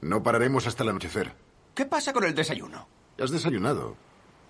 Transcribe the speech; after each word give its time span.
no 0.00 0.22
pararemos 0.22 0.66
hasta 0.66 0.82
el 0.82 0.90
anochecer. 0.90 1.32
¿Qué 1.74 1.86
pasa 1.86 2.12
con 2.12 2.24
el 2.24 2.34
desayuno? 2.34 2.88
¿Has 3.18 3.30
desayunado? 3.30 3.96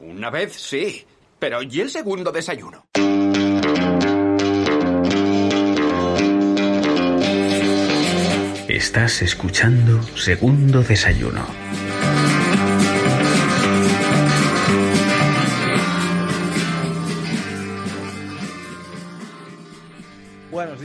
Una 0.00 0.30
vez 0.30 0.54
sí, 0.54 1.06
pero 1.38 1.62
¿y 1.62 1.80
el 1.80 1.91
segundo 1.91 2.32
desayuno? 2.32 2.87
Estás 8.68 9.23
escuchando 9.23 10.02
Segundo 10.16 10.82
Desayuno. 10.82 11.46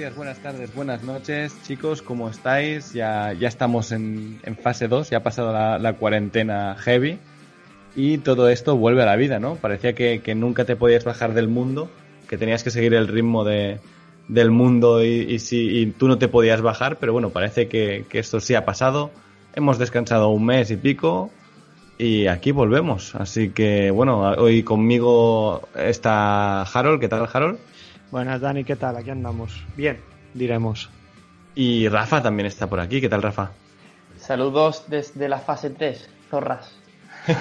Buenas 0.10 0.40
tardes, 0.40 0.74
buenas 0.74 1.04
noches, 1.04 1.56
chicos, 1.62 2.02
¿cómo 2.02 2.28
estáis? 2.28 2.92
Ya, 2.92 3.34
ya 3.34 3.48
estamos 3.48 3.92
en, 3.92 4.40
en 4.44 4.58
fase 4.58 4.88
2, 4.88 5.12
ya 5.12 5.18
ha 5.18 5.24
pasado 5.24 5.54
la, 5.54 5.94
cuarentena 5.94 6.76
heavy 6.80 7.20
y 7.96 8.18
todo 8.18 8.50
esto 8.50 8.76
vuelve 8.76 9.04
a 9.04 9.06
la 9.06 9.16
vida, 9.16 9.40
¿no? 9.40 9.58
Parecía 9.58 9.94
que, 9.94 10.22
que 10.24 10.34
nunca 10.34 10.66
te 10.66 10.76
podías 10.76 11.04
bajar 11.04 11.36
del 11.36 11.48
mundo, 11.48 11.88
que 12.28 12.40
tenías 12.40 12.64
que 12.64 12.72
seguir 12.72 12.96
el 12.96 13.08
ritmo 13.08 13.44
de, 13.44 13.80
del 14.28 14.50
mundo 14.50 15.04
y, 15.04 15.08
y, 15.08 15.38
si, 15.38 15.70
y 15.82 15.86
tú 15.86 16.08
no 16.08 16.18
te 16.18 16.28
podías 16.28 16.62
bajar, 16.62 16.98
pero 16.98 17.14
bueno, 17.14 17.30
parece 17.30 17.68
que, 17.68 18.06
que 18.10 18.18
esto 18.18 18.40
sí 18.40 18.56
ha 18.56 18.66
pasado. 18.66 19.12
Hemos 19.54 19.78
descansado 19.78 20.30
un 20.30 20.46
mes 20.46 20.72
y 20.72 20.78
pico 20.78 21.30
y 22.00 22.26
aquí 22.26 22.52
volvemos. 22.52 23.14
Así 23.14 23.50
que 23.50 23.92
bueno, 23.92 24.22
hoy 24.22 24.64
conmigo 24.64 25.70
está 25.76 26.64
Harold. 26.64 27.00
¿Qué 27.00 27.08
tal, 27.08 27.30
Harold? 27.32 27.60
Buenas, 28.12 28.42
Dani, 28.42 28.64
¿qué 28.64 28.76
tal? 28.76 28.98
Aquí 28.98 29.10
andamos. 29.10 29.64
Bien, 29.76 29.98
diremos. 30.34 30.90
Y 31.56 31.88
Rafa 31.88 32.22
también 32.22 32.46
está 32.48 32.68
por 32.68 32.80
aquí. 32.80 33.00
¿Qué 33.02 33.10
tal, 33.10 33.22
Rafa? 33.22 33.52
Saludos 34.18 34.86
desde 34.88 35.28
la 35.30 35.40
fase 35.40 35.70
3, 35.72 36.10
zorras. 36.30 36.76
eh, 37.28 37.36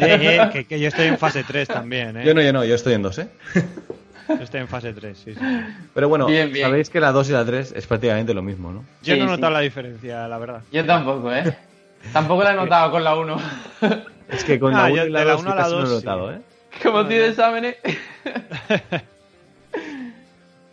eh, 0.00 0.50
que, 0.52 0.64
que, 0.64 0.78
yo 0.80 0.88
estoy 0.88 1.06
en 1.08 1.18
fase 1.18 1.44
3 1.44 1.68
también, 1.68 2.16
¿eh? 2.16 2.24
Yo 2.24 2.34
no, 2.34 2.40
yo 2.42 2.52
no, 2.52 2.64
yo 2.64 2.74
estoy 2.74 2.94
en 2.94 3.02
2, 3.02 3.18
¿eh? 3.18 3.28
Yo 4.28 4.34
estoy 4.42 4.60
en 4.60 4.68
fase 4.68 4.92
3, 4.92 5.18
sí, 5.18 5.34
sí. 5.34 5.40
Pero 5.92 6.08
bueno, 6.08 6.26
Bien, 6.26 6.52
bien. 6.52 6.66
sabéis 6.66 6.88
que 6.88 7.00
la 7.00 7.12
2 7.12 7.28
y 7.30 7.32
la 7.32 7.44
3 7.44 7.72
es 7.76 7.86
prácticamente 7.86 8.32
lo 8.32 8.42
mismo, 8.42 8.72
¿no? 8.72 8.84
Yo 9.02 9.14
Sí, 9.14 9.20
no 9.20 9.26
he 9.26 9.28
notado 9.28 9.48
sí. 9.48 9.54
la 9.54 9.60
diferencia, 9.60 10.28
la 10.28 10.38
verdad. 10.38 10.62
Yo 10.72 10.84
tampoco, 10.86 11.32
¿eh? 11.32 11.56
Tampoco 12.12 12.42
la 12.44 12.52
he 12.52 12.56
notado 12.56 12.90
con 12.90 13.04
la 13.04 13.16
1. 13.16 13.36
Es 14.30 14.44
que 14.44 14.58
con 14.58 14.74
Ah, 14.74 14.88
la 14.88 14.92
1 14.92 14.96
yo 14.96 15.06
y 15.06 15.10
la 15.10 15.18
de 15.20 15.24
la 15.26 15.32
2 15.32 15.42
uno 15.42 15.50
a 15.52 15.54
la 15.54 15.62
casi 15.62 15.74
no 15.74 15.80
lo 15.80 15.86
he 15.86 15.90
dos, 15.90 16.00
sí. 16.00 16.06
notado, 16.06 16.32
¿eh? 16.32 16.40
Como 16.82 17.00
estoy 17.02 17.16
de 17.16 17.28
exámenes. 17.28 17.76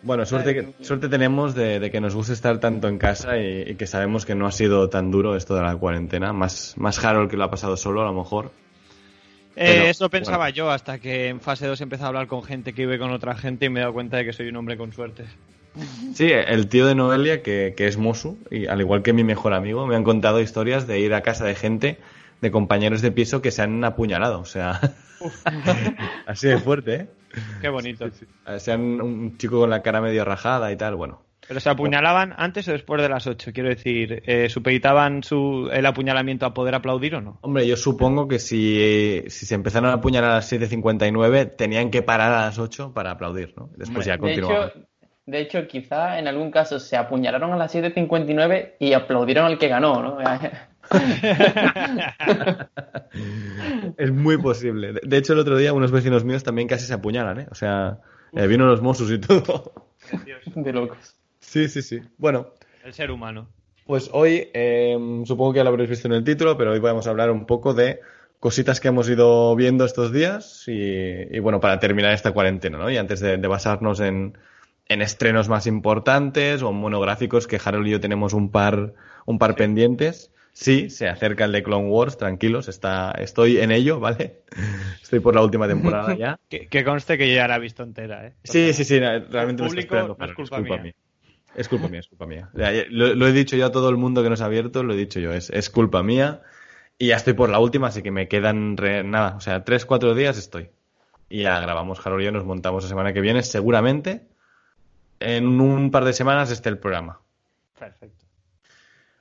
Bueno, 0.03 0.25
suerte, 0.25 0.55
que- 0.55 0.83
suerte 0.83 1.09
tenemos 1.09 1.53
de, 1.53 1.80
de 1.80 1.91
que 1.91 2.02
nos 2.02 2.16
guste 2.16 2.33
estar 2.33 2.59
tanto 2.59 2.88
en 2.88 2.97
casa 2.97 3.38
y, 3.38 3.61
y 3.71 3.75
que 3.75 3.85
sabemos 3.85 4.25
que 4.25 4.33
no 4.33 4.47
ha 4.47 4.52
sido 4.52 4.89
tan 4.89 5.11
duro 5.11 5.35
esto 5.35 5.55
de 5.55 5.61
la 5.61 5.75
cuarentena. 5.75 6.33
Más, 6.33 6.73
más 6.77 7.03
Harold 7.03 7.30
que 7.30 7.38
lo 7.38 7.44
ha 7.44 7.52
pasado 7.52 7.77
solo, 7.77 8.02
a 8.02 8.05
lo 8.05 8.13
mejor. 8.13 8.52
Eh, 9.55 9.66
Pero, 9.67 9.83
eso 9.85 10.09
pensaba 10.09 10.45
bueno. 10.45 10.55
yo 10.55 10.72
hasta 10.72 10.97
que 10.97 11.27
en 11.27 11.39
fase 11.41 11.67
2 11.67 11.81
empecé 11.81 12.03
a 12.03 12.07
hablar 12.07 12.27
con 12.27 12.41
gente 12.41 12.73
que 12.73 12.84
vive 12.85 12.97
con 12.97 13.11
otra 13.11 13.35
gente 13.35 13.66
y 13.66 13.69
me 13.69 13.79
he 13.79 13.84
dado 13.84 13.94
cuenta 13.94 14.17
de 14.17 14.25
que 14.25 14.34
soy 14.34 14.47
un 14.47 14.56
hombre 14.56 14.78
con 14.78 14.91
suerte. 14.94 15.25
Sí, 16.13 16.31
el 16.31 16.67
tío 16.67 16.85
de 16.88 16.95
Noelia, 16.95 17.44
que, 17.44 17.73
que 17.78 17.88
es 17.88 17.97
Mosu, 17.97 18.38
y 18.50 18.67
al 18.67 18.81
igual 18.81 19.03
que 19.03 19.13
mi 19.13 19.23
mejor 19.23 19.53
amigo, 19.53 19.85
me 19.88 19.95
han 19.95 20.03
contado 20.03 20.41
historias 20.41 20.88
de 20.88 21.00
ir 21.00 21.13
a 21.13 21.22
casa 21.22 21.45
de 21.45 21.56
gente, 21.56 21.97
de 22.41 22.51
compañeros 22.51 23.01
de 23.01 23.11
piso 23.11 23.41
que 23.41 23.51
se 23.51 23.61
han 23.61 23.84
apuñalado. 23.84 24.40
O 24.40 24.45
sea, 24.45 24.79
así 26.25 26.47
de 26.47 26.57
fuerte, 26.57 26.95
¿eh? 26.95 27.07
Qué 27.62 27.69
bonito. 27.69 28.06
Se 28.58 28.72
han, 28.72 29.02
un 29.02 29.38
chico 29.38 29.59
con 29.59 29.69
la 29.69 29.81
cara 29.81 30.02
medio 30.02 30.25
rajada 30.25 30.72
y 30.72 30.78
tal, 30.78 30.96
bueno. 30.96 31.24
Pero 31.47 31.59
se 31.59 31.69
apuñalaban 31.69 32.34
antes 32.38 32.68
o 32.68 32.72
después 32.72 33.02
de 33.02 33.09
las 33.09 33.28
8, 33.28 33.52
quiero 33.53 33.69
decir, 33.69 34.24
eh, 34.25 34.47
¿supeditaban 34.47 35.24
su, 35.24 35.70
el 35.74 35.86
apuñalamiento 35.86 36.46
a 36.46 36.53
poder 36.53 36.75
aplaudir 36.75 37.16
o 37.16 37.22
no? 37.22 37.40
Hombre, 37.41 37.68
yo 37.68 37.75
supongo 37.75 38.28
que 38.28 38.40
si, 38.40 39.24
si 39.28 39.46
se 39.46 39.56
empezaron 39.56 39.90
a 39.90 39.96
apuñalar 39.96 40.31
a 40.31 40.36
las 40.36 40.52
7.59, 40.52 41.56
tenían 41.58 41.90
que 41.90 42.03
parar 42.03 42.31
a 42.31 42.46
las 42.46 42.59
8 42.59 42.94
para 42.94 43.12
aplaudir, 43.12 43.53
¿no? 43.58 43.70
Después 43.75 44.06
ya 44.06 44.14
de, 44.14 44.20
continuaban. 44.20 44.70
hecho, 44.70 44.88
de 45.25 45.41
hecho, 45.41 45.68
quizá 45.68 46.20
en 46.20 46.28
algún 46.28 46.52
caso 46.52 46.80
se 46.80 46.96
apuñalaron 46.96 47.52
a 47.52 47.58
las 47.58 47.74
7.59 47.74 48.75
y 48.80 48.94
aplaudieron 48.94 49.46
al 49.46 49.58
que 49.58 49.68
ganó, 49.68 50.02
¿no? 50.02 50.18
Es 53.97 54.12
muy 54.12 54.38
posible. 54.38 54.94
De- 54.94 55.02
De 55.03 55.18
hecho, 55.18 55.34
el 55.34 55.40
otro 55.40 55.57
día 55.57 55.74
unos 55.74 55.91
vecinos 55.91 56.24
míos 56.24 56.44
también 56.44 56.68
casi 56.68 56.85
se 56.85 56.94
apuñalan, 56.94 57.40
¿eh? 57.41 57.47
O 57.52 57.56
sea, 57.56 58.00
eh, 58.34 58.47
vino 58.47 58.66
los 58.66 58.81
Mossos 58.81 59.12
y 59.12 59.19
todo. 59.19 59.74
De 60.56 60.74
locos. 60.74 61.16
Sí, 61.40 61.68
sí, 61.68 61.81
sí. 61.81 62.00
Bueno, 62.18 62.47
El 62.84 62.94
ser 62.94 63.12
humano. 63.12 63.47
pues 63.85 64.09
hoy, 64.13 64.50
eh, 64.53 64.97
supongo 65.25 65.53
que 65.53 65.57
ya 65.57 65.63
lo 65.63 65.69
habréis 65.72 65.90
visto 65.90 66.07
en 66.07 66.13
el 66.13 66.24
título, 66.24 66.57
pero 66.57 66.72
hoy 66.72 66.79
vamos 66.79 67.08
a 67.08 67.09
hablar 67.09 67.29
un 67.31 67.46
poco 67.46 67.73
de 67.73 68.00
cositas 68.40 68.79
que 68.79 68.88
hemos 68.88 69.08
ido 69.09 69.56
viendo 69.56 69.85
estos 69.85 70.12
días 70.12 70.63
y, 70.68 70.72
y 70.73 71.40
bueno, 71.40 71.59
para 71.59 71.79
terminar 71.79 72.13
esta 72.13 72.31
cuarentena, 72.31 72.78
¿no? 72.78 72.90
Y 72.90 72.97
antes 72.97 73.19
de, 73.19 73.38
de 73.38 73.47
basarnos 73.47 74.00
en, 74.00 74.38
en 74.88 75.02
estrenos 75.02 75.47
más 75.50 75.68
importantes 75.68 76.62
o 76.63 76.69
en 76.69 76.75
monográficos, 76.78 77.47
que 77.47 77.59
Harold 77.63 77.88
y 77.88 77.91
yo 77.91 78.00
tenemos 78.00 78.34
un 78.34 78.50
par, 78.52 78.94
un 79.25 79.38
par 79.38 79.56
pendientes. 79.56 80.31
Sí, 80.53 80.89
se 80.89 81.07
acerca 81.07 81.45
el 81.45 81.51
de 81.53 81.63
Clone 81.63 81.88
Wars, 81.88 82.17
tranquilos, 82.17 82.67
está, 82.67 83.12
estoy 83.12 83.57
en 83.59 83.72
ello, 83.72 84.00
¿vale? 84.00 84.41
Estoy 85.01 85.19
por 85.19 85.34
la 85.34 85.41
última 85.41 85.67
temporada 85.67 86.16
ya. 86.16 86.38
Que, 86.50 86.67
que 86.67 86.84
conste 86.84 87.17
que 87.17 87.28
yo 87.29 87.35
ya 87.35 87.47
la 87.47 87.56
he 87.56 87.59
visto 87.59 87.84
entera, 87.84 88.28
¿eh? 88.28 88.34
Sí, 88.44 88.73
sí, 88.73 88.84
sí, 88.84 89.00
realmente 89.00 89.63
estoy 89.63 89.67
público 89.67 89.95
esperando. 89.95 90.16
no 90.19 90.25
es 90.25 90.34
culpa 90.34 90.57
culpa 90.57 90.73
mía. 90.75 90.84
mía. 90.84 90.94
Es 91.56 91.67
culpa 91.67 91.88
mía, 91.88 92.00
es 92.01 92.07
culpa 92.07 92.25
mía. 92.25 92.50
Lo, 92.53 93.16
lo 93.16 93.28
he 93.28 93.31
dicho 93.31 93.56
yo 93.57 93.66
a 93.66 93.72
todo 93.72 93.90
el 93.90 93.97
mundo 93.97 94.23
que 94.23 94.29
nos 94.29 94.41
ha 94.41 94.45
abierto, 94.45 94.84
lo 94.84 94.94
he 94.94 94.97
dicho 94.97 95.19
yo, 95.19 95.34
es, 95.34 95.50
es 95.50 95.69
culpa 95.69 96.03
mía. 96.03 96.41
Y 96.97 97.07
ya 97.07 97.16
estoy 97.16 97.34
por 97.34 97.50
la 97.50 97.59
última, 97.59 97.88
así 97.88 98.01
que 98.03 98.11
me 98.11 98.28
quedan 98.28 98.78
re- 98.78 99.03
nada, 99.03 99.35
o 99.35 99.41
sea, 99.41 99.63
tres, 99.63 99.85
cuatro 99.85 100.13
días 100.16 100.38
estoy. 100.38 100.69
Y 101.29 101.44
ya 101.44 101.59
grabamos, 101.59 102.06
Harold 102.06 102.22
y 102.22 102.25
yo 102.25 102.31
nos 102.31 102.45
montamos 102.45 102.84
la 102.84 102.90
semana 102.90 103.11
que 103.13 103.22
viene, 103.22 103.41
seguramente. 103.44 104.28
En 105.19 105.59
un 105.61 105.91
par 105.91 106.03
de 106.06 106.13
semanas 106.13 106.51
esté 106.51 106.69
el 106.69 106.78
programa. 106.78 107.19
Perfecto. 107.79 108.21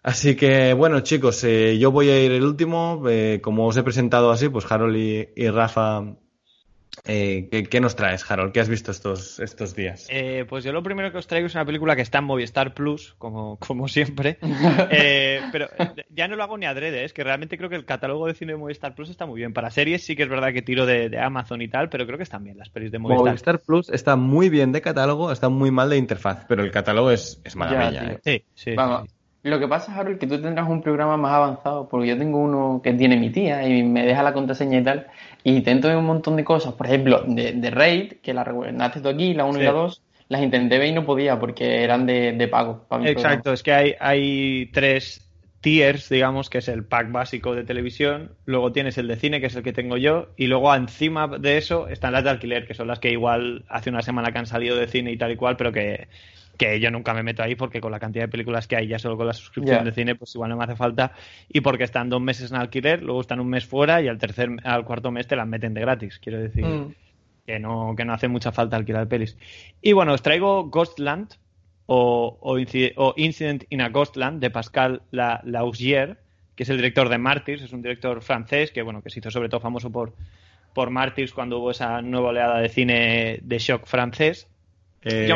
Así 0.02 0.34
que, 0.34 0.72
bueno, 0.72 1.00
chicos, 1.00 1.44
eh, 1.44 1.78
yo 1.78 1.90
voy 1.90 2.08
a 2.08 2.22
ir 2.22 2.32
el 2.32 2.44
último. 2.44 3.02
eh, 3.08 3.40
como 3.42 3.66
os 3.66 3.76
he 3.76 3.82
presentado 3.82 4.30
así, 4.30 4.48
pues 4.48 4.70
Harold 4.70 4.96
y, 4.96 5.28
y 5.36 5.48
Rafa, 5.50 6.16
eh, 7.04 7.48
¿qué, 7.50 7.64
qué 7.64 7.80
nos 7.80 7.96
traes, 7.96 8.28
Harold? 8.30 8.52
¿Qué 8.52 8.60
has 8.60 8.68
visto 8.70 8.90
estos, 8.90 9.38
estos 9.40 9.74
días? 9.76 10.06
Eh, 10.10 10.46
pues 10.48 10.64
yo 10.64 10.72
lo 10.72 10.82
primero 10.82 11.12
que 11.12 11.18
os 11.18 11.26
traigo 11.26 11.46
es 11.46 11.54
una 11.54 11.64
película 11.66 11.96
que 11.96 12.02
está 12.02 12.18
en 12.18 12.24
Movistar 12.24 12.72
Plus, 12.74 13.14
como, 13.18 13.58
como 13.66 13.88
siempre. 13.88 14.38
Eh, 14.90 15.40
pero 15.52 15.66
eh, 15.78 16.04
ya 16.08 16.26
no 16.28 16.34
lo 16.36 16.42
hago 16.42 16.56
ni 16.58 16.64
adrede, 16.66 17.04
es 17.04 17.12
que 17.12 17.22
realmente 17.22 17.56
creo 17.58 17.68
que 17.70 17.76
el 17.76 17.84
catálogo 17.84 18.26
de 18.26 18.34
cine 18.34 18.52
de 18.52 18.58
Movistar 18.58 18.94
Plus 18.94 19.10
está 19.10 19.26
muy 19.26 19.38
bien. 19.38 19.52
Para 19.52 19.70
series 19.70 20.02
sí 20.02 20.16
que 20.16 20.22
es 20.24 20.28
verdad 20.30 20.52
que 20.52 20.62
tiro 20.62 20.86
de, 20.86 21.08
de 21.10 21.18
Amazon 21.20 21.60
y 21.62 21.68
tal, 21.68 21.90
pero 21.90 22.06
creo 22.06 22.16
que 22.16 22.24
están 22.24 22.42
bien 22.42 22.56
las 22.58 22.70
pelis 22.70 22.90
de 22.90 22.98
Movistar. 22.98 23.26
Movistar 23.26 23.60
Plus 23.60 23.90
está 23.90 24.16
muy 24.16 24.48
bien 24.48 24.72
de 24.72 24.80
catálogo, 24.80 25.30
está 25.30 25.48
muy 25.50 25.70
mal 25.70 25.90
de 25.90 25.98
interfaz, 25.98 26.46
pero 26.48 26.62
el 26.64 26.70
catálogo 26.70 27.10
es, 27.10 27.40
es 27.44 27.54
maravilla. 27.54 28.12
¿eh? 28.12 28.20
Sí, 28.24 28.44
sí. 28.54 28.74
Vamos. 28.74 29.10
Lo 29.42 29.58
que 29.58 29.68
pasa, 29.68 29.94
Harold, 29.94 30.18
que 30.18 30.26
tú 30.26 30.40
tendrás 30.40 30.68
un 30.68 30.82
programa 30.82 31.16
más 31.16 31.32
avanzado, 31.32 31.88
porque 31.88 32.08
yo 32.08 32.18
tengo 32.18 32.38
uno 32.38 32.80
que 32.84 32.92
tiene 32.92 33.16
mi 33.16 33.30
tía 33.30 33.66
y 33.66 33.82
me 33.82 34.04
deja 34.04 34.22
la 34.22 34.34
contraseña 34.34 34.80
y 34.80 34.84
tal, 34.84 35.06
y 35.42 35.56
intento 35.56 35.88
ver 35.88 35.96
un 35.96 36.04
montón 36.04 36.36
de 36.36 36.44
cosas, 36.44 36.74
por 36.74 36.86
ejemplo, 36.86 37.22
de, 37.26 37.52
de 37.52 37.70
Raid, 37.70 38.14
que 38.22 38.34
la 38.34 38.44
recomendaste 38.44 39.00
tú 39.00 39.08
aquí, 39.08 39.32
la 39.32 39.46
1 39.46 39.60
y 39.60 39.62
la 39.62 39.72
2, 39.72 40.02
las 40.28 40.42
intenté 40.42 40.78
ver 40.78 40.88
y 40.88 40.92
no 40.92 41.06
podía 41.06 41.40
porque 41.40 41.82
eran 41.82 42.04
de, 42.04 42.32
de 42.32 42.48
pago. 42.48 42.84
para 42.86 43.02
mi 43.02 43.08
Exacto, 43.08 43.52
es 43.52 43.62
que 43.62 43.72
hay, 43.72 43.94
hay 43.98 44.66
tres 44.72 45.26
tiers, 45.62 46.10
digamos, 46.10 46.50
que 46.50 46.58
es 46.58 46.68
el 46.68 46.84
pack 46.84 47.10
básico 47.10 47.54
de 47.54 47.64
televisión, 47.64 48.32
luego 48.44 48.72
tienes 48.72 48.98
el 48.98 49.08
de 49.08 49.16
cine, 49.16 49.40
que 49.40 49.46
es 49.46 49.56
el 49.56 49.62
que 49.62 49.72
tengo 49.72 49.96
yo, 49.96 50.28
y 50.36 50.48
luego 50.48 50.74
encima 50.74 51.26
de 51.28 51.56
eso 51.56 51.88
están 51.88 52.12
las 52.12 52.24
de 52.24 52.30
alquiler, 52.30 52.66
que 52.66 52.74
son 52.74 52.88
las 52.88 52.98
que 52.98 53.10
igual 53.10 53.64
hace 53.70 53.88
una 53.88 54.02
semana 54.02 54.32
que 54.32 54.38
han 54.38 54.46
salido 54.46 54.76
de 54.76 54.86
cine 54.86 55.12
y 55.12 55.16
tal 55.16 55.32
y 55.32 55.36
cual, 55.36 55.56
pero 55.56 55.72
que, 55.72 56.08
que 56.60 56.78
yo 56.78 56.90
nunca 56.90 57.14
me 57.14 57.22
meto 57.22 57.42
ahí 57.42 57.54
porque 57.54 57.80
con 57.80 57.90
la 57.90 57.98
cantidad 57.98 58.24
de 58.24 58.28
películas 58.28 58.68
que 58.68 58.76
hay 58.76 58.86
ya 58.86 58.98
solo 58.98 59.16
con 59.16 59.26
la 59.26 59.32
suscripción 59.32 59.78
de 59.84 59.92
cine, 59.92 60.14
pues 60.14 60.34
igual 60.34 60.50
no 60.50 60.58
me 60.58 60.64
hace 60.64 60.76
falta, 60.76 61.12
y 61.48 61.62
porque 61.62 61.84
están 61.84 62.10
dos 62.10 62.20
meses 62.20 62.50
en 62.50 62.58
alquiler, 62.58 63.02
luego 63.02 63.22
están 63.22 63.40
un 63.40 63.48
mes 63.48 63.64
fuera 63.64 64.02
y 64.02 64.08
al 64.08 64.18
tercer, 64.18 64.50
al 64.64 64.84
cuarto 64.84 65.10
mes 65.10 65.26
te 65.26 65.36
las 65.36 65.46
meten 65.48 65.72
de 65.72 65.80
gratis, 65.80 66.18
quiero 66.22 66.38
decir. 66.38 66.64
Mm. 66.66 66.94
que 67.46 67.58
no, 67.58 67.94
que 67.96 68.04
no 68.04 68.12
hace 68.12 68.28
mucha 68.28 68.52
falta 68.52 68.76
alquilar 68.76 69.08
pelis. 69.08 69.36
Y 69.82 69.92
bueno, 69.92 70.12
os 70.12 70.22
traigo 70.22 70.64
Ghostland, 70.70 71.32
o, 71.86 72.38
o, 72.40 72.58
Inci- 72.58 72.92
o 72.96 73.14
Incident 73.16 73.64
in 73.70 73.80
a 73.80 73.88
Ghostland 73.88 74.40
de 74.40 74.50
Pascal 74.50 75.02
La- 75.10 75.40
Laugier, 75.44 76.18
que 76.54 76.62
es 76.64 76.68
el 76.68 76.76
director 76.76 77.08
de 77.08 77.16
Martyrs, 77.18 77.62
es 77.62 77.72
un 77.72 77.80
director 77.82 78.20
francés 78.22 78.70
que 78.70 78.82
bueno 78.82 79.02
que 79.02 79.08
se 79.10 79.18
hizo 79.20 79.30
sobre 79.30 79.48
todo 79.48 79.60
famoso 79.60 79.90
por, 79.90 80.12
por 80.74 80.90
Martyrs 80.90 81.32
cuando 81.32 81.58
hubo 81.58 81.70
esa 81.70 82.02
nueva 82.02 82.28
oleada 82.28 82.60
de 82.60 82.68
cine 82.68 83.38
de 83.42 83.58
shock 83.58 83.86
francés. 83.86 84.46
Eh, 85.02 85.28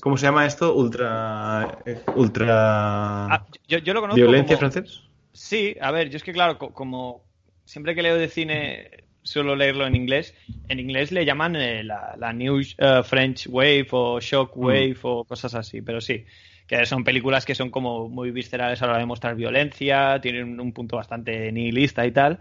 ¿Cómo 0.00 0.16
se 0.16 0.26
llama 0.26 0.44
esto? 0.46 0.74
Ultra. 0.74 1.78
eh, 1.86 2.00
Ultra. 2.16 3.26
Ah, 3.26 3.46
yo, 3.68 3.78
yo 3.78 3.94
lo 3.94 4.00
conozco 4.00 4.16
¿Violencia 4.16 4.56
como- 4.56 4.70
francés? 4.70 5.02
Sí, 5.32 5.76
a 5.80 5.90
ver, 5.90 6.10
yo 6.10 6.16
es 6.16 6.22
que 6.22 6.32
claro, 6.32 6.58
co- 6.58 6.72
como 6.72 7.22
siempre 7.64 7.94
que 7.94 8.02
leo 8.02 8.16
de 8.16 8.28
cine 8.28 8.90
suelo 9.22 9.56
leerlo 9.56 9.86
en 9.86 9.94
inglés, 9.96 10.34
en 10.68 10.78
inglés 10.80 11.10
le 11.10 11.24
llaman 11.24 11.56
eh, 11.56 11.82
la, 11.82 12.14
la 12.18 12.32
New 12.32 12.60
French 13.04 13.46
Wave 13.48 13.86
o 13.92 14.20
Shock 14.20 14.56
Wave 14.56 14.96
o 15.02 15.24
cosas 15.24 15.54
así, 15.54 15.80
pero 15.80 16.00
sí, 16.00 16.24
que 16.66 16.84
son 16.86 17.04
películas 17.04 17.44
que 17.44 17.54
son 17.54 17.70
como 17.70 18.08
muy 18.08 18.30
viscerales 18.32 18.82
a 18.82 18.86
la 18.86 18.92
hora 18.92 19.00
de 19.00 19.06
mostrar 19.06 19.34
violencia, 19.34 20.20
tienen 20.20 20.60
un 20.60 20.72
punto 20.72 20.96
bastante 20.96 21.50
nihilista 21.52 22.06
y 22.06 22.12
tal. 22.12 22.38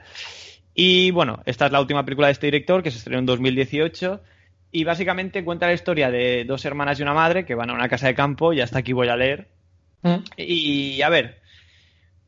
Y 0.76 1.12
bueno, 1.12 1.42
esta 1.46 1.68
es 1.68 1.72
la 1.72 1.80
última 1.82 2.04
película 2.04 2.28
de 2.28 2.34
este 2.34 2.48
director 2.48 2.84
que 2.84 2.92
se 2.92 2.98
estrenó 2.98 3.20
en 3.20 3.26
2018 3.28 4.22
y 4.74 4.84
básicamente 4.84 5.46
cuenta 5.46 5.68
la 5.68 5.74
historia 5.74 6.12
de 6.12 6.44
dos 6.46 6.66
hermanas 6.66 7.00
y 7.00 7.04
una 7.04 7.14
madre 7.14 7.46
que 7.46 7.56
van 7.56 7.70
a 7.70 7.74
una 7.74 7.88
casa 7.88 8.08
de 8.08 8.16
campo 8.16 8.52
y 8.52 8.60
hasta 8.60 8.80
aquí 8.80 8.92
voy 8.92 9.08
a 9.08 9.16
leer. 9.16 9.48
¿Mm? 10.02 10.16
Y 10.36 11.02
a 11.02 11.10
ver, 11.10 11.40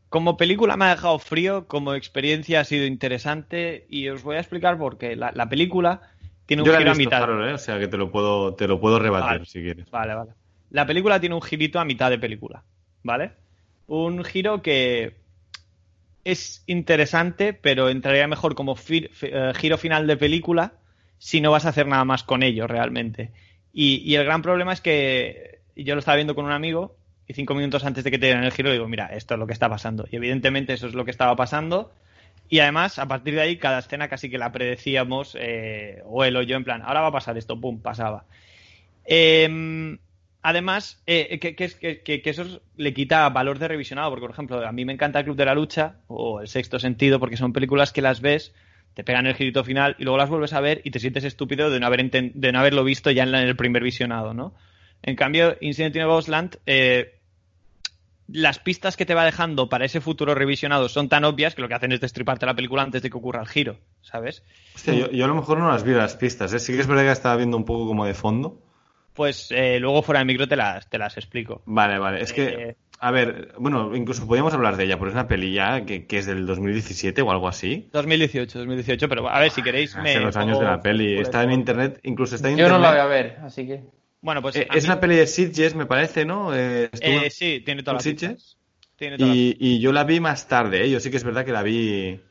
como 0.10 0.38
película 0.38 0.78
me 0.78 0.86
ha 0.86 0.90
dejado 0.96 1.20
frío, 1.20 1.68
como 1.68 1.94
experiencia 1.96 2.62
ha 2.62 2.64
sido 2.64 2.86
interesante 2.86 3.86
y 3.90 4.08
os 4.10 4.24
voy 4.24 4.38
a 4.38 4.40
explicar 4.40 4.78
por 4.78 4.98
qué. 4.98 5.16
La, 5.16 5.32
la 5.34 5.50
película 5.50 6.02
tiene 6.46 6.62
un 6.62 6.68
Yo 6.68 6.72
la 6.72 6.78
he 6.78 6.82
giro 6.82 6.92
a 6.92 6.94
visto, 6.94 7.10
mitad. 7.10 7.24
Harold, 7.24 7.50
¿eh? 7.50 7.54
O 7.54 7.58
sea 7.58 7.80
que 7.80 7.88
te 7.88 7.98
lo 7.98 8.12
puedo, 8.12 8.54
te 8.54 8.68
lo 8.68 8.80
puedo 8.80 9.00
rebatir 9.00 9.40
Vale. 9.40 9.46
si 9.46 9.62
quieres. 9.62 9.90
Vale, 9.92 10.14
vale. 10.14 10.32
La 10.70 10.86
película 10.86 11.20
tiene 11.20 11.36
un 11.36 11.42
girito 11.42 11.80
a 11.80 11.86
mitad 11.86 12.10
de 12.10 12.20
película, 12.20 12.64
¿vale? 13.04 13.32
Un 13.88 14.24
giro 14.24 14.62
que 14.62 15.16
es 16.24 16.64
interesante, 16.68 17.54
pero 17.54 17.90
entraría 17.90 18.28
mejor 18.28 18.56
como 18.56 18.76
fi- 18.76 19.10
fi- 19.12 19.30
eh, 19.32 19.52
giro 19.56 19.78
final 19.78 20.08
de 20.08 20.18
película 20.18 20.74
si 21.18 21.42
no 21.42 21.52
vas 21.52 21.66
a 21.66 21.70
hacer 21.70 21.88
nada 21.88 22.06
más 22.06 22.24
con 22.24 22.44
ello 22.44 22.68
realmente. 22.68 23.32
Y, 23.74 23.98
y 24.10 24.16
el 24.16 24.26
gran 24.26 24.42
problema 24.42 24.74
es 24.74 24.82
que 24.82 25.60
yo 25.76 25.96
lo 25.96 26.00
estaba 26.00 26.16
viendo 26.16 26.36
con 26.36 26.46
un 26.46 26.52
amigo 26.52 26.96
y 27.28 27.34
cinco 27.34 27.56
minutos 27.56 27.84
antes 27.86 28.04
de 28.04 28.12
que 28.12 28.20
te 28.20 28.28
dieran 28.28 28.44
el 28.44 28.52
giro 28.52 28.72
digo, 28.72 28.88
mira, 28.88 29.08
esto 29.08 29.34
es 29.36 29.40
lo 29.40 29.48
que 29.48 29.54
está 29.54 29.70
pasando. 29.70 30.08
Y 30.12 30.16
evidentemente 30.18 30.74
eso 30.74 30.88
es 30.88 30.94
lo 30.94 31.06
que 31.06 31.12
estaba 31.12 31.36
pasando. 31.36 31.92
Y 32.50 32.60
además, 32.60 33.00
a 33.00 33.08
partir 33.08 33.36
de 33.36 33.42
ahí, 33.42 33.58
cada 33.58 33.80
escena 33.80 34.08
casi 34.08 34.30
que 34.30 34.38
la 34.38 34.52
predecíamos, 34.52 35.36
eh, 35.40 36.02
o 36.06 36.24
él 36.24 36.36
o 36.38 36.44
yo, 36.44 36.56
en 36.58 36.64
plan, 36.64 36.82
ahora 36.84 37.02
va 37.02 37.08
a 37.08 37.12
pasar 37.12 37.38
esto, 37.38 37.60
pum, 37.60 37.82
pasaba. 37.82 38.26
Eh, 39.06 39.98
además, 40.42 41.02
eh, 41.08 41.40
que, 41.40 41.56
que, 41.56 41.70
que- 42.04 42.22
que- 42.22 42.30
eso 42.30 42.44
es- 42.44 42.62
le 42.76 42.94
quita 42.94 43.28
valor 43.30 43.60
de 43.60 43.68
revisionado, 43.68 44.10
porque, 44.10 44.22
por 44.24 44.32
ejemplo, 44.32 44.66
a 44.68 44.72
mí 44.72 44.86
me 44.86 44.94
encanta 44.94 45.24
Club 45.24 45.36
de 45.36 45.46
la 45.46 45.56
Lucha 45.56 45.98
o 46.08 46.42
El 46.42 46.48
Sexto 46.48 46.80
Sentido, 46.80 47.20
porque 47.20 47.38
son 47.38 47.54
películas 47.54 47.92
que 47.94 48.02
las 48.02 48.22
ves, 48.22 48.54
te 48.96 49.04
pegan 49.04 49.28
el 49.28 49.36
girito 49.36 49.64
final 49.64 49.96
y 50.00 50.04
luego 50.04 50.18
las 50.18 50.30
vuelves 50.30 50.54
a 50.54 50.60
ver 50.62 50.82
y 50.84 50.90
te 50.90 51.00
sientes 51.00 51.24
estúpido 51.24 51.70
de 51.70 51.80
no, 51.80 51.86
haber 51.86 52.10
de 52.10 52.52
no 52.52 52.60
haberlo 52.60 52.84
visto 52.84 53.12
ya 53.12 53.22
en, 53.24 53.32
la- 53.32 53.42
en 53.44 53.48
el 53.48 53.56
primer 53.56 53.84
visionado, 53.84 54.34
¿no? 54.34 54.56
En 55.04 55.16
cambio, 55.16 55.56
Incident 55.62 55.96
in 55.98 56.08
Ghostland, 56.08 56.58
eh, 56.66 57.12
las 58.28 58.58
pistas 58.58 58.98
que 58.98 59.06
te 59.06 59.14
va 59.14 59.24
dejando 59.24 59.70
para 59.70 59.86
ese 59.86 60.02
futuro 60.02 60.34
revisionado 60.34 60.90
son 60.90 61.10
tan 61.10 61.26
obvias 61.26 61.54
que 61.54 61.62
lo 61.62 61.68
que 61.68 61.76
hacen 61.76 61.92
es 61.92 62.02
destriparte 62.02 62.46
la 62.48 62.56
película 62.56 62.82
antes 62.82 63.04
de 63.04 63.10
que 63.12 63.18
ocurra 63.18 63.42
el 63.42 63.48
giro, 63.48 63.78
¿sabes? 64.02 64.44
Hostia, 64.74 64.94
yo, 64.96 65.12
yo 65.12 65.26
a 65.26 65.28
lo 65.28 65.36
mejor 65.36 65.60
no 65.60 65.68
las 65.70 65.84
vi 65.84 65.92
las 65.94 66.16
pistas, 66.16 66.52
¿eh? 66.54 66.60
Sí 66.60 66.74
que 66.74 66.80
es 66.82 66.88
verdad 66.88 67.04
que 67.04 67.12
estaba 67.12 67.36
viendo 67.36 67.56
un 67.58 67.66
poco 67.66 67.86
como 67.86 68.06
de 68.06 68.16
fondo. 68.16 68.60
Pues 69.14 69.50
eh, 69.52 69.80
luego 69.80 70.02
fuera 70.02 70.20
de 70.20 70.26
micro 70.26 70.48
te 70.48 70.56
las, 70.56 70.90
te 70.90 70.98
las 70.98 71.16
explico. 71.18 71.62
Vale, 71.66 72.00
vale. 72.00 72.22
Es 72.22 72.34
que, 72.34 72.46
Eh, 72.48 72.76
a 73.00 73.12
ver, 73.12 73.54
bueno, 73.60 73.96
incluso 73.96 74.26
podríamos 74.26 74.54
hablar 74.54 74.78
de 74.78 74.86
ella, 74.86 74.98
porque 74.98 75.10
es 75.10 75.16
una 75.16 75.28
peli 75.28 75.54
ya 75.54 75.86
que, 75.86 76.06
que 76.08 76.18
es 76.18 76.26
del 76.26 76.46
2017 76.46 77.22
o 77.22 77.32
algo 77.32 77.48
así. 77.48 77.90
2018, 77.92 78.60
2018, 78.60 79.10
pero 79.10 79.30
a 79.30 79.40
ver, 79.40 79.52
si 79.52 79.62
queréis... 79.62 79.96
Hace 79.96 80.02
me 80.20 80.26
los 80.26 80.36
años 80.36 80.58
pongo 80.58 80.66
de 80.70 80.72
la 80.72 80.82
peli. 80.82 81.18
Está 81.20 81.44
en 81.44 81.52
internet, 81.52 82.00
incluso 82.04 82.36
está 82.36 82.50
en 82.50 82.58
Yo 82.58 82.70
no 82.70 82.76
internet. 82.76 82.98
la 82.98 83.04
voy 83.06 83.14
a 83.14 83.22
ver, 83.22 83.38
así 83.44 83.68
que. 83.68 83.84
Bueno, 84.22 84.42
pues... 84.42 84.56
Eh, 84.56 84.68
es 84.74 84.84
mí- 84.84 84.90
una 84.90 85.00
peli 85.00 85.16
de 85.18 85.28
Sitges, 85.28 85.76
me 85.76 85.86
parece, 85.86 86.26
¿no? 86.26 86.56
Eh, 86.56 86.90
eh, 87.02 87.30
sí, 87.30 87.62
tiene 87.66 87.84
toda 87.84 87.94
en 87.94 87.98
la 87.98 88.04
pinta. 88.04 88.28
Sitges. 88.28 88.58
Tiene 88.96 89.18
toda 89.18 89.30
la 89.30 89.36
Y, 89.36 89.58
y 89.60 89.80
yo 89.80 89.92
la 89.92 90.04
vi 90.06 90.20
más 90.20 90.48
tarde, 90.48 90.86
¿eh? 90.86 90.90
Yo 90.90 91.00
sí 91.00 91.12
que 91.12 91.18
es 91.18 91.24
verdad 91.24 91.44
que 91.46 91.52
la 91.52 91.64
vi, 91.64 92.22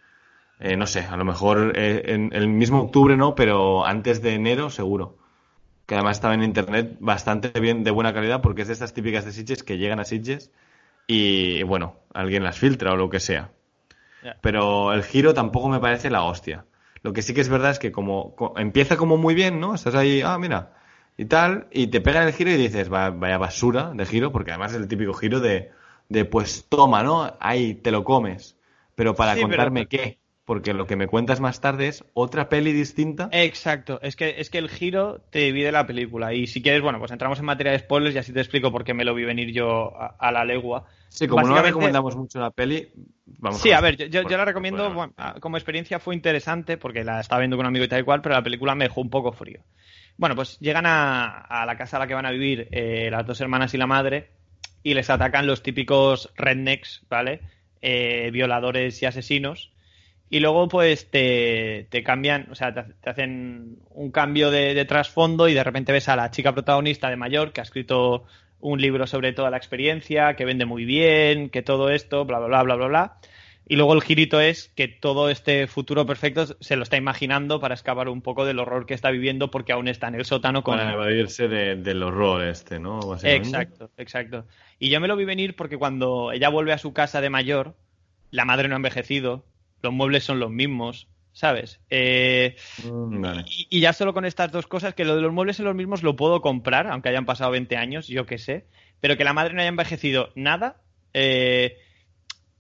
eh, 0.61 0.77
no 0.77 0.87
sé, 0.87 1.01
a 1.01 1.17
lo 1.17 1.25
mejor 1.25 1.73
eh, 1.77 2.03
en 2.07 2.31
el 2.33 2.49
mismo 2.49 2.81
octubre 2.81 3.17
no, 3.17 3.35
pero 3.35 3.85
antes 3.87 4.23
de 4.23 4.35
enero 4.35 4.71
seguro. 4.71 5.19
Que 5.87 5.95
además 5.95 6.17
estaba 6.17 6.35
en 6.35 6.43
internet 6.43 6.97
bastante 7.01 7.59
bien, 7.61 7.85
de 7.85 7.91
buena 7.91 8.15
calidad, 8.15 8.41
porque 8.41 8.63
es 8.63 8.69
de 8.69 8.75
estas 8.75 8.95
típicas 8.95 9.25
de 9.25 9.33
Sitges 9.33 9.63
que 9.63 9.77
llegan 9.79 10.01
a 10.01 10.05
Sitges 10.05 10.51
y, 11.07 11.63
bueno, 11.65 11.97
alguien 12.15 12.45
las 12.45 12.59
filtra 12.59 12.93
o 12.93 12.97
lo 12.97 13.11
que 13.11 13.21
sea. 13.21 13.51
Pero 14.41 14.93
el 14.93 15.03
giro 15.05 15.35
tampoco 15.35 15.69
me 15.69 15.81
parece 15.81 16.11
la 16.11 16.23
hostia. 16.25 16.65
Lo 17.03 17.13
que 17.13 17.23
sí 17.23 17.35
que 17.35 17.43
es 17.43 17.49
verdad 17.51 17.73
es 17.73 17.79
que 17.79 17.93
como 17.93 18.35
co- 18.35 18.55
empieza 18.57 18.97
como 18.97 19.17
muy 19.19 19.35
bien, 19.35 19.61
¿no? 19.61 19.75
Estás 19.75 19.95
ahí, 19.95 20.23
ah, 20.25 20.39
mira, 20.39 20.73
y 21.19 21.27
tal, 21.27 21.67
y 21.71 21.89
te 21.89 22.01
pegan 22.01 22.27
el 22.27 22.33
giro 22.33 22.51
y 22.51 22.57
dices, 22.57 22.91
"Va- 22.93 23.11
vaya 23.11 23.37
basura 23.39 23.93
de 23.95 24.07
giro, 24.07 24.33
porque 24.33 24.53
además 24.53 24.73
es 24.73 24.79
el 24.81 24.89
típico 24.89 25.13
giro 25.13 25.41
de, 25.41 25.71
de 26.09 26.25
pues 26.25 26.67
toma, 26.69 27.03
¿no? 27.03 27.37
Ahí 27.41 27.75
te 27.75 27.91
lo 27.91 28.05
comes. 28.05 28.57
Pero 28.95 29.15
para 29.15 29.35
Sí, 29.35 29.41
pero- 29.41 29.49
contarme 29.49 29.87
qué, 29.87 30.19
porque 30.45 30.75
lo 30.75 30.87
que 30.87 30.97
me 30.97 31.07
cuentas 31.07 31.41
más 31.41 31.61
tarde 31.61 31.89
es 31.89 32.05
otra 32.13 32.49
peli 32.49 32.73
distinta. 32.73 33.29
Exacto, 33.33 33.99
es 34.03 34.15
que, 34.17 34.35
es 34.39 34.51
que 34.51 34.59
el 34.59 34.69
giro 34.69 35.21
te 35.31 35.39
divide 35.41 35.73
la 35.73 35.87
película. 35.87 36.35
Y 36.35 36.47
si 36.47 36.61
quieres, 36.63 36.83
bueno, 36.83 36.99
pues 36.99 37.11
entramos 37.13 37.39
en 37.39 37.47
materia 37.47 37.73
de 37.73 37.79
spoilers 37.79 38.15
y 38.15 38.19
así 38.19 38.33
te 38.33 38.41
explico 38.41 38.71
por 38.71 38.85
qué 38.85 38.93
me 38.93 39.05
lo 39.05 39.15
vi 39.15 39.25
venir 39.25 39.53
yo 39.53 39.97
a, 39.99 40.17
a 40.19 40.31
la 40.33 40.45
legua. 40.45 40.85
sí, 41.09 41.27
como 41.27 41.43
no 41.43 41.49
básicamente- 41.49 41.71
recomendamos 41.71 42.17
mucho 42.17 42.41
la 42.41 42.51
peli, 42.51 42.89
vamos 43.39 43.61
Sí, 43.63 43.73
a 43.73 43.81
ver, 43.81 43.95
esto, 43.95 44.07
yo, 44.07 44.29
yo- 44.29 44.37
la 44.37 44.45
recomiendo, 44.45 44.93
bueno, 44.93 45.15
ah, 45.17 45.37
como 45.41 45.57
experiencia 45.57 45.99
fue 45.99 46.15
interesante 46.15 46.77
porque 46.77 47.05
la 47.05 47.21
estaba 47.21 47.41
viendo 47.41 47.57
con 47.57 47.65
un 47.65 47.69
amigo 47.69 47.85
y 47.85 47.89
tal 47.89 48.01
y 48.01 48.05
cual, 48.05 48.21
pero 48.21 48.35
la 48.35 48.43
película 48.43 48.75
me 48.75 48.85
dejó 48.85 49.01
un 49.01 49.11
poco 49.11 49.33
frío. 49.33 49.61
Bueno, 50.19 50.37
pues 50.37 50.59
llegan 50.61 50.85
a, 50.87 51.27
a 51.41 51.65
la 51.67 51.77
casa 51.77 51.97
a 51.97 52.01
la 52.01 52.07
que 52.07 52.15
van 52.15 52.27
a 52.27 52.31
vivir 52.31 52.69
eh, 52.71 53.09
las 53.11 53.27
dos 53.27 53.41
hermanas 53.41 53.73
y 53.75 53.79
la 53.79 53.87
madre 53.87 54.29
y 54.83 54.93
les 54.95 55.09
atacan 55.11 55.47
los 55.47 55.63
típicos 55.63 56.31
rednecks, 56.37 57.07
¿vale? 57.09 57.41
Eh, 57.81 58.31
violadores 58.33 59.03
y 59.03 59.07
asesinos. 59.07 59.73
Y 60.35 60.41
luego, 60.41 60.67
pues, 60.67 61.09
te, 61.11 61.87
te 61.91 62.03
cambian, 62.03 62.49
o 62.51 62.57
sea, 62.57 62.75
te, 62.75 62.83
te 63.01 63.09
hacen 63.11 63.77
un 63.91 64.11
cambio 64.11 64.51
de, 64.51 64.75
de 64.75 64.85
trasfondo 64.85 65.49
y 65.49 65.55
de 65.55 65.63
repente 65.63 65.93
ves 65.93 66.09
a 66.09 66.17
la 66.17 66.33
chica 66.33 66.53
protagonista 66.53 67.09
de 67.09 67.15
mayor 67.17 67.53
que 67.53 67.61
ha 67.61 67.63
escrito 67.63 68.25
un 68.59 68.81
libro 68.81 69.07
sobre 69.07 69.33
toda 69.33 69.51
la 69.51 69.59
experiencia, 69.59 70.35
que 70.35 70.45
vende 70.45 70.65
muy 70.65 70.85
bien, 70.85 71.51
que 71.51 71.63
todo 71.63 71.89
esto, 71.91 72.25
bla, 72.25 72.39
bla, 72.41 72.49
bla, 72.49 72.63
bla, 72.65 72.75
bla, 72.75 72.87
bla. 72.89 73.17
Y 73.69 73.77
luego 73.77 73.95
el 73.95 74.03
girito 74.03 74.41
es 74.41 74.73
que 74.75 74.89
todo 74.89 75.31
este 75.31 75.69
futuro 75.69 76.05
perfecto 76.05 76.47
se 76.61 76.75
lo 76.75 76.83
está 76.83 76.97
imaginando 76.97 77.61
para 77.61 77.75
escapar 77.75 78.09
un 78.09 78.21
poco 78.21 78.45
del 78.45 78.59
horror 78.59 78.87
que 78.87 78.95
está 78.95 79.13
viviendo 79.13 79.53
porque 79.53 79.73
aún 79.73 79.87
está 79.87 80.09
en 80.09 80.17
el 80.17 80.25
sótano 80.25 80.65
con... 80.65 80.79
Para 80.79 80.95
evadirse 80.95 81.47
de- 81.47 81.77
del 81.77 82.03
horror 82.03 82.43
este, 82.43 82.81
¿no? 82.81 82.99
Exacto, 83.37 83.91
exacto. 83.99 84.47
Y 84.81 84.91
yo 84.91 85.01
me 85.01 85.07
lo 85.07 85.15
vi 85.15 85.25
venir 85.27 85.55
porque 85.55 85.79
cuando 85.79 86.33
ella 86.33 86.49
vuelve 86.49 86.73
a 86.73 86.79
su 86.79 86.93
casa 86.93 87.21
de 87.21 87.31
mayor, 87.31 87.77
la 88.33 88.45
madre 88.45 88.67
no 88.69 88.75
ha 88.75 88.77
envejecido, 88.77 89.45
los 89.85 89.93
muebles 89.95 90.25
son 90.25 90.41
los 90.41 90.51
mismos, 90.51 91.09
¿sabes? 91.33 91.81
Eh, 91.91 92.57
Mm, 92.83 93.21
Vale. 93.23 93.45
y, 93.47 93.69
y 93.71 93.81
ya 93.81 93.93
solo 93.93 94.15
con 94.15 94.25
estas 94.25 94.53
dos 94.53 94.67
cosas, 94.67 94.95
que 94.95 95.05
lo 95.05 95.17
de 95.17 95.23
los 95.23 95.33
muebles 95.33 95.57
son 95.57 95.67
los 95.67 95.75
mismos 95.75 96.03
lo 96.03 96.17
puedo 96.17 96.41
comprar, 96.41 96.87
aunque 96.89 97.09
hayan 97.11 97.27
pasado 97.27 97.51
20 97.53 97.77
años, 97.77 98.09
yo 98.09 98.27
qué 98.27 98.39
sé, 98.39 98.67
pero 99.01 99.17
que 99.17 99.25
la 99.25 99.33
madre 99.33 99.55
no 99.55 99.61
haya 99.61 99.69
envejecido 99.69 100.31
nada, 100.35 100.83
eh, 101.13 101.79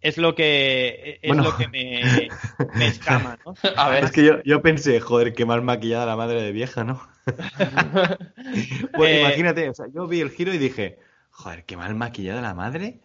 es 0.01 0.19
lo 0.19 0.35
que 0.35 1.19
es 1.23 1.31
Bueno. 1.31 1.45
lo 1.45 1.57
que 1.57 1.69
me, 1.69 2.31
me 2.73 2.87
escama, 2.89 3.39
¿no? 3.45 3.55
A 3.77 3.89
ver, 3.91 4.05
Es 4.05 4.13
que 4.13 4.25
yo, 4.25 4.43
yo 4.45 4.63
pensé, 4.63 5.01
joder, 5.01 5.33
qué 5.35 5.47
mal 5.47 5.63
maquillada 5.63 6.07
la 6.07 6.17
madre 6.17 6.43
de 6.43 6.53
vieja, 6.53 6.85
¿no? 6.85 7.01
Pues 8.95 9.11
Eh, 9.11 9.19
imagínate, 9.21 9.69
o 9.71 9.75
sea, 9.75 9.87
yo 9.93 10.07
vi 10.07 10.21
el 10.21 10.31
giro 10.31 10.53
y 10.53 10.59
dije, 10.59 10.99
joder, 11.31 11.65
qué 11.65 11.77
mal 11.77 11.95
maquillada 11.95 12.41
la 12.41 12.55
madre. 12.55 13.01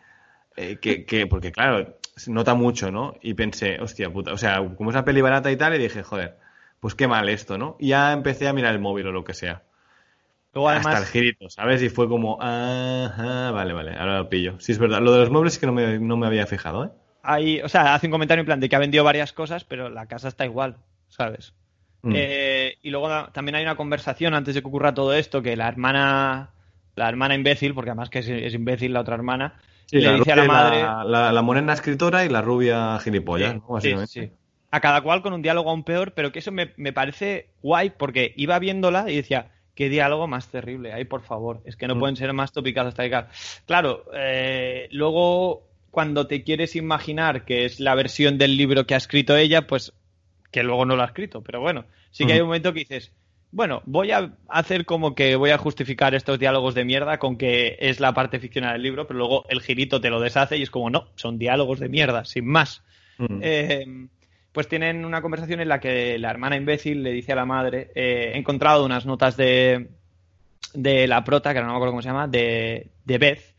Eh, 0.57 0.79
que, 0.79 1.05
que- 1.05 1.27
porque 1.27 1.51
claro, 1.51 1.97
se 2.19 2.31
nota 2.31 2.53
mucho, 2.53 2.91
¿no? 2.91 3.15
Y 3.21 3.33
pensé, 3.33 3.79
hostia 3.79 4.11
puta, 4.11 4.33
o 4.33 4.37
sea, 4.37 4.57
como 4.57 4.89
es 4.89 4.95
una 4.95 5.05
peli 5.05 5.21
barata 5.21 5.51
y 5.51 5.57
tal, 5.57 5.75
y 5.75 5.79
dije, 5.79 6.03
joder, 6.03 6.37
pues 6.79 6.95
qué 6.95 7.07
mal 7.07 7.29
esto, 7.29 7.57
¿no? 7.57 7.75
Y 7.79 7.89
ya 7.89 8.13
empecé 8.13 8.47
a 8.47 8.53
mirar 8.53 8.73
el 8.73 8.79
móvil 8.79 9.07
o 9.07 9.11
lo 9.11 9.23
que 9.23 9.33
sea. 9.33 9.63
Luego 10.53 10.69
Hasta 10.69 10.81
el 10.81 10.95
además, 10.95 11.11
girito, 11.11 11.49
¿sabes? 11.49 11.81
Y 11.81 11.89
fue 11.89 12.07
como, 12.07 12.41
ajá, 12.41 13.51
vale, 13.51 13.73
vale, 13.73 13.95
ahora 13.97 14.19
lo 14.19 14.29
pillo. 14.29 14.59
Sí, 14.59 14.71
es 14.71 14.79
verdad, 14.79 15.01
lo 15.01 15.13
de 15.13 15.19
los 15.19 15.29
muebles 15.29 15.53
es 15.53 15.59
que 15.59 15.65
no 15.65 15.73
me, 15.73 15.99
no 15.99 16.17
me 16.17 16.27
había 16.27 16.45
fijado, 16.47 16.85
¿eh? 16.85 16.89
hay, 17.21 17.61
o 17.61 17.69
sea, 17.69 17.93
hace 17.93 18.07
un 18.07 18.11
comentario 18.11 18.41
en 18.41 18.45
plan 18.45 18.59
de 18.59 18.69
que 18.69 18.75
ha 18.75 18.79
vendido 18.79 19.03
varias 19.03 19.33
cosas, 19.33 19.63
pero 19.63 19.89
la 19.89 20.07
casa 20.07 20.27
está 20.27 20.45
igual, 20.45 20.77
¿sabes? 21.07 21.53
Mm. 22.01 22.13
Eh, 22.15 22.77
y 22.81 22.89
luego 22.89 23.09
también 23.31 23.55
hay 23.55 23.63
una 23.63 23.75
conversación 23.75 24.33
antes 24.33 24.55
de 24.55 24.61
que 24.61 24.67
ocurra 24.67 24.93
todo 24.93 25.13
esto, 25.13 25.41
que 25.41 25.55
la 25.55 25.67
hermana, 25.67 26.51
la 26.95 27.09
hermana 27.09 27.35
imbécil, 27.35 27.73
porque 27.73 27.91
además 27.91 28.09
que 28.09 28.19
es, 28.19 28.29
es 28.29 28.53
imbécil 28.53 28.93
la 28.93 29.01
otra 29.01 29.15
hermana, 29.15 29.59
Sí, 29.89 29.97
le 29.97 30.07
la 30.07 30.13
dice 30.15 30.31
a 30.31 30.35
la 30.35 30.43
rubia 30.43 30.45
y 30.45 30.47
madre... 30.47 30.81
La, 30.83 31.03
la- 31.03 31.31
la 31.33 31.41
morena 31.41 31.73
escritora 31.73 32.25
y 32.25 32.29
la 32.29 32.41
rubia 32.41 32.99
gilipollas, 32.99 33.55
¿no? 33.55 33.61
Sí, 33.61 33.69
Básicamente. 33.73 34.11
sí. 34.11 34.31
A 34.71 34.79
cada 34.81 35.01
cual 35.01 35.21
con 35.23 35.33
un 35.33 35.41
diálogo 35.41 35.69
aún 35.71 35.83
peor, 35.83 36.13
pero 36.13 36.31
que 36.31 36.39
eso 36.39 36.51
me, 36.51 36.73
me 36.77 36.93
parece 36.93 37.47
guay 37.63 37.89
porque 37.89 38.33
iba 38.37 38.59
viéndola 38.59 39.09
y 39.09 39.15
decía, 39.15 39.51
qué 39.73 39.89
diálogo 39.89 40.27
más 40.27 40.47
terrible. 40.49 40.93
Ay, 40.93 41.05
por 41.05 41.23
favor, 41.23 41.61
es 41.65 41.75
que 41.75 41.87
no 41.87 41.95
Mm. 41.95 41.99
pueden 41.99 42.15
ser 42.17 42.33
más 42.33 42.51
topicazos 42.51 42.93
tal 42.93 43.07
y 43.07 43.09
tal. 43.09 43.27
Claro, 43.65 44.05
eh, 44.13 44.87
luego 44.91 45.63
cuando 45.89 46.27
te 46.27 46.43
quieres 46.43 46.75
imaginar 46.75 47.45
que 47.45 47.65
es 47.65 47.79
la 47.79 47.95
versión 47.95 48.37
del 48.37 48.57
libro 48.57 48.85
que 48.85 48.93
ha 48.93 48.97
escrito 48.97 49.35
ella, 49.35 49.65
pues 49.65 49.91
que 50.51 50.61
luego 50.63 50.85
no 50.85 50.95
lo 50.95 51.01
ha 51.01 51.05
escrito, 51.07 51.41
pero 51.41 51.61
bueno, 51.61 51.85
sí 52.11 52.25
que 52.27 52.33
hay 52.33 52.39
Ujú. 52.39 52.43
un 52.45 52.49
momento 52.49 52.71
que 52.73 52.79
dices, 52.81 53.11
bueno, 53.51 53.81
voy 53.85 54.11
a 54.11 54.31
hacer 54.47 54.85
como 54.85 55.15
que 55.15 55.35
voy 55.35 55.49
a 55.49 55.57
justificar 55.57 56.13
estos 56.13 56.37
diálogos 56.37 56.75
de 56.75 56.85
mierda 56.85 57.17
con 57.17 57.37
que 57.37 57.77
es 57.79 57.99
la 57.99 58.13
parte 58.13 58.39
ficcional 58.39 58.73
del 58.73 58.83
libro, 58.83 59.07
pero 59.07 59.19
luego 59.19 59.45
el 59.49 59.61
girito 59.61 59.99
te 59.99 60.09
lo 60.09 60.19
deshace 60.19 60.57
y 60.57 60.61
es 60.61 60.69
como, 60.69 60.89
no, 60.89 61.07
son 61.15 61.39
diálogos 61.39 61.79
de 61.79 61.89
mierda, 61.89 62.25
sin 62.25 62.45
más. 62.45 62.83
Mm. 63.17 63.39
Eh, 63.41 64.07
pues 64.51 64.67
tienen 64.67 65.03
una 65.03 65.21
conversación 65.21 65.61
en 65.61 65.69
la 65.69 65.79
que 65.79 66.19
la 66.19 66.29
hermana 66.29 66.57
imbécil 66.57 67.01
le 67.01 67.11
dice 67.11 67.31
a 67.31 67.35
la 67.35 67.45
madre, 67.45 67.91
eh, 67.95 68.31
he 68.33 68.37
encontrado 68.37 68.85
unas 68.85 69.05
notas 69.05 69.35
de, 69.35 69.89
de 70.73 71.07
la 71.07 71.23
prota, 71.23 71.53
que 71.53 71.61
no 71.61 71.67
me 71.67 71.73
acuerdo 71.73 71.93
cómo 71.93 72.01
se 72.01 72.09
llama, 72.09 72.27
de, 72.27 72.91
de 73.05 73.17
Beth, 73.17 73.55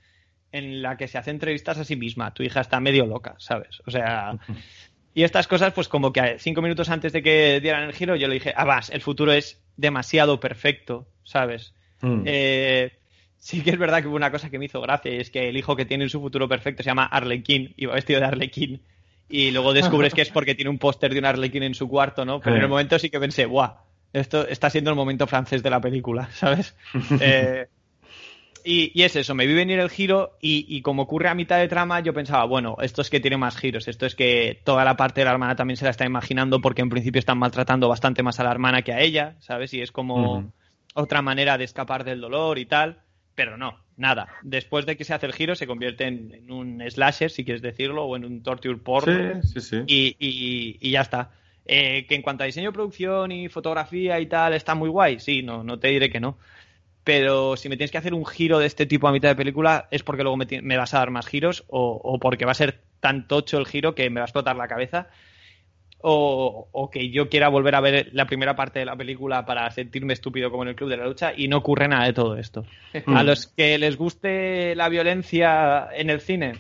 en 0.53 0.83
la 0.83 0.97
que 0.97 1.09
se 1.09 1.19
hace 1.19 1.31
entrevistas 1.31 1.79
a 1.79 1.85
sí 1.85 1.97
misma. 1.97 2.33
Tu 2.33 2.45
hija 2.45 2.61
está 2.61 2.79
medio 2.81 3.07
loca, 3.07 3.35
¿sabes? 3.39 3.83
O 3.87 3.91
sea... 3.91 4.39
Y 5.15 5.25
estas 5.25 5.49
cosas, 5.49 5.73
pues 5.73 5.89
como 5.89 6.13
que 6.13 6.39
cinco 6.39 6.63
minutos 6.63 6.89
antes 6.89 7.13
de 7.13 7.23
que 7.23 7.61
dieran 7.61 7.85
el 7.85 7.93
giro, 7.93 8.15
yo 8.17 8.29
le 8.29 8.35
dije, 8.35 8.53
ah, 8.57 8.65
vas, 8.65 8.91
el 8.91 9.01
futuro 9.01 9.33
es 9.33 9.61
demasiado 9.77 10.39
perfecto, 10.39 11.09
¿sabes? 11.25 11.75
Mm. 12.01 12.23
Eh, 12.27 12.93
sí 13.39 13.63
que 13.63 13.71
es 13.71 13.79
verdad 13.79 14.03
que 14.03 14.09
hubo 14.09 14.17
una 14.17 14.31
cosa 14.31 14.51
que 14.51 14.59
me 14.59 14.67
hizo 14.67 14.81
gracia 14.81 15.13
y 15.13 15.19
es 15.19 15.31
que 15.31 15.49
el 15.49 15.57
hijo 15.57 15.75
que 15.75 15.85
tiene 15.85 16.05
en 16.05 16.11
su 16.11 16.21
futuro 16.21 16.49
perfecto 16.49 16.83
se 16.83 16.91
llama 16.91 17.05
Arlequín 17.05 17.75
y 17.77 17.87
va 17.87 17.95
vestido 17.95 18.21
de 18.21 18.27
Arlequín 18.27 18.83
y 19.29 19.51
luego 19.51 19.73
descubres 19.73 20.13
que 20.13 20.23
es 20.23 20.31
porque 20.31 20.55
tiene 20.55 20.71
un 20.71 20.79
póster 20.79 21.13
de 21.13 21.19
un 21.21 21.25
Arlequín 21.25 21.63
en 21.63 21.75
su 21.75 21.89
cuarto, 21.89 22.25
¿no? 22.25 22.41
Pero 22.41 22.57
en 22.57 22.63
el 22.63 22.69
momento 22.69 22.99
sí 22.99 23.11
que 23.11 23.21
pensé, 23.21 23.47
¡buah! 23.47 23.75
Esto 24.13 24.47
está 24.47 24.71
siendo 24.71 24.91
el 24.91 24.97
momento 24.97 25.27
francés 25.29 25.63
de 25.63 25.71
la 25.71 25.81
película, 25.81 26.29
¿sabes? 26.33 26.77
Eh, 27.21 27.69
y, 28.65 28.93
y 28.99 29.03
es 29.05 29.17
eso, 29.17 29.35
me 29.35 29.47
vi 29.47 29.55
venir 29.55 29.79
el 29.79 29.91
giro 29.91 30.37
y, 30.41 30.65
y 30.69 30.83
como 30.83 31.03
ocurre 31.03 31.29
a 31.29 31.35
mitad 31.35 31.59
de 31.59 31.69
trama, 31.69 32.01
yo 32.01 32.13
pensaba, 32.15 32.45
bueno, 32.45 32.77
esto 32.81 33.03
es 33.03 33.11
que 33.11 33.21
tiene 33.21 33.37
más 33.37 33.57
giros, 33.57 33.89
esto 33.89 34.07
es 34.07 34.15
que 34.15 34.61
toda 34.65 34.85
la 34.85 34.97
parte 34.97 35.21
de 35.21 35.25
la 35.27 35.33
hermana 35.33 35.57
también 35.57 35.77
se 35.77 35.85
la 35.85 35.91
está 35.91 36.05
imaginando 36.05 36.61
porque 36.61 36.83
en 36.83 36.89
principio 36.91 37.19
están 37.19 37.39
maltratando 37.39 37.89
bastante 37.89 38.23
más 38.23 38.41
a 38.41 38.45
la 38.45 38.51
hermana 38.51 38.83
que 38.83 38.93
a 38.93 39.01
ella, 39.01 39.37
¿sabes? 39.41 39.73
Y 39.75 39.81
es 39.81 39.93
como 39.93 40.53
otra 40.95 41.23
manera 41.23 41.57
de 41.59 41.65
escapar 41.65 42.05
del 42.05 42.21
dolor 42.21 42.59
y 42.59 42.67
tal, 42.67 43.03
pero 43.35 43.57
no, 43.57 43.79
nada. 43.97 44.29
Después 44.43 44.87
de 44.87 44.97
que 44.97 45.05
se 45.05 45.15
hace 45.15 45.27
el 45.27 45.33
giro 45.33 45.55
se 45.55 45.67
convierte 45.67 46.05
en, 46.05 46.33
en 46.35 46.51
un 46.51 46.83
slasher, 46.91 47.31
si 47.31 47.45
quieres 47.45 47.63
decirlo, 47.63 48.05
o 48.05 48.17
en 48.17 48.25
un 48.25 48.43
torture 48.43 48.77
porn 48.79 49.41
Sí, 49.43 49.61
sí, 49.61 49.61
sí. 49.61 49.83
y, 49.87 50.17
y- 50.19 50.79
y 50.81 50.91
ya 50.91 51.03
está. 51.03 51.31
Eh, 51.67 52.07
que 52.09 52.17
en 52.17 52.23
cuanto 52.23 52.43
a 52.43 52.47
diseño, 52.47 52.73
producción 52.73 53.31
y 53.31 53.49
fotografía 53.49 54.19
y 54.19 54.27
tal, 54.27 54.55
está 54.55 54.75
muy 54.75 54.89
guay, 54.89 55.21
sí, 55.21 55.43
no, 55.43 55.63
no 55.63 55.79
te 55.79 55.89
diré 55.89 56.11
que 56.11 56.19
no. 56.19 56.37
Pero 57.05 57.57
si 57.57 57.69
me 57.69 57.77
tienes 57.77 57.91
que 57.91 57.99
hacer 57.99 58.15
un 58.15 58.27
giro 58.27 58.59
de 58.59 58.67
este 58.67 58.87
tipo 58.87 59.09
a 59.09 59.13
mitad 59.13 59.29
de 59.29 59.37
película, 59.37 59.89
es 59.91 60.03
porque 60.03 60.23
luego 60.23 60.37
me, 60.37 60.77
vas 60.77 60.95
a 60.95 60.99
dar 60.99 61.11
más 61.11 61.27
giros 61.27 61.65
o, 61.69 62.01
o 62.03 62.19
porque 62.19 62.45
va 62.45 62.53
a 62.53 62.55
ser 62.55 62.81
tan 63.01 63.27
tocho 63.27 63.59
el 63.59 63.67
giro 63.67 63.95
que 63.95 64.11
me 64.11 64.21
va 64.21 64.25
a 64.25 64.27
explotar 64.27 64.57
la 64.57 64.69
cabeza. 64.69 65.09
O, 66.03 66.69
o 66.73 66.91
que 66.91 67.11
yo 67.11 67.29
quiera 67.29 67.49
volver 67.49 67.75
a 67.75 67.81
ver 67.83 68.09
la 68.13 68.25
primera 68.25 68.57
parte 68.57 68.79
de 68.79 68.87
la 68.87 68.97
película 68.97 69.45
para 69.45 69.71
sentirme 69.71 70.15
estúpido 70.15 70.51
como 70.51 70.63
en 70.63 70.71
el 70.71 70.75
Club 70.75 70.89
de 70.89 70.97
la 70.97 71.05
Lucha 71.05 71.35
y 71.37 71.47
no 71.49 71.59
ocurre 71.59 71.89
nada 71.89 72.07
de 72.07 72.15
todo 72.15 72.39
esto. 72.39 72.65
A 73.07 73.23
los 73.23 73.47
que 73.47 73.77
les 73.77 73.99
guste 73.99 74.75
la 74.77 74.89
violencia 74.89 75.89
en 75.95 76.09
el 76.09 76.23
cine, 76.23 76.55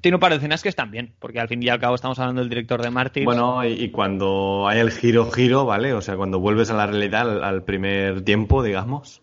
tiene 0.00 0.16
un 0.16 0.20
par 0.20 0.32
de 0.32 0.38
escenas 0.38 0.62
que 0.62 0.70
están 0.70 0.90
bien, 0.90 1.12
porque 1.18 1.38
al 1.38 1.48
fin 1.48 1.62
y 1.62 1.68
al 1.68 1.80
cabo 1.80 1.96
estamos 1.96 2.18
hablando 2.18 2.40
del 2.40 2.48
director 2.48 2.80
de 2.80 2.90
Martin. 2.90 3.26
Bueno, 3.26 3.62
y, 3.62 3.72
y 3.72 3.90
cuando 3.90 4.66
hay 4.66 4.80
el 4.80 4.90
giro, 4.90 5.30
giro, 5.30 5.66
¿vale? 5.66 5.92
O 5.92 6.00
sea, 6.00 6.16
cuando 6.16 6.40
vuelves 6.40 6.70
a 6.70 6.74
la 6.74 6.86
realidad, 6.86 7.22
al, 7.22 7.44
al 7.44 7.64
primer 7.64 8.22
tiempo, 8.22 8.62
digamos, 8.62 9.21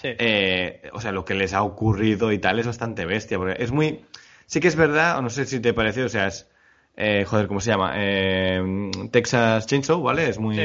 Sí. 0.00 0.08
eh, 0.18 0.88
o 0.92 1.00
sea, 1.00 1.12
lo 1.12 1.24
que 1.24 1.34
les 1.34 1.52
ha 1.52 1.62
ocurrido 1.62 2.32
y 2.32 2.38
tal 2.38 2.58
es 2.58 2.66
bastante 2.66 3.04
bestia, 3.04 3.38
porque 3.38 3.62
es 3.62 3.70
muy... 3.70 4.04
Sí 4.46 4.60
que 4.60 4.68
es 4.68 4.76
verdad, 4.76 5.18
o 5.18 5.22
no 5.22 5.30
sé 5.30 5.44
si 5.46 5.60
te 5.60 5.74
parece, 5.74 6.04
o 6.04 6.08
sea, 6.08 6.28
es... 6.28 6.48
eh, 6.96 7.24
joder, 7.26 7.46
¿cómo 7.46 7.60
se 7.60 7.70
llama? 7.70 7.92
Eh, 7.96 8.90
Texas 9.10 9.66
Chainsaw, 9.66 10.02
¿vale? 10.02 10.28
Es 10.28 10.38
muy... 10.38 10.56
Sí. 10.56 10.62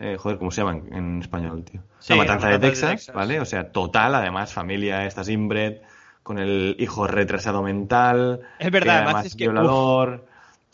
eh, 0.00 0.16
joder, 0.18 0.38
¿cómo 0.38 0.50
se 0.50 0.60
llama 0.60 0.78
en, 0.78 0.94
en 0.94 1.20
español, 1.20 1.64
tío? 1.64 1.80
Sí, 1.98 2.12
la 2.12 2.18
matanza, 2.18 2.48
de, 2.48 2.58
Texas. 2.58 3.10
¿vale? 3.14 3.40
O 3.40 3.44
sea, 3.44 3.72
total, 3.72 4.14
además, 4.14 4.52
familia, 4.52 5.06
estás 5.06 5.28
inbred, 5.28 5.78
con 6.22 6.38
el 6.38 6.76
hijo 6.78 7.06
retrasado 7.06 7.62
mental. 7.62 8.40
Es 8.58 8.70
verdad, 8.70 9.04
además 9.04 9.26
es 9.26 9.34
que, 9.34 9.44
Violador. 9.44 10.26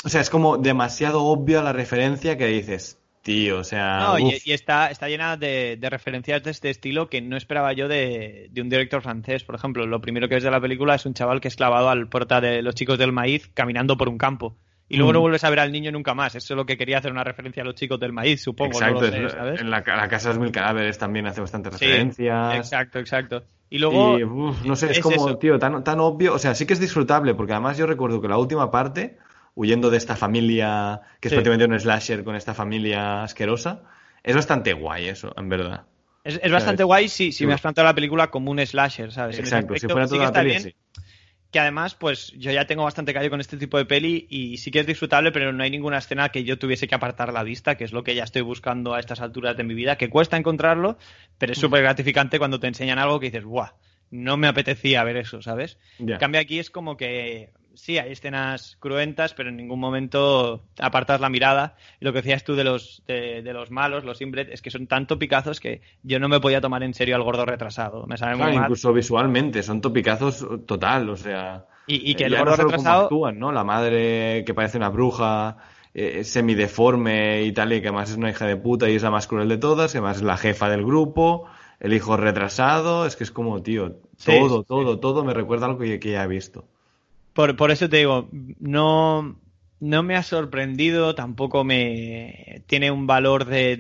O 0.05 0.09
sea, 0.09 0.21
es 0.21 0.31
como 0.31 0.59
demasiado 0.59 1.25
obvia 1.25 1.63
la 1.63 1.73
referencia 1.73 2.37
que 2.37 2.47
dices, 2.47 2.99
tío, 3.27 3.59
o 3.59 3.65
sea... 3.65 3.99
No, 4.07 4.19
y, 4.19 4.41
está, 4.53 4.87
está 4.89 5.09
llena 5.09 5.37
de, 5.37 5.77
de 5.79 5.91
referencias 5.91 6.43
de 6.45 6.53
este 6.53 6.71
estilo 6.71 7.09
que 7.11 7.21
no 7.21 7.37
esperaba 7.37 7.73
yo 7.73 7.89
de, 7.89 8.47
de 8.51 8.63
un 8.63 8.69
director 8.69 9.03
francés. 9.03 9.43
Por 9.43 9.57
ejemplo, 9.57 9.85
lo 9.85 10.01
primero 10.01 10.29
que 10.29 10.37
ves 10.37 10.45
de 10.45 10.51
la 10.51 10.61
película 10.61 10.95
es 10.95 11.05
un 11.07 11.13
chaval 11.15 11.41
que 11.41 11.49
es 11.49 11.57
clavado 11.57 11.91
al 11.91 12.09
porta 12.09 12.41
de 12.41 12.63
los 12.63 12.75
chicos 12.77 12.99
del 12.99 13.11
maíz 13.13 13.51
caminando 13.53 13.97
por 13.97 14.09
un 14.09 14.17
campo. 14.17 14.57
Y 14.89 14.97
luego 14.99 15.11
Mm. 15.11 15.15
no 15.15 15.21
vuelves 15.23 15.43
a 15.43 15.51
ver 15.51 15.59
al 15.59 15.73
niño 15.73 15.91
nunca 15.91 16.15
más. 16.15 16.37
Eso 16.37 16.55
es 16.55 16.57
lo 16.57 16.65
que 16.65 16.77
quería 16.77 16.99
hacer 16.99 17.11
una 17.11 17.25
referencia 17.25 17.65
a 17.65 17.67
los 17.67 17.75
chicos 17.75 17.99
del 17.99 18.13
maíz, 18.13 18.41
supongo. 18.43 18.79
Exacto, 18.79 19.01
no 19.01 19.11
sé, 19.11 19.29
¿sabes? 19.31 19.61
en 19.61 19.71
la, 19.71 19.83
la 19.85 20.09
Casa 20.09 20.29
de 20.29 20.35
los 20.37 20.43
Mil 20.45 20.53
Cadáveres 20.53 20.97
también 20.97 21.27
hace 21.27 21.41
bastantes 21.41 21.75
Sí, 21.77 21.85
referencias. 21.87 22.55
exacto, 22.57 23.01
exacto. 23.01 23.43
Y 23.69 23.79
luego, 23.79 24.17
Y, 24.17 24.23
uf, 24.23 24.65
no 24.65 24.77
sé, 24.77 24.87
es, 24.93 24.99
es 24.99 25.03
como, 25.03 25.17
eso. 25.17 25.39
tío, 25.39 25.59
tan, 25.59 25.83
tan 25.83 25.99
obvio. 25.99 26.35
O 26.35 26.39
sea, 26.39 26.55
sí 26.55 26.67
que 26.67 26.75
es 26.75 26.79
disfrutable, 26.79 27.35
porque 27.35 27.53
además 27.53 27.77
yo 27.77 27.87
recuerdo 27.87 28.21
que 28.21 28.29
la 28.29 28.39
última 28.39 28.71
parte, 28.71 29.17
huyendo 29.57 29.91
de 29.91 29.97
esta 29.97 30.15
familia, 30.15 31.01
que 31.19 31.27
es 31.29 31.33
Sí. 31.33 31.37
prácticamente 31.37 31.65
un 31.65 31.81
slasher 31.81 32.23
con 32.23 32.37
esta 32.37 32.55
familia 32.55 33.25
asquerosa, 33.25 33.83
es 34.23 34.37
bastante 34.37 34.73
guay 34.75 35.09
eso, 35.09 35.33
en 35.37 35.49
verdad. 35.49 35.87
es, 36.23 36.39
es 36.43 36.53
bastante 36.53 36.85
guay 36.85 37.09
si, 37.09 37.33
si 37.33 37.39
Sí. 37.39 37.47
me 37.47 37.55
has 37.55 37.61
planteado 37.63 37.89
la 37.89 37.95
película 37.95 38.29
como 38.29 38.51
un 38.51 38.65
slasher, 38.65 39.11
¿sabes? 39.13 39.39
Exacto, 39.39 39.75
si 39.75 39.87
aspecto 39.87 39.89
fuera 39.95 40.07
sí 40.07 40.13
que 40.13 40.17
toda 40.19 40.23
la 40.25 40.27
está 40.29 40.41
peli, 40.41 40.51
bien, 40.51 40.63
sí. 40.63 40.75
que 41.51 41.61
además, 41.61 41.95
pues 41.95 42.33
yo 42.37 42.51
ya 42.51 42.67
tengo 42.67 42.85
bastante 42.85 43.15
callo 43.15 43.31
con 43.31 43.41
este 43.41 43.57
tipo 43.57 43.79
de 43.79 43.87
peli 43.87 44.27
y 44.29 44.59
sí 44.59 44.71
que 44.71 44.81
es 44.81 44.87
disfrutable, 44.87 45.33
pero 45.33 45.53
no 45.53 45.63
hay 45.63 45.71
ninguna 45.71 45.99
escena 45.99 46.29
que 46.29 46.45
yo 46.45 46.59
tuviese 46.59 46.87
que 46.87 46.95
apartar 46.95 47.33
la 47.33 47.43
vista, 47.45 47.77
que 47.77 47.85
es 47.85 47.93
lo 47.93 48.05
que 48.05 48.15
ya 48.15 48.25
estoy 48.25 48.43
buscando 48.43 48.93
a 48.95 49.01
estas 49.01 49.21
alturas 49.23 49.57
de 49.57 49.65
mi 49.65 49.73
vida, 49.75 49.97
que 49.97 50.11
cuesta 50.11 50.37
encontrarlo, 50.37 50.99
pero 51.39 51.51
Mm. 51.51 51.55
es 51.55 51.59
súper 51.59 51.83
gratificante 51.83 52.39
cuando 52.39 52.61
te 52.61 52.67
enseñan 52.67 52.99
algo 52.99 53.21
que 53.21 53.27
dices, 53.31 53.45
¡buah! 53.45 53.71
No 54.11 54.37
me 54.37 54.49
apetecía 54.49 55.03
ver 55.05 55.17
eso, 55.17 55.41
¿sabes? 55.41 55.79
En 55.99 56.19
cambio 56.19 56.41
aquí 56.41 56.59
es 56.59 56.71
como 56.71 56.97
que 56.97 57.53
sí, 57.77 57.99
hay 57.99 58.13
escenas 58.13 58.77
cruentas, 58.81 59.35
pero 59.35 59.49
en 59.51 59.57
ningún 59.57 59.79
momento 59.81 60.65
apartas 60.79 61.21
la 61.21 61.29
mirada. 61.29 61.77
Y 62.01 62.05
lo 62.05 62.13
que 62.13 62.19
decías 62.23 62.45
tú 62.45 62.55
de 62.57 62.65
los, 62.65 63.03
de, 63.07 63.43
de 63.43 63.53
los 63.53 63.71
malos, 63.71 64.05
los 64.05 64.21
inbred, 64.21 64.49
es 64.51 64.63
que 64.63 64.71
son 64.71 64.87
tan 64.87 65.07
topicazos 65.07 65.61
que 65.61 65.83
yo 66.03 66.19
no 66.19 66.29
me 66.29 66.41
podía 66.41 66.61
tomar 66.61 66.83
en 66.83 66.95
serio 66.95 67.17
al 67.17 67.23
gordo 67.23 67.45
retrasado. 67.47 68.07
Me 68.07 68.17
sabe 68.17 68.37
muy 68.37 68.51
Claro, 68.51 68.53
mal. 68.53 68.65
incluso 68.65 68.93
visualmente, 68.93 69.63
son 69.63 69.81
topicazos 69.81 70.47
total, 70.67 71.09
o 71.11 71.17
sea. 71.17 71.67
Y, 71.87 72.11
y 72.11 72.15
que 72.17 72.25
eh, 72.25 72.27
el 72.27 72.37
gordo 72.37 72.57
no 72.57 72.57
retrasado... 72.57 73.03
actúan, 73.05 73.39
¿no? 73.39 73.53
La 73.53 73.65
madre 73.65 74.45
que 74.45 74.55
parece 74.55 74.77
una 74.79 74.89
bruja, 74.91 75.57
eh, 75.95 76.25
semideforme 76.25 77.43
y 77.43 77.53
tal, 77.53 77.73
y 77.73 77.81
que 77.81 77.89
además 77.89 78.11
es 78.11 78.17
una 78.17 78.31
hija 78.31 78.47
de 78.47 78.57
puta 78.57 78.89
y 78.91 78.97
es 78.97 79.03
la 79.03 79.11
más 79.11 79.27
cruel 79.27 79.49
de 79.49 79.59
todas, 79.59 79.93
que 79.93 79.99
además 79.99 80.19
es 80.19 80.23
la 80.23 80.37
jefa 80.37 80.69
del 80.69 80.85
grupo, 80.85 81.47
el 81.81 81.93
hijo 81.95 82.17
retrasado, 82.17 83.07
es 83.07 83.17
que 83.17 83.25
es 83.25 83.31
como, 83.31 83.63
tío, 83.63 83.97
Sí, 84.17 84.33
todo, 84.41 84.65
sí, 84.65 84.67
todo, 84.67 84.99
todo 85.01 85.25
me 85.25 85.35
recuerda 85.35 85.67
a 85.67 85.69
algo 85.71 85.81
que, 85.81 85.99
que 86.01 86.13
ya 86.13 86.25
he 86.25 86.27
visto. 86.29 86.65
Por, 87.37 87.71
eso 87.71 87.89
te 87.91 87.99
digo, 87.99 88.31
no, 88.61 89.39
no 89.79 90.03
me 90.03 90.17
ha 90.17 90.23
sorprendido, 90.23 91.15
tampoco 91.15 91.65
me 91.65 92.65
tiene 92.67 92.91
un 92.91 93.07
valor 93.07 93.45
de, 93.45 93.77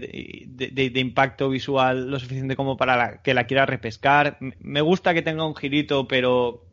de- 0.46 1.00
impacto 1.00 1.48
visual 1.48 2.10
lo 2.10 2.18
suficiente 2.20 2.54
como 2.54 2.76
para 2.76 3.22
que 3.22 3.32
la 3.34 3.46
quiera 3.46 3.64
repescar. 3.64 4.36
Me 4.60 4.82
gusta 4.82 5.14
que 5.14 5.22
tenga 5.22 5.46
un 5.46 5.56
girito, 5.56 6.06
pero 6.06 6.66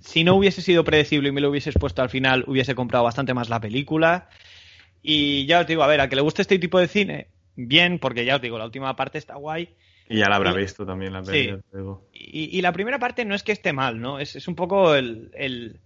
si 0.00 0.24
no 0.24 0.34
hubiese 0.36 0.62
sido 0.62 0.84
predecible 0.84 1.30
y 1.30 1.32
me 1.32 1.40
lo 1.40 1.50
hubieses 1.50 1.74
puesto 1.74 2.02
al 2.02 2.10
final, 2.10 2.44
hubiese 2.46 2.74
comprado 2.74 3.04
bastante 3.04 3.34
más 3.34 3.48
la 3.50 3.60
película. 3.60 4.28
Y 5.02 5.46
ya 5.46 5.60
os 5.60 5.66
digo, 5.66 5.82
a 5.82 5.88
ver, 5.88 6.00
a 6.00 6.08
que 6.08 6.16
le 6.16 6.22
guste 6.22 6.42
este 6.42 6.58
tipo 6.58 6.78
de 6.78 6.88
cine, 6.88 7.28
bien, 7.56 7.98
porque 7.98 8.24
ya 8.24 8.36
os 8.36 8.42
digo, 8.42 8.58
la 8.58 8.66
última 8.66 8.96
parte 8.96 9.18
está 9.18 9.36
guay. 9.36 9.70
Y 10.10 10.18
ya 10.18 10.28
la 10.28 10.36
habrá 10.36 10.52
Y- 10.52 10.56
visto 10.58 10.84
también 10.84 11.12
la 11.12 11.24
Sí. 11.24 11.30
peli, 11.30 11.58
digo. 11.72 12.08
Y, 12.12 12.58
y 12.58 12.60
la 12.62 12.72
primera 12.72 12.98
parte 12.98 13.24
no 13.24 13.34
es 13.34 13.42
que 13.42 13.52
esté 13.52 13.72
mal, 13.72 14.00
¿no? 14.00 14.18
Es, 14.18 14.34
es 14.36 14.48
un 14.48 14.54
poco 14.56 14.94
el, 14.96 15.30
el, 15.34 15.78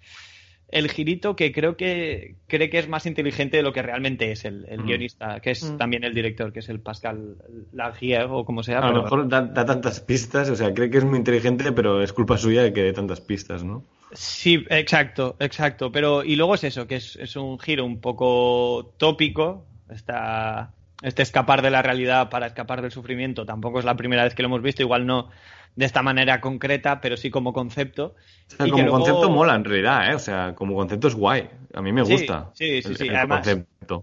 el 0.68 0.90
girito 0.90 1.36
que 1.36 1.52
creo 1.52 1.76
que 1.76 2.36
cree 2.48 2.70
que 2.70 2.78
es 2.78 2.88
más 2.88 3.04
inteligente 3.06 3.58
de 3.58 3.62
lo 3.62 3.72
que 3.72 3.82
realmente 3.82 4.32
es 4.32 4.44
el, 4.46 4.64
el 4.68 4.80
Mm. 4.80 4.86
guionista, 4.86 5.40
que 5.40 5.50
es 5.50 5.62
Mm. 5.62 5.76
también 5.76 6.04
el 6.04 6.14
director, 6.14 6.52
que 6.52 6.60
es 6.60 6.68
el 6.70 6.80
Pascal 6.80 7.36
Lagier 7.72 8.26
o 8.30 8.44
como 8.46 8.62
sea. 8.62 8.78
A 8.78 8.86
lo 8.86 8.88
pero- 8.88 9.02
mejor 9.04 9.28
da, 9.28 9.42
da 9.42 9.64
tantas 9.66 10.00
pistas, 10.00 10.48
o 10.48 10.56
sea, 10.56 10.72
cree 10.72 10.88
que 10.90 10.98
es 10.98 11.04
muy 11.04 11.18
inteligente, 11.18 11.70
pero 11.72 12.02
es 12.02 12.12
culpa 12.14 12.38
suya 12.38 12.62
de 12.62 12.72
que 12.72 12.82
dé 12.82 12.92
tantas 12.94 13.20
pistas, 13.20 13.62
¿no? 13.62 13.84
Sí, 14.12 14.64
exacto, 14.70 15.36
exacto. 15.40 15.92
Pero, 15.92 16.24
y 16.24 16.36
luego 16.36 16.54
es 16.54 16.64
eso, 16.64 16.86
que 16.86 16.96
es, 16.96 17.16
es 17.16 17.36
un 17.36 17.58
giro 17.58 17.84
un 17.84 18.00
poco 18.00 18.94
tópico. 18.96 19.66
Esta, 19.90 20.72
este 21.04 21.22
escapar 21.22 21.62
de 21.62 21.70
la 21.70 21.82
realidad 21.82 22.30
para 22.30 22.46
escapar 22.46 22.82
del 22.82 22.90
sufrimiento 22.90 23.44
tampoco 23.46 23.78
es 23.78 23.84
la 23.84 23.94
primera 23.96 24.24
vez 24.24 24.34
que 24.34 24.42
lo 24.42 24.46
hemos 24.48 24.62
visto, 24.62 24.82
igual 24.82 25.06
no 25.06 25.30
de 25.76 25.84
esta 25.86 26.02
manera 26.02 26.40
concreta, 26.40 27.00
pero 27.00 27.16
sí 27.16 27.30
como 27.30 27.52
concepto. 27.52 28.14
O 28.48 28.56
sea, 28.56 28.66
Y 28.66 28.70
como 28.70 28.82
luego- 28.84 28.98
concepto 28.98 29.30
mola 29.30 29.54
en 29.56 29.64
realidad, 29.64 30.10
¿eh? 30.10 30.14
O 30.14 30.18
sea, 30.20 30.54
como 30.54 30.74
concepto 30.74 31.08
es 31.08 31.14
guay. 31.14 31.48
A 31.74 31.82
mí 31.82 31.92
me 31.92 32.04
Sí, 32.04 32.12
gusta 32.12 32.50
sí, 32.54 32.80
sí, 32.82 32.88
el, 32.90 32.96
sí. 32.96 33.08
el 33.08 33.16
Además, 33.16 33.38
concepto. 33.46 34.00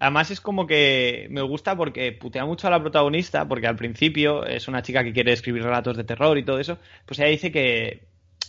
Además 0.00 0.30
es 0.30 0.40
como 0.40 0.66
que 0.68 1.26
me 1.30 1.42
gusta 1.42 1.76
porque 1.76 2.12
putea 2.12 2.44
mucho 2.44 2.68
a 2.68 2.70
la 2.70 2.80
protagonista, 2.80 3.48
porque 3.48 3.66
al 3.66 3.74
principio 3.74 4.46
es 4.46 4.68
una 4.68 4.82
chica 4.82 5.02
que 5.02 5.12
quiere 5.12 5.32
escribir 5.32 5.64
relatos 5.64 5.96
de 5.96 6.04
terror 6.04 6.38
y 6.38 6.44
todo 6.44 6.60
eso, 6.60 6.78
pues 7.04 7.18
ella 7.18 7.28
dice 7.30 7.50
que, 7.50 8.04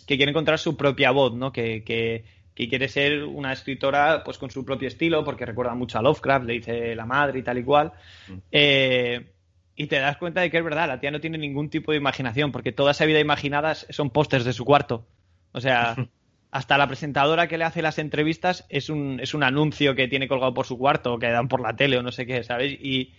que 0.06 0.16
quiere 0.18 0.30
encontrar 0.30 0.60
su 0.60 0.78
propia 0.78 1.10
voz, 1.10 1.34
¿no? 1.34 1.52
Que, 1.52 1.84
que, 1.84 2.24
que, 2.60 2.70
quiere 2.70 2.88
ser 2.88 3.24
una 3.24 3.54
escritora 3.54 4.24
pues 4.24 4.38
con 4.38 4.52
su 4.52 4.66
propio 4.66 4.88
estilo, 4.88 5.24
porque 5.24 5.46
recuerda 5.46 5.76
mucho 5.76 5.98
a 5.98 6.02
Lovecraft, 6.02 6.46
le 6.46 6.54
dice 6.54 6.96
la 6.96 7.06
madre 7.06 7.40
y 7.40 7.44
tal 7.44 7.58
y 7.58 7.64
cual. 7.64 7.94
Mm. 8.28 8.34
Eh, 8.52 9.32
y 9.76 9.88
te 9.88 10.00
das 10.00 10.18
cuenta 10.18 10.42
de 10.42 10.52
que 10.52 10.58
es 10.58 10.64
verdad, 10.64 10.88
la 10.88 11.00
tía 11.00 11.12
no 11.12 11.22
tiene 11.22 11.38
ningún 11.38 11.70
tipo 11.70 11.92
de 11.92 11.98
imaginación, 11.98 12.52
porque 12.52 12.72
toda 12.72 12.92
esa 12.92 13.06
vida 13.06 13.20
imaginada 13.20 13.76
son 13.76 14.10
pósters 14.10 14.44
de 14.44 14.54
su 14.54 14.66
cuarto. 14.66 15.08
O 15.54 15.62
sea, 15.62 15.96
hasta 16.52 16.78
la 16.78 16.88
presentadora 16.88 17.48
que 17.48 17.58
le 17.58 17.64
hace 17.64 17.82
las 17.82 17.98
entrevistas 17.98 18.66
es 18.70 18.90
un, 18.90 19.20
es 19.22 19.34
un 19.34 19.44
anuncio 19.44 19.96
que 19.96 20.08
tiene 20.08 20.28
colgado 20.28 20.54
por 20.54 20.66
su 20.66 20.78
cuarto, 20.78 21.14
o 21.14 21.20
que 21.20 21.30
dan 21.30 21.48
por 21.48 21.62
la 21.62 21.76
tele 21.76 21.98
o 21.98 22.04
no 22.04 22.12
sé 22.12 22.26
qué, 22.26 22.44
¿sabes? 22.44 22.78
Y 22.82 23.14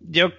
yo 0.00 0.32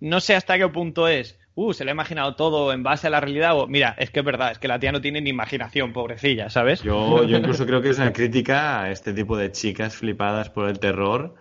no 0.00 0.20
sé 0.20 0.34
hasta 0.34 0.58
qué 0.58 0.68
punto 0.68 1.08
es, 1.08 1.38
uh, 1.54 1.72
se 1.72 1.84
le 1.84 1.90
ha 1.90 1.94
imaginado 1.94 2.34
todo 2.34 2.72
en 2.72 2.82
base 2.82 3.06
a 3.06 3.10
la 3.10 3.20
realidad, 3.20 3.58
o 3.58 3.66
mira, 3.66 3.94
es 3.98 4.10
que 4.10 4.20
es 4.20 4.26
verdad, 4.26 4.52
es 4.52 4.58
que 4.58 4.68
la 4.68 4.78
tía 4.78 4.92
no 4.92 5.00
tiene 5.00 5.20
ni 5.20 5.30
imaginación, 5.30 5.92
pobrecilla, 5.92 6.50
¿sabes? 6.50 6.82
Yo, 6.82 7.24
yo 7.24 7.38
incluso 7.38 7.66
creo 7.66 7.82
que 7.82 7.90
es 7.90 7.98
una 7.98 8.12
crítica 8.12 8.82
a 8.82 8.90
este 8.90 9.12
tipo 9.12 9.36
de 9.36 9.52
chicas 9.52 9.96
flipadas 9.96 10.50
por 10.50 10.68
el 10.68 10.78
terror. 10.78 11.34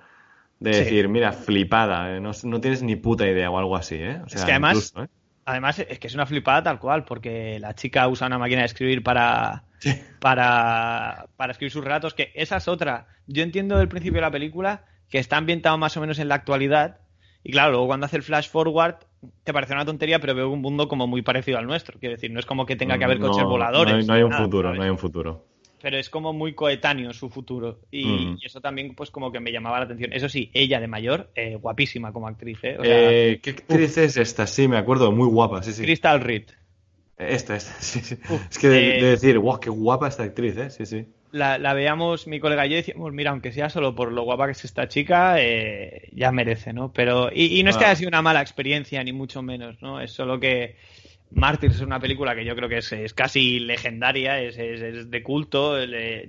De 0.60 0.70
decir, 0.70 1.10
mira, 1.10 1.34
flipada, 1.34 2.15
eh, 2.15 2.22
no, 2.22 2.32
no, 2.43 2.62
tienes 2.62 2.82
ni 2.84 2.96
puta 2.96 3.27
idea 3.27 3.51
o 3.51 3.58
algo 3.58 3.75
así, 3.75 3.96
¿eh? 3.96 4.22
O 4.25 4.29
sea, 4.29 4.39
es 4.39 4.46
que 4.46 4.51
además, 4.51 4.93
¿eh? 4.96 5.08
además 5.43 5.79
es 5.79 6.00
que 6.00 6.08
es 6.08 6.13
una 6.13 6.25
flipada 6.25 6.63
tal 6.63 6.79
cual, 6.79 7.03
porque 7.03 7.60
la 7.60 7.75
chica 7.75 8.08
usa 8.08 8.27
una 8.27 8.38
máquina 8.38 8.62
de 8.62 8.67
escribir 8.67 9.03
para, 9.03 9.65
para, 10.22 11.27
para 11.36 11.51
escribir 11.51 11.72
sus 11.72 11.84
relatos, 11.84 12.13
que 12.13 12.32
esa 12.36 12.58
es 12.58 12.70
otra. 12.70 13.08
Yo 13.27 13.43
entiendo 13.43 13.77
del 13.77 13.89
principio 13.89 14.20
de 14.20 14.22
la 14.22 14.32
película 14.32 14.86
que 15.10 15.20
está 15.20 15.36
ambientado 15.38 15.77
más 15.77 15.98
o 15.98 16.01
menos 16.01 16.17
en 16.20 16.29
la 16.29 16.36
actualidad, 16.36 17.00
y 17.43 17.51
claro, 17.51 17.71
luego 17.71 17.88
cuando 17.88 18.05
hace 18.05 18.17
el 18.17 18.23
flash 18.23 18.50
forward 18.50 18.95
te 19.43 19.53
parece 19.53 19.73
una 19.73 19.85
tontería, 19.85 20.19
pero 20.19 20.35
veo 20.35 20.50
un 20.50 20.62
mundo 20.62 20.88
como 20.88 21.07
muy 21.07 21.21
parecido 21.21 21.57
al 21.57 21.65
nuestro. 21.65 22.00
Quiero 22.00 22.15
decir, 22.15 22.31
no 22.31 22.39
es 22.39 22.45
como 22.45 22.65
que 22.65 22.75
tenga 22.75 22.97
que 22.97 23.03
haber 23.03 23.19
coches 23.19 23.43
voladores. 23.43 24.05
No 24.05 24.13
hay, 24.13 24.23
un 24.23 24.31
futuro, 24.31 24.73
no 24.73 24.81
hay 24.81 24.89
un 24.89 24.97
futuro. 24.97 25.45
Pero 25.81 25.97
es 25.97 26.09
como 26.09 26.31
muy 26.31 26.53
coetáneo 26.53 27.12
su 27.13 27.29
futuro. 27.29 27.79
Y, 27.91 28.38
eso 28.45 28.62
también, 28.62 28.95
pues, 28.95 29.12
como 29.12 29.31
que 29.31 29.41
me 29.41 29.51
llamaba 29.51 29.79
la 29.79 29.85
atención. 29.85 30.13
Eso 30.13 30.29
sí, 30.29 30.50
ella 30.53 30.79
de 30.79 30.88
mayor, 30.88 31.29
eh, 31.35 31.55
guapísima 31.55 32.13
como 32.13 32.27
actriz. 32.27 32.59
¿eh? 32.63 32.77
eh 32.81 33.39
¿Qué 33.41 33.50
actriz 33.50 33.97
es 33.97 34.15
esta? 34.15 34.47
Sí, 34.47 34.67
me 34.67 34.77
acuerdo, 34.77 35.12
muy 35.12 35.27
guapa. 35.27 35.62
Sí, 35.63 35.73
sí. 35.73 35.83
Crystal 35.83 36.21
Reed. 36.21 36.43
Esta, 37.17 37.55
esta, 37.55 37.73
sí, 37.79 38.00
sí. 38.00 38.17
es 38.50 38.57
que 38.57 38.69
de, 38.69 39.00
eh, 39.00 39.03
decir, 39.03 39.38
wow, 39.38 39.59
qué 39.59 39.69
guapa 39.69 40.07
esta 40.07 40.23
actriz, 40.23 40.57
¿eh? 40.57 40.69
Sí, 40.69 40.85
sí. 40.85 41.05
La, 41.34 41.58
la, 41.58 41.74
veíamos, 41.74 42.28
mi 42.28 42.40
colega 42.40 42.68
y 42.68 42.70
yo 42.70 42.75
decíamos, 42.75 43.12
mira, 43.12 43.32
aunque 43.32 43.52
sea 43.52 43.68
solo 43.68 43.96
por 43.96 44.12
lo 44.12 44.22
guapa 44.22 44.46
que 44.46 44.52
es 44.52 44.66
esta 44.66 44.88
chica, 44.88 45.42
eh, 45.42 46.10
ya 46.12 46.32
merece, 46.32 46.74
¿no? 46.74 46.94
Pero, 46.94 47.32
y, 47.34 47.63
no 47.63 47.72
es 47.72 47.78
que 47.78 47.86
haya 47.86 47.96
sido 47.96 48.10
una 48.10 48.22
mala 48.22 48.40
experiencia, 48.40 49.04
ni 49.04 49.13
mucho 49.13 49.42
menos, 49.42 49.82
¿no? 49.82 50.00
Es 50.00 50.12
solo 50.12 50.40
que 50.40 50.75
Mártires 51.32 51.78
es 51.78 51.82
una 51.82 52.00
película 52.00 52.36
que 52.36 52.46
yo 52.46 52.56
creo 52.56 52.70
que 52.70 52.78
es, 52.78 52.92
es 52.94 53.16
casi 53.16 53.60
legendaria, 53.60 54.40
es, 54.40 54.60
es, 54.60 55.10
de 55.10 55.24
culto. 55.24 55.84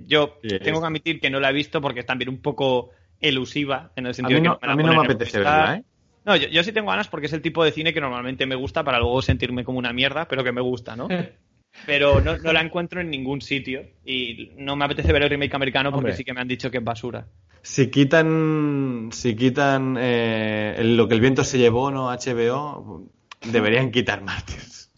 yo 0.07 0.39
tengo 0.63 0.81
que 0.81 0.87
admitir 0.87 1.19
que 1.19 1.29
no 1.29 1.39
la 1.39 1.51
he 1.51 1.53
visto 1.53 1.81
porque 1.81 1.99
es 1.99 2.07
también 2.07 2.29
un 2.29 2.41
poco 2.41 2.89
elusiva, 3.21 3.91
en 3.95 4.07
el 4.07 4.15
sentido 4.15 4.41
de 4.41 4.49
que 4.59 4.67
a 4.67 4.75
mí 4.75 4.83
no 4.83 4.93
me 4.95 5.05
apetece 5.05 5.37
verla, 5.37 5.75
¿eh? 5.75 5.83
No, 6.25 6.35
yo, 6.35 6.63
sí 6.63 6.71
tengo 6.71 6.89
ganas 6.89 7.07
porque 7.07 7.27
es 7.27 7.33
el 7.33 7.43
tipo 7.43 7.63
de 7.63 7.71
cine 7.71 7.93
que 7.93 8.01
normalmente 8.01 8.47
me 8.47 8.55
gusta 8.55 8.83
para 8.83 8.97
luego 8.97 9.21
sentirme 9.21 9.63
como 9.63 9.77
una 9.77 9.93
mierda, 9.93 10.27
pero 10.27 10.43
que 10.43 10.51
me 10.51 10.61
gusta, 10.61 10.95
¿no? 10.95 11.07
pero 11.85 12.21
no, 12.21 12.37
la 12.37 12.61
encuentro 12.61 13.01
en 13.01 13.09
ningún 13.09 13.41
sitio 13.41 13.85
y 14.05 14.51
no 14.57 14.75
me 14.75 14.85
apetece 14.85 15.11
ver 15.11 15.23
el 15.23 15.29
remake 15.29 15.55
americano 15.55 15.91
porque 15.91 16.13
sí 16.13 16.23
que 16.23 16.33
me 16.33 16.41
han 16.41 16.47
dicho 16.47 16.71
que 16.71 16.77
es 16.77 16.83
basura. 16.83 17.27
Si 17.61 17.89
quitan, 17.89 19.09
si 19.11 19.35
quitan 19.35 19.97
eh, 19.99 20.79
lo 20.83 21.07
que 21.07 21.15
el 21.15 21.21
viento 21.21 21.43
se 21.43 21.57
llevó, 21.57 21.89
¿no? 21.89 22.09
HBO, 22.09 23.09
deberían 23.43 23.91
quitar 23.91 24.21
Martyrs. 24.21 24.91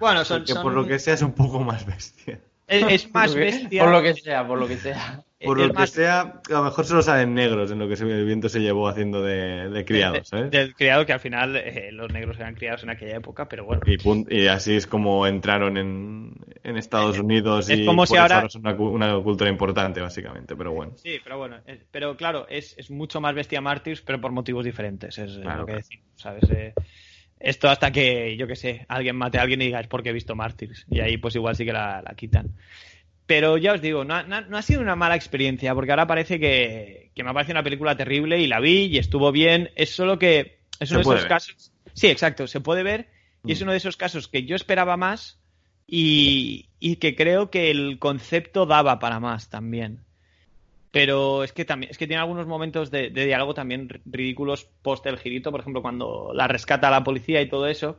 Bueno, 0.00 0.24
son, 0.24 0.44
Porque 0.44 0.60
por 0.60 0.72
lo 0.72 0.86
que 0.86 0.98
sea 0.98 1.14
es 1.14 1.22
un 1.22 1.32
poco 1.32 1.60
más 1.60 1.84
bestia. 1.86 2.40
Es, 2.66 3.10
más 3.14 3.34
bestia. 3.34 3.82
Por 3.82 3.92
lo 3.92 4.02
que 4.02 4.14
sea, 4.14 4.46
por 4.46 4.58
lo 4.58 4.66
que 4.66 4.76
sea. 4.78 5.22
Por 5.38 5.58
lo 5.58 5.72
que 5.74 5.86
sea, 5.86 6.20
a 6.20 6.52
lo 6.52 6.62
mejor 6.64 6.86
solo 6.86 7.02
salen 7.02 7.34
negros 7.34 7.70
en 7.70 7.78
lo 7.78 7.88
que 7.88 7.94
el 7.94 8.24
viento 8.24 8.48
se 8.48 8.60
llevó 8.60 8.88
haciendo 8.88 9.22
de, 9.22 9.84
criados, 9.86 10.28
¿sabes? 10.28 10.50
Del 10.50 10.74
criado 10.74 11.04
que 11.04 11.12
al 11.12 11.20
final 11.20 11.56
eh, 11.56 11.90
los 11.92 12.10
negros 12.10 12.38
eran 12.38 12.54
criados 12.54 12.82
en 12.84 12.90
aquella 12.90 13.16
época, 13.16 13.46
pero 13.46 13.66
bueno. 13.66 13.82
Y, 14.28 14.46
así 14.46 14.76
es 14.76 14.86
como 14.86 15.26
entraron 15.26 15.76
en, 15.76 16.76
Estados 16.76 17.18
Unidos 17.18 17.70
y 17.70 17.84
como 17.84 18.06
si 18.06 18.16
ahora... 18.16 18.44
es 18.46 18.54
una, 18.54 18.76
cultura 18.76 19.50
importante, 19.50 20.00
básicamente, 20.00 20.56
pero 20.56 20.72
bueno. 20.72 20.92
Sí, 20.96 21.18
pero 21.22 21.38
bueno, 21.38 21.58
pero 21.90 22.16
claro, 22.16 22.46
es, 22.48 22.90
mucho 22.90 23.20
más 23.20 23.34
bestia 23.34 23.60
Martyrs, 23.60 24.00
pero 24.00 24.20
por 24.20 24.32
motivos 24.32 24.64
diferentes, 24.64 25.18
es 25.18 25.36
lo 25.36 25.66
que 25.66 25.74
decimos, 25.74 26.06
¿sabes? 26.16 26.50
Eh, 26.50 26.72
esto 27.38 27.68
hasta 27.68 27.90
que, 27.92 28.36
yo 28.36 28.46
que 28.46 28.56
sé, 28.56 28.86
alguien 28.88 29.16
mate 29.16 29.38
a 29.38 29.42
alguien 29.42 29.60
y 29.60 29.66
diga 29.66 29.80
es 29.80 29.88
porque 29.88 30.10
he 30.10 30.12
visto 30.12 30.34
Martyrs. 30.34 30.86
Y 30.90 31.00
ahí 31.00 31.18
pues 31.18 31.34
igual 31.34 31.54
sí 31.54 31.64
que 31.64 31.72
la, 31.72 32.02
quitan. 32.16 32.56
Pero 33.26 33.58
ya 33.58 33.72
os 33.72 33.80
digo, 33.80 34.04
no, 34.04 34.14
ha 34.14 34.62
sido 34.62 34.80
una 34.80 34.94
mala 34.94 35.16
experiencia, 35.16 35.74
porque 35.74 35.90
ahora 35.90 36.06
parece 36.06 36.38
que, 36.38 37.10
me 37.16 37.30
ha 37.30 37.34
parecido 37.34 37.54
una 37.54 37.64
película 37.64 37.96
terrible 37.96 38.38
y 38.38 38.46
la 38.46 38.60
vi 38.60 38.84
y 38.86 38.98
estuvo 38.98 39.32
bien. 39.32 39.70
Es 39.74 39.94
solo 39.94 40.18
que 40.18 40.60
es 40.78 40.90
uno 40.92 41.00
de 41.00 41.16
esos 41.16 41.26
casos. 41.26 41.72
Sí, 41.92 42.06
exacto, 42.06 42.46
se 42.46 42.60
puede 42.60 42.82
ver. 42.82 43.08
Y 43.44 43.52
es 43.52 43.60
mm. 43.60 43.62
uno 43.64 43.72
de 43.72 43.78
esos 43.78 43.96
casos 43.96 44.28
que 44.28 44.44
yo 44.44 44.54
esperaba 44.54 44.96
más 44.96 45.40
y, 45.86 46.68
y 46.78 46.96
que 46.96 47.16
creo 47.16 47.50
que 47.50 47.70
el 47.70 47.98
concepto 47.98 48.64
daba 48.64 48.98
para 48.98 49.18
más 49.18 49.48
también. 49.48 50.06
Pero 50.96 51.44
es 51.44 51.52
que 51.52 51.66
también, 51.66 51.90
es 51.90 51.98
que 51.98 52.06
tiene 52.06 52.22
algunos 52.22 52.46
momentos 52.46 52.90
de, 52.90 53.10
diálogo 53.10 53.52
también 53.52 53.86
ridículos 54.06 54.66
post 54.80 55.04
el 55.04 55.18
girito, 55.18 55.50
por 55.50 55.60
ejemplo, 55.60 55.82
cuando 55.82 56.30
la 56.32 56.48
rescata 56.48 56.88
a 56.88 56.90
la 56.90 57.04
policía 57.04 57.42
y 57.42 57.50
todo 57.50 57.66
eso, 57.66 57.98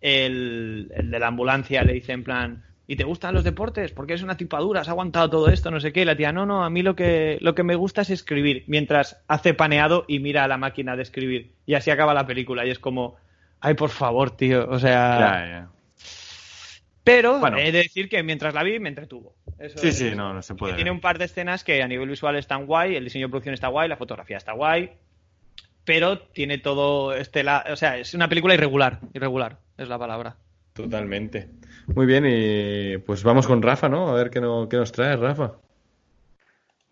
el, 0.00 0.88
de 0.88 1.18
la 1.18 1.26
ambulancia 1.26 1.82
le 1.82 1.92
dice 1.92 2.12
en 2.12 2.24
plan, 2.24 2.64
¿y 2.90 2.96
te 2.96 3.04
gustan 3.04 3.34
los 3.34 3.44
deportes? 3.44 3.92
Porque 3.92 4.14
es 4.14 4.22
una 4.24 4.36
tipadura, 4.36 4.80
has 4.80 4.88
aguantado 4.88 5.30
todo 5.30 5.48
esto, 5.48 5.70
no 5.70 5.78
sé 5.78 5.92
qué. 5.92 6.02
Y 6.02 6.04
la 6.04 6.16
tía, 6.16 6.32
no, 6.32 6.44
no, 6.44 6.64
a 6.64 6.70
mí 6.70 6.82
lo 6.82 6.96
que, 6.96 7.38
lo 7.40 7.54
que 7.54 7.62
me 7.62 7.76
gusta 7.76 8.02
es 8.02 8.10
escribir, 8.10 8.64
mientras 8.66 9.22
hace 9.28 9.54
paneado 9.54 10.04
y 10.08 10.18
mira 10.18 10.42
a 10.42 10.48
la 10.48 10.56
máquina 10.56 10.96
de 10.96 11.02
escribir. 11.02 11.52
Y 11.66 11.74
así 11.74 11.92
acaba 11.92 12.14
la 12.14 12.26
película. 12.26 12.66
Y 12.66 12.70
es 12.70 12.80
como, 12.80 13.14
ay, 13.60 13.74
por 13.74 13.90
favor, 13.90 14.32
tío, 14.32 14.68
o 14.68 14.80
sea... 14.80 15.68
Pero 17.04 17.46
he 17.56 17.70
de 17.70 17.78
decir 17.78 18.08
que 18.08 18.24
mientras 18.24 18.54
la 18.54 18.64
vi 18.64 18.80
me 18.80 18.88
entretuvo. 18.88 19.36
sí, 19.76 19.92
sí, 19.92 20.10
no, 20.16 20.34
no 20.34 20.42
se 20.42 20.56
puede. 20.56 20.74
Tiene 20.74 20.90
un 20.90 21.00
par 21.00 21.18
de 21.18 21.26
escenas 21.26 21.62
que 21.62 21.84
a 21.84 21.86
nivel 21.86 22.08
visual 22.08 22.34
están 22.34 22.66
guay, 22.66 22.96
el 22.96 23.04
diseño 23.04 23.28
de 23.28 23.30
producción 23.30 23.54
está 23.54 23.68
guay, 23.68 23.88
la 23.88 23.98
fotografía 23.98 24.36
está 24.36 24.52
guay, 24.52 24.90
pero 25.84 26.18
tiene 26.18 26.58
todo 26.58 27.14
este 27.14 27.44
o 27.48 27.76
sea, 27.76 27.98
es 27.98 28.14
una 28.14 28.28
película 28.28 28.54
irregular, 28.54 28.98
irregular 29.14 29.58
es 29.78 29.88
la 29.88 29.98
palabra. 29.98 30.36
Totalmente. 30.72 31.48
Muy 31.94 32.06
bien, 32.06 32.24
y 32.26 32.98
pues 32.98 33.22
vamos 33.22 33.46
con 33.46 33.62
Rafa, 33.62 33.88
¿no? 33.88 34.08
A 34.08 34.14
ver 34.14 34.30
qué, 34.30 34.40
no, 34.40 34.68
qué 34.68 34.76
nos 34.76 34.92
trae 34.92 35.16
Rafa. 35.16 35.52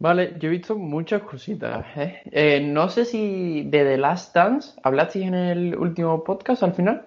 Vale, 0.00 0.34
yo 0.38 0.48
he 0.48 0.52
visto 0.52 0.76
muchas 0.76 1.22
cositas. 1.22 1.84
¿eh? 1.96 2.22
¿eh? 2.30 2.60
no 2.60 2.88
sé 2.88 3.04
si 3.04 3.64
de 3.64 3.84
The 3.84 3.98
Last 3.98 4.34
Dance 4.34 4.72
hablasteis 4.82 5.26
en 5.26 5.34
el 5.34 5.76
último 5.76 6.22
podcast 6.22 6.62
al 6.62 6.74
final. 6.74 7.04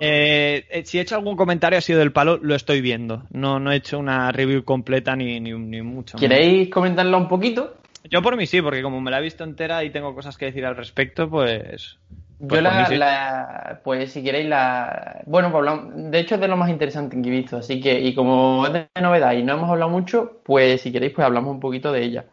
Eh, 0.00 0.64
eh, 0.70 0.84
si 0.84 0.98
he 0.98 1.02
hecho 1.02 1.14
algún 1.14 1.36
comentario 1.36 1.78
ha 1.78 1.82
sido 1.82 1.98
del 1.98 2.12
palo, 2.12 2.38
lo 2.40 2.54
estoy 2.54 2.80
viendo. 2.80 3.24
No, 3.30 3.60
no 3.60 3.72
he 3.72 3.76
hecho 3.76 3.98
una 3.98 4.32
review 4.32 4.64
completa 4.64 5.14
ni, 5.14 5.40
ni, 5.40 5.82
mucho. 5.82 6.18
¿Queréis 6.18 6.70
comentarlo 6.70 7.16
un 7.18 7.28
poquito? 7.28 7.76
Yo 8.10 8.22
por 8.22 8.36
mí 8.36 8.46
sí, 8.46 8.62
porque 8.62 8.82
como 8.82 9.00
me 9.00 9.10
la 9.10 9.18
he 9.18 9.22
visto 9.22 9.44
entera 9.44 9.84
y 9.84 9.90
tengo 9.90 10.14
cosas 10.14 10.36
que 10.36 10.46
decir 10.46 10.64
al 10.64 10.76
respecto, 10.76 11.28
pues... 11.28 11.98
pues 12.38 12.62
Yo 12.62 12.96
la, 12.96 13.80
Pues 13.82 14.12
si 14.12 14.22
queréis 14.22 14.48
la... 14.48 15.22
Bueno, 15.26 15.50
pues 15.50 15.64
de 16.10 16.18
hecho 16.18 16.34
es 16.34 16.40
de 16.40 16.48
lo 16.48 16.56
más 16.56 16.70
interesante 16.70 17.20
que 17.20 17.28
he 17.28 17.30
visto, 17.30 17.56
así 17.56 17.80
que... 17.80 18.00
Y 18.00 18.14
como 18.14 18.66
es 18.66 18.72
de 18.72 18.88
novedad 19.00 19.32
y 19.32 19.42
no 19.42 19.54
hemos 19.54 19.70
hablado 19.70 19.90
mucho, 19.90 20.40
pues 20.44 20.82
si 20.82 20.92
queréis 20.92 21.12
pues 21.12 21.24
hablamos 21.24 21.52
un 21.52 21.60
poquito 21.60 21.92
de 21.92 22.02
ella. 22.02 22.24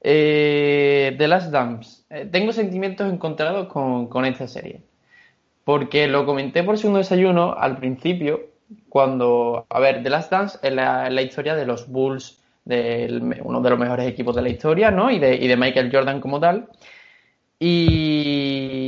Eh, 0.00 1.14
The 1.18 1.28
Last 1.28 1.50
Dance. 1.50 2.02
Eh, 2.10 2.28
tengo 2.30 2.52
sentimientos 2.52 3.12
encontrados 3.12 3.68
con, 3.68 4.08
con 4.08 4.24
esta 4.24 4.48
serie. 4.48 4.82
Porque 5.64 6.08
lo 6.08 6.26
comenté 6.26 6.62
por 6.62 6.78
segundo 6.78 6.98
desayuno 6.98 7.54
al 7.56 7.76
principio, 7.76 8.50
cuando, 8.88 9.66
a 9.68 9.80
ver, 9.80 10.02
The 10.02 10.10
Last 10.10 10.30
Dance 10.30 10.58
es 10.62 10.72
la, 10.72 11.22
historia 11.22 11.54
de 11.54 11.66
los 11.66 11.88
Bulls, 11.88 12.40
de 12.64 13.38
uno 13.42 13.60
de 13.60 13.70
los 13.70 13.78
mejores 13.78 14.06
equipos 14.06 14.34
de 14.36 14.42
la 14.42 14.48
historia, 14.48 14.90
¿no? 14.90 15.10
Y 15.10 15.18
de, 15.18 15.36
y 15.36 15.48
de 15.48 15.56
Michael 15.56 15.90
Jordan 15.92 16.20
como 16.20 16.40
tal. 16.40 16.68
Y, 17.58 18.79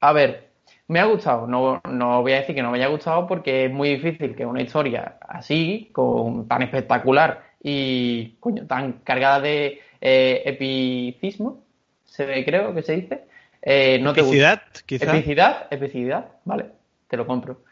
a 0.00 0.12
ver, 0.12 0.50
me 0.88 0.98
ha 1.00 1.04
gustado, 1.04 1.46
no, 1.46 1.80
no, 1.88 2.22
voy 2.22 2.32
a 2.32 2.40
decir 2.40 2.54
que 2.54 2.62
no 2.62 2.70
me 2.70 2.78
haya 2.78 2.88
gustado 2.88 3.26
porque 3.26 3.66
es 3.66 3.72
muy 3.72 3.90
difícil 3.96 4.34
que 4.34 4.44
una 4.46 4.62
historia 4.62 5.18
así, 5.28 5.90
con 5.92 6.48
tan 6.48 6.62
espectacular 6.62 7.44
y 7.62 8.36
coño, 8.40 8.66
tan 8.66 8.94
cargada 9.04 9.40
de 9.40 9.80
eh, 10.00 10.42
epicismo, 10.46 11.62
se 12.04 12.44
creo 12.44 12.74
que 12.74 12.82
se 12.82 12.96
dice, 12.96 13.24
eh, 13.62 13.98
no 14.02 14.10
epicidad, 14.10 14.62
Epicidad, 14.88 15.66
epicidad, 15.70 16.28
vale, 16.44 16.66
te 17.08 17.16
lo 17.16 17.26
compro. 17.26 17.62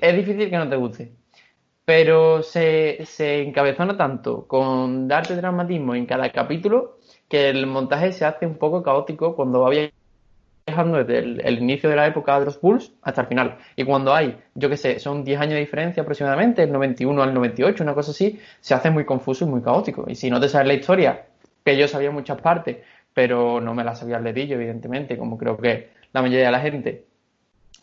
Es 0.00 0.14
difícil 0.16 0.50
que 0.50 0.56
no 0.58 0.68
te 0.68 0.76
guste. 0.76 1.12
pero 1.84 2.42
se, 2.42 3.04
se 3.04 3.42
encabezona 3.42 3.96
tanto 3.96 4.46
con 4.46 5.08
darte 5.08 5.34
dramatismo 5.36 5.94
en 5.94 6.06
cada 6.06 6.30
capítulo 6.30 6.98
que 7.28 7.48
el 7.50 7.66
montaje 7.66 8.12
se 8.12 8.24
hace 8.24 8.46
un 8.46 8.56
poco 8.58 8.82
caótico 8.82 9.34
cuando 9.34 9.60
va 9.60 9.70
viajando 9.70 9.99
desde 10.70 11.18
el, 11.18 11.40
el 11.44 11.58
inicio 11.58 11.88
de 11.90 11.96
la 11.96 12.06
época 12.06 12.38
de 12.38 12.46
los 12.46 12.60
Bulls 12.60 12.92
hasta 13.02 13.22
el 13.22 13.26
final. 13.26 13.58
Y 13.76 13.84
cuando 13.84 14.14
hay, 14.14 14.38
yo 14.54 14.68
qué 14.68 14.76
sé, 14.76 14.98
son 14.98 15.24
10 15.24 15.40
años 15.40 15.54
de 15.54 15.60
diferencia 15.60 16.02
aproximadamente, 16.02 16.62
el 16.62 16.72
91 16.72 17.22
al 17.22 17.34
98, 17.34 17.82
una 17.82 17.94
cosa 17.94 18.10
así, 18.10 18.40
se 18.60 18.74
hace 18.74 18.90
muy 18.90 19.04
confuso 19.04 19.44
y 19.44 19.48
muy 19.48 19.62
caótico. 19.62 20.04
Y 20.08 20.14
si 20.14 20.30
no 20.30 20.40
te 20.40 20.48
sabes 20.48 20.66
la 20.66 20.74
historia, 20.74 21.26
que 21.64 21.76
yo 21.76 21.88
sabía 21.88 22.10
muchas 22.10 22.40
partes, 22.40 22.78
pero 23.12 23.60
no 23.60 23.74
me 23.74 23.84
la 23.84 23.94
sabía 23.94 24.18
el 24.18 24.24
dedillo, 24.24 24.56
evidentemente, 24.56 25.16
como 25.16 25.36
creo 25.36 25.56
que 25.56 25.90
la 26.12 26.22
mayoría 26.22 26.46
de 26.46 26.52
la 26.52 26.60
gente, 26.60 27.06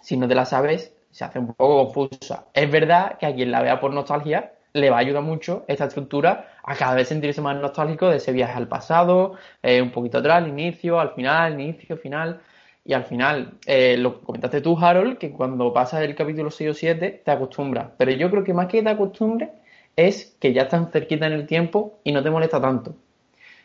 si 0.02 0.18
no 0.18 0.28
te 0.28 0.36
la 0.36 0.46
sabes, 0.46 0.94
se 1.12 1.26
hace 1.26 1.40
un 1.40 1.48
poco 1.54 1.86
confusa. 1.86 2.46
Es 2.54 2.70
verdad 2.70 3.18
que 3.18 3.26
a 3.26 3.34
quien 3.34 3.52
la 3.52 3.62
vea 3.62 3.80
por 3.80 3.94
nostalgia 3.94 4.54
le 4.74 4.90
va 4.90 4.98
a 4.98 5.00
ayudar 5.00 5.24
mucho 5.24 5.66
esta 5.68 5.86
estructura 5.86 6.58
a 6.64 6.76
cada 6.76 6.96
vez 6.96 7.08
sentirse 7.08 7.42
más 7.42 7.58
nostálgico 7.58 8.10
de 8.10 8.18
ese 8.18 8.32
viaje 8.32 8.58
al 8.58 8.68
pasado, 8.68 9.34
eh, 9.64 9.82
un 9.82 9.92
poquito 9.92 10.20
atrás, 10.20 10.38
al 10.38 10.50
inicio, 10.50 11.00
al 11.00 11.14
final, 11.14 11.60
inicio, 11.60 11.98
final. 11.98 12.42
Y 12.88 12.94
al 12.94 13.04
final, 13.04 13.56
eh, 13.66 13.98
lo 13.98 14.22
comentaste 14.22 14.62
tú, 14.62 14.78
Harold, 14.80 15.18
que 15.18 15.32
cuando 15.32 15.74
pasas 15.74 16.04
el 16.04 16.16
capítulo 16.16 16.50
6 16.50 16.70
o 16.70 16.74
7 16.74 17.22
te 17.24 17.32
acostumbras. 17.32 17.90
Pero 17.98 18.12
yo 18.12 18.32
creo 18.32 18.46
que 18.46 18.54
más 18.54 18.68
que 18.68 18.82
te 18.82 18.90
acostumbres 18.90 19.50
es 19.98 20.38
que 20.40 20.54
ya 20.54 20.64
están 20.64 20.88
cerquita 20.90 21.28
en 21.28 21.34
el 21.34 21.46
tiempo 21.46 22.00
y 22.06 22.14
no 22.14 22.24
te 22.24 22.30
molesta 22.30 22.62
tanto. 22.62 22.96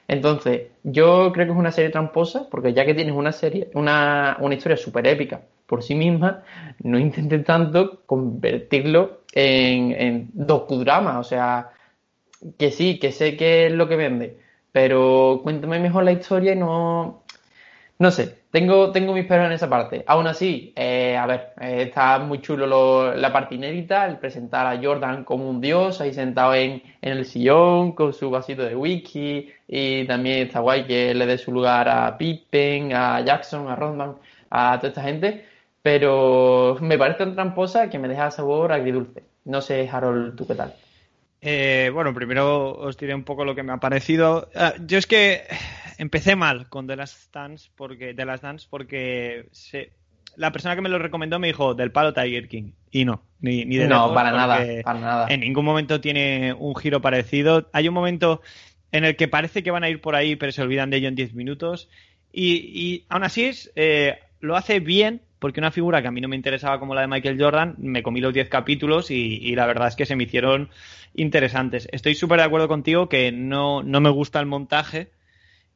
Entonces, 0.08 0.70
yo 0.82 1.30
creo 1.32 1.46
que 1.46 1.52
es 1.52 1.58
una 1.58 1.70
serie 1.70 1.90
tramposa, 1.90 2.48
porque 2.50 2.74
ya 2.74 2.84
que 2.84 2.94
tienes 2.94 3.14
una 3.14 3.30
serie, 3.30 3.70
una, 3.74 4.38
una 4.40 4.56
historia 4.56 4.76
súper 4.76 5.06
épica 5.06 5.42
por 5.66 5.84
sí 5.84 5.94
misma, 5.94 6.42
no 6.82 6.98
intentes 6.98 7.44
tanto 7.44 8.02
convertirlo 8.04 9.20
en, 9.32 9.92
en 9.92 10.30
docudrama. 10.32 11.20
O 11.20 11.24
sea, 11.24 11.70
que 12.58 12.72
sí, 12.72 12.98
que 12.98 13.12
sé 13.12 13.36
que 13.36 13.66
es 13.66 13.72
lo 13.72 13.88
que 13.88 13.96
vende, 13.96 14.38
pero 14.72 15.40
cuéntame 15.44 15.78
mejor 15.78 16.02
la 16.02 16.12
historia 16.12 16.54
y 16.54 16.56
no. 16.56 17.22
No 17.98 18.10
sé, 18.10 18.41
tengo, 18.52 18.92
tengo 18.92 19.12
mis 19.12 19.26
peros 19.26 19.46
en 19.46 19.52
esa 19.52 19.68
parte. 19.68 20.04
Aún 20.06 20.26
así, 20.28 20.72
eh, 20.76 21.16
a 21.16 21.26
ver, 21.26 21.54
eh, 21.60 21.82
está 21.88 22.18
muy 22.20 22.40
chulo 22.40 22.66
lo- 22.66 23.14
la 23.16 23.32
parte 23.32 23.56
inédita, 23.56 24.06
el 24.06 24.18
presentar 24.18 24.66
a 24.66 24.80
Jordan 24.80 25.24
como 25.24 25.48
un 25.50 25.60
dios, 25.60 26.00
ahí 26.00 26.12
sentado 26.14 26.54
en, 26.54 26.82
en 27.02 27.12
el 27.18 27.24
sillón, 27.24 27.92
con 27.92 28.12
su 28.12 28.30
vasito 28.30 28.62
de 28.62 28.76
whisky, 28.76 29.50
y 29.66 30.04
también 30.06 30.46
está 30.46 30.60
guay 30.60 30.84
que 30.86 31.14
le 31.14 31.26
dé 31.26 31.36
su 31.38 31.50
lugar 31.50 31.88
a 31.88 32.16
Pippen, 32.16 32.92
a 32.94 33.20
Jackson, 33.22 33.68
a 33.68 33.74
Rodman, 33.74 34.16
a 34.50 34.76
toda 34.78 34.88
esta 34.90 35.02
gente, 35.02 35.44
pero 35.82 36.76
me 36.80 36.96
parece 36.98 37.18
tan 37.18 37.34
tramposa 37.34 37.90
que 37.90 37.98
me 37.98 38.06
deja 38.08 38.30
sabor 38.30 38.70
agridulce. 38.72 39.24
No 39.46 39.60
sé, 39.60 39.88
Harold, 39.90 40.36
¿tú 40.36 40.46
qué 40.46 40.54
tal? 40.54 40.74
Eh, 41.40 41.90
bueno, 41.92 42.14
primero 42.14 42.72
os 42.74 42.96
diré 42.96 43.14
un 43.16 43.24
poco 43.24 43.44
lo 43.44 43.54
que 43.56 43.64
me 43.64 43.72
ha 43.72 43.78
parecido. 43.78 44.48
Ah, 44.54 44.74
yo 44.86 44.98
es 44.98 45.08
que 45.08 45.42
empecé 46.02 46.36
mal 46.36 46.68
con 46.68 46.86
The 46.86 46.96
Last 46.96 47.32
Dance 47.32 47.70
porque, 47.76 48.12
The 48.14 48.24
Last 48.24 48.42
Dance 48.42 48.66
porque 48.68 49.46
se- 49.52 49.92
la 50.36 50.50
persona 50.50 50.74
que 50.74 50.80
me 50.80 50.88
lo 50.88 50.98
recomendó 50.98 51.38
me 51.38 51.46
dijo 51.48 51.74
del 51.74 51.92
palo 51.92 52.12
Tiger 52.12 52.48
King. 52.48 52.72
Y 52.90 53.04
no, 53.04 53.22
ni, 53.40 53.64
ni 53.64 53.76
de 53.76 53.86
No, 53.86 54.12
para 54.14 54.32
nada, 54.32 54.64
para 54.82 55.00
nada. 55.00 55.26
En 55.28 55.40
ningún 55.40 55.64
momento 55.64 56.00
tiene 56.00 56.52
un 56.54 56.74
giro 56.74 57.00
parecido. 57.00 57.68
Hay 57.72 57.88
un 57.88 57.94
momento 57.94 58.40
en 58.90 59.04
el 59.04 59.16
que 59.16 59.28
parece 59.28 59.62
que 59.62 59.70
van 59.70 59.84
a 59.84 59.88
ir 59.90 60.00
por 60.00 60.14
ahí, 60.14 60.36
pero 60.36 60.52
se 60.52 60.62
olvidan 60.62 60.90
de 60.90 60.98
ello 60.98 61.08
en 61.08 61.14
10 61.14 61.34
minutos. 61.34 61.88
Y, 62.32 62.54
y 62.74 63.04
aún 63.08 63.24
así 63.24 63.44
es, 63.44 63.70
eh, 63.76 64.18
lo 64.40 64.56
hace 64.56 64.80
bien, 64.80 65.22
porque 65.38 65.60
una 65.60 65.70
figura 65.70 66.00
que 66.02 66.08
a 66.08 66.10
mí 66.10 66.20
no 66.20 66.28
me 66.28 66.36
interesaba 66.36 66.78
como 66.78 66.94
la 66.94 67.02
de 67.02 67.08
Michael 67.08 67.40
Jordan, 67.40 67.74
me 67.78 68.02
comí 68.02 68.20
los 68.20 68.32
10 68.34 68.48
capítulos 68.48 69.10
y, 69.10 69.38
y 69.42 69.54
la 69.54 69.66
verdad 69.66 69.88
es 69.88 69.96
que 69.96 70.06
se 70.06 70.16
me 70.16 70.24
hicieron 70.24 70.70
interesantes. 71.14 71.88
Estoy 71.92 72.14
súper 72.14 72.38
de 72.38 72.44
acuerdo 72.44 72.68
contigo 72.68 73.08
que 73.08 73.32
no, 73.32 73.82
no 73.82 74.00
me 74.00 74.10
gusta 74.10 74.40
el 74.40 74.46
montaje. 74.46 75.10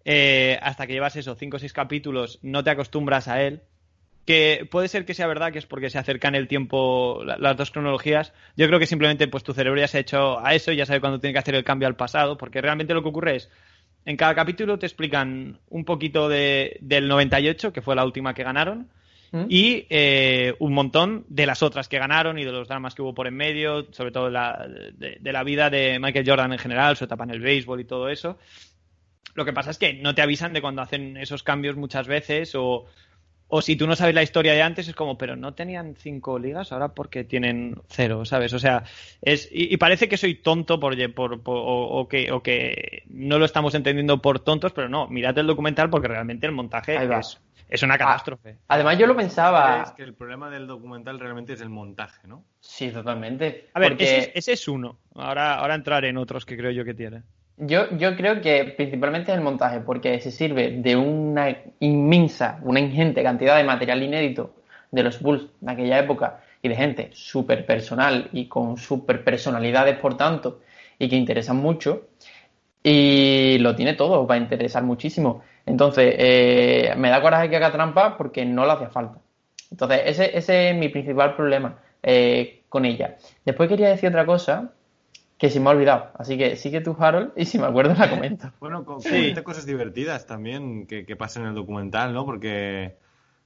Eh, 0.08 0.56
hasta 0.62 0.86
que 0.86 0.92
llevas 0.94 1.16
eso, 1.16 1.34
5 1.34 1.56
o 1.56 1.60
6 1.60 1.72
capítulos, 1.72 2.38
no 2.42 2.62
te 2.64 2.70
acostumbras 2.70 3.26
a 3.28 3.42
él. 3.42 3.60
Que 4.24 4.66
puede 4.70 4.88
ser 4.88 5.04
que 5.04 5.14
sea 5.14 5.26
verdad 5.26 5.52
que 5.52 5.58
es 5.58 5.66
porque 5.66 5.90
se 5.90 5.98
acercan 5.98 6.34
el 6.34 6.48
tiempo, 6.48 7.22
la- 7.24 7.36
las 7.38 7.56
dos 7.56 7.70
cronologías. 7.70 8.32
Yo 8.56 8.66
creo 8.66 8.78
que 8.80 8.86
simplemente 8.86 9.28
pues 9.28 9.44
tu 9.44 9.52
cerebro 9.52 9.80
ya 9.80 9.86
se 9.88 9.98
ha 9.98 10.00
hecho 10.00 10.44
a 10.44 10.54
eso 10.54 10.72
y 10.72 10.76
ya 10.76 10.86
sabe 10.86 11.00
cuándo 11.00 11.20
tiene 11.20 11.32
que 11.32 11.38
hacer 11.40 11.54
el 11.54 11.62
cambio 11.64 11.86
al 11.88 11.94
pasado, 11.96 12.36
porque 12.36 12.60
realmente 12.60 12.94
lo 12.94 13.02
que 13.02 13.08
ocurre 13.08 13.36
es, 13.36 13.50
en 14.04 14.16
cada 14.16 14.34
capítulo 14.34 14.78
te 14.78 14.86
explican 14.86 15.58
un 15.68 15.84
poquito 15.84 16.28
de, 16.28 16.76
del 16.80 17.06
98, 17.08 17.72
que 17.72 17.82
fue 17.82 17.94
la 17.96 18.04
última 18.04 18.32
que 18.34 18.42
ganaron, 18.44 18.88
y 19.48 19.86
eh, 19.90 20.54
un 20.60 20.72
montón 20.72 21.24
de 21.28 21.46
las 21.46 21.62
otras 21.62 21.88
que 21.88 21.98
ganaron 21.98 22.38
y 22.38 22.44
de 22.44 22.52
los 22.52 22.68
dramas 22.68 22.94
que 22.94 23.02
hubo 23.02 23.12
por 23.14 23.26
en 23.26 23.34
medio, 23.36 23.86
sobre 23.92 24.12
todo 24.12 24.30
la, 24.30 24.66
de, 24.94 25.18
de 25.20 25.32
la 25.32 25.42
vida 25.44 25.68
de 25.68 25.98
Michael 26.00 26.24
Jordan 26.28 26.52
en 26.52 26.58
general, 26.60 26.96
su 26.96 27.04
etapa 27.04 27.24
en 27.24 27.30
el 27.30 27.40
béisbol 27.40 27.80
y 27.80 27.84
todo 27.84 28.08
eso. 28.08 28.38
Lo 29.34 29.44
que 29.44 29.52
pasa 29.52 29.70
es 29.70 29.78
que 29.78 29.94
no 29.94 30.14
te 30.14 30.22
avisan 30.22 30.52
de 30.52 30.62
cuando 30.62 30.82
hacen 30.82 31.16
esos 31.16 31.42
cambios 31.42 31.76
muchas 31.76 32.06
veces 32.06 32.54
o, 32.54 32.86
o 33.48 33.60
si 33.62 33.76
tú 33.76 33.86
no 33.86 33.94
sabes 33.94 34.14
la 34.14 34.22
historia 34.22 34.54
de 34.54 34.62
antes 34.62 34.88
es 34.88 34.94
como, 34.94 35.18
pero 35.18 35.36
no 35.36 35.52
tenían 35.54 35.94
cinco 35.96 36.38
ligas 36.38 36.72
ahora 36.72 36.88
porque 36.94 37.22
tienen 37.22 37.80
cero, 37.88 38.24
¿sabes? 38.24 38.52
O 38.54 38.58
sea, 38.58 38.84
es 39.22 39.48
y, 39.52 39.72
y 39.72 39.76
parece 39.76 40.08
que 40.08 40.16
soy 40.16 40.36
tonto 40.36 40.80
por, 40.80 40.96
por, 41.14 41.42
por- 41.42 41.58
o, 41.58 42.00
o 42.00 42.08
que, 42.08 42.32
o 42.32 42.42
que 42.42 43.02
no 43.08 43.38
lo 43.38 43.44
estamos 43.44 43.74
entendiendo 43.74 44.22
por 44.22 44.40
tontos, 44.40 44.72
pero 44.72 44.88
no, 44.88 45.06
mirad 45.08 45.36
el 45.38 45.46
documental 45.46 45.90
porque 45.90 46.08
realmente 46.08 46.46
el 46.46 46.52
montaje 46.52 46.96
es, 47.20 47.38
es 47.68 47.82
una 47.82 47.98
catástrofe. 47.98 48.56
Además, 48.68 48.98
yo 48.98 49.06
lo 49.06 49.14
pensaba. 49.16 49.82
Es 49.82 49.90
que 49.92 50.02
el 50.02 50.14
problema 50.14 50.48
del 50.50 50.66
documental 50.66 51.20
realmente 51.20 51.52
es 51.52 51.60
el 51.60 51.68
montaje, 51.68 52.26
¿no? 52.26 52.42
Sí, 52.60 52.90
totalmente. 52.90 53.68
A 53.74 53.80
ver, 53.80 53.90
Porque- 53.90 54.04
ese, 54.04 54.18
es- 54.18 54.30
ese 54.34 54.52
es 54.54 54.66
uno. 54.68 54.98
Ahora, 55.14 55.54
ahora 55.56 55.74
entraré 55.74 56.08
en 56.08 56.16
otros 56.16 56.46
que 56.46 56.56
creo 56.56 56.70
yo 56.70 56.84
que 56.84 56.94
tiene. 56.94 57.22
Yo, 57.58 57.90
yo 57.96 58.16
creo 58.16 58.42
que 58.42 58.64
principalmente 58.76 59.32
es 59.32 59.38
el 59.38 59.42
montaje, 59.42 59.80
porque 59.80 60.20
se 60.20 60.30
sirve 60.30 60.72
de 60.72 60.94
una 60.94 61.56
inmensa, 61.80 62.58
una 62.62 62.80
ingente 62.80 63.22
cantidad 63.22 63.56
de 63.56 63.64
material 63.64 64.02
inédito 64.02 64.54
de 64.90 65.02
los 65.02 65.22
Bulls 65.22 65.46
de 65.60 65.72
aquella 65.72 65.98
época 65.98 66.40
y 66.60 66.68
de 66.68 66.76
gente 66.76 67.10
súper 67.12 67.64
personal 67.64 68.28
y 68.32 68.46
con 68.46 68.76
súper 68.76 69.24
personalidades, 69.24 69.98
por 69.98 70.16
tanto, 70.16 70.60
y 70.98 71.08
que 71.08 71.16
interesan 71.16 71.56
mucho. 71.56 72.08
Y 72.82 73.58
lo 73.58 73.74
tiene 73.74 73.94
todo, 73.94 74.26
va 74.26 74.34
a 74.34 74.38
interesar 74.38 74.82
muchísimo. 74.82 75.42
Entonces, 75.64 76.14
eh, 76.18 76.94
me 76.96 77.08
da 77.08 77.22
coraje 77.22 77.48
que 77.48 77.56
haga 77.56 77.72
trampa 77.72 78.16
porque 78.18 78.44
no 78.44 78.66
le 78.66 78.72
hacía 78.72 78.90
falta. 78.90 79.18
Entonces, 79.70 80.02
ese, 80.04 80.36
ese 80.36 80.70
es 80.70 80.76
mi 80.76 80.88
principal 80.90 81.34
problema 81.34 81.78
eh, 82.02 82.62
con 82.68 82.84
ella. 82.84 83.16
Después 83.44 83.68
quería 83.68 83.88
decir 83.88 84.10
otra 84.10 84.26
cosa 84.26 84.72
que 85.38 85.50
se 85.50 85.60
me 85.60 85.68
ha 85.68 85.72
olvidado. 85.72 86.10
Así 86.18 86.38
que 86.38 86.56
sigue 86.56 86.80
tú, 86.80 86.96
Harold, 86.98 87.32
y 87.36 87.44
si 87.44 87.58
me 87.58 87.66
acuerdo 87.66 87.94
la 87.94 88.08
comento. 88.10 88.50
Bueno, 88.60 88.84
co- 88.84 89.00
Sí. 89.00 89.10
comenta 89.10 89.44
cosas 89.44 89.66
divertidas 89.66 90.26
también 90.26 90.86
que, 90.86 91.04
que 91.04 91.16
pasan 91.16 91.42
en 91.42 91.48
el 91.50 91.54
documental, 91.54 92.12
¿no? 92.14 92.24
Porque, 92.24 92.96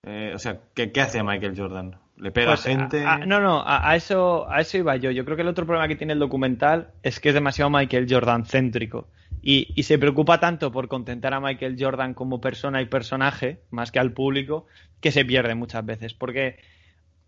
eh, 0.05 0.33
o 0.35 0.38
sea, 0.38 0.61
¿qué, 0.74 0.92
qué 0.92 1.00
hace 1.00 1.22
Michael 1.22 1.55
Jordan? 1.57 1.96
¿Le 2.16 2.31
pega 2.33 2.48
Pues, 2.53 2.62
gente? 2.64 3.05
a- 3.05 3.14
a- 3.14 3.18
no, 3.26 3.40
no, 3.40 3.61
a, 3.61 3.90
a 3.90 3.96
eso, 3.96 4.48
a 4.50 4.61
eso 4.61 4.76
iba 4.79 4.94
yo. 4.96 5.11
Yo 5.11 5.24
creo 5.24 5.37
que 5.37 5.42
el 5.42 5.48
otro 5.48 5.66
problema 5.66 5.88
que 5.88 5.96
tiene 5.96 6.12
el 6.12 6.18
documental 6.18 6.90
es 7.03 7.18
que 7.18 7.29
es 7.31 7.35
demasiado 7.35 7.70
Michael 7.70 8.07
Jordan 8.09 8.44
céntrico. 8.44 9.09
Y, 9.42 9.72
y 9.74 9.85
se 9.85 9.98
preocupa 9.98 10.38
tanto 10.38 10.70
por 10.70 10.87
contentar 10.87 11.33
a 11.33 11.40
Michael 11.40 11.76
Jordan 11.79 12.12
como 12.12 12.42
persona 12.42 12.83
y 12.83 12.87
personaje, 12.87 13.61
más 13.70 13.90
que 13.90 13.98
al 13.98 14.12
público, 14.12 14.66
que 15.00 15.11
se 15.12 15.24
pierde 15.24 15.55
muchas 15.55 15.85
veces. 15.87 16.12
Porque 16.12 16.59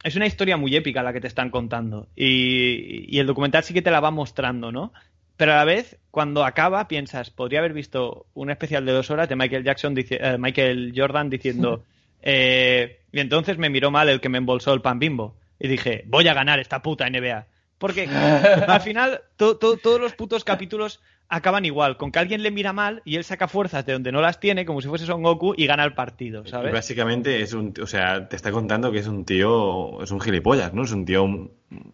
es 0.04 0.16
una 0.16 0.26
historia 0.26 0.56
muy 0.56 0.74
épica 0.76 1.02
la 1.02 1.12
que 1.12 1.20
te 1.20 1.26
están 1.28 1.50
contando. 1.50 2.08
Y, 2.16 3.06
y 3.08 3.18
el 3.18 3.26
documental 3.26 3.62
sí 3.64 3.74
que 3.74 3.82
te 3.82 3.90
la 3.90 4.00
va 4.00 4.10
mostrando, 4.10 4.72
¿no? 4.72 4.92
Pero 5.36 5.52
a 5.52 5.56
la 5.56 5.64
vez, 5.64 5.98
cuando 6.10 6.44
acaba, 6.44 6.88
piensas, 6.88 7.30
podría 7.30 7.60
haber 7.60 7.72
visto 7.72 8.26
un 8.34 8.50
especial 8.50 8.84
de 8.84 8.92
dos 8.92 9.10
horas 9.10 9.28
de 9.28 9.36
Michael 9.36 9.64
Jackson, 9.64 9.94
eh, 9.96 10.36
Michael 10.38 10.92
Jordan 10.94 11.30
diciendo, 11.30 11.84
eh, 12.22 13.00
y 13.12 13.20
entonces 13.20 13.58
me 13.58 13.70
miró 13.70 13.90
mal 13.90 14.08
el 14.08 14.20
que 14.20 14.28
me 14.28 14.38
embolsó 14.38 14.72
el 14.74 14.80
pan 14.82 14.98
bimbo. 14.98 15.34
Y 15.58 15.68
dije, 15.68 16.04
voy 16.06 16.26
a 16.28 16.34
ganar 16.34 16.58
esta 16.60 16.82
puta 16.82 17.08
NBA. 17.08 17.46
Porque 17.78 18.06
al 18.08 18.80
final 18.80 19.20
to- 19.36 19.56
to- 19.56 19.76
todos 19.76 20.00
los 20.00 20.14
putos 20.14 20.44
capítulos 20.44 21.00
acaban 21.28 21.64
igual, 21.64 21.96
con 21.96 22.12
que 22.12 22.18
alguien 22.18 22.42
le 22.42 22.50
mira 22.50 22.72
mal 22.72 23.02
y 23.04 23.16
él 23.16 23.24
saca 23.24 23.48
fuerzas 23.48 23.86
de 23.86 23.94
donde 23.94 24.12
no 24.12 24.20
las 24.20 24.38
tiene, 24.38 24.66
como 24.66 24.80
si 24.80 24.88
fuese 24.88 25.06
Son 25.06 25.22
Goku, 25.22 25.54
y 25.56 25.66
gana 25.66 25.84
el 25.84 25.94
partido, 25.94 26.42
Y 26.44 26.50
¿sabes? 26.50 26.72
básicamente 26.72 27.40
es 27.40 27.54
un, 27.54 27.72
o 27.82 27.86
sea, 27.86 28.28
te 28.28 28.36
está 28.36 28.52
contando 28.52 28.92
que 28.92 28.98
es 28.98 29.06
un 29.06 29.24
tío, 29.24 30.02
es 30.02 30.10
un 30.10 30.20
gilipollas, 30.20 30.74
¿no? 30.74 30.82
Es 30.84 30.92
un 30.92 31.04
tío 31.04 31.26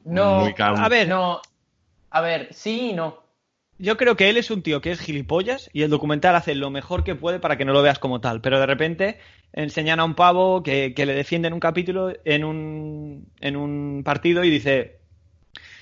No, 0.04 0.40
muy 0.40 0.54
calmo. 0.54 0.84
A 0.84 0.88
ver, 0.88 1.08
no. 1.08 1.40
A 2.10 2.20
ver, 2.20 2.48
sí 2.52 2.90
y 2.90 2.92
no. 2.94 3.22
Yo 3.80 3.96
creo 3.96 4.16
que 4.16 4.28
él 4.28 4.36
es 4.36 4.50
un 4.50 4.62
tío 4.62 4.80
que 4.80 4.90
es 4.90 4.98
gilipollas 4.98 5.70
y 5.72 5.82
el 5.82 5.90
documental 5.90 6.34
hace 6.34 6.56
lo 6.56 6.68
mejor 6.70 7.04
que 7.04 7.14
puede 7.14 7.38
para 7.38 7.56
que 7.56 7.64
no 7.64 7.72
lo 7.72 7.80
veas 7.82 8.00
como 8.00 8.20
tal. 8.20 8.40
Pero 8.40 8.58
de 8.58 8.66
repente 8.66 9.18
enseñan 9.52 10.00
a 10.00 10.04
un 10.04 10.14
pavo 10.14 10.64
que, 10.64 10.94
que 10.94 11.06
le 11.06 11.14
defiende 11.14 11.46
en 11.46 11.54
un 11.54 11.60
capítulo, 11.60 12.12
en 12.24 12.44
un, 12.44 13.28
en 13.40 13.56
un 13.56 14.02
partido 14.04 14.42
y 14.42 14.50
dice, 14.50 14.97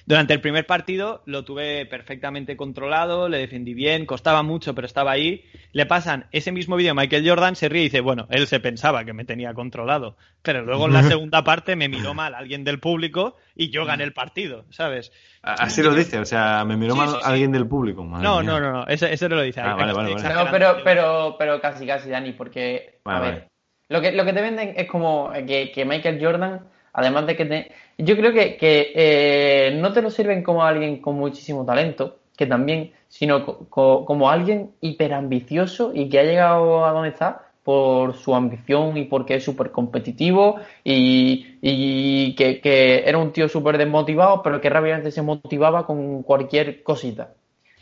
durante 0.06 0.32
el 0.34 0.40
primer 0.40 0.66
partido 0.66 1.22
lo 1.26 1.44
tuve 1.44 1.84
perfectamente 1.86 2.56
controlado, 2.56 3.28
le 3.28 3.38
defendí 3.38 3.74
bien, 3.74 4.06
costaba 4.06 4.42
mucho, 4.42 4.74
pero 4.74 4.86
estaba 4.86 5.10
ahí. 5.10 5.44
le 5.72 5.84
pasan 5.84 6.26
ese 6.32 6.52
mismo 6.52 6.76
vídeo 6.76 6.92
a 6.92 6.94
Michael 6.94 7.28
Jordan, 7.28 7.56
se 7.56 7.68
ríe 7.68 7.82
y 7.82 7.84
dice, 7.84 8.00
bueno, 8.00 8.26
él 8.30 8.46
se 8.46 8.60
pensaba 8.60 9.04
que 9.04 9.12
me 9.12 9.24
tenía 9.24 9.52
controlado, 9.52 10.16
pero 10.42 10.62
luego 10.62 10.86
en 10.86 10.92
la 10.94 11.02
segunda 11.02 11.42
parte 11.44 11.76
me 11.76 11.88
miró 11.88 12.14
mal 12.14 12.34
alguien 12.34 12.64
del 12.64 12.78
público 12.80 13.36
y 13.54 13.70
yo 13.70 13.84
gané 13.84 14.04
el 14.04 14.12
partido, 14.12 14.64
¿sabes? 14.70 15.12
Así 15.42 15.82
lo 15.82 15.94
dice, 15.94 16.18
o 16.18 16.24
sea, 16.24 16.64
me 16.64 16.76
miró 16.76 16.92
Sí, 16.94 16.98
mal 17.00 17.08
sí, 17.08 17.14
sí. 17.16 17.22
alguien 17.24 17.52
del 17.52 17.66
público. 17.68 18.02
madre 18.04 18.24
No, 18.24 18.40
mía. 18.40 18.50
no, 18.52 18.60
no, 18.60 18.72
no, 18.72 18.86
eso, 18.86 19.06
eso 19.06 19.28
no 19.28 19.36
lo 19.36 19.42
dice. 19.42 19.60
Ah, 19.60 19.74
vale, 19.74 19.92
vale, 19.92 20.14
vale. 20.14 20.34
No, 20.34 20.50
pero, 20.50 20.76
pero, 20.82 21.36
pero 21.38 21.60
casi, 21.60 21.86
casi, 21.86 22.08
Dani, 22.10 22.32
porque, 22.32 23.00
Vale, 23.04 23.18
a 23.18 23.20
ver, 23.20 23.32
vale. 23.34 23.48
lo 23.88 24.00
que, 24.00 24.12
lo 24.12 24.24
que 24.24 24.32
te 24.32 24.40
venden 24.40 24.74
es 24.76 24.88
como 24.88 25.30
que, 25.46 25.70
que 25.72 25.84
Michael 25.84 26.18
Jordan, 26.24 26.68
además 26.96 27.26
de 27.26 27.36
que 27.36 27.44
te... 27.46 27.72
Yo 27.98 28.16
creo 28.16 28.32
que, 28.32 28.56
eh, 28.94 29.78
no 29.80 29.92
te 29.92 30.02
lo 30.02 30.10
sirven 30.10 30.42
como 30.42 30.64
alguien 30.64 31.00
con 31.00 31.16
muchísimo 31.16 31.64
talento, 31.64 32.18
que 32.36 32.46
también, 32.46 32.92
sino 33.08 33.44
co- 33.46 33.66
co- 33.70 34.04
como 34.04 34.30
alguien 34.30 34.72
hiperambicioso 34.80 35.92
y 35.94 36.08
que 36.08 36.18
ha 36.20 36.24
llegado 36.24 36.84
a 36.84 36.92
donde 36.92 37.10
está 37.10 37.42
por 37.64 38.14
su 38.14 38.34
ambición 38.34 38.96
y 38.96 39.04
porque 39.04 39.36
es 39.36 39.44
súper 39.44 39.72
competitivo 39.72 40.56
y, 40.84 41.58
y 41.62 42.34
que, 42.36 42.60
que 42.60 43.02
era 43.08 43.18
un 43.18 43.32
tío 43.32 43.48
súper 43.48 43.78
desmotivado, 43.78 44.42
pero 44.42 44.60
que 44.60 44.70
rápidamente 44.70 45.10
se 45.10 45.22
motivaba 45.22 45.86
con 45.86 46.22
cualquier 46.22 46.82
cosita. 46.82 47.34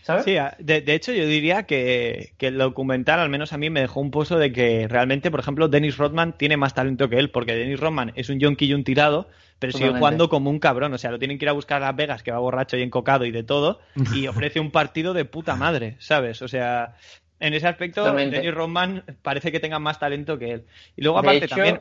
¿Sabes? 0.05 0.25
Sí, 0.25 0.37
de, 0.59 0.83
de 0.83 0.95
hecho 0.95 1.14
yo 1.14 1.27
diría 1.27 1.62
que, 1.62 2.35
que 2.37 2.49
el 2.49 2.59
documental 2.59 3.21
al 3.21 3.31
menos 3.31 3.55
a 3.55 3.57
mí 3.59 3.71
me 3.71 3.81
dejó 3.81 4.01
un 4.01 4.11
pozo 4.11 4.38
de 4.38 4.53
que 4.53 4.87
realmente, 4.87 5.31
por 5.31 5.40
ejemplo, 5.40 5.67
Dennis 5.69 5.97
Rodman 5.97 6.37
tiene 6.37 6.59
más 6.59 6.75
talento 6.75 7.09
que 7.09 7.17
él, 7.19 7.31
porque 7.31 7.55
Dennis 7.55 7.81
Rodman 7.81 8.12
es 8.14 8.29
un 8.29 8.38
yonki 8.38 8.67
y 8.67 8.75
un 8.75 8.85
tirado, 8.85 9.29
pero 9.59 9.73
sigue 9.73 9.88
jugando 9.97 10.29
como 10.29 10.51
un 10.51 10.59
cabrón, 10.59 10.93
o 10.93 10.99
sea, 10.99 11.11
lo 11.11 11.19
tienen 11.19 11.38
que 11.38 11.47
ir 11.47 11.49
a 11.49 11.53
buscar 11.53 11.83
a 11.83 11.87
Las 11.87 11.97
Vegas, 11.97 12.23
que 12.23 12.31
va 12.33 12.38
borracho 12.38 12.77
y 12.77 12.83
encocado 12.83 13.25
y 13.25 13.31
de 13.31 13.45
todo, 13.45 13.81
y 14.14 14.27
ofrece 14.29 14.61
un 14.61 14.71
partido 14.71 15.14
de 15.14 15.25
puta 15.25 15.57
madre, 15.57 15.97
¿sabes? 16.01 16.43
O 16.43 16.49
sea, 16.49 16.97
en 17.40 17.55
ese 17.55 17.67
aspecto 17.67 18.03
Totalmente. 18.03 18.37
Dennis 18.37 18.53
Rodman 18.55 19.05
parece 19.23 19.51
que 19.53 19.59
tenga 19.61 19.79
más 19.79 19.99
talento 19.99 20.38
que 20.38 20.51
él. 20.53 20.64
Y 20.97 21.03
luego 21.03 21.19
aparte 21.19 21.47
hecho- 21.47 21.55
también 21.57 21.81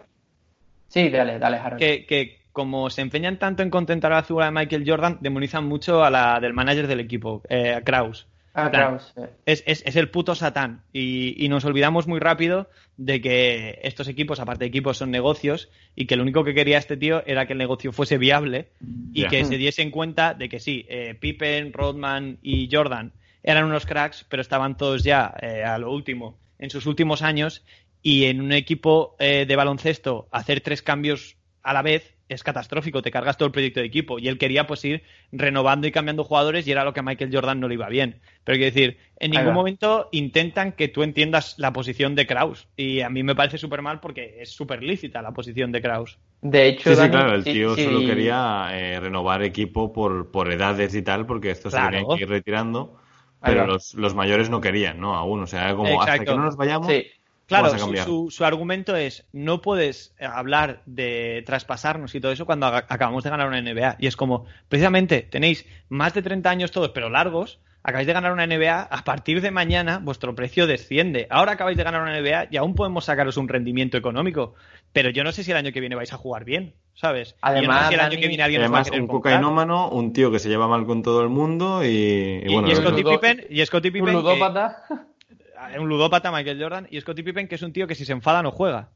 Sí, 0.88 1.10
dale, 1.10 1.40
dale, 1.40 1.58
Harold. 1.58 1.80
que, 1.80 2.06
que 2.06 2.43
como 2.54 2.90
se 2.90 3.02
empeñan 3.02 3.38
tanto 3.40 3.62
en 3.64 3.70
contentar 3.70 4.14
a 4.14 4.18
la 4.18 4.24
figura 4.24 4.46
de 4.46 4.52
Michael 4.52 4.86
Jordan, 4.88 5.18
demonizan 5.22 5.66
mucho 5.66 6.04
a 6.04 6.10
la 6.10 6.40
del 6.40 6.54
manager 6.54 6.88
del 6.88 7.02
equipo, 7.02 7.42
eh, 7.50 7.74
a 7.74 7.82
Kraus. 7.82 8.28
Ah, 8.56 8.70
eh. 9.18 9.30
es, 9.48 9.64
es- 9.66 9.82
es 9.84 9.96
el 9.96 10.10
puto 10.12 10.36
satán. 10.36 10.84
Y, 10.94 11.44
y 11.44 11.50
nos 11.50 11.66
olvidamos 11.66 12.06
muy 12.08 12.20
rápido 12.20 12.70
de 12.98 13.20
que 13.20 13.80
estos 13.82 14.08
equipos, 14.08 14.40
aparte 14.40 14.66
de 14.66 14.68
equipos, 14.70 14.98
son 14.98 15.10
negocios 15.10 15.70
y 15.96 16.06
que 16.06 16.16
lo 16.16 16.22
único 16.22 16.44
que 16.44 16.54
quería 16.54 16.78
este 16.78 16.96
tío 16.96 17.24
era 17.26 17.48
que 17.48 17.54
el 17.54 17.58
negocio 17.60 17.92
fuese 17.92 18.20
viable 18.20 18.68
y 19.12 19.24
que 19.28 19.44
se 19.46 19.58
diese 19.58 19.82
en 19.82 19.90
cuenta 19.90 20.36
de 20.36 20.48
que 20.50 20.60
sí, 20.60 20.86
eh, 20.88 21.16
Pippen, 21.20 21.74
Rodman 21.74 22.38
y 22.44 22.70
Jordan 22.72 23.12
eran 23.42 23.66
unos 23.66 23.88
cracks, 23.88 24.24
pero 24.30 24.42
estaban 24.44 24.78
todos 24.78 25.04
ya 25.04 25.34
eh, 25.42 25.64
a 25.64 25.80
lo 25.80 25.92
último, 25.92 26.38
en 26.60 26.70
sus 26.70 26.86
últimos 26.86 27.24
años 27.24 27.64
y 28.04 28.26
en 28.26 28.40
un 28.40 28.52
equipo 28.52 29.16
eh, 29.18 29.46
de 29.48 29.56
baloncesto 29.56 30.28
hacer 30.32 30.62
tres 30.62 30.84
cambios 30.84 31.36
a 31.64 31.74
la 31.74 31.82
vez 31.82 32.16
es 32.30 32.44
catastrófico, 32.44 33.02
te 33.02 33.12
cargas 33.12 33.38
todo 33.38 33.48
el 33.48 33.52
proyecto 33.52 33.80
de 33.80 33.86
equipo. 33.86 34.18
Y 34.20 34.28
él 34.28 34.38
quería 34.38 34.66
pues 34.68 34.84
ir 34.86 35.04
renovando 35.32 35.88
y 35.88 35.92
cambiando 35.92 36.24
jugadores 36.24 36.68
y 36.68 36.72
era 36.72 36.84
lo 36.84 36.94
que 36.94 37.00
a 37.00 37.04
Michael 37.04 37.30
Jordan 37.34 37.60
no 37.60 37.68
le 37.68 37.76
iba 37.76 37.90
bien. 37.90 38.22
Pero 38.44 38.58
quiero 38.58 38.74
decir, 38.74 38.98
en 39.20 39.32
ningún 39.32 39.54
momento 39.54 40.10
intentan 40.12 40.72
que 40.74 40.88
tú 40.88 41.04
entiendas 41.04 41.56
la 41.58 41.72
posición 41.74 42.16
de 42.16 42.26
Kraus. 42.26 42.68
Y 42.76 43.02
a 43.02 43.10
mí 43.10 43.24
me 43.24 43.36
parece 43.36 43.58
súper 43.58 43.82
mal 43.82 44.00
porque 44.00 44.38
es 44.40 44.52
súper 44.52 44.84
lícita 44.84 45.22
la 45.22 45.32
posición 45.32 45.72
de 45.72 45.82
Kraus. 45.82 46.18
De 46.42 46.68
hecho, 46.68 46.90
Sí, 46.90 46.96
sí, 46.96 47.02
Dani, 47.02 47.12
claro, 47.12 47.36
el 47.36 47.44
tío 47.44 47.76
sí. 47.76 47.84
solo 47.86 48.00
quería 48.00 48.70
eh, 48.74 49.00
renovar 49.00 49.44
equipo 49.44 49.94
por, 49.94 50.32
por 50.32 50.52
edades 50.52 50.94
y 50.96 51.02
tal, 51.02 51.26
porque 51.26 51.52
estos 51.52 51.74
Claro. 51.74 51.86
se 51.86 52.02
tenían 52.02 52.18
que 52.18 52.24
ir 52.24 52.30
retirando, 52.30 52.98
pero 53.42 53.68
los, 53.68 53.94
los 53.94 54.16
mayores 54.16 54.50
no 54.50 54.60
querían, 54.60 55.00
¿no? 55.00 55.16
Aún, 55.16 55.44
o 55.44 55.48
sea, 55.48 55.74
como 55.76 56.02
hasta 56.02 56.20
que 56.20 56.32
no 56.32 56.44
nos 56.44 56.56
vayamos, 56.58 56.88
Sí. 56.88 57.06
Claro, 57.48 57.70
su, 57.78 57.86
su- 58.06 58.32
su 58.32 58.46
argumento 58.46 58.96
es, 58.96 59.26
no 59.34 59.62
puedes 59.62 60.16
eh, 60.18 60.26
hablar 60.26 60.82
de 60.86 61.44
traspasarnos 61.46 62.16
y 62.16 62.22
todo 62.22 62.32
eso 62.32 62.46
cuando 62.46 62.68
acabamos 62.68 63.24
de 63.24 63.30
ganar 63.30 63.48
una 63.48 63.62
NBA. 63.62 63.98
Y 64.00 64.08
es 64.08 64.16
como, 64.16 64.46
precisamente, 64.70 65.22
tenéis 65.24 65.66
más 65.90 66.14
de 66.14 66.22
30 66.22 66.50
años 66.50 66.72
todos, 66.72 66.90
pero 66.90 67.10
largos, 67.10 67.60
acabáis 67.84 68.08
de 68.08 68.14
ganar 68.14 68.32
una 68.32 68.48
NBA, 68.48 68.82
a 68.84 69.04
partir 69.04 69.42
de 69.42 69.52
mañana 69.52 70.00
vuestro 70.02 70.34
precio 70.36 70.68
desciende. 70.68 71.28
Ahora 71.30 71.52
acabáis 71.52 71.78
de 71.78 71.84
ganar 71.84 72.02
una 72.02 72.18
NBA 72.20 72.48
y 72.50 72.58
aún 72.58 72.76
podemos 72.76 73.06
sacaros 73.06 73.36
un 73.38 73.50
rendimiento 73.50 73.98
económico. 73.98 74.56
Pero 74.94 75.10
yo 75.10 75.24
no 75.24 75.32
sé 75.32 75.44
si 75.44 75.52
el 75.52 75.58
año 75.58 75.72
que 75.74 75.80
viene 75.82 75.96
vais 75.96 76.14
a 76.14 76.18
jugar 76.18 76.46
bien, 76.46 76.76
¿sabes? 76.94 77.34
No 77.34 77.38
Además, 77.50 77.82
sé 77.82 77.88
si 77.90 77.94
el 77.96 78.00
año 78.00 78.10
Dani- 78.12 78.22
que 78.22 78.28
viene 78.28 78.44
alguien 78.44 78.62
os 78.62 78.72
va 78.72 78.78
a 78.78 78.82
Además, 78.82 79.00
un 79.02 79.08
comprar. 79.08 79.34
cocainómano, 79.34 79.90
un 79.90 80.14
tío 80.14 80.32
que 80.32 80.38
se 80.40 80.50
lleva 80.50 80.68
mal 80.68 80.86
con 80.86 81.02
todo 81.02 81.24
el 81.24 81.30
mundo 81.30 81.84
y, 81.84 81.88
y 81.88 82.44
Y, 82.48 82.54
bueno, 82.54 82.68
y 82.70 82.72
no- 82.74 82.78
Scottie 82.78 83.04
Pippen, 83.04 83.46
y 83.50 83.66
Scottie 83.66 83.90
Un 83.90 83.94
Pippen. 83.94 84.16
Un 85.80 85.88
ludópata 85.90 86.32
Michael 86.32 86.62
Jordan 86.62 86.88
y 86.90 87.00
Scottie 87.02 87.24
Pippen 87.24 87.48
que 87.48 87.56
es 87.56 87.62
un 87.62 87.74
tío 87.74 87.88
que 87.88 87.96
si 87.96 88.06
se 88.06 88.14
enfada 88.14 88.42
no 88.44 88.52
juega, 88.52 88.90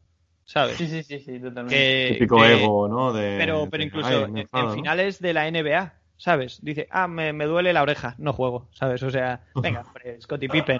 ¿sabes? 0.46 0.78
Sí, 0.78 0.88
sí, 0.88 1.04
sí, 1.04 1.20
sí, 1.20 1.40
totalmente. 1.40 1.76
Que- 1.76 2.14
típico 2.14 2.38
que- 2.42 2.54
ego, 2.54 2.88
¿no? 2.88 3.14
De, 3.14 3.36
Pero, 3.38 3.68
pero 3.70 3.82
de, 3.82 3.88
incluso 3.88 4.08
ay, 4.08 4.24
en- 4.24 4.38
enfado, 4.38 4.64
en 4.64 4.70
¿no? 4.70 4.76
finales 4.76 5.20
de 5.20 5.34
la 5.34 5.48
NBA, 5.48 5.94
¿sabes? 6.18 6.60
Dice, 6.64 6.88
ah, 6.92 7.08
me, 7.08 7.34
me 7.34 7.46
duele 7.46 7.74
la 7.74 7.82
oreja, 7.82 8.16
no 8.18 8.34
juego, 8.34 8.68
¿sabes? 8.72 9.02
O 9.04 9.10
sea, 9.12 9.42
venga, 9.56 9.82
hombre, 9.82 10.20
Scottie 10.22 10.50
Pippen, 10.50 10.80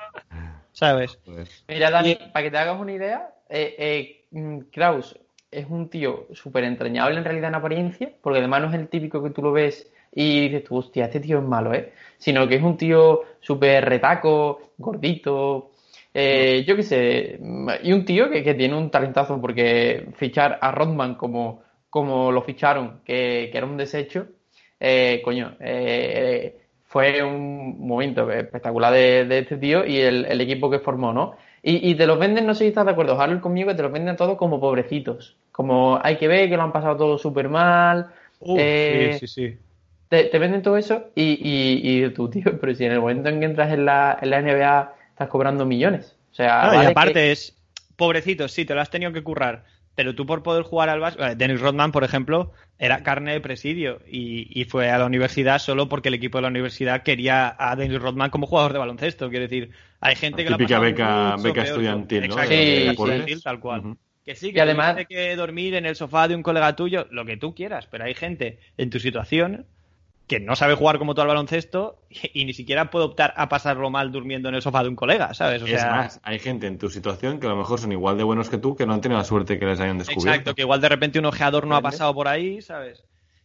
¿sabes? 0.72 1.20
Joder. 1.26 1.48
Mira, 1.68 1.90
Dani, 1.90 2.18
para 2.34 2.44
que 2.44 2.52
te 2.52 2.58
hagas 2.58 2.80
una 2.80 2.94
idea, 2.94 3.30
eh, 3.50 3.76
eh, 3.78 4.26
mm, 4.32 4.60
Kraus 4.72 5.18
es 5.50 5.66
un 5.70 5.90
tío 5.90 6.28
súper 6.34 6.64
entrañable 6.66 7.18
en 7.18 7.24
realidad 7.24 7.50
en 7.50 7.56
apariencia, 7.56 8.12
porque 8.22 8.40
además 8.40 8.62
no 8.62 8.68
es 8.70 8.74
el 8.76 8.88
típico 8.90 9.24
que 9.24 9.30
tú 9.30 9.42
lo 9.42 9.52
ves 9.54 9.92
y 10.14 10.42
dices 10.50 10.64
tú, 10.64 10.78
hostia, 10.78 11.06
este 11.06 11.20
tío 11.20 11.38
es 11.40 11.44
malo, 11.44 11.74
¿eh? 11.74 11.94
Sino 12.18 12.48
que 12.48 12.56
es 12.56 12.64
un 12.64 12.78
tío 12.78 13.22
súper 13.40 13.86
retaco, 13.86 14.72
gordito, 14.78 15.72
eh, 16.20 16.64
yo 16.68 16.76
qué 16.76 16.84
sé, 16.84 17.40
y 17.84 17.94
un 17.94 18.06
tío 18.06 18.30
que, 18.30 18.44
que 18.44 18.54
tiene 18.56 18.76
un 18.76 18.90
talentazo, 18.90 19.40
porque 19.40 20.08
fichar 20.16 20.58
a 20.62 20.72
Rodman 20.72 21.16
como, 21.16 21.62
como 21.90 22.32
lo 22.32 22.42
ficharon, 22.42 23.02
que, 23.06 23.50
que 23.52 23.58
era 23.58 23.68
un 23.68 23.78
desecho, 23.78 24.28
eh, 24.80 25.22
coño, 25.24 25.56
eh, 25.60 26.58
fue 26.86 27.22
un 27.24 27.86
momento 27.88 28.32
espectacular 28.32 28.94
de, 28.94 29.26
de 29.26 29.40
este 29.40 29.58
tío 29.58 29.86
y 29.86 29.98
el, 30.00 30.26
el 30.26 30.42
equipo 30.42 30.70
que 30.70 30.80
formó, 30.80 31.14
¿no? 31.14 31.36
Y, 31.62 31.92
y 31.92 31.96
te 31.96 32.08
los 32.08 32.18
venden, 32.20 32.46
no 32.46 32.54
sé 32.54 32.64
si 32.64 32.68
estás 32.70 32.86
de 32.86 32.92
acuerdo, 32.92 33.20
Harold, 33.20 33.42
conmigo, 33.42 33.70
que 33.70 33.76
te 33.76 33.84
los 33.84 33.92
venden 33.92 34.16
todos 34.16 34.38
como 34.38 34.60
pobrecitos. 34.60 35.36
Como 35.52 36.00
hay 36.02 36.18
que 36.18 36.28
ver 36.28 36.50
que 36.50 36.56
lo 36.56 36.64
han 36.64 36.72
pasado 36.72 36.96
todo 36.98 37.18
súper 37.18 37.50
mal. 37.50 38.08
Sí, 38.42 39.14
sí, 39.14 39.28
sí. 39.28 39.58
te, 40.10 40.26
te 40.26 40.40
venden 40.40 40.62
todo 40.62 40.78
eso 40.78 41.10
y, 41.16 41.24
y, 41.42 42.06
y 42.06 42.10
tú, 42.12 42.30
tío, 42.30 42.60
pero 42.62 42.74
si 42.76 42.86
en 42.86 42.94
el 42.94 43.00
momento 43.02 43.30
en 43.30 43.40
que 43.40 43.46
entras 43.46 43.72
en 43.74 43.86
la, 43.86 44.18
en 44.22 44.30
la 44.30 44.40
NBA 44.42 44.94
estás 45.18 45.30
cobrando 45.30 45.66
millones. 45.66 46.16
O 46.32 46.36
sea, 46.36 46.68
No, 46.72 46.84
y 46.84 46.86
aparte 46.86 47.14
que- 47.14 47.32
es, 47.32 47.58
pobrecito, 47.96 48.48
sí, 48.48 48.66
te 48.66 48.76
lo 48.76 48.82
has 48.82 48.92
tenido 48.92 49.12
que 49.12 49.24
currar, 49.24 49.64
pero 49.96 50.14
tú 50.14 50.28
por 50.28 50.44
poder 50.44 50.62
jugar 50.62 50.90
al 50.90 51.00
básquet, 51.00 51.36
Dennis 51.38 51.60
Rodman, 51.60 51.92
por 51.92 52.04
ejemplo, 52.04 52.52
era 52.78 53.02
carne 53.02 53.34
de 53.34 53.42
presidio 53.42 54.00
y, 54.08 54.48
y 54.54 54.66
fue 54.66 54.92
a 54.92 55.00
la 55.00 55.06
universidad 55.06 55.58
solo 55.58 55.90
porque 55.90 56.10
el 56.10 56.14
equipo 56.14 56.38
de 56.38 56.44
la 56.44 56.50
universidad 56.50 57.02
quería 57.02 57.56
a 57.58 57.76
Dennis 57.76 58.00
Rodman 58.00 58.30
como 58.30 58.46
jugador 58.46 58.74
de 58.74 58.78
baloncesto. 58.80 59.30
Quiero 59.32 59.44
decir, 59.48 59.72
hay 60.00 60.16
gente 60.16 60.44
que 60.44 60.52
lo 60.52 60.56
ha 60.56 60.60
Típica 60.60 60.76
pasado 60.80 60.92
beca- 60.92 61.42
beca 61.42 61.64
estudiantil, 61.64 62.20
¿no? 62.28 62.36
Exacto, 62.36 62.54
estudiantil, 62.54 63.42
tal 63.42 63.60
cual. 63.60 63.98
Que 64.24 64.36
sí, 64.36 64.50
Y 64.50 64.54
que 64.54 64.62
además- 64.62 64.94
tuviste 64.94 65.16
que 65.16 65.36
dormir 65.36 65.74
en 65.74 65.88
el 65.88 65.96
sofá 65.96 66.28
de 66.28 66.36
un 66.36 66.44
colega 66.44 66.76
tuyo, 66.76 67.08
lo 67.10 67.26
que 67.26 67.38
tú 67.38 67.56
quieras, 67.56 67.88
pero 67.88 68.04
hay 68.04 68.14
gente 68.14 68.60
en 68.78 68.92
tu 68.92 69.00
situación 69.00 69.66
que 70.28 70.40
no 70.42 70.56
sabe 70.56 70.76
jugar 70.76 70.98
como 70.98 71.16
tú 71.16 71.22
al 71.22 71.28
baloncesto 71.28 72.02
y, 72.10 72.42
y 72.42 72.46
ni 72.46 72.54
siquiera 72.54 72.92
puede 72.92 73.06
optar 73.06 73.34
a 73.38 73.48
pasarlo 73.48 73.90
mal 73.90 74.12
durmiendo 74.12 74.50
en 74.50 74.56
el 74.56 74.62
sofá 74.62 74.84
de 74.84 74.90
un 74.90 74.96
colega, 74.96 75.34
¿sabes? 75.34 75.62
O 75.62 75.66
es 75.66 75.80
sea, 75.80 75.92
más, 75.92 76.20
hay 76.24 76.40
gente 76.40 76.68
en 76.68 76.78
tu 76.78 76.90
situación 76.90 77.40
que 77.40 77.48
a 77.48 77.50
lo 77.50 77.56
mejor 77.56 77.80
son 77.80 77.92
igual 77.94 78.18
de 78.18 78.24
buenos 78.24 78.50
que 78.50 78.58
tú 78.58 78.76
que 78.76 78.86
no 78.86 78.94
han 78.94 79.02
tenido 79.02 79.18
la 79.18 79.24
suerte 79.24 79.58
que 79.58 79.66
les 79.66 79.80
hayan 79.80 79.98
descubierto. 79.98 80.30
Exacto, 80.30 80.56
que 80.56 80.62
igual 80.64 80.82
de 80.82 80.90
repente 80.90 81.20
un 81.20 81.26
ojeador 81.26 81.66
no 81.66 81.76
ha 81.76 81.82
pasado 81.82 82.14
por 82.14 82.28
ahí, 82.28 82.62
¿sabes? 82.62 83.04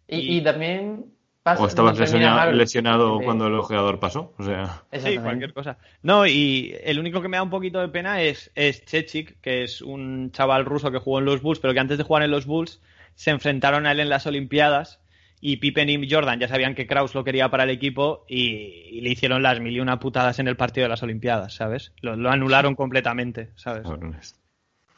y, 0.08 0.38
y 0.38 0.42
también 0.42 1.06
pasa. 1.42 1.62
O 1.62 1.66
estabas 1.66 1.98
no 1.98 2.52
lesionado, 2.52 3.20
cuando 3.20 3.46
el 3.46 3.54
ojeador 3.54 3.98
pasó. 3.98 4.34
O 4.38 4.44
sea, 4.44 4.82
Sí, 4.92 5.18
cualquier 5.18 5.52
cosa. 5.52 5.78
No, 6.02 6.26
y 6.26 6.74
el 6.82 6.98
único 6.98 7.22
que 7.22 7.28
me 7.28 7.36
da 7.36 7.42
un 7.42 7.50
poquito 7.50 7.80
de 7.80 7.88
pena 7.88 8.22
es, 8.22 8.50
es 8.54 8.84
Chechik, 8.84 9.40
que 9.40 9.64
es 9.64 9.82
un 9.82 10.30
chaval 10.32 10.64
ruso 10.64 10.90
que 10.90 10.98
jugó 10.98 11.18
en 11.18 11.24
los 11.26 11.42
Bulls, 11.42 11.60
pero 11.60 11.74
que 11.74 11.80
antes 11.80 11.98
de 11.98 12.04
jugar 12.04 12.22
en 12.22 12.30
los 12.30 12.46
Bulls 12.46 12.80
se 13.14 13.30
enfrentaron 13.30 13.86
a 13.86 13.92
él 13.92 14.00
en 14.00 14.08
las 14.08 14.26
Olimpiadas 14.26 15.01
y 15.44 15.56
Pippen 15.56 15.90
y 15.90 16.08
Jordan 16.08 16.38
ya 16.38 16.46
sabían 16.46 16.74
que 16.76 16.86
Kraus 16.86 17.14
lo 17.16 17.24
quería 17.24 17.50
para 17.50 17.64
el 17.64 17.70
equipo 17.70 18.24
y, 18.28 18.88
y 18.92 19.00
le 19.00 19.10
hicieron 19.10 19.42
las 19.42 19.58
mil 19.60 19.76
y 19.76 19.80
una 19.80 19.98
putadas 19.98 20.38
en 20.38 20.46
el 20.46 20.56
partido 20.56 20.84
de 20.84 20.88
las 20.90 21.02
Olimpiadas, 21.02 21.54
¿sabes? 21.56 21.92
Lo, 22.00 22.14
lo 22.14 22.30
anularon 22.30 22.76
completamente, 22.76 23.50
¿sabes? 23.56 23.82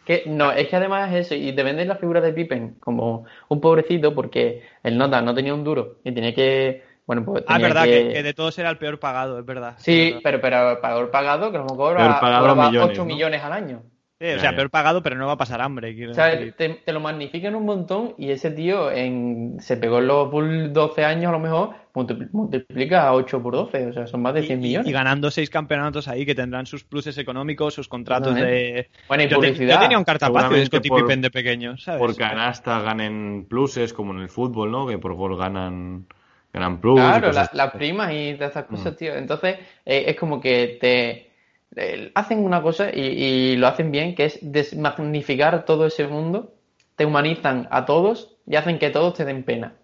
Que, 0.04 0.24
no, 0.26 0.52
es 0.52 0.68
que 0.68 0.76
además 0.76 1.10
es 1.14 1.26
eso, 1.26 1.34
y 1.34 1.54
te 1.54 1.62
venden 1.62 1.88
la 1.88 1.96
figura 1.96 2.20
de 2.20 2.34
Pippen 2.34 2.74
como 2.78 3.24
un 3.48 3.60
pobrecito 3.60 4.14
porque 4.14 4.62
el 4.82 4.98
nota 4.98 5.22
no 5.22 5.34
tenía 5.34 5.54
un 5.54 5.64
duro 5.64 5.96
y 6.04 6.12
tenía 6.12 6.34
que, 6.34 6.82
bueno, 7.06 7.24
pues 7.24 7.42
Ah, 7.48 7.58
verdad, 7.58 7.84
que... 7.84 8.08
que, 8.08 8.12
que 8.12 8.22
de 8.22 8.34
todos 8.34 8.58
era 8.58 8.68
el 8.68 8.76
peor 8.76 9.00
pagado, 9.00 9.38
es 9.38 9.46
verdad. 9.46 9.76
Sí, 9.78 10.08
Es 10.08 10.22
verdad. 10.22 10.22
pero, 10.22 10.40
pero 10.42 10.80
peor 10.82 11.10
pagado, 11.10 11.50
que 11.50 11.56
a 11.56 11.60
lo 11.60 11.64
mejor 11.64 11.96
Peor 11.96 11.96
cobraba, 11.96 12.20
pagado 12.20 12.40
cobraba 12.48 12.68
millones, 12.68 12.90
8 12.90 13.00
¿no? 13.00 13.06
millones 13.06 13.42
al 13.42 13.52
año. 13.54 13.82
Sí, 14.20 14.28
o 14.30 14.38
sea, 14.38 14.54
peor 14.54 14.70
pagado, 14.70 15.02
pero 15.02 15.16
no 15.16 15.26
va 15.26 15.32
a 15.32 15.36
pasar 15.36 15.60
hambre. 15.60 16.08
O 16.08 16.14
sea, 16.14 16.26
decir. 16.28 16.54
te, 16.56 16.68
te 16.84 16.92
lo 16.92 17.00
magnifican 17.00 17.54
un 17.56 17.64
montón 17.66 18.14
y 18.16 18.30
ese 18.30 18.52
tío 18.52 18.90
en, 18.90 19.56
se 19.58 19.76
pegó 19.76 19.98
en 19.98 20.06
los 20.06 20.30
Bulls 20.30 20.72
12 20.72 21.04
años 21.04 21.30
a 21.30 21.32
lo 21.32 21.40
mejor, 21.40 21.70
multipl- 21.92 22.28
multiplica 22.32 23.12
8 23.12 23.42
por 23.42 23.54
12, 23.54 23.86
o 23.88 23.92
sea, 23.92 24.06
son 24.06 24.22
más 24.22 24.32
de 24.34 24.42
100 24.42 24.60
Y- 24.60 24.62
millones. 24.62 24.88
Y 24.88 24.92
ganando 24.92 25.30
seis 25.32 25.50
campeonatos 25.50 26.06
ahí 26.06 26.24
que 26.24 26.34
tendrán 26.36 26.64
sus 26.66 26.84
pluses 26.84 27.18
económicos, 27.18 27.74
sus 27.74 27.88
contratos 27.88 28.36
de. 28.36 28.88
Bueno, 29.08 29.24
y 29.24 29.28
Yo, 29.28 29.40
te- 29.40 29.48
publicidad. 29.48 29.74
yo 29.74 29.80
tenía 29.80 29.98
un 29.98 30.04
cartapacio 30.04 30.56
de 30.56 30.66
Scottie 30.66 30.88
por- 30.90 31.00
Pippen 31.02 31.20
de 31.20 31.30
pequeño, 31.30 31.76
¿sabes? 31.76 31.98
Por 32.00 32.16
canasta 32.16 32.80
ganen 32.80 33.46
pluses, 33.48 33.92
como 33.92 34.12
en 34.14 34.20
el 34.20 34.28
fútbol, 34.28 34.70
¿no? 34.70 34.86
Que 34.86 34.96
por 34.98 35.14
gol 35.14 35.36
ganan, 35.36 36.06
ganan 36.52 36.80
plus. 36.80 37.00
Claro, 37.00 37.26
cosas 37.26 37.50
la- 37.52 37.64
las 37.64 37.74
primas 37.74 38.12
y 38.12 38.34
todas 38.34 38.50
estas 38.50 38.64
cosas, 38.66 38.92
Mm. 38.92 38.96
tío. 38.96 39.14
Entonces, 39.16 39.56
eh, 39.84 40.04
es 40.06 40.16
como 40.16 40.40
que 40.40 40.78
te 40.80 41.33
eh, 41.76 42.12
hacen 42.14 42.44
una 42.44 42.62
cosa 42.62 42.90
y, 42.92 43.00
y 43.00 43.56
lo 43.56 43.66
hacen 43.66 43.90
bien, 43.90 44.14
que 44.14 44.26
es 44.26 44.38
desmagnificar 44.40 45.64
todo 45.64 45.86
ese 45.86 46.06
mundo, 46.06 46.52
te 46.96 47.04
humanizan 47.04 47.68
a 47.70 47.84
todos 47.84 48.36
y 48.46 48.56
hacen 48.56 48.78
que 48.78 48.90
todos 48.90 49.14
te 49.14 49.24
den 49.24 49.42
pena. 49.42 49.74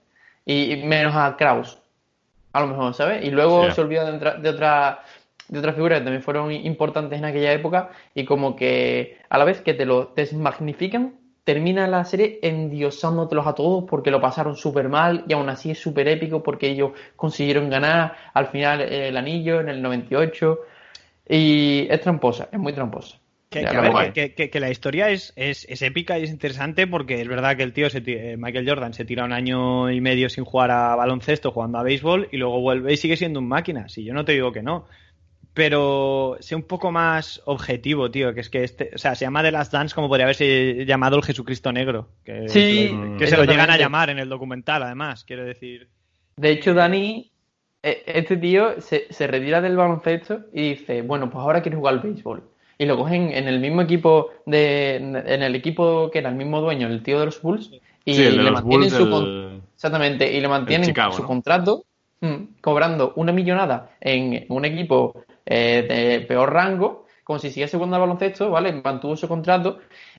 Y, 0.44 0.72
y 0.72 0.82
menos 0.84 1.14
a 1.14 1.36
Kraus, 1.36 1.78
a 2.52 2.60
lo 2.60 2.68
mejor, 2.68 2.94
¿sabes? 2.94 3.24
Y 3.24 3.30
luego 3.30 3.70
se 3.70 3.80
olvida 3.80 4.10
de, 4.10 4.40
de 4.40 4.48
otra 4.48 5.02
de 5.50 5.58
otras 5.58 5.74
figuras 5.74 5.98
que 5.98 6.04
también 6.04 6.22
fueron 6.22 6.52
importantes 6.52 7.18
en 7.18 7.24
aquella 7.24 7.52
época 7.52 7.90
y 8.14 8.24
como 8.24 8.54
que 8.54 9.18
a 9.28 9.36
la 9.36 9.44
vez 9.44 9.60
que 9.60 9.74
te 9.74 9.84
lo 9.84 10.12
desmagnifican, 10.14 11.14
termina 11.42 11.88
la 11.88 12.04
serie 12.04 12.38
endiosándotelos 12.42 13.46
a 13.46 13.54
todos 13.54 13.84
porque 13.88 14.12
lo 14.12 14.20
pasaron 14.20 14.56
súper 14.56 14.88
mal 14.88 15.24
y 15.26 15.32
aún 15.32 15.48
así 15.48 15.72
es 15.72 15.80
súper 15.80 16.06
épico 16.06 16.42
porque 16.44 16.68
ellos 16.68 16.92
consiguieron 17.16 17.68
ganar 17.68 18.14
al 18.32 18.46
final 18.46 18.80
el 18.80 19.16
anillo 19.16 19.60
en 19.60 19.68
el 19.68 19.82
98 19.82 20.60
y 21.30 21.86
es 21.88 22.00
tramposa, 22.00 22.48
es 22.52 22.58
muy 22.58 22.72
tramposa. 22.72 23.18
Que, 23.48 23.60
que, 24.12 24.34
que- 24.34 24.48
que- 24.50 24.60
la 24.60 24.70
historia 24.70 25.10
es, 25.10 25.32
es, 25.34 25.66
es 25.68 25.82
épica 25.82 26.18
y 26.18 26.22
es 26.22 26.30
interesante 26.30 26.86
porque 26.86 27.20
es 27.20 27.26
verdad 27.26 27.56
que 27.56 27.64
el 27.64 27.72
tío, 27.72 27.90
se 27.90 28.00
ti- 28.00 28.12
eh, 28.14 28.36
Michael 28.38 28.68
Jordan, 28.68 28.94
se 28.94 29.04
tira 29.04 29.24
un 29.24 29.32
año 29.32 29.90
y 29.90 30.00
medio 30.00 30.28
sin 30.28 30.44
jugar 30.44 30.70
a 30.70 30.94
baloncesto, 30.94 31.50
jugando 31.50 31.78
a 31.78 31.82
béisbol, 31.82 32.28
y 32.30 32.36
luego 32.36 32.60
vuelve 32.60 32.92
y 32.92 32.96
sigue 32.96 33.16
siendo 33.16 33.40
un 33.40 33.48
máquina. 33.48 33.88
Si 33.88 34.04
yo 34.04 34.14
no 34.14 34.24
te 34.24 34.32
digo 34.32 34.52
que 34.52 34.62
no. 34.62 34.86
Pero 35.52 36.36
sé 36.38 36.54
un 36.54 36.62
poco 36.62 36.92
más 36.92 37.42
objetivo, 37.44 38.08
tío, 38.10 38.32
que 38.34 38.40
es 38.40 38.50
que 38.50 38.62
este, 38.62 38.90
o 38.94 38.98
sea, 38.98 39.16
se 39.16 39.24
llama 39.24 39.42
The 39.42 39.50
Last 39.50 39.72
Dance 39.72 39.94
como 39.96 40.06
podría 40.08 40.26
haberse 40.26 40.84
llamado 40.86 41.16
el 41.16 41.24
Jesucristo 41.24 41.72
Negro. 41.72 42.08
Que, 42.24 42.48
Sí, 42.48 42.88
que 43.18 43.26
se 43.26 43.36
lo 43.36 43.44
llegan 43.44 43.68
a 43.70 43.76
llamar 43.76 44.10
en 44.10 44.20
el 44.20 44.28
documental, 44.28 44.84
además, 44.84 45.24
quiero 45.24 45.44
decir. 45.44 45.88
De 46.36 46.50
hecho, 46.52 46.72
Dani, 46.72 47.29
este 47.82 48.36
tío 48.36 48.80
se, 48.80 49.06
se 49.12 49.26
retira 49.26 49.60
del 49.60 49.76
baloncesto 49.76 50.40
y 50.52 50.70
dice, 50.70 51.02
bueno, 51.02 51.30
pues 51.30 51.42
ahora 51.42 51.62
quiero 51.62 51.78
jugar 51.78 51.94
al 51.94 52.00
béisbol. 52.00 52.42
Y 52.78 52.86
lo 52.86 52.96
cogen 52.96 53.30
en 53.32 53.46
el 53.48 53.60
mismo 53.60 53.82
equipo 53.82 54.30
de, 54.46 54.96
en 54.96 55.42
el 55.42 55.54
equipo 55.54 56.10
que 56.10 56.18
era 56.20 56.30
el 56.30 56.36
mismo 56.36 56.60
dueño, 56.60 56.88
el 56.88 57.02
tío 57.02 57.18
de 57.20 57.26
los 57.26 57.42
Bulls, 57.42 57.70
y 58.04 58.14
Sí, 58.16 58.22
el 58.22 58.36
le 58.42 58.50
mantienen 58.50 58.88
Bulls 58.88 58.94
su 58.94 59.10
con- 59.10 59.62
exactamente, 59.74 60.32
y 60.32 60.40
le 60.40 60.48
mantienen 60.48 60.86
Chicago, 60.86 61.12
su 61.12 61.22
¿no? 61.22 61.28
contrato, 61.28 61.84
mm, 62.20 62.36
cobrando 62.60 63.12
una 63.16 63.32
millonada 63.32 63.96
en 64.00 64.46
un 64.48 64.64
equipo 64.64 65.14
eh, 65.44 65.86
de 65.88 66.20
peor 66.26 66.52
rango, 66.52 67.06
como 67.24 67.38
si 67.38 67.50
siguiese 67.50 67.76
jugando 67.76 67.96
al 67.96 68.02
baloncesto, 68.02 68.50
¿vale? 68.50 68.72
Mantuvo 68.72 69.16
su 69.16 69.28
contrato 69.28 69.78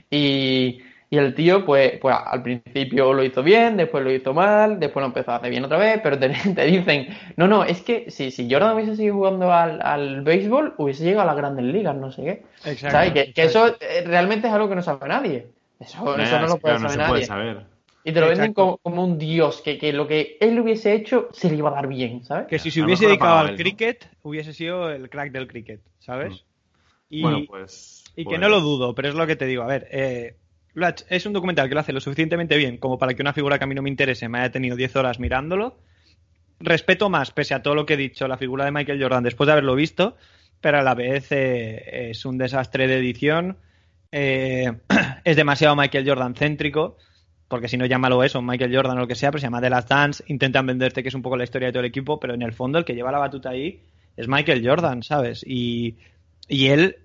y, 0.10 0.82
y 1.12 1.18
el 1.18 1.36
tío, 1.36 1.66
pues, 1.66 2.00
pues 2.02 2.16
al 2.26 2.42
principio 2.42 3.14
lo 3.14 3.24
hizo 3.24 3.44
bien, 3.44 3.78
después 3.78 4.04
lo 4.04 4.12
hizo 4.12 4.34
mal, 4.34 4.80
después 4.80 5.02
lo 5.02 5.08
empezó 5.08 5.32
a 5.32 5.36
hacer 5.36 5.50
bien 5.52 5.66
otra 5.66 5.78
vez, 5.78 6.00
pero 6.02 6.18
te, 6.18 6.30
te 6.56 6.66
dicen, 6.66 7.08
no, 7.36 7.48
no, 7.50 7.66
es 7.66 7.82
que 7.82 8.10
si, 8.10 8.32
si 8.32 8.50
Jordan 8.50 8.76
hubiese 8.76 8.96
seguido 8.96 9.16
jugando 9.16 9.52
al, 9.54 9.82
al 9.84 10.22
béisbol, 10.22 10.74
hubiese 10.78 11.04
llegado 11.04 11.24
a 11.24 11.26
las 11.34 11.36
grandes 11.36 11.66
ligas, 11.66 11.96
no 11.98 12.12
sé 12.14 12.24
qué. 12.24 12.32
Exacto, 12.64 12.92
¿Sabes? 12.92 13.12
Que, 13.14 13.34
que 13.34 13.44
eso 13.44 13.68
eh, 13.80 14.04
realmente 14.06 14.48
es 14.48 14.54
algo 14.54 14.70
que 14.70 14.76
no 14.76 14.82
sabe 14.82 15.08
nadie. 15.10 15.48
Eso, 15.80 16.18
Nah, 16.18 16.24
eso 16.24 16.40
no 16.40 16.48
lo 16.48 16.58
puede 16.60 16.78
claro, 16.78 16.80
no 16.80 16.90
saber 16.90 16.92
se 16.92 16.98
nadie. 16.98 17.12
puede 17.12 17.26
saber. 17.26 17.66
Y 18.04 18.14
te 18.14 18.20
lo 18.22 18.28
venden 18.30 18.54
como, 18.54 18.78
como 18.78 19.04
un 19.04 19.20
dios, 19.20 19.62
que, 19.62 19.78
que 19.78 19.94
lo 19.94 20.08
que 20.08 20.38
él 20.40 20.60
hubiese 20.60 20.94
hecho 20.94 21.28
se 21.34 21.50
le 21.50 21.58
iba 21.58 21.70
a 21.70 21.74
dar 21.74 21.88
bien, 21.88 22.24
¿sabes? 22.24 22.48
Que 22.48 22.58
si 22.58 22.72
se 22.72 22.82
hubiese 22.82 23.06
dedicado 23.06 23.38
al 23.38 23.50
él, 23.50 23.52
¿no? 23.58 23.58
cricket, 23.64 24.10
hubiese 24.24 24.54
sido 24.54 24.90
el 24.90 25.10
crack 25.10 25.32
del 25.32 25.48
cricket, 25.48 25.82
¿sabes? 26.00 26.46
Y, 27.10 27.22
Bueno, 27.22 27.44
pues. 27.48 28.04
y 28.16 28.24
que 28.24 28.30
pues- 28.30 28.40
no 28.40 28.50
lo 28.50 28.62
dudo, 28.62 28.96
pero 28.96 29.10
es 29.10 29.16
lo 29.16 29.28
que 29.28 29.36
te 29.36 29.46
digo. 29.46 29.64
A 29.64 29.68
ver, 29.68 29.88
eh, 29.92 30.36
es 31.10 31.26
un 31.26 31.34
documental 31.34 31.68
que 31.68 31.76
lo 31.76 31.82
hace 31.82 31.94
lo 31.94 32.00
suficientemente 32.00 32.58
bien 32.58 32.78
como 32.78 32.98
para 32.98 33.14
que 33.14 33.22
una 33.22 33.34
figura 33.34 33.58
que 33.58 33.66
a 33.66 33.68
mí 33.68 33.76
no 33.76 33.82
me 33.82 33.90
interese 33.90 34.30
me 34.30 34.40
haya 34.40 34.52
tenido 34.52 34.76
10 34.76 34.96
horas 34.96 35.20
mirándolo. 35.20 35.78
Respeto 36.60 37.10
más, 37.10 37.32
pese 37.32 37.54
a 37.54 37.64
todo 37.64 37.76
lo 37.76 37.86
que 37.86 37.96
he 37.96 37.98
dicho, 37.98 38.28
la 38.28 38.38
figura 38.38 38.66
de 38.66 38.72
Michael 38.72 39.02
Jordan 39.02 39.24
después 39.24 39.48
de 39.48 39.54
haberlo 39.54 39.76
visto, 39.76 40.16
pero 40.62 40.78
a 40.80 40.84
la 40.84 40.94
vez 40.94 41.32
eh, 41.32 42.12
es 42.12 42.24
un 42.26 42.38
desastre 42.38 42.88
de 42.88 42.98
edición. 43.00 43.58
eh, 44.12 44.72
es 45.24 45.36
demasiado 45.36 45.76
Michael 45.76 46.08
Jordan 46.08 46.36
céntrico, 46.36 46.98
porque 47.48 47.68
si 47.68 47.78
no 47.78 47.86
llámalo 47.86 48.24
eso, 48.24 48.42
Michael 48.42 48.74
Jordan 48.74 48.98
o 48.98 49.02
lo 49.02 49.08
que 49.08 49.16
sea, 49.16 49.32
pero 49.32 49.40
se 49.40 49.48
llama 49.48 49.60
The 49.60 49.70
Last 49.70 49.90
Dance. 49.90 50.24
Intentan 50.28 50.66
venderte 50.68 51.02
que 51.02 51.10
es 51.10 51.16
un 51.16 51.22
poco 51.22 51.36
la 51.36 51.44
historia 51.44 51.68
de 51.68 51.72
todo 51.74 51.82
el 51.82 51.90
equipo, 51.90 52.20
pero 52.20 52.34
en 52.34 52.44
el 52.44 52.54
fondo 52.54 52.78
el 52.78 52.86
que 52.86 52.94
lleva 52.94 53.12
la 53.12 53.18
batuta 53.18 53.50
ahí 53.50 53.82
es 54.16 54.28
Michael 54.28 54.66
Jordan, 54.66 55.04
¿sabes? 55.04 55.44
Y 55.46 55.98
él 56.48 56.98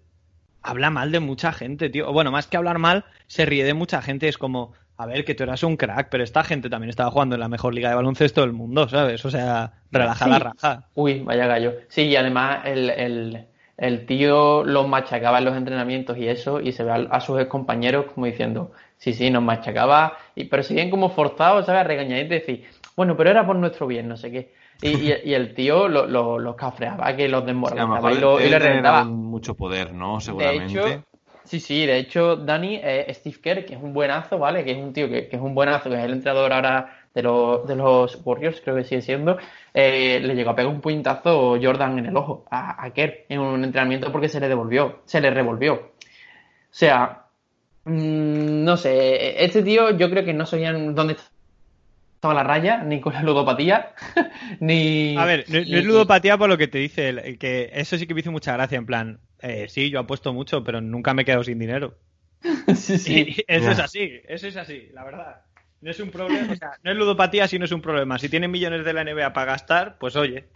habla 0.67 0.91
mal 0.91 1.13
de 1.13 1.21
mucha 1.21 1.53
gente, 1.53 1.89
tío. 1.91 2.13
Bueno, 2.13 2.31
más 2.31 2.47
que 2.47 2.57
hablar 2.57 2.79
mal, 2.79 3.05
se 3.27 3.47
ríe 3.47 3.65
de 3.65 3.75
mucha 3.75 4.03
gente. 4.03 4.29
Es 4.29 4.39
como, 4.39 4.73
a 4.97 5.07
ver, 5.07 5.25
que 5.25 5.35
tú 5.35 5.43
eras 5.45 5.63
un 5.63 5.77
crack, 5.77 6.09
pero 6.11 6.25
esta 6.25 6.43
gente 6.45 6.69
también 6.71 6.91
estaba 6.91 7.11
jugando 7.11 7.35
en 7.37 7.41
la 7.41 7.49
mejor 7.49 7.75
liga 7.75 7.89
de 7.91 7.95
baloncesto 7.97 8.41
del 8.43 8.53
mundo, 8.53 8.89
¿sabes? 8.89 9.25
O 9.25 9.31
sea, 9.31 9.73
relaja 9.91 10.27
la 10.29 10.37
Sí. 10.39 10.43
raja. 10.45 10.85
Uy, 10.95 11.21
vaya 11.21 11.47
gallo. 11.47 11.75
Sí, 11.89 12.03
y 12.03 12.17
además 12.17 12.61
el, 12.65 12.91
el, 12.91 13.47
el 13.77 14.07
tío 14.07 14.65
los 14.65 14.89
machacaba 14.89 15.39
en 15.39 15.45
los 15.45 15.57
entrenamientos 15.57 16.17
y 16.19 16.29
eso, 16.29 16.61
y 16.61 16.73
se 16.73 16.85
ve 16.85 16.91
a, 16.93 16.95
a 17.11 17.21
sus 17.21 17.45
compañeros 17.47 18.07
como 18.13 18.27
diciendo, 18.27 18.73
sí, 18.97 19.13
sí, 19.13 19.31
nos 19.31 19.43
machacaba, 19.43 20.17
y, 20.35 20.45
pero 20.45 20.63
siguen 20.63 20.91
como 20.91 21.11
forzados, 21.11 21.67
¿sabes? 21.67 21.83
A 21.83 21.85
regañaditos 21.85 22.31
y 22.31 22.39
decir, 22.41 22.65
bueno, 22.97 23.17
pero 23.17 23.31
era 23.31 23.47
por 23.47 23.57
nuestro 23.57 23.87
bien, 23.87 24.09
no 24.09 24.17
sé 24.17 24.31
qué. 24.31 24.55
Y, 24.81 25.11
y, 25.11 25.15
y 25.25 25.35
el 25.35 25.55
tío 25.55 25.89
lo- 25.89 26.07
lo- 26.07 26.39
los 26.39 26.55
cafreaba, 26.57 27.15
que 27.17 27.29
los 27.29 27.43
Sí, 27.43 27.47
desmoralizaba 27.47 27.95
mejor 27.95 28.13
y, 28.13 28.21
lo, 28.21 28.41
y 28.41 28.49
le 28.49 28.59
reventaba. 28.59 29.05
mucho 29.05 29.55
poder, 29.55 29.93
¿no? 29.93 30.21
De 30.21 30.21
Seguramente. 30.21 30.77
hecho, 30.77 31.05
sí, 31.45 31.61
sí, 31.61 31.87
de 31.87 31.99
hecho, 31.99 32.37
Dani, 32.37 32.81
eh, 32.83 33.07
Steve 33.15 33.39
Kerr, 33.43 33.65
que 33.67 33.75
es 33.75 33.83
un 33.83 33.93
buenazo, 33.93 34.39
¿vale? 34.39 34.65
Que 34.65 34.73
es 34.73 34.79
un 34.79 34.93
tío 34.93 35.09
que, 35.09 35.29
que 35.29 35.37
es 35.37 35.43
un 35.43 35.55
buenazo, 35.55 35.89
que 35.91 35.97
es 35.97 36.05
el 36.05 36.13
entrenador 36.13 36.53
ahora 36.53 37.09
de 37.15 37.23
los, 37.23 37.67
de 37.67 37.77
los 37.77 38.21
Warriors, 38.25 38.61
creo 38.61 38.77
que 38.77 38.85
sigue 38.85 39.03
siendo, 39.03 39.39
eh, 39.73 40.21
le 40.21 40.35
llegó 40.35 40.51
a 40.51 40.57
pegar 40.57 40.71
un 40.73 40.81
puñetazo 40.81 41.57
Jordan 41.63 41.99
en 41.99 42.07
el 42.07 42.17
ojo 42.17 42.45
a, 42.51 42.85
a 42.85 42.91
Kerr 42.93 43.25
en 43.29 43.41
un 43.41 43.65
entrenamiento 43.65 44.13
porque 44.13 44.29
se 44.29 44.41
le 44.41 44.49
devolvió, 44.49 45.01
se 45.07 45.21
le 45.21 45.31
revolvió. 45.31 45.75
O 45.75 45.91
sea, 46.71 47.27
mm, 47.85 48.65
no 48.65 48.77
sé, 48.77 49.45
este 49.45 49.63
tío 49.63 49.91
yo 49.97 50.11
creo 50.11 50.25
que 50.25 50.35
no 50.35 50.47
sabían 50.47 50.95
dónde 50.95 51.17
estaba 52.17 52.35
la 52.35 52.43
raya, 52.43 52.83
ni 52.83 53.01
con 53.01 53.13
la 53.13 53.23
ludopatía, 53.23 53.93
ni... 54.61 55.17
A 55.17 55.25
ver, 55.25 55.45
no, 55.49 55.59
no 55.61 55.77
es 55.79 55.85
ludopatía 55.85 56.37
por 56.37 56.49
lo 56.49 56.59
que 56.59 56.69
te 56.69 56.79
dice, 56.79 57.09
el- 57.11 57.39
que 57.39 57.71
eso 57.73 57.97
sí 57.97 58.07
que 58.07 58.15
me 58.15 58.21
hizo 58.21 58.33
mucha 58.33 58.53
gracia, 58.53 58.79
en 58.79 58.87
plan, 58.87 59.21
eh, 59.41 59.67
sí, 59.69 59.91
yo 59.91 60.01
apuesto 60.01 60.33
mucho, 60.33 60.65
pero 60.65 60.81
nunca 60.81 61.15
me 61.15 61.23
he 61.23 61.25
quedado 61.25 61.45
sin 61.45 61.59
dinero. 61.59 61.99
Sí, 62.75 62.99
sí. 62.99 63.37
Y 63.39 63.45
eso 63.47 63.71
es 63.71 63.79
así, 63.79 64.21
eso 64.27 64.47
es 64.49 64.57
así, 64.57 64.89
la 64.93 65.05
verdad. 65.05 65.43
No 65.81 65.91
es 65.91 66.01
un 66.01 66.11
problema, 66.11 66.53
o 66.53 66.57
sea, 66.57 66.73
no 66.83 66.91
es 66.91 66.97
ludopatía 66.97 67.47
si 67.49 67.59
no 67.59 67.65
es 67.67 67.73
un 67.73 67.83
problema. 67.83 68.19
Si 68.19 68.29
tienen 68.29 68.51
millones 68.51 68.85
de 68.85 68.93
la 68.93 69.03
NBA 69.03 69.33
para 69.33 69.53
gastar, 69.53 69.99
pues 69.99 70.17
oye. 70.17 70.47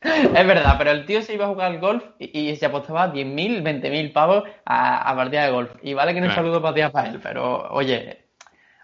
Es 0.00 0.46
verdad, 0.46 0.74
pero 0.78 0.90
el 0.90 1.04
tío 1.06 1.22
se 1.22 1.34
iba 1.34 1.44
a 1.44 1.48
jugar 1.48 1.70
al 1.72 1.78
golf 1.78 2.04
y, 2.18 2.50
y 2.50 2.56
se 2.56 2.66
apostaba 2.66 3.08
10.000, 3.12 3.62
20.000 3.62 4.12
pavos 4.12 4.44
a, 4.64 5.08
a 5.10 5.16
partida 5.16 5.44
de 5.44 5.52
golf. 5.52 5.70
Y 5.82 5.94
vale 5.94 6.14
que 6.14 6.20
no 6.20 6.26
es 6.26 6.32
Claro. 6.32 6.48
saludo 6.48 6.62
para 6.92 7.08
él, 7.08 7.20
pero 7.22 7.68
oye, 7.70 8.24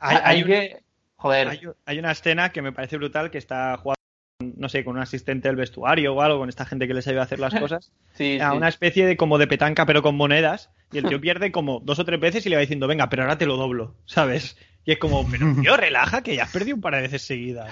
Hay, 0.01 0.17
hay, 0.17 0.23
hay 0.25 0.43
un- 0.43 0.49
que. 0.49 0.77
Joder, 1.19 1.49
hay- 1.49 1.61
hay 1.85 1.99
una 1.99 2.13
escena 2.13 2.51
que 2.53 2.63
me 2.63 2.73
parece 2.73 2.97
brutal 2.97 3.31
que 3.31 3.39
está 3.39 3.77
jugando, 3.77 3.97
no 4.41 4.69
sé, 4.69 4.85
con 4.85 4.97
un 4.97 5.03
asistente 5.03 5.49
del 5.49 5.57
vestuario 5.57 6.15
o 6.15 6.23
algo, 6.23 6.39
con 6.39 6.49
esta 6.49 6.65
gente 6.65 6.87
que 6.87 6.95
les 6.95 7.07
ayuda 7.09 7.23
a 7.23 7.25
hacer 7.25 7.41
las 7.41 7.53
cosas, 7.61 7.93
sí, 8.15 8.39
a 8.41 8.51
sí. 8.53 8.57
una 8.57 8.69
especie 8.69 9.05
de 9.05 9.17
como 9.17 9.37
de 9.37 9.47
petanca 9.49 9.85
pero 9.85 10.01
con 10.03 10.15
monedas, 10.17 10.71
y 10.93 10.99
el 10.99 11.07
tío 11.09 11.21
pierde 11.21 11.51
como 11.53 11.81
dos 11.81 11.99
o 11.99 12.05
tres 12.05 12.21
veces 12.21 12.47
y 12.47 12.49
le 12.49 12.57
va 12.57 12.61
diciendo, 12.61 12.87
venga, 12.87 13.09
pero 13.09 13.23
ahora 13.23 13.37
te 13.37 13.47
lo 13.47 13.57
doblo, 13.57 13.97
¿sabes? 14.07 14.57
Y 14.85 14.93
es 14.93 14.99
como, 14.99 15.29
pero 15.29 15.47
tío, 15.61 15.77
relaja, 15.77 16.23
que 16.23 16.37
ya 16.37 16.45
has 16.45 16.53
perdido 16.53 16.77
un 16.77 16.81
par 16.83 16.95
de 16.95 17.03
veces 17.03 17.23
seguidas. 17.23 17.69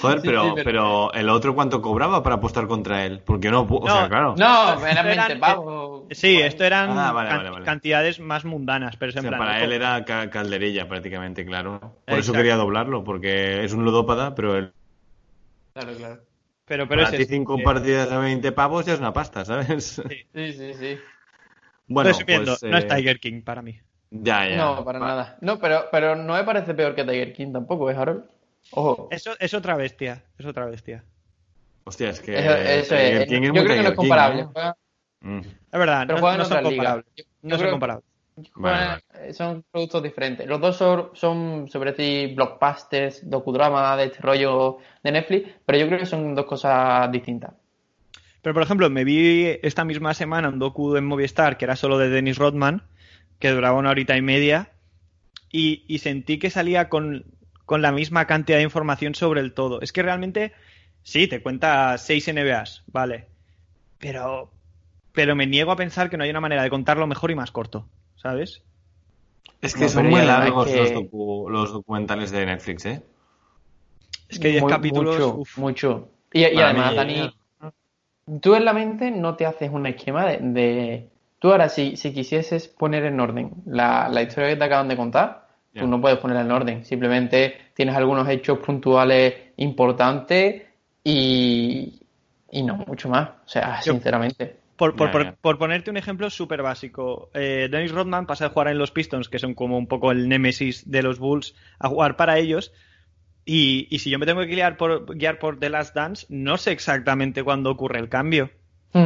Joder, 0.00 0.20
Sí, 0.20 0.26
pero, 0.28 0.42
sí, 0.44 0.50
pero- 0.54 0.64
pero 0.64 1.12
el 1.12 1.28
otro 1.28 1.54
cuánto 1.54 1.82
cobraba 1.82 2.22
para 2.22 2.36
apostar 2.36 2.66
contra 2.66 3.04
él. 3.04 3.20
Porque 3.24 3.50
no, 3.50 3.60
o 3.62 3.86
No, 3.86 3.94
sea, 3.94 4.08
claro. 4.08 4.34
No, 4.38 4.86
eran 4.86 5.06
eran, 5.06 5.06
20 5.06 5.32
eh, 5.34 5.36
pavos. 5.36 6.04
Sí, 6.12 6.40
esto 6.40 6.64
eran 6.64 6.90
Ah, 6.98 7.12
vale, 7.12 7.28
can- 7.28 7.38
vale, 7.38 7.50
vale. 7.50 7.64
cantidades 7.64 8.18
más 8.20 8.44
mundanas, 8.44 8.96
pero 8.96 9.10
O 9.12 9.16
en 9.16 9.20
sea, 9.22 9.28
plan, 9.30 9.38
para 9.38 9.62
él 9.62 9.72
era 9.72 10.04
ca- 10.04 10.30
calderilla 10.30 10.88
prácticamente, 10.88 11.44
claro. 11.44 11.96
Por 12.06 12.18
eso 12.18 12.32
quería 12.32 12.56
doblarlo, 12.56 13.04
porque 13.04 13.64
es 13.64 13.72
un 13.72 13.84
ludópata, 13.84 14.34
pero 14.34 14.56
el, 14.56 14.72
Claro, 15.74 15.92
claro. 15.96 16.20
pero, 16.64 16.88
pero 16.88 17.04
para 17.04 17.16
ti 17.16 17.24
cinco 17.26 17.56
que- 17.56 17.62
partidas 17.62 18.10
a 18.10 18.18
20 18.18 18.52
pavos 18.52 18.86
ya 18.86 18.94
es 18.94 18.98
una 19.00 19.12
pasta, 19.12 19.44
¿sabes? 19.44 20.02
Sí, 20.34 20.52
sí, 20.52 20.74
sí. 20.74 20.98
Bueno, 21.86 22.10
pues, 22.26 22.62
no 22.62 22.78
es 22.78 22.84
eh, 22.84 22.88
Tiger 22.88 23.20
King 23.20 23.42
para 23.42 23.62
mí. 23.62 23.78
Ya, 24.10 24.48
ya. 24.48 24.56
No, 24.56 24.84
para 24.84 24.98
Va- 24.98 25.06
nada. 25.08 25.38
No, 25.40 25.58
pero, 25.58 25.84
pero 25.92 26.16
no 26.16 26.34
me 26.34 26.44
parece 26.44 26.74
peor 26.74 26.94
que 26.94 27.04
Tiger 27.04 27.32
King 27.32 27.52
tampoco, 27.52 27.90
¿es 27.90 27.96
Harold? 27.96 28.24
Ojo. 28.72 29.08
Eso 29.10 29.32
es 29.40 29.54
otra 29.54 29.76
bestia, 29.76 30.22
es 30.38 30.46
otra 30.46 30.66
bestia. 30.66 31.04
Hostia, 31.84 32.10
es 32.10 32.20
que 32.20 32.38
Eso, 32.38 32.54
eso 32.54 32.94
es. 32.96 33.26
King 33.26 33.42
es 33.42 33.46
Yo 33.48 33.52
muy 33.54 33.64
creo 33.64 33.76
que 33.76 33.82
no 33.82 33.82
es 33.82 33.88
King, 33.90 33.96
comparable. 33.96 34.40
¿eh? 34.42 34.46
Juega- 34.52 34.76
Mm. 35.22 35.38
Es 35.40 35.78
verdad, 35.78 36.04
Pero 36.06 36.14
no, 36.14 36.20
juegan 36.22 36.38
no 36.38 36.44
son 36.46 36.62
comparables. 36.62 37.06
Yo- 37.14 37.24
yo 37.24 37.30
No 37.42 37.58
son 37.58 37.70
comparables. 37.70 38.04
Vale, 38.54 39.34
Son 39.34 39.64
productos 39.70 40.02
diferentes. 40.02 40.46
Los 40.46 40.60
dos 40.62 40.76
son, 40.78 41.10
son 41.12 41.68
sobre 41.68 41.92
ti 41.92 42.32
blockbusters, 42.34 43.28
docudrama 43.28 43.94
de 43.98 44.04
este 44.06 44.20
rollo 44.22 44.78
de 45.02 45.12
Netflix, 45.12 45.50
pero 45.66 45.78
yo 45.78 45.86
creo 45.88 45.98
que 45.98 46.06
son 46.06 46.34
dos 46.34 46.46
cosas 46.46 47.12
distintas. 47.12 47.52
Pero, 48.40 48.54
por 48.54 48.62
ejemplo, 48.62 48.88
me 48.88 49.04
vi 49.04 49.58
esta 49.62 49.84
misma 49.84 50.14
semana 50.14 50.48
un 50.48 50.58
docu 50.58 50.96
en 50.96 51.04
Movistar 51.04 51.58
que 51.58 51.66
era 51.66 51.76
solo 51.76 51.98
de 51.98 52.08
Dennis 52.08 52.38
Rodman, 52.38 52.82
que 53.38 53.50
duraba 53.50 53.76
una 53.78 53.90
horita 53.90 54.16
y 54.16 54.22
media, 54.22 54.70
y, 55.52 55.84
y 55.86 55.98
sentí 55.98 56.38
que 56.38 56.48
salía 56.48 56.88
con, 56.88 57.26
con 57.70 57.82
la 57.82 57.92
misma 57.92 58.26
cantidad 58.26 58.58
de 58.58 58.64
información 58.64 59.14
sobre 59.14 59.40
el 59.40 59.52
todo. 59.54 59.80
Es 59.80 59.92
que 59.92 60.02
realmente, 60.02 60.52
sí, 61.04 61.28
te 61.28 61.40
cuenta 61.40 61.96
seis 61.98 62.26
NBAs, 62.26 62.82
vale, 62.88 63.28
pero, 63.98 64.50
pero 65.12 65.36
me 65.36 65.46
niego 65.46 65.70
a 65.70 65.76
pensar 65.76 66.10
que 66.10 66.16
no 66.16 66.24
hay 66.24 66.30
una 66.30 66.40
manera 66.40 66.64
de 66.64 66.68
contarlo 66.70 67.06
mejor 67.06 67.30
y 67.30 67.36
más 67.36 67.52
corto, 67.52 67.86
¿sabes? 68.16 68.64
Es 69.62 69.74
que 69.74 69.82
No, 69.82 69.88
son 69.88 70.08
muy 70.08 70.20
largos 70.20 70.66
que- 70.66 70.78
los, 70.78 70.90
docu- 70.92 71.48
los 71.48 71.72
documentales 71.72 72.32
de 72.32 72.44
Netflix, 72.44 72.86
¿eh? 72.86 73.02
Es 74.28 74.40
que 74.40 74.48
10 74.48 74.62
Muy- 74.64 74.72
capítulos, 74.72 75.14
Mucho, 75.14 75.34
uf. 75.36 75.58
mucho. 75.58 76.08
Y, 76.32 76.40
y 76.40 76.60
además, 76.60 76.90
mí- 76.90 76.96
Dani, 76.96 77.34
tú 78.40 78.56
en 78.56 78.64
la 78.64 78.72
mente 78.72 79.12
no 79.12 79.36
te 79.36 79.46
haces 79.46 79.70
un 79.70 79.86
esquema 79.86 80.26
de... 80.26 80.38
de- 80.38 81.08
Tú 81.38 81.52
ahora, 81.52 81.68
si, 81.68 81.96
si 81.96 82.12
quisieses 82.12 82.66
poner 82.66 83.04
en 83.04 83.20
orden 83.20 83.52
la, 83.64 84.08
la 84.08 84.22
historia 84.22 84.48
que 84.50 84.56
te 84.56 84.64
acaban 84.64 84.88
de 84.88 84.96
contar, 84.96 85.49
Tú 85.74 85.86
no 85.86 86.00
puedes 86.00 86.18
ponerla 86.18 86.42
en 86.42 86.50
orden. 86.50 86.84
Simplemente 86.84 87.70
tienes 87.74 87.94
algunos 87.94 88.28
hechos 88.28 88.58
puntuales 88.58 89.34
importantes 89.56 90.62
y, 91.04 92.02
y 92.50 92.62
no 92.62 92.76
mucho 92.76 93.08
más. 93.08 93.28
O 93.44 93.48
sea, 93.48 93.80
Yo- 93.84 93.92
sinceramente. 93.92 94.56
Por, 94.76 94.96
por- 94.96 95.34
por- 95.36 95.58
ponerte 95.58 95.90
un 95.90 95.98
ejemplo 95.98 96.30
súper 96.30 96.62
básico, 96.62 97.28
eh, 97.34 97.68
Dennis 97.70 97.92
Rodman 97.92 98.26
pasa 98.26 98.44
de 98.46 98.50
jugar 98.50 98.68
en 98.68 98.78
los 98.78 98.90
Pistons, 98.90 99.28
que 99.28 99.38
son 99.38 99.52
como 99.54 99.76
un 99.76 99.86
poco 99.86 100.10
el 100.10 100.26
némesis 100.26 100.90
de 100.90 101.02
los 101.02 101.18
Bulls, 101.18 101.54
a 101.78 101.88
jugar 101.88 102.16
para 102.16 102.38
ellos. 102.38 102.72
Y, 103.44 103.86
y 103.90 103.98
si 103.98 104.08
yo 104.08 104.18
me 104.18 104.24
tengo 104.24 104.40
que 104.40 104.46
guiar 104.46 104.78
por, 104.78 105.14
guiar 105.16 105.38
por 105.38 105.58
The 105.60 105.68
Last 105.68 105.94
Dance, 105.94 106.26
no 106.30 106.56
sé 106.56 106.72
exactamente 106.72 107.42
cuándo 107.44 107.70
ocurre 107.70 107.98
el 107.98 108.08
cambio, 108.08 108.50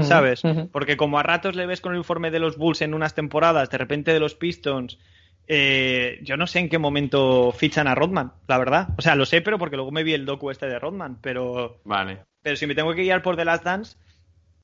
¿sabes? 0.05 0.43
Porque 0.71 0.97
como 0.97 1.19
a 1.19 1.25
ratos 1.25 1.57
le 1.57 1.67
ves 1.67 1.81
con 1.81 1.93
el 1.93 1.99
informe 1.99 2.31
de 2.31 2.39
los 2.39 2.57
Bulls 2.57 2.81
en 2.83 2.95
unas 2.95 3.15
temporadas, 3.15 3.69
de 3.69 3.79
repente 3.79 4.13
de 4.13 4.21
los 4.21 4.35
Pistons, 4.37 4.99
eh, 5.47 6.19
yo 6.23 6.37
no 6.37 6.47
sé 6.47 6.59
en 6.61 6.69
qué 6.69 6.79
momento 6.79 7.53
fichan 7.53 7.87
a 7.89 7.95
Rodman, 7.95 8.33
la 8.49 8.59
verdad. 8.59 8.89
O 8.97 9.03
sea, 9.03 9.15
lo 9.15 9.27
sé, 9.27 9.41
pero 9.43 9.59
porque 9.59 9.77
luego 9.77 9.91
me 9.91 10.03
vi 10.03 10.15
el 10.15 10.25
docu 10.27 10.51
este 10.51 10.67
de 10.67 10.79
Rodman, 10.79 11.19
pero, 11.21 11.81
Vale. 11.85 12.19
pero 12.43 12.57
si 12.57 12.67
me 12.67 12.75
tengo 12.75 12.95
que 12.95 13.03
guiar 13.03 13.23
por 13.23 13.37
The 13.37 13.45
Last 13.45 13.65
Dance, 13.65 13.97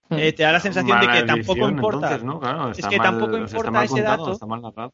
Hmm. 0.09 0.19
eh, 0.19 0.33
te 0.33 0.43
da 0.43 0.51
la 0.51 0.59
sensación 0.59 0.99
de 1.01 1.07
que 1.07 1.23
tampoco 1.23 1.69
importa. 1.69 1.97
entonces, 2.17 2.25
¿no? 2.25 2.41
Claro, 2.41 2.73
Es 2.73 2.85
que 2.85 2.97
mal- 2.99 3.07
tampoco 3.07 3.37
importa 3.39 3.71
mal 3.71 3.85
ese 3.85 3.95
contado, 3.95 4.19
dato. 4.25 4.33
está 4.33 4.47
mal 4.47 4.61
narrado. 4.63 4.93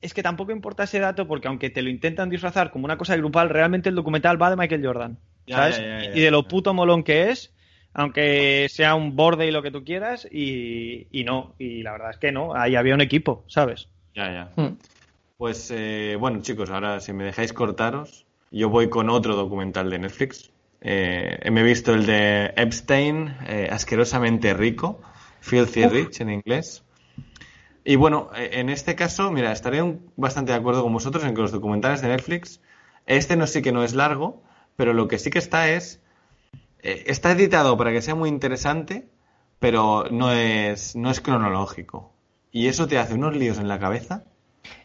Es 0.00 0.14
que 0.14 0.22
tampoco 0.22 0.52
importa 0.52 0.84
ese 0.84 1.00
dato 1.00 1.26
porque 1.28 1.48
aunque 1.48 1.68
te 1.68 1.82
lo 1.82 1.90
intentan 1.90 2.30
disfrazar 2.30 2.70
como 2.70 2.86
una 2.86 2.96
cosa 2.96 3.14
grupal, 3.16 3.50
realmente 3.50 3.90
el 3.90 3.94
documental 3.94 4.40
va 4.40 4.48
de 4.48 4.56
Michael 4.56 4.84
Jordan. 4.86 5.18
Ya, 5.46 5.56
¿Sabes? 5.56 5.76
ya, 5.78 5.84
ya, 5.84 6.04
ya, 6.10 6.16
y 6.16 6.20
de 6.20 6.30
lo 6.30 6.48
puto 6.48 6.72
molón 6.72 7.02
que 7.02 7.28
es, 7.28 7.54
aunque 7.92 8.66
sea 8.70 8.94
un 8.94 9.14
borde 9.16 9.46
y 9.46 9.50
lo 9.50 9.62
que 9.62 9.70
tú 9.70 9.84
quieras, 9.84 10.26
y, 10.32 11.08
y 11.10 11.24
no. 11.24 11.54
Y 11.58 11.82
la 11.82 11.92
verdad 11.92 12.10
es 12.12 12.16
que 12.18 12.32
no, 12.32 12.54
ahí 12.54 12.74
había 12.74 12.94
un 12.94 13.02
equipo, 13.02 13.44
¿sabes? 13.48 13.88
Ya, 14.14 14.32
ya. 14.32 14.52
Hmm. 14.56 14.76
Pues 15.36 15.70
eh, 15.72 16.16
bueno, 16.18 16.40
chicos, 16.42 16.70
ahora 16.70 17.00
si 17.00 17.12
me 17.12 17.24
dejáis 17.24 17.52
cortaros, 17.52 18.26
yo 18.50 18.68
voy 18.68 18.88
con 18.88 19.10
otro 19.10 19.34
documental 19.36 19.90
de 19.90 19.98
Netflix. 19.98 20.50
Eh, 20.80 21.50
me 21.50 21.60
he 21.60 21.64
visto 21.64 21.92
el 21.94 22.06
de 22.06 22.52
Epstein, 22.56 23.34
eh, 23.46 23.68
asquerosamente 23.70 24.54
rico, 24.54 25.00
Filthy 25.40 25.86
Rich 25.86 26.20
en 26.20 26.30
inglés. 26.30 26.84
Y 27.84 27.96
bueno, 27.96 28.30
eh, 28.36 28.50
en 28.60 28.70
este 28.70 28.94
caso, 28.94 29.30
mira, 29.30 29.52
estaré 29.52 29.82
un- 29.82 30.10
bastante 30.16 30.52
de 30.52 30.58
acuerdo 30.58 30.82
con 30.82 30.92
vosotros 30.92 31.24
en 31.24 31.34
que 31.34 31.42
los 31.42 31.52
documentales 31.52 32.00
de 32.02 32.08
Netflix, 32.08 32.60
este 33.06 33.36
no 33.36 33.46
sí 33.46 33.62
que 33.62 33.72
no 33.72 33.84
es 33.84 33.94
largo, 33.94 34.42
pero 34.76 34.92
lo 34.94 35.08
que 35.08 35.18
sí 35.18 35.30
que 35.30 35.38
está 35.38 35.68
es, 35.70 36.00
eh, 36.80 37.04
está 37.06 37.32
editado 37.32 37.76
para 37.76 37.92
que 37.92 38.02
sea 38.02 38.14
muy 38.14 38.28
interesante, 38.28 39.08
pero 39.60 40.06
no 40.10 40.32
es, 40.32 40.96
no 40.96 41.10
es 41.10 41.20
cronológico. 41.20 42.12
Y 42.52 42.68
eso 42.68 42.86
te 42.88 42.98
hace 42.98 43.14
unos 43.14 43.36
líos 43.36 43.58
en 43.58 43.68
la 43.68 43.78
cabeza. 43.78 44.24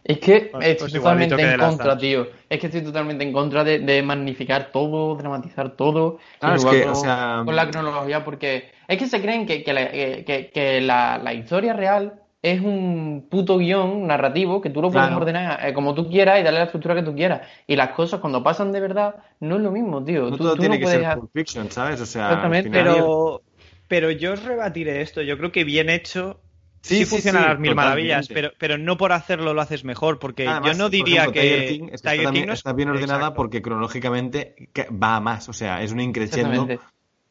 Es 0.03 0.19
que 0.19 0.49
Pues- 0.51 0.65
estoy 0.67 0.89
pues 0.89 0.93
totalmente 1.01 1.41
en 1.41 1.59
contra, 1.59 1.97
tío. 1.97 2.27
Es 2.49 2.59
que 2.59 2.67
estoy 2.67 2.81
totalmente 2.81 3.23
en 3.23 3.31
contra 3.33 3.63
de, 3.63 3.79
de 3.79 4.01
magnificar 4.01 4.71
todo, 4.71 5.15
dramatizar 5.15 5.71
todo, 5.75 6.17
Claro, 6.39 6.57
sin 6.59 6.67
es 6.69 6.73
que, 6.75 6.81
o 6.83 6.85
con, 6.93 6.95
sea, 6.95 7.41
con 7.45 7.55
la 7.55 7.69
cronología, 7.69 8.23
porque 8.25 8.71
es 8.87 8.97
que 8.97 9.07
se 9.07 9.21
creen 9.21 9.45
que, 9.45 9.63
que 9.63 9.73
la, 9.73 9.91
que- 9.91 10.23
que- 10.25 10.49
que 10.51 10.81
la- 10.81 11.17
la 11.23 11.33
historia 11.33 11.73
real 11.73 12.13
es 12.41 12.61
un 12.61 13.27
puto 13.29 13.57
guion 13.57 14.07
narrativo 14.07 14.61
que 14.61 14.69
tú 14.69 14.81
lo 14.81 14.89
puedes 14.89 15.07
Claro. 15.09 15.21
ordenar 15.21 15.59
eh, 15.67 15.73
como 15.73 15.93
tú 15.93 16.09
quieras 16.09 16.39
y 16.39 16.43
darle 16.43 16.59
la 16.59 16.65
estructura 16.65 16.95
que 16.95 17.03
tú 17.03 17.13
quieras. 17.13 17.41
Y 17.67 17.75
las 17.75 17.89
cosas 17.89 18.21
cuando 18.21 18.41
pasan 18.41 18.71
de 18.71 18.79
verdad 18.79 19.15
no 19.41 19.57
es 19.57 19.61
lo 19.61 19.71
mismo, 19.71 20.03
tío. 20.03 20.23
No 20.29 20.31
Tú, 20.31 20.37
todo 20.37 20.53
tú 20.53 20.59
tiene 20.61 20.75
no 20.75 20.79
que 20.79 20.83
puedes 20.85 21.01
ser 21.05 21.17
Pulp 21.19 21.31
Fiction, 21.33 21.69
¿sabes? 21.69 21.99
O 21.99 22.05
sea, 22.05 22.27
Exactamente, 22.27 22.69
final- 22.69 22.93
Pero, 22.93 23.41
pero 23.89 24.11
yo 24.11 24.33
os 24.33 24.43
rebatiré 24.45 25.01
esto. 25.01 25.21
Yo 25.21 25.37
creo 25.37 25.51
que 25.51 25.65
bien 25.65 25.89
hecho 25.89 26.39
Sí, 26.81 26.95
sí, 26.95 27.03
sí, 27.03 27.05
funciona 27.05 27.39
sí, 27.39 27.45
a 27.45 27.49
las 27.49 27.59
mil 27.59 27.71
totalmente. 27.71 27.75
maravillas, 27.75 28.27
pero, 28.29 28.51
pero 28.57 28.77
no 28.77 28.97
por 28.97 29.11
hacerlo 29.11 29.53
lo 29.53 29.61
haces 29.61 29.83
mejor, 29.83 30.17
porque 30.19 30.47
Además, 30.47 30.71
yo 30.71 30.77
no 30.77 30.83
por 30.85 30.91
diría 30.91 31.21
ejemplo, 31.21 31.41
que 31.41 31.47
Tiger 31.49 31.67
King, 31.69 31.83
es 31.83 31.89
que 31.89 31.95
está, 31.95 32.11
Tiger 32.11 32.25
también- 32.25 32.43
King 32.43 32.47
no 32.47 32.53
es- 32.53 32.59
está 32.59 32.73
bien 32.73 32.89
ordenada 32.89 33.19
Exacto. 33.19 33.35
porque 33.35 33.61
cronológicamente 33.61 34.55
va 34.91 35.15
a 35.17 35.19
más, 35.19 35.49
o 35.49 35.53
sea, 35.53 35.81
es 35.83 35.91
un 35.91 35.99
increciendo 35.99 36.67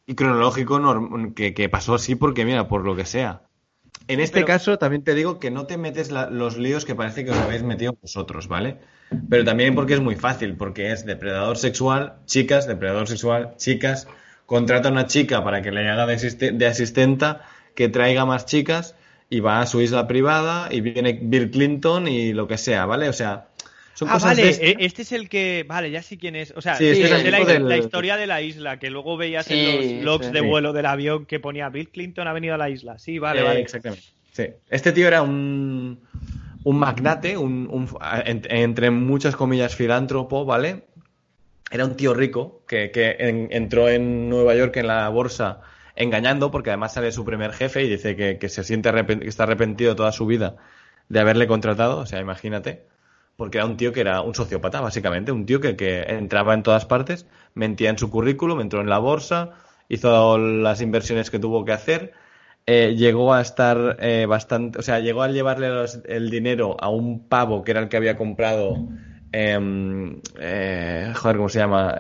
y 0.06 0.14
cronológico 0.14 0.78
norm- 0.78 1.34
que, 1.34 1.54
que 1.54 1.68
pasó 1.68 1.94
así 1.94 2.14
porque, 2.14 2.44
mira, 2.44 2.68
por 2.68 2.84
lo 2.84 2.94
que 2.96 3.04
sea. 3.04 3.42
En 4.06 4.20
este 4.20 4.34
pero- 4.36 4.46
caso 4.46 4.78
también 4.78 5.02
te 5.04 5.14
digo 5.14 5.38
que 5.38 5.50
no 5.50 5.66
te 5.66 5.76
metes 5.76 6.10
la- 6.10 6.30
los 6.30 6.56
líos 6.56 6.84
que 6.84 6.94
parece 6.94 7.24
que 7.24 7.30
os 7.30 7.36
habéis 7.38 7.62
metido 7.62 7.96
vosotros, 8.00 8.48
¿vale? 8.48 8.78
Pero 9.28 9.44
también 9.44 9.74
porque 9.74 9.94
es 9.94 10.00
muy 10.00 10.14
fácil, 10.16 10.56
porque 10.56 10.92
es 10.92 11.04
depredador 11.06 11.56
sexual, 11.58 12.14
chicas, 12.26 12.66
depredador 12.66 13.06
sexual, 13.08 13.54
chicas, 13.56 14.06
contrata 14.46 14.88
a 14.88 14.92
una 14.92 15.06
chica 15.06 15.42
para 15.44 15.60
que 15.62 15.70
le 15.72 15.88
haga 15.88 16.06
de, 16.06 16.14
asiste- 16.16 16.52
de 16.52 16.66
asistenta, 16.66 17.42
que 17.74 17.88
traiga 17.88 18.24
más 18.24 18.46
chicas 18.46 18.94
y 19.30 19.40
va 19.40 19.60
a 19.60 19.66
su 19.66 19.80
isla 19.80 20.06
privada 20.06 20.68
y 20.70 20.80
viene 20.80 21.18
Bill 21.20 21.50
Clinton 21.50 22.08
y 22.08 22.32
lo 22.32 22.46
que 22.48 22.56
sea, 22.58 22.86
¿vale? 22.86 23.08
O 23.08 23.12
sea, 23.12 23.48
son 23.94 24.08
Ah, 24.08 24.12
cosas 24.14 24.36
vale, 24.36 24.42
de 24.54 24.70
eh, 24.70 24.76
este 24.80 25.02
es 25.02 25.12
el 25.12 25.28
que. 25.28 25.64
Vale, 25.68 25.90
ya 25.90 26.02
sé 26.02 26.16
quién 26.18 26.36
es. 26.36 26.52
O 26.56 26.60
sea, 26.62 26.76
Sí, 26.76 26.86
este 26.86 27.04
es 27.06 27.10
el 27.10 27.24
de 27.24 27.30
la, 27.32 27.44
del- 27.44 27.68
la 27.68 27.76
historia 27.78 28.16
de 28.16 28.26
la 28.26 28.40
isla, 28.42 28.78
que 28.78 28.90
luego 28.90 29.16
veías 29.16 29.44
Sí, 29.46 29.54
en 29.54 29.96
los 29.96 30.04
logs 30.04 30.26
sí. 30.26 30.32
de 30.32 30.40
vuelo 30.40 30.72
del 30.72 30.86
avión 30.86 31.26
que 31.26 31.40
ponía 31.40 31.68
Bill 31.68 31.88
Clinton 31.90 32.28
ha 32.28 32.32
venido 32.32 32.54
a 32.54 32.58
la 32.58 32.70
isla. 32.70 32.98
Sí, 32.98 33.18
vale, 33.18 33.40
Eh, 33.40 33.44
vale. 33.44 33.60
Exactamente. 33.60 34.04
Sí. 34.32 34.44
Este 34.70 34.92
tío 34.92 35.08
era 35.08 35.20
un, 35.22 35.98
un 36.64 36.78
magnate, 36.78 37.36
un, 37.36 37.66
un- 37.70 37.88
en- 38.24 38.42
entre 38.48 38.90
muchas 38.90 39.34
comillas 39.34 39.74
filántropo, 39.74 40.44
¿vale? 40.44 40.84
Era 41.70 41.84
un 41.84 41.96
tío 41.96 42.14
rico 42.14 42.62
que, 42.68 42.90
que 42.92 43.16
en- 43.18 43.48
entró 43.50 43.88
en 43.88 44.28
Nueva 44.30 44.54
York 44.54 44.76
en 44.76 44.86
la 44.86 45.08
bolsa 45.08 45.60
engañando, 45.98 46.50
porque 46.50 46.70
además 46.70 46.94
sale 46.94 47.12
su 47.12 47.24
primer 47.24 47.52
jefe 47.52 47.82
y 47.84 47.88
dice 47.88 48.16
que, 48.16 48.38
que 48.38 48.48
se 48.48 48.64
siente 48.64 48.88
arrepen- 48.90 49.20
que 49.20 49.28
está 49.28 49.42
arrepentido 49.42 49.96
toda 49.96 50.12
su 50.12 50.26
vida 50.26 50.56
de 51.08 51.20
haberle 51.20 51.46
contratado, 51.46 51.98
o 51.98 52.06
sea, 52.06 52.20
imagínate. 52.20 52.86
Porque 53.36 53.58
era 53.58 53.66
un 53.66 53.76
tío 53.76 53.92
que 53.92 54.00
era 54.00 54.20
un 54.20 54.34
sociópata, 54.34 54.80
básicamente, 54.80 55.30
un 55.32 55.46
tío 55.46 55.60
que, 55.60 55.76
que 55.76 56.02
entraba 56.02 56.54
en 56.54 56.62
todas 56.62 56.86
partes, 56.86 57.26
mentía 57.54 57.90
en 57.90 57.98
su 57.98 58.10
currículum, 58.10 58.60
entró 58.60 58.80
en 58.80 58.88
la 58.88 58.98
bolsa, 58.98 59.50
hizo 59.88 60.38
las 60.38 60.80
inversiones 60.80 61.30
que 61.30 61.38
tuvo 61.38 61.64
que 61.64 61.72
hacer, 61.72 62.12
eh, 62.66 62.94
llegó 62.96 63.32
a 63.32 63.40
estar 63.40 63.96
eh, 64.00 64.26
bastante, 64.26 64.78
o 64.78 64.82
sea, 64.82 64.98
llegó 65.00 65.22
a 65.22 65.28
llevarle 65.28 65.68
el 66.06 66.30
dinero 66.30 66.76
a 66.80 66.88
un 66.90 67.28
pavo 67.28 67.62
que 67.62 67.70
era 67.70 67.80
el 67.80 67.88
que 67.88 67.96
había 67.96 68.16
comprado, 68.16 68.74
em, 69.32 70.20
eh, 70.40 71.12
joder, 71.14 71.36
¿cómo 71.36 71.48
se 71.48 71.58
llama? 71.60 71.96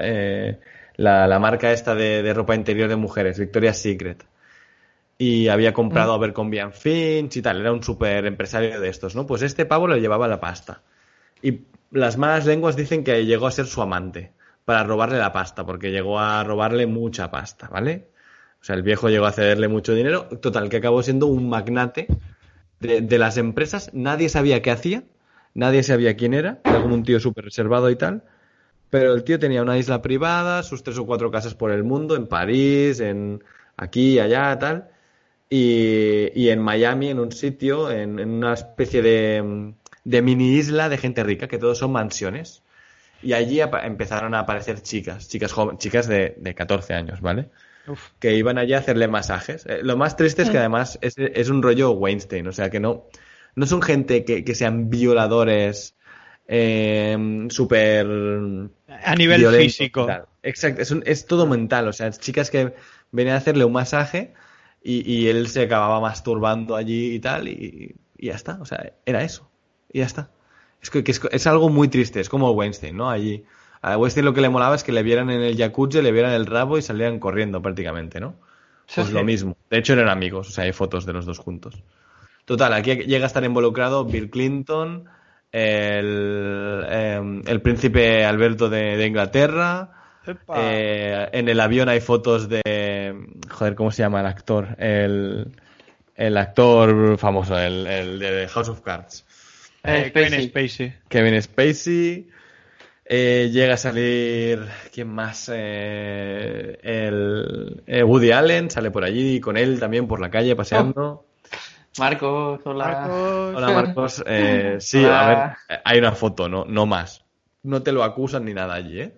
La, 0.98 1.26
la 1.26 1.38
marca 1.38 1.72
esta 1.72 1.94
de, 1.94 2.22
de 2.22 2.34
ropa 2.34 2.54
interior 2.54 2.88
de 2.88 2.96
mujeres, 2.96 3.38
Victoria's 3.38 3.80
Secret. 3.80 4.26
Y 5.16 5.48
había 5.48 5.72
comprado 5.72 6.12
a 6.12 6.16
Abercrombie 6.16 6.70
Finch 6.72 7.36
y 7.36 7.42
tal, 7.42 7.60
era 7.60 7.72
un 7.72 7.82
super 7.82 8.26
empresario 8.26 8.80
de 8.80 8.88
estos, 8.88 9.14
¿no? 9.16 9.24
Pues 9.24 9.42
este 9.42 9.64
pavo 9.64 9.88
le 9.88 10.00
llevaba 10.00 10.28
la 10.28 10.40
pasta. 10.40 10.82
Y 11.40 11.60
las 11.92 12.18
malas 12.18 12.46
lenguas 12.46 12.76
dicen 12.76 13.04
que 13.04 13.24
llegó 13.24 13.46
a 13.46 13.52
ser 13.52 13.66
su 13.66 13.80
amante 13.80 14.32
para 14.64 14.84
robarle 14.84 15.18
la 15.18 15.32
pasta, 15.32 15.64
porque 15.64 15.90
llegó 15.90 16.18
a 16.18 16.44
robarle 16.44 16.86
mucha 16.86 17.30
pasta, 17.30 17.68
¿vale? 17.68 18.08
O 18.60 18.64
sea, 18.64 18.74
el 18.74 18.82
viejo 18.82 19.08
llegó 19.08 19.26
a 19.26 19.32
cederle 19.32 19.68
mucho 19.68 19.94
dinero. 19.94 20.24
Total, 20.40 20.68
que 20.68 20.78
acabó 20.78 21.02
siendo 21.02 21.26
un 21.26 21.48
magnate 21.48 22.08
de, 22.80 23.00
de 23.00 23.18
las 23.18 23.38
empresas. 23.38 23.90
Nadie 23.94 24.28
sabía 24.28 24.62
qué 24.62 24.72
hacía, 24.72 25.04
nadie 25.54 25.84
sabía 25.84 26.16
quién 26.16 26.34
era. 26.34 26.60
Era 26.64 26.82
como 26.82 26.94
un 26.94 27.04
tío 27.04 27.20
súper 27.20 27.44
reservado 27.44 27.88
y 27.88 27.96
tal. 27.96 28.24
Pero 28.90 29.12
el 29.14 29.22
tío 29.24 29.38
tenía 29.38 29.62
una 29.62 29.76
isla 29.78 30.00
privada, 30.00 30.62
sus 30.62 30.82
tres 30.82 30.98
o 30.98 31.04
cuatro 31.06 31.30
casas 31.30 31.54
por 31.54 31.70
el 31.70 31.84
mundo, 31.84 32.16
en 32.16 32.26
París, 32.26 33.00
en 33.00 33.42
aquí, 33.76 34.18
allá, 34.18 34.58
tal. 34.58 34.88
Y, 35.50 36.30
y 36.34 36.50
en 36.50 36.60
Miami, 36.60 37.08
en 37.10 37.20
un 37.20 37.32
sitio, 37.32 37.90
en, 37.90 38.18
en 38.18 38.30
una 38.30 38.54
especie 38.54 39.00
de, 39.02 39.72
de 40.04 40.22
mini 40.22 40.54
isla 40.56 40.88
de 40.88 40.98
gente 40.98 41.22
rica, 41.24 41.48
que 41.48 41.58
todos 41.58 41.78
son 41.78 41.92
mansiones. 41.92 42.62
Y 43.22 43.32
allí 43.32 43.60
apa- 43.60 43.84
empezaron 43.86 44.34
a 44.34 44.40
aparecer 44.40 44.80
chicas, 44.82 45.28
chicas 45.28 45.52
joven- 45.52 45.78
chicas 45.78 46.06
de, 46.06 46.34
de 46.38 46.54
14 46.54 46.94
años, 46.94 47.20
¿vale? 47.20 47.48
Uf. 47.86 48.10
Que 48.18 48.34
iban 48.36 48.58
allí 48.58 48.74
a 48.74 48.78
hacerle 48.78 49.08
masajes. 49.08 49.64
Eh, 49.66 49.80
lo 49.82 49.96
más 49.96 50.16
triste 50.16 50.42
es 50.42 50.50
que 50.50 50.58
además 50.58 50.98
es, 51.00 51.14
es 51.18 51.48
un 51.48 51.62
rollo 51.62 51.90
Weinstein, 51.92 52.46
o 52.46 52.52
sea 52.52 52.68
que 52.70 52.78
no, 52.80 53.06
no 53.56 53.66
son 53.66 53.80
gente 53.82 54.24
que, 54.24 54.44
que 54.44 54.54
sean 54.54 54.90
violadores 54.90 55.94
eh, 56.48 57.46
súper... 57.50 58.06
A 59.04 59.14
nivel 59.14 59.46
físico. 59.56 60.06
tal. 60.06 60.24
Exacto, 60.42 60.82
es, 60.82 60.90
un- 60.90 61.02
es 61.06 61.26
todo 61.26 61.46
mental, 61.46 61.88
o 61.88 61.92
sea, 61.92 62.10
chicas 62.10 62.50
que 62.50 62.74
venían 63.12 63.34
a 63.36 63.38
hacerle 63.38 63.64
un 63.64 63.72
masaje 63.72 64.34
y, 64.82 65.10
y 65.10 65.28
él 65.28 65.48
se 65.48 65.62
acababa 65.62 66.00
masturbando 66.00 66.74
allí 66.76 67.14
y 67.14 67.20
tal, 67.20 67.48
y, 67.48 67.94
y 68.16 68.26
ya 68.26 68.34
está, 68.34 68.58
o 68.60 68.64
sea, 68.64 68.92
era 69.06 69.22
eso, 69.22 69.50
y 69.92 69.98
ya 70.00 70.06
está. 70.06 70.30
Es 70.80 70.90
que, 70.90 71.04
que 71.04 71.10
es, 71.12 71.20
es 71.32 71.46
algo 71.46 71.68
muy 71.68 71.88
triste, 71.88 72.20
es 72.20 72.28
como 72.28 72.50
Weinstein, 72.52 72.96
¿no? 72.96 73.10
Allí. 73.10 73.44
A 73.82 73.96
Weinstein 73.98 74.24
lo 74.24 74.32
que 74.34 74.40
le 74.40 74.48
molaba 74.48 74.74
es 74.74 74.84
que 74.84 74.92
le 74.92 75.02
vieran 75.02 75.30
en 75.30 75.40
el 75.42 75.56
jacuzzi, 75.56 76.02
le 76.02 76.12
vieran 76.12 76.32
el 76.32 76.46
rabo 76.46 76.78
y 76.78 76.82
salieran 76.82 77.18
corriendo 77.20 77.60
prácticamente, 77.62 78.20
¿no? 78.20 78.36
Sí, 78.86 78.94
Pues 78.96 79.08
sí. 79.08 79.12
lo 79.12 79.24
mismo. 79.24 79.56
De 79.70 79.78
hecho 79.78 79.92
eran 79.92 80.08
amigos, 80.08 80.48
o 80.48 80.52
sea, 80.52 80.64
hay 80.64 80.72
fotos 80.72 81.04
de 81.04 81.12
los 81.12 81.26
dos 81.26 81.38
juntos. 81.38 81.82
Total, 82.44 82.72
aquí 82.72 82.94
llega 82.96 83.24
a 83.24 83.26
estar 83.26 83.44
involucrado 83.44 84.04
Bill 84.04 84.30
Clinton, 84.30 85.04
el, 85.52 86.84
eh, 86.88 87.42
el 87.46 87.60
príncipe 87.62 88.24
Alberto 88.24 88.68
de, 88.68 88.96
de 88.96 89.06
Inglaterra. 89.06 89.90
eh, 90.56 91.28
en 91.32 91.48
el 91.48 91.60
avión 91.60 91.88
hay 91.88 92.00
fotos 92.00 92.48
de. 92.48 93.14
Joder, 93.50 93.74
¿cómo 93.74 93.90
se 93.90 94.02
llama 94.02 94.20
el 94.20 94.26
actor? 94.26 94.76
El, 94.78 95.52
el 96.14 96.36
actor 96.36 97.16
famoso, 97.18 97.58
el, 97.58 97.86
el 97.86 98.18
de 98.18 98.48
House 98.48 98.68
of 98.68 98.80
Cards. 98.82 99.24
Eh, 99.84 100.10
Kevin 100.12 100.42
Spacey. 100.48 100.94
Kevin 101.08 101.42
Spacey. 101.42 102.28
Eh, 103.10 103.48
llega 103.50 103.74
a 103.74 103.78
salir. 103.78 104.66
¿Quién 104.92 105.08
más? 105.08 105.50
Eh, 105.54 106.78
el, 106.82 107.82
eh, 107.86 108.02
Woody 108.02 108.32
Allen 108.32 108.70
sale 108.70 108.90
por 108.90 109.04
allí 109.04 109.40
con 109.40 109.56
él 109.56 109.80
también 109.80 110.06
por 110.06 110.20
la 110.20 110.30
calle 110.30 110.54
paseando. 110.54 111.24
Marcos, 111.98 112.60
hola. 112.64 113.52
Hola 113.54 113.70
Marcos. 113.72 114.22
Eh, 114.26 114.76
sí, 114.80 115.04
Hola. 115.04 115.20
a 115.20 115.28
ver, 115.68 115.80
hay 115.84 115.98
una 115.98 116.12
foto, 116.12 116.48
no, 116.48 116.64
no 116.64 116.86
más. 116.86 117.24
No 117.62 117.82
te 117.82 117.92
lo 117.92 118.04
acusan 118.04 118.44
ni 118.44 118.54
nada 118.54 118.74
allí, 118.74 119.00
¿eh? 119.00 119.14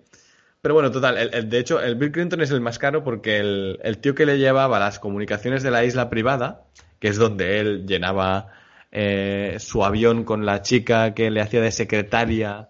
Pero 0.61 0.73
bueno, 0.75 0.91
total, 0.91 1.17
el, 1.17 1.33
el- 1.33 1.49
de 1.49 1.59
hecho, 1.59 1.81
el 1.81 1.95
Bill 1.95 2.11
Clinton 2.11 2.41
es 2.41 2.51
el 2.51 2.61
más 2.61 2.77
caro 2.79 3.03
porque 3.03 3.37
el, 3.39 3.79
el 3.83 3.97
tío 3.99 4.13
que 4.15 4.25
le 4.25 4.37
llevaba 4.37 4.79
las 4.79 4.99
comunicaciones 4.99 5.63
de 5.63 5.71
la 5.71 5.83
isla 5.83 6.09
privada, 6.09 6.65
que 6.99 7.07
es 7.07 7.17
donde 7.17 7.59
él 7.59 7.85
llenaba 7.87 8.49
eh, 8.91 9.55
su 9.59 9.83
avión 9.83 10.23
con 10.23 10.45
la 10.45 10.61
chica 10.61 11.13
que 11.13 11.31
le 11.31 11.41
hacía 11.41 11.61
de 11.61 11.71
secretaria 11.71 12.69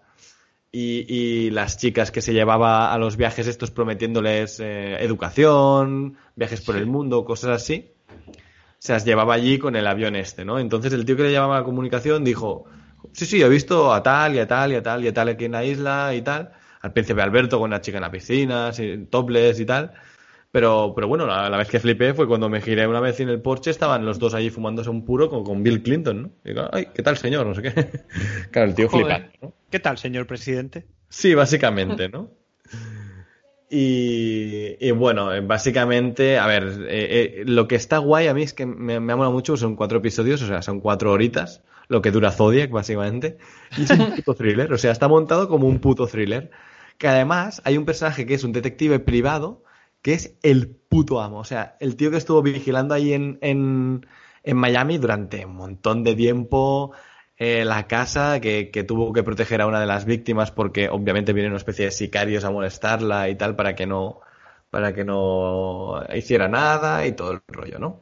y, 0.70 1.04
y 1.12 1.50
las 1.50 1.76
chicas 1.76 2.10
que 2.10 2.22
se 2.22 2.32
llevaba 2.32 2.92
a 2.94 2.98
los 2.98 3.16
viajes 3.18 3.46
estos 3.46 3.70
prometiéndoles 3.70 4.58
eh, 4.60 4.96
educación, 5.02 6.16
viajes 6.34 6.62
por 6.62 6.76
el 6.76 6.86
mundo, 6.86 7.24
cosas 7.26 7.50
así 7.62 7.90
se 8.82 8.92
las 8.92 9.04
llevaba 9.04 9.34
allí 9.34 9.60
con 9.60 9.76
el 9.76 9.86
avión 9.86 10.16
este, 10.16 10.44
¿no? 10.44 10.58
Entonces 10.58 10.92
el 10.92 11.04
tío 11.04 11.16
que 11.16 11.22
le 11.22 11.30
llamaba 11.30 11.58
a 11.58 11.62
comunicación 11.62 12.24
dijo, 12.24 12.64
sí, 13.12 13.26
sí, 13.26 13.40
he 13.40 13.48
visto 13.48 13.94
a 13.94 14.02
tal 14.02 14.34
y 14.34 14.40
a 14.40 14.48
tal 14.48 14.72
y 14.72 14.74
a 14.74 14.82
tal 14.82 15.04
y 15.04 15.06
a 15.06 15.14
tal 15.14 15.28
aquí 15.28 15.44
en 15.44 15.52
la 15.52 15.64
isla 15.64 16.12
y 16.16 16.22
tal, 16.22 16.50
al 16.80 16.92
príncipe 16.92 17.22
Alberto 17.22 17.60
con 17.60 17.70
una 17.70 17.80
chica 17.80 17.98
en 17.98 18.02
la 18.02 18.10
piscina, 18.10 18.72
sí, 18.72 19.06
topless 19.08 19.60
y 19.60 19.66
tal, 19.66 19.92
pero, 20.50 20.94
pero 20.96 21.06
bueno, 21.06 21.26
la, 21.28 21.48
la 21.48 21.56
vez 21.58 21.68
que 21.68 21.78
flipé 21.78 22.12
fue 22.12 22.26
cuando 22.26 22.48
me 22.48 22.60
giré 22.60 22.88
una 22.88 22.98
vez 22.98 23.20
en 23.20 23.28
el 23.28 23.40
Porsche, 23.40 23.70
estaban 23.70 24.04
los 24.04 24.18
dos 24.18 24.34
allí 24.34 24.50
fumándose 24.50 24.90
un 24.90 25.04
puro 25.04 25.30
con, 25.30 25.44
con 25.44 25.62
Bill 25.62 25.84
Clinton, 25.84 26.22
¿no? 26.22 26.30
Y 26.44 26.48
digo, 26.48 26.68
ay, 26.72 26.88
¿qué 26.92 27.04
tal 27.04 27.16
señor? 27.16 27.46
No 27.46 27.54
sé 27.54 27.62
qué. 27.62 27.70
claro, 28.50 28.68
el 28.68 28.74
tío 28.74 28.88
¿no? 29.40 29.54
¿Qué 29.70 29.78
tal, 29.78 29.96
señor 29.96 30.26
presidente? 30.26 30.88
Sí, 31.08 31.34
básicamente, 31.36 32.08
¿no? 32.08 32.32
Y, 33.74 34.76
y 34.86 34.90
bueno, 34.90 35.32
eh, 35.32 35.40
básicamente, 35.40 36.38
a 36.38 36.46
ver, 36.46 36.84
eh, 36.90 37.40
eh, 37.40 37.42
lo 37.46 37.66
que 37.66 37.76
está 37.76 37.96
guay 37.96 38.26
a 38.26 38.34
mí 38.34 38.42
es 38.42 38.52
que 38.52 38.66
me, 38.66 39.00
me 39.00 39.14
ha 39.14 39.16
molado 39.16 39.32
mucho, 39.32 39.56
son 39.56 39.76
cuatro 39.76 39.96
episodios, 39.96 40.42
o 40.42 40.46
sea, 40.46 40.60
son 40.60 40.78
cuatro 40.80 41.10
horitas, 41.10 41.62
lo 41.88 42.02
que 42.02 42.10
dura 42.10 42.32
Zodiac, 42.32 42.70
básicamente, 42.70 43.38
y 43.78 43.84
es 43.84 43.90
un 43.92 44.12
puto 44.16 44.34
thriller, 44.34 44.70
o 44.74 44.76
sea, 44.76 44.92
está 44.92 45.08
montado 45.08 45.48
como 45.48 45.66
un 45.68 45.78
puto 45.78 46.06
thriller, 46.06 46.50
que 46.98 47.08
además 47.08 47.62
hay 47.64 47.78
un 47.78 47.86
personaje 47.86 48.26
que 48.26 48.34
es 48.34 48.44
un 48.44 48.52
detective 48.52 48.98
privado, 48.98 49.64
que 50.02 50.12
es 50.12 50.36
el 50.42 50.68
puto 50.68 51.22
amo, 51.22 51.38
o 51.38 51.44
sea, 51.44 51.78
el 51.80 51.96
tío 51.96 52.10
que 52.10 52.18
estuvo 52.18 52.42
vigilando 52.42 52.92
ahí 52.92 53.14
en, 53.14 53.38
en, 53.40 54.06
en 54.42 54.56
Miami 54.58 54.98
durante 54.98 55.46
un 55.46 55.56
montón 55.56 56.04
de 56.04 56.14
tiempo, 56.14 56.92
eh, 57.42 57.64
la 57.64 57.86
casa 57.88 58.40
que, 58.40 58.70
que 58.70 58.84
tuvo 58.84 59.12
que 59.12 59.22
proteger 59.22 59.60
a 59.62 59.66
una 59.66 59.80
de 59.80 59.86
las 59.86 60.04
víctimas 60.04 60.50
porque 60.50 60.88
obviamente 60.88 61.32
vienen 61.32 61.52
una 61.52 61.58
especie 61.58 61.86
de 61.86 61.90
sicarios 61.90 62.44
a 62.44 62.50
molestarla 62.50 63.28
y 63.28 63.34
tal 63.36 63.56
para 63.56 63.74
que 63.74 63.86
no 63.86 64.20
para 64.70 64.94
que 64.94 65.04
no 65.04 66.02
hiciera 66.14 66.48
nada 66.48 67.06
y 67.06 67.12
todo 67.12 67.32
el 67.32 67.40
rollo, 67.48 67.78
¿no? 67.78 68.00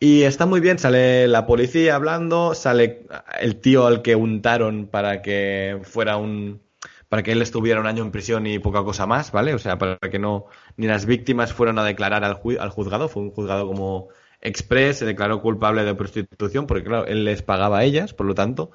Y 0.00 0.22
está 0.22 0.46
muy 0.46 0.60
bien, 0.60 0.78
sale 0.78 1.26
la 1.28 1.46
policía 1.46 1.96
hablando, 1.96 2.54
sale 2.54 3.06
el 3.40 3.60
tío 3.60 3.86
al 3.86 4.02
que 4.02 4.14
untaron 4.16 4.86
para 4.86 5.22
que 5.22 5.80
fuera 5.82 6.16
un 6.16 6.60
para 7.08 7.22
que 7.22 7.32
él 7.32 7.40
estuviera 7.42 7.80
un 7.80 7.86
año 7.86 8.02
en 8.04 8.10
prisión 8.12 8.46
y 8.46 8.58
poca 8.58 8.84
cosa 8.84 9.06
más, 9.06 9.32
¿vale? 9.32 9.54
O 9.54 9.58
sea, 9.58 9.78
para 9.78 9.98
que 9.98 10.18
no 10.18 10.46
ni 10.76 10.86
las 10.86 11.06
víctimas 11.06 11.52
fueran 11.54 11.78
a 11.78 11.84
declarar 11.84 12.22
al, 12.24 12.34
ju- 12.36 12.58
al 12.60 12.68
juzgado, 12.70 13.08
fue 13.08 13.22
un 13.22 13.30
juzgado 13.30 13.66
como 13.66 14.08
express, 14.40 14.98
se 14.98 15.04
declaró 15.06 15.42
culpable 15.42 15.84
de 15.84 15.94
prostitución 15.94 16.66
porque 16.66 16.84
claro, 16.84 17.06
él 17.06 17.24
les 17.24 17.42
pagaba 17.42 17.78
a 17.78 17.84
ellas, 17.84 18.14
por 18.14 18.26
lo 18.26 18.34
tanto, 18.34 18.70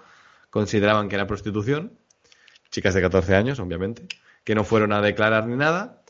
consideraban 0.49 1.09
que 1.09 1.16
era 1.16 1.28
prostitución, 1.28 1.93
chicas 2.72 2.93
de 2.93 3.01
14 3.01 3.36
años, 3.36 3.59
obviamente, 3.59 4.07
que 4.43 4.55
no 4.55 4.64
fueron 4.64 4.93
a 4.93 5.01
declarar 5.01 5.47
ni 5.47 5.55
nada. 5.55 6.03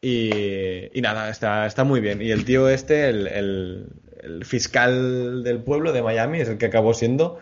Y, 0.00 0.96
y 0.96 1.00
nada, 1.02 1.30
está, 1.30 1.66
está 1.66 1.84
muy 1.84 2.00
bien. 2.00 2.22
Y 2.22 2.30
el 2.30 2.44
tío 2.44 2.68
este, 2.68 3.08
el, 3.08 3.26
el- 3.28 3.88
el 4.22 4.44
fiscal 4.44 5.44
del 5.44 5.62
pueblo 5.62 5.92
de 5.92 6.02
Miami, 6.02 6.40
es 6.40 6.48
el 6.48 6.58
que 6.58 6.66
acabó 6.66 6.94
siendo 6.94 7.38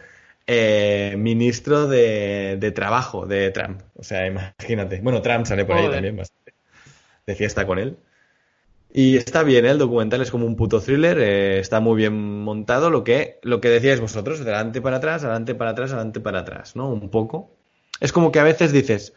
eh, 0.47 1.15
ministro 1.19 1.87
de, 1.89 2.57
de 2.61 2.73
trabajo 2.73 3.27
de 3.27 3.51
Trump. 3.53 3.81
O 3.95 4.03
sea, 4.03 4.27
imagínate. 4.27 5.01
Bueno, 5.01 5.23
Trump 5.23 5.47
sale 5.47 5.65
por 5.65 5.79
ahí 5.79 5.89
también 5.91 6.17
bastante. 6.17 6.55
De 7.27 7.35
fiesta 7.35 7.67
con 7.67 7.79
él. 7.79 7.99
Y 8.97 9.17
está 9.17 9.43
bien, 9.43 9.67
¿eh? 9.67 9.71
el 9.71 9.79
documental 9.79 10.23
es 10.23 10.31
como 10.31 10.47
un 10.47 10.55
puto 10.55 10.81
thriller, 10.81 11.19
eh, 11.19 11.59
está 11.59 11.81
muy 11.81 11.97
bien 11.97 12.45
montado, 12.45 12.91
lo 12.91 13.03
que, 13.03 13.41
lo 13.43 13.61
que 13.61 13.69
decíais 13.69 14.01
vosotros, 14.01 14.39
de 14.39 14.53
adelante 14.53 14.81
para 14.81 14.99
atrás, 14.99 15.25
adelante 15.25 15.57
para 15.57 15.73
atrás, 15.73 15.91
adelante 15.91 16.21
para 16.21 16.39
atrás, 16.39 16.77
¿no? 16.77 16.89
Un 16.91 17.11
poco. 17.11 17.51
Es 17.99 18.13
como 18.13 18.31
que 18.31 18.39
a 18.39 18.45
veces 18.45 18.71
dices, 18.71 19.13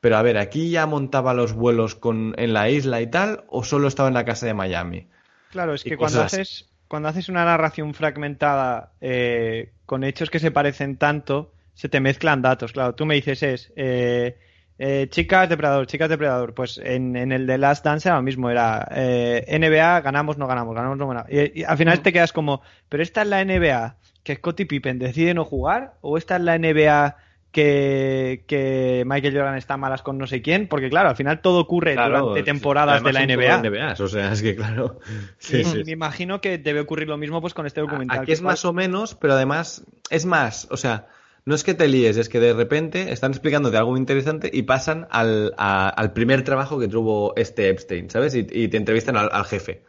pero 0.00 0.18
a 0.18 0.22
ver, 0.22 0.36
¿aquí 0.36 0.68
ya 0.68 0.84
montaba 0.84 1.32
los 1.32 1.54
vuelos 1.54 1.94
con, 1.94 2.34
en 2.36 2.52
la 2.52 2.68
isla 2.68 3.00
y 3.00 3.06
tal, 3.06 3.44
o 3.48 3.64
solo 3.64 3.88
estaba 3.88 4.08
en 4.08 4.14
la 4.14 4.26
casa 4.26 4.44
de 4.44 4.52
Miami? 4.52 5.08
Claro, 5.52 5.72
es 5.72 5.84
que 5.84 5.96
cuando 5.96 6.20
así. 6.20 6.42
haces, 6.42 6.68
cuando 6.86 7.08
haces 7.08 7.30
una 7.30 7.46
narración 7.46 7.94
fragmentada 7.94 8.92
eh, 9.00 9.72
con 9.86 10.04
hechos 10.04 10.28
que 10.28 10.38
se 10.38 10.50
parecen 10.50 10.98
tanto, 10.98 11.54
se 11.72 11.88
te 11.88 11.98
mezclan 11.98 12.42
datos. 12.42 12.72
Claro, 12.72 12.94
tú 12.94 13.06
me 13.06 13.14
dices 13.14 13.42
es 13.42 13.72
eh, 13.74 14.36
eh, 14.78 15.06
chicas 15.10 15.48
depredador, 15.48 15.86
chicas 15.86 16.08
depredador. 16.08 16.54
Pues 16.54 16.78
en, 16.78 17.16
en 17.16 17.32
el 17.32 17.46
de 17.46 17.58
Last 17.58 17.84
Dance 17.84 18.08
era 18.08 18.16
lo 18.16 18.22
mismo, 18.22 18.50
era 18.50 18.88
eh, 18.90 19.44
NBA, 19.58 20.00
ganamos, 20.00 20.38
no 20.38 20.46
ganamos, 20.46 20.74
ganamos, 20.74 20.98
no 20.98 21.08
ganamos. 21.08 21.30
Y, 21.30 21.60
y 21.60 21.64
al 21.64 21.76
final 21.76 22.00
te 22.00 22.12
quedas 22.12 22.32
como, 22.32 22.62
pero 22.88 23.02
esta 23.02 23.22
es 23.22 23.28
la 23.28 23.44
NBA 23.44 23.96
que 24.22 24.36
Scottie 24.36 24.66
Pippen 24.66 24.98
decide 24.98 25.34
no 25.34 25.44
jugar, 25.44 25.94
o 26.00 26.16
esta 26.16 26.36
es 26.36 26.42
la 26.42 26.58
NBA 26.58 27.16
que, 27.52 28.42
que 28.48 29.04
Michael 29.06 29.32
Jordan 29.32 29.56
está 29.56 29.76
malas 29.76 30.02
con 30.02 30.18
no 30.18 30.26
sé 30.26 30.42
quién, 30.42 30.66
porque 30.66 30.90
claro, 30.90 31.10
al 31.10 31.16
final 31.16 31.40
todo 31.40 31.60
ocurre 31.60 31.94
Claro, 31.94 32.20
durante 32.20 32.42
temporadas 32.42 33.04
de 33.04 33.12
la 33.12 33.24
NBA. 33.24 33.58
NBAs, 33.58 34.00
o 34.00 34.08
sea, 34.08 34.32
es 34.32 34.42
que 34.42 34.56
claro. 34.56 34.98
Sí, 35.38 35.58
y 35.58 35.64
sí, 35.64 35.84
me 35.84 35.92
imagino 35.92 36.40
que 36.40 36.58
debe 36.58 36.80
ocurrir 36.80 37.06
lo 37.06 37.16
mismo 37.16 37.40
pues 37.40 37.54
con 37.54 37.64
este 37.64 37.80
documental. 37.80 38.18
Aquí 38.18 38.26
que 38.26 38.32
es 38.32 38.42
más 38.42 38.64
o 38.64 38.72
menos, 38.72 39.14
pero 39.14 39.34
además 39.34 39.84
es 40.10 40.26
más, 40.26 40.66
o 40.70 40.76
sea, 40.76 41.06
no 41.46 41.54
es 41.54 41.64
que 41.64 41.74
te 41.74 41.88
líes, 41.88 42.16
es 42.16 42.28
que 42.28 42.40
de 42.40 42.54
repente 42.54 43.12
están 43.12 43.32
explicándote 43.32 43.76
algo 43.76 43.90
muy 43.92 44.00
interesante 44.00 44.50
y 44.52 44.62
pasan 44.62 45.06
al, 45.10 45.54
a- 45.58 45.88
al 45.88 46.12
primer 46.12 46.42
trabajo 46.42 46.78
que 46.78 46.88
tuvo 46.88 47.34
este 47.36 47.68
Epstein, 47.68 48.10
¿sabes? 48.10 48.34
Y, 48.34 48.46
y 48.50 48.68
te 48.68 48.76
entrevistan 48.78 49.16
al, 49.16 49.28
al 49.32 49.44
jefe. 49.44 49.84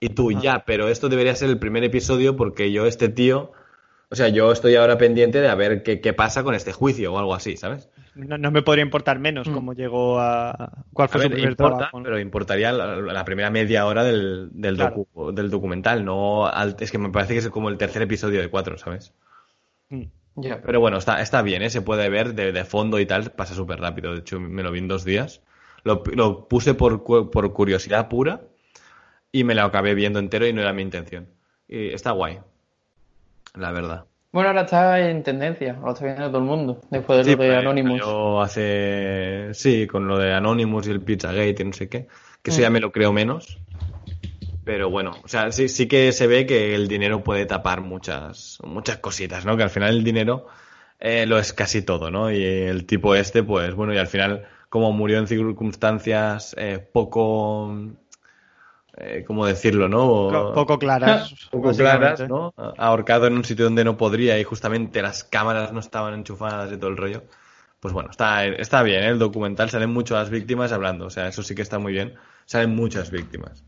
Y 0.00 0.10
tú, 0.10 0.30
ya, 0.32 0.64
pero 0.64 0.88
esto 0.88 1.08
debería 1.08 1.34
ser 1.34 1.48
el 1.50 1.58
primer 1.58 1.82
episodio 1.84 2.36
porque 2.36 2.70
yo, 2.72 2.86
este 2.86 3.08
tío, 3.08 3.52
o 4.10 4.14
sea, 4.16 4.28
yo 4.28 4.52
estoy 4.52 4.76
ahora 4.76 4.96
pendiente 4.98 5.40
de 5.40 5.48
a 5.48 5.54
ver 5.54 5.82
qué, 5.82 6.00
qué 6.00 6.12
pasa 6.12 6.44
con 6.44 6.54
este 6.54 6.72
juicio 6.72 7.12
o 7.12 7.18
algo 7.18 7.34
así, 7.34 7.56
¿sabes? 7.56 7.88
No, 8.14 8.36
no 8.38 8.50
me 8.50 8.62
podría 8.62 8.84
importar 8.84 9.18
menos 9.18 9.48
cómo 9.48 9.72
llegó 9.74 10.18
a. 10.20 10.84
¿Cuál 10.92 11.08
A 11.08 11.12
fue 11.12 11.20
su 11.20 11.28
ver, 11.28 11.32
primer 11.32 11.52
importa, 11.52 11.76
trabajo? 11.78 12.02
pero 12.02 12.18
importaría 12.18 12.72
la, 12.72 12.96
la 12.96 13.24
primera 13.24 13.50
media 13.50 13.86
hora 13.86 14.04
del, 14.04 14.50
del, 14.52 14.76
Claro. 14.76 14.96
docu- 14.96 15.32
del 15.32 15.50
documental, 15.50 16.04
no 16.04 16.46
al- 16.46 16.76
es 16.80 16.90
que 16.90 16.98
me 16.98 17.10
parece 17.10 17.32
que 17.34 17.38
es 17.40 17.48
como 17.48 17.68
el 17.68 17.78
tercer 17.78 18.02
episodio 18.02 18.40
de 18.40 18.48
cuatro, 18.50 18.76
¿sabes? 18.78 19.14
Mm. 19.90 20.02
Ya. 20.40 20.60
Pero 20.62 20.80
bueno, 20.80 20.98
está, 20.98 21.20
está 21.20 21.42
bien, 21.42 21.62
¿eh? 21.62 21.70
se 21.70 21.82
puede 21.82 22.08
ver 22.08 22.34
de, 22.34 22.52
de 22.52 22.64
fondo 22.64 23.00
y 23.00 23.06
tal, 23.06 23.32
pasa 23.32 23.54
súper 23.54 23.80
rápido. 23.80 24.12
De 24.12 24.20
hecho, 24.20 24.38
me 24.40 24.62
lo 24.62 24.70
vi 24.70 24.78
en 24.78 24.88
dos 24.88 25.04
días. 25.04 25.42
Lo, 25.84 26.02
lo 26.14 26.48
puse 26.48 26.74
por, 26.74 27.02
por 27.04 27.52
curiosidad 27.52 28.08
pura 28.08 28.42
y 29.32 29.44
me 29.44 29.54
lo 29.54 29.62
acabé 29.62 29.94
viendo 29.94 30.18
entero 30.18 30.46
y 30.46 30.52
no 30.52 30.60
era 30.60 30.72
mi 30.72 30.82
intención. 30.82 31.28
Y 31.66 31.88
está 31.88 32.12
guay, 32.12 32.38
la 33.54 33.72
verdad. 33.72 34.04
Bueno, 34.30 34.50
ahora 34.50 34.62
está 34.62 35.00
en 35.08 35.22
tendencia, 35.22 35.76
ahora 35.80 35.92
está 35.92 36.04
viendo 36.04 36.28
todo 36.28 36.38
el 36.38 36.44
mundo, 36.44 36.80
después 36.90 37.18
de 37.18 37.24
Sí, 37.32 37.36
lo 37.36 37.42
de 37.42 37.56
Anonymous. 37.56 38.00
Yo 38.00 38.40
hace. 38.42 39.48
Sí, 39.54 39.86
con 39.86 40.06
lo 40.06 40.18
de 40.18 40.34
Anonymous 40.34 40.86
y 40.86 40.90
el 40.90 41.00
Pizzagate 41.00 41.56
y 41.60 41.64
no 41.64 41.72
sé 41.72 41.88
qué. 41.88 42.06
Que 42.42 42.50
eso 42.50 42.60
Mm. 42.60 42.62
ya 42.62 42.70
me 42.70 42.80
lo 42.80 42.92
creo 42.92 43.12
menos. 43.12 43.58
Pero 44.68 44.90
bueno, 44.90 45.12
o 45.24 45.28
sea, 45.28 45.50
sí, 45.52 45.68
sí 45.68 45.88
que 45.88 46.12
se 46.12 46.26
ve 46.26 46.44
que 46.46 46.74
el 46.74 46.88
dinero 46.88 47.24
puede 47.24 47.46
tapar 47.46 47.80
muchas, 47.80 48.58
muchas 48.64 48.98
cositas, 48.98 49.46
¿no? 49.46 49.56
Que 49.56 49.62
al 49.62 49.70
final 49.70 49.94
el 49.96 50.04
dinero 50.04 50.46
eh, 51.00 51.24
lo 51.26 51.38
es 51.38 51.52
casi 51.54 51.82
todo, 51.82 52.10
¿no? 52.10 52.30
Y 52.30 52.42
el 52.44 52.84
tipo 52.86 53.14
este, 53.14 53.42
pues 53.42 53.74
bueno, 53.74 53.94
y 53.94 53.98
al 53.98 54.08
final, 54.08 54.46
como 54.68 54.92
murió 54.92 55.18
en 55.18 55.26
circunstancias 55.26 56.54
eh, 56.58 56.78
poco, 56.92 57.72
eh, 58.96 59.24
¿cómo 59.26 59.46
decirlo, 59.46 59.88
no? 59.88 60.28
Co- 60.28 60.52
poco 60.52 60.78
claras, 60.78 61.34
poco 61.50 61.74
claras, 61.76 62.26
¿no? 62.28 62.52
Ahorcado 62.76 63.26
en 63.26 63.34
un 63.36 63.44
sitio 63.44 63.64
donde 63.66 63.84
no 63.84 63.96
podría 63.96 64.38
y 64.38 64.44
justamente 64.44 65.02
las 65.02 65.24
cámaras 65.24 65.72
no 65.72 65.80
estaban 65.80 66.14
enchufadas 66.14 66.72
y 66.72 66.76
todo 66.76 66.90
el 66.90 66.96
rollo. 66.96 67.22
Pues 67.80 67.94
bueno, 67.94 68.10
está, 68.10 68.44
está 68.46 68.82
bien, 68.82 69.04
¿eh? 69.04 69.08
el 69.08 69.18
documental 69.18 69.70
salen 69.70 69.90
mucho 69.90 70.14
las 70.14 70.30
víctimas 70.30 70.72
hablando, 70.72 71.06
o 71.06 71.10
sea, 71.10 71.28
eso 71.28 71.42
sí 71.42 71.54
que 71.54 71.62
está 71.62 71.78
muy 71.78 71.92
bien. 71.92 72.14
Salen 72.46 72.74
muchas 72.74 73.10
víctimas. 73.10 73.64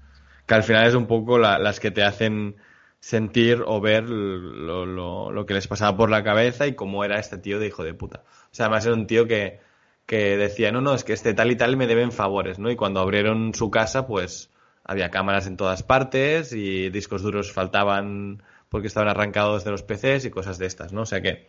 Que 0.51 0.57
al 0.57 0.65
final 0.65 0.85
es 0.89 0.97
un 0.97 1.07
poco 1.07 1.39
la- 1.39 1.61
las 1.61 1.79
que 1.79 1.93
te 1.93 2.03
hacen 2.03 2.57
sentir 2.99 3.63
o 3.65 3.81
ver 3.81 4.03
lo, 4.11 4.85
lo- 4.85 5.31
lo 5.31 5.47
que 5.47 5.55
les 5.55 5.69
pasaba 5.69 5.97
por 5.97 6.11
la 6.11 6.25
cabeza 6.25 6.67
y 6.67 6.75
cómo 6.75 7.05
era 7.05 7.21
este 7.21 7.39
tío 7.39 7.61
de 7.61 7.69
hijo 7.69 7.85
de 7.85 7.95
puta. 7.95 8.25
O 8.27 8.49
sea, 8.51 8.67
además 8.67 8.85
era 8.85 8.97
un 8.97 9.07
tío 9.07 9.29
que, 9.29 9.61
que 10.07 10.37
decía, 10.37 10.73
no, 10.73 10.81
no, 10.81 10.93
es 10.95 11.05
que 11.05 11.13
este 11.13 11.35
tal 11.35 11.53
y 11.53 11.57
tal 11.57 11.77
me 11.77 11.87
deben 11.87 12.11
favores, 12.11 12.59
¿no? 12.59 12.69
Y 12.69 12.75
cuando 12.75 12.99
abrieron 12.99 13.55
su 13.55 13.71
casa, 13.71 14.09
pues 14.09 14.51
había 14.83 15.13
cámaras 15.13 15.47
en 15.47 15.57
todas 15.57 15.85
partes 15.85 16.53
y 16.53 16.91
discos 16.91 17.23
duros 17.23 17.53
faltaban 17.53 18.43
porque 18.71 18.89
estaban 18.89 19.09
arrancados 19.09 19.63
de 19.63 19.71
los 19.71 19.85
PCs 19.85 20.25
y 20.25 20.31
cosas 20.31 20.59
de 20.59 20.67
estas, 20.67 20.93
¿no? 20.93 21.03
O 21.03 21.07
sea 21.07 21.21
que 21.21 21.47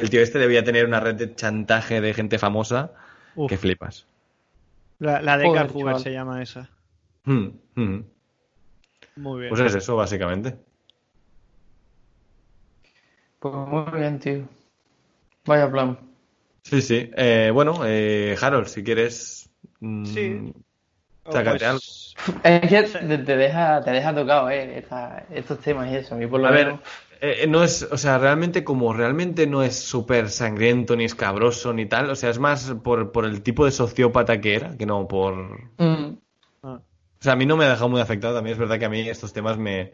el 0.00 0.08
tío 0.08 0.20
este 0.22 0.38
debía 0.38 0.62
tener 0.62 0.86
una 0.86 1.00
red 1.00 1.16
de 1.16 1.34
chantaje 1.34 2.00
de 2.00 2.14
gente 2.14 2.38
famosa 2.38 2.92
Uf. 3.34 3.48
que 3.50 3.56
flipas. 3.58 4.06
La, 5.00 5.20
la 5.20 5.36
de 5.36 5.98
se 5.98 6.12
llama 6.12 6.40
esa. 6.44 6.70
Hmm, 7.24 7.48
hmm. 7.74 8.00
Muy 9.16 9.40
bien. 9.40 9.50
Pues 9.50 9.60
es 9.62 9.74
eso, 9.74 9.96
básicamente. 9.96 10.58
Pues 13.38 13.54
muy 13.54 13.84
bien, 13.98 14.18
tío. 14.18 14.46
Vaya 15.46 15.70
plan. 15.70 15.98
Sí, 16.64 16.82
sí. 16.82 17.10
Eh, 17.16 17.50
bueno, 17.52 17.80
eh, 17.86 18.36
Harold, 18.40 18.66
si 18.66 18.82
quieres... 18.82 19.50
mm, 19.80 20.04
Sí. 20.04 20.52
Sácate 21.30 21.58
Pues, 21.60 22.14
Es 22.44 22.70
que 22.70 22.82
te, 22.82 23.18
te 23.18 23.36
deja, 23.36 23.82
te 23.82 23.90
deja 23.90 24.14
tocado, 24.14 24.50
eh, 24.50 24.78
esta- 24.78 25.26
estos 25.30 25.58
temas 25.60 25.90
y 25.90 25.96
eso. 25.96 26.14
A 26.14 26.18
mí 26.18 26.26
por 26.26 26.40
lo 26.40 26.48
A 26.48 26.50
ver, 26.50 26.66
menos. 26.66 26.80
eh, 27.20 27.46
no 27.48 27.62
es, 27.64 27.82
o 27.90 27.96
sea, 27.98 28.18
realmente 28.18 28.64
como 28.64 28.92
realmente 28.92 29.46
no 29.46 29.62
es 29.62 29.76
súper 29.78 30.30
sangriento 30.30 30.96
ni 30.96 31.04
escabroso 31.04 31.72
ni 31.72 31.86
tal, 31.86 32.10
o 32.10 32.16
sea, 32.16 32.30
es 32.30 32.38
más 32.38 32.74
por, 32.82 33.12
por 33.12 33.24
el 33.24 33.42
tipo 33.42 33.64
de 33.64 33.70
sociópata 33.72 34.40
que 34.40 34.54
era, 34.56 34.76
que 34.76 34.86
no 34.86 35.06
por... 35.08 35.70
Mm, 35.78 36.15
O 37.20 37.22
sea, 37.24 37.32
a 37.32 37.36
mí 37.36 37.46
no 37.46 37.56
me 37.56 37.64
ha 37.64 37.70
dejado 37.70 37.88
muy 37.88 38.00
afectado, 38.00 38.34
también 38.34 38.54
es 38.54 38.58
verdad 38.58 38.78
que 38.78 38.84
a 38.84 38.88
mí 38.90 39.08
estos 39.08 39.32
temas 39.32 39.58
me... 39.58 39.92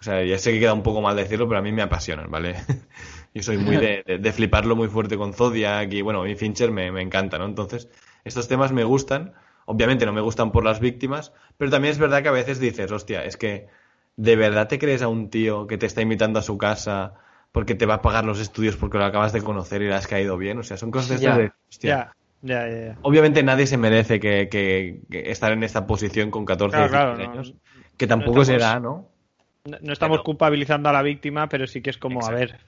O 0.00 0.04
sea, 0.04 0.22
ya 0.24 0.38
sé 0.38 0.52
que 0.52 0.60
queda 0.60 0.74
un 0.74 0.82
poco 0.84 1.00
mal 1.00 1.16
decirlo, 1.16 1.48
pero 1.48 1.58
a 1.58 1.62
mí 1.62 1.72
me 1.72 1.82
apasionan, 1.82 2.30
¿vale? 2.30 2.56
Yo 3.34 3.42
soy 3.42 3.58
muy 3.58 3.78
de, 3.78 4.04
de- 4.06 4.18
de 4.18 4.32
fliparlo 4.32 4.76
muy 4.76 4.88
fuerte 4.88 5.16
con 5.16 5.34
Zodiac 5.34 5.92
y, 5.92 6.02
bueno, 6.02 6.26
y 6.26 6.36
Fincher 6.36 6.70
me, 6.70 6.92
me 6.92 7.02
encanta, 7.02 7.38
¿no? 7.38 7.46
Entonces, 7.46 7.88
estos 8.24 8.46
temas 8.48 8.70
me 8.72 8.84
gustan, 8.84 9.34
obviamente 9.66 10.06
no 10.06 10.12
me 10.12 10.20
gustan 10.20 10.52
por 10.52 10.64
las 10.64 10.78
víctimas, 10.80 11.32
pero 11.56 11.70
también 11.70 11.92
es 11.92 11.98
verdad 11.98 12.22
que 12.22 12.28
a 12.28 12.32
veces 12.32 12.60
dices, 12.60 12.92
hostia, 12.92 13.24
es 13.24 13.36
que 13.36 13.68
¿de 14.16 14.36
verdad 14.36 14.68
te 14.68 14.78
crees 14.78 15.02
a 15.02 15.08
un 15.08 15.30
tío 15.30 15.66
que 15.66 15.78
te 15.78 15.86
está 15.86 16.02
invitando 16.02 16.38
a 16.38 16.42
su 16.42 16.58
casa 16.58 17.14
porque 17.52 17.74
te 17.74 17.86
va 17.86 17.94
a 17.94 18.02
pagar 18.02 18.24
los 18.24 18.40
estudios 18.40 18.76
porque 18.76 18.98
lo 18.98 19.04
acabas 19.04 19.32
de 19.32 19.42
conocer 19.42 19.82
y 19.82 19.86
le 19.88 19.94
has 19.94 20.06
caído 20.06 20.36
bien? 20.36 20.58
O 20.58 20.62
sea, 20.62 20.76
son 20.76 20.90
cosas 20.90 21.08
de 21.10 21.14
estas 21.16 21.34
de, 21.34 21.52
hostia, 21.70 22.04
ya, 22.42 22.68
ya, 22.68 22.76
ya. 22.86 22.98
Obviamente 23.02 23.42
nadie 23.42 23.66
se 23.66 23.76
merece 23.76 24.20
que, 24.20 24.48
que- 24.48 25.00
que 25.10 25.30
estar 25.30 25.52
en 25.52 25.62
esta 25.62 25.86
posición 25.86 26.30
con 26.30 26.44
14 26.44 26.76
Claro, 26.76 26.88
16 26.88 27.16
claro, 27.16 27.24
no. 27.24 27.32
años. 27.32 27.54
Que 27.96 28.06
tampoco 28.06 28.36
No 28.36 28.42
estamos- 28.42 28.62
será, 28.62 28.80
¿no? 28.80 29.08
No, 29.64 29.76
no 29.82 29.92
estamos 29.92 30.22
culpabilizando 30.22 30.88
a 30.88 30.92
la 30.92 31.02
víctima, 31.02 31.48
pero 31.48 31.66
sí 31.66 31.82
que 31.82 31.90
es 31.90 31.98
como, 31.98 32.24
a 32.24 32.30
ver, 32.30 32.58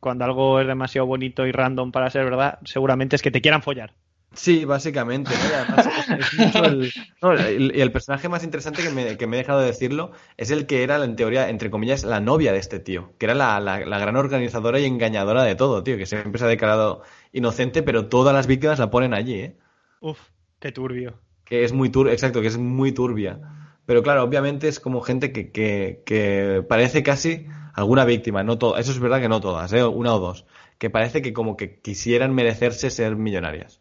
cuando 0.00 0.24
algo 0.24 0.60
es 0.60 0.66
demasiado 0.66 1.06
bonito 1.06 1.46
y 1.46 1.52
random 1.52 1.92
para 1.92 2.10
ser 2.10 2.24
verdad, 2.24 2.58
seguramente 2.64 3.16
es 3.16 3.22
que 3.22 3.30
te 3.30 3.40
quieran 3.40 3.62
follar. 3.62 3.94
Sí, 4.32 4.64
básicamente. 4.64 5.30
¿no? 5.32 5.50
Y 5.50 5.52
además 5.52 5.86
es- 6.08 6.18
es 6.18 6.38
mucho 6.38 6.64
el, 6.64 6.92
no, 7.20 7.32
el- 7.32 7.76
y 7.76 7.80
el 7.80 7.90
personaje 7.92 8.28
más 8.28 8.44
interesante 8.44 8.82
que 8.82 8.90
me, 8.90 9.16
que 9.16 9.26
me 9.26 9.36
he 9.36 9.40
dejado 9.40 9.60
de 9.60 9.66
decirlo 9.66 10.12
es 10.36 10.50
el 10.52 10.66
que 10.66 10.82
era, 10.84 11.02
en 11.04 11.16
teoría, 11.16 11.48
entre 11.50 11.70
comillas, 11.70 12.04
la 12.04 12.20
novia 12.20 12.52
de 12.52 12.58
este 12.58 12.78
tío. 12.78 13.12
Que 13.18 13.26
era 13.26 13.34
la, 13.34 13.58
la- 13.60 13.80
la 13.84 13.98
gran 13.98 14.16
organizadora 14.16 14.78
y 14.78 14.84
engañadora 14.84 15.42
de 15.42 15.56
todo, 15.56 15.82
tío. 15.82 15.96
Que 15.96 16.06
siempre 16.06 16.38
se 16.38 16.44
ha 16.44 16.48
declarado 16.48 17.02
inocente, 17.32 17.82
pero 17.82 18.06
todas 18.08 18.32
las 18.34 18.46
víctimas 18.46 18.78
la 18.78 18.90
ponen 18.90 19.14
allí, 19.14 19.34
¿eh? 19.40 19.56
Uf, 20.00 20.18
qué 20.60 20.70
turbio. 20.72 21.18
que 21.44 21.64
es 21.64 21.72
muy 21.72 21.90
turbia, 21.90 22.12
exacto, 22.12 22.40
que 22.40 22.46
es 22.46 22.56
muy 22.58 22.92
turbia. 22.92 23.40
Pero 23.84 24.02
claro, 24.04 24.22
obviamente 24.22 24.68
es 24.68 24.78
como 24.78 25.00
gente 25.00 25.32
que, 25.32 25.50
que, 25.50 26.02
que 26.06 26.64
parece 26.68 27.02
casi 27.02 27.46
alguna 27.74 28.04
víctima, 28.04 28.44
no 28.44 28.56
todo, 28.56 28.76
eso 28.76 28.92
es 28.92 29.00
verdad 29.00 29.20
que 29.20 29.28
no 29.28 29.40
todas, 29.40 29.72
¿eh? 29.72 29.84
una 29.84 30.14
o 30.14 30.20
dos, 30.20 30.46
que 30.78 30.90
parece 30.90 31.22
que 31.22 31.32
como 31.32 31.56
que 31.56 31.80
quisieran 31.80 32.32
merecerse 32.34 32.90
ser 32.90 33.16
millonarias. 33.16 33.79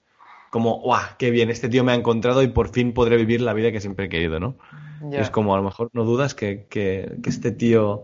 Como, 0.50 0.80
¡guau! 0.82 1.02
¡Qué 1.18 1.32
bien! 1.32 1.50
Este 1.50 1.70
tío 1.70 1.84
me 1.84 1.91
ha 1.91 1.95
encontrado 1.95 2.41
y 2.43 2.47
por 2.47 2.70
fin 2.70 2.93
podré 2.93 3.18
vivir 3.18 3.41
la 3.41 3.54
vida 3.54 3.72
que 3.72 3.82
siempre 3.82 4.06
he 4.06 4.10
querido, 4.10 4.39
¿no? 4.39 4.58
Es 5.16 5.30
como, 5.30 5.54
a 5.56 5.58
lo 5.58 5.64
mejor 5.64 5.89
no 5.93 6.06
dudas 6.06 6.36
que, 6.36 6.68
que, 6.70 7.18
que 7.24 7.30
este 7.30 7.52
tío 7.52 8.04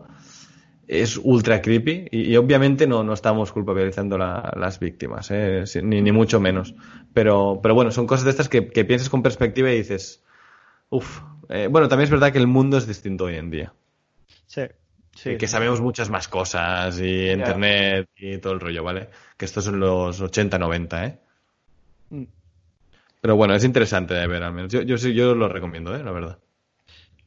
es 0.87 1.17
ultra 1.17 1.61
creepy 1.61 2.07
y, 2.11 2.31
y 2.31 2.37
obviamente 2.37 2.87
no, 2.87 3.03
no 3.03 3.13
estamos 3.13 3.51
culpabilizando 3.51 4.17
la- 4.17 4.53
las 4.57 4.79
víctimas, 4.79 5.31
¿eh? 5.31 5.63
Ni, 5.83 6.01
ni 6.01 6.11
mucho 6.11 6.39
menos. 6.39 6.75
Pero, 7.13 7.59
pero 7.63 7.73
bueno, 7.75 7.91
son 7.91 8.07
cosas 8.07 8.25
de 8.25 8.31
estas 8.31 8.49
que, 8.49 8.67
que 8.67 8.85
piensas 8.85 9.09
con 9.09 9.23
perspectiva 9.23 9.71
y 9.71 9.77
dices, 9.77 10.23
uff. 10.89 11.21
bueno, 11.71 11.87
también 11.89 12.05
es 12.05 12.11
verdad 12.11 12.31
que 12.33 12.39
el 12.39 12.47
mundo 12.47 12.77
es 12.77 12.87
distinto 12.87 13.25
hoy 13.25 13.35
en 13.37 13.51
día. 13.51 13.73
Sí, 14.47 14.61
sí. 15.15 15.31
Y 15.31 15.37
que 15.37 15.47
sabemos 15.47 15.81
muchas 15.81 16.09
más 16.09 16.27
cosas 16.27 16.99
y 16.99 17.29
internet 17.31 18.09
y 18.15 18.37
todo 18.39 18.53
el 18.53 18.59
rollo, 18.59 18.83
¿vale? 18.83 19.09
Que 19.37 19.45
estos 19.45 19.65
son 19.65 19.79
los 19.79 20.21
80, 20.21 20.59
90, 20.59 21.05
¿eh? 21.05 21.19
Pero 23.21 23.35
bueno, 23.35 23.55
es 23.55 23.63
interesante 23.63 24.13
de 24.13 24.27
ver 24.27 24.43
al 24.43 24.53
menos. 24.53 24.71
Yo, 24.71 24.81
yo, 24.81 24.97
sí, 24.97 25.13
yo 25.13 25.33
lo 25.35 25.47
recomiendo, 25.49 25.95
¿eh? 25.95 26.03
La 26.03 26.11
verdad. 26.11 26.37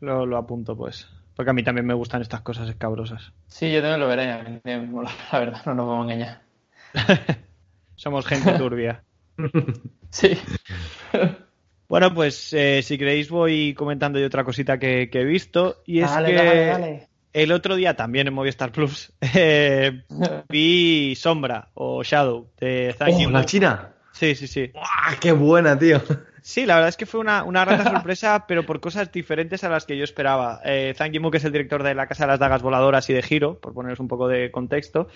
Lo, 0.00 0.26
lo 0.26 0.36
apunto, 0.36 0.76
pues. 0.76 1.08
Porque 1.34 1.50
a 1.50 1.54
mí 1.54 1.62
también 1.62 1.86
me 1.86 1.94
gustan 1.94 2.22
estas 2.22 2.40
cosas 2.42 2.68
escabrosas. 2.68 3.32
Sí, 3.46 3.72
yo 3.72 3.80
también 3.80 4.00
lo 4.00 4.08
veré. 4.08 4.30
A 4.32 4.42
mí 4.42 4.60
me 4.64 4.80
mola, 4.80 5.10
la 5.32 5.38
verdad, 5.38 5.62
no 5.66 5.74
nos 5.74 5.86
vamos 5.88 6.08
a 6.08 6.12
engañar. 6.14 6.42
Somos 7.96 8.26
gente 8.26 8.52
turbia. 8.58 9.02
Sí. 10.10 10.30
Bueno, 11.88 12.12
pues 12.12 12.52
eh, 12.52 12.82
si 12.82 12.98
queréis 12.98 13.30
voy 13.30 13.72
comentando 13.72 14.18
yo 14.18 14.26
otra 14.26 14.44
cosita 14.44 14.78
que, 14.78 15.08
que 15.10 15.20
he 15.22 15.24
visto. 15.24 15.76
Y 15.86 16.00
es 16.00 16.10
Dale, 16.10 16.28
que 16.28 16.34
dale, 16.34 16.66
dale. 16.66 17.08
el 17.32 17.50
otro 17.50 17.76
día 17.76 17.96
también 17.96 18.26
en 18.26 18.34
Movistar 18.34 18.72
Plus 18.72 19.10
eh, 19.34 20.02
vi 20.50 21.14
Sombra 21.16 21.70
o 21.72 22.02
Shadow 22.02 22.50
de 22.60 22.94
Zhang 22.98 23.26
¡Oh, 23.26 23.30
la 23.30 23.44
China! 23.46 23.94
Sí, 24.18 24.34
sí, 24.34 24.48
sí. 24.48 24.72
¡Ah, 24.74 25.14
qué 25.20 25.30
buena, 25.30 25.78
tío! 25.78 26.02
Sí, 26.42 26.66
la 26.66 26.74
verdad 26.74 26.88
es 26.88 26.96
que 26.96 27.06
fue 27.06 27.20
una, 27.20 27.44
una 27.44 27.64
grata 27.64 27.84
sorpresa, 27.92 28.46
pero 28.48 28.66
por 28.66 28.80
cosas 28.80 29.12
diferentes 29.12 29.62
a 29.62 29.68
las 29.68 29.84
que 29.86 29.96
yo 29.96 30.02
esperaba. 30.02 30.60
Eh, 30.64 30.92
Zhang 30.96 31.12
Yimou, 31.12 31.30
que 31.30 31.36
es 31.36 31.44
el 31.44 31.52
director 31.52 31.84
de 31.84 31.94
La 31.94 32.08
Casa 32.08 32.24
de 32.24 32.32
las 32.32 32.40
Dagas 32.40 32.62
Voladoras 32.62 33.08
y 33.10 33.12
de 33.12 33.22
Giro, 33.22 33.60
por 33.60 33.74
poneros 33.74 34.00
un 34.00 34.08
poco 34.08 34.26
de 34.26 34.50
contexto. 34.50 35.06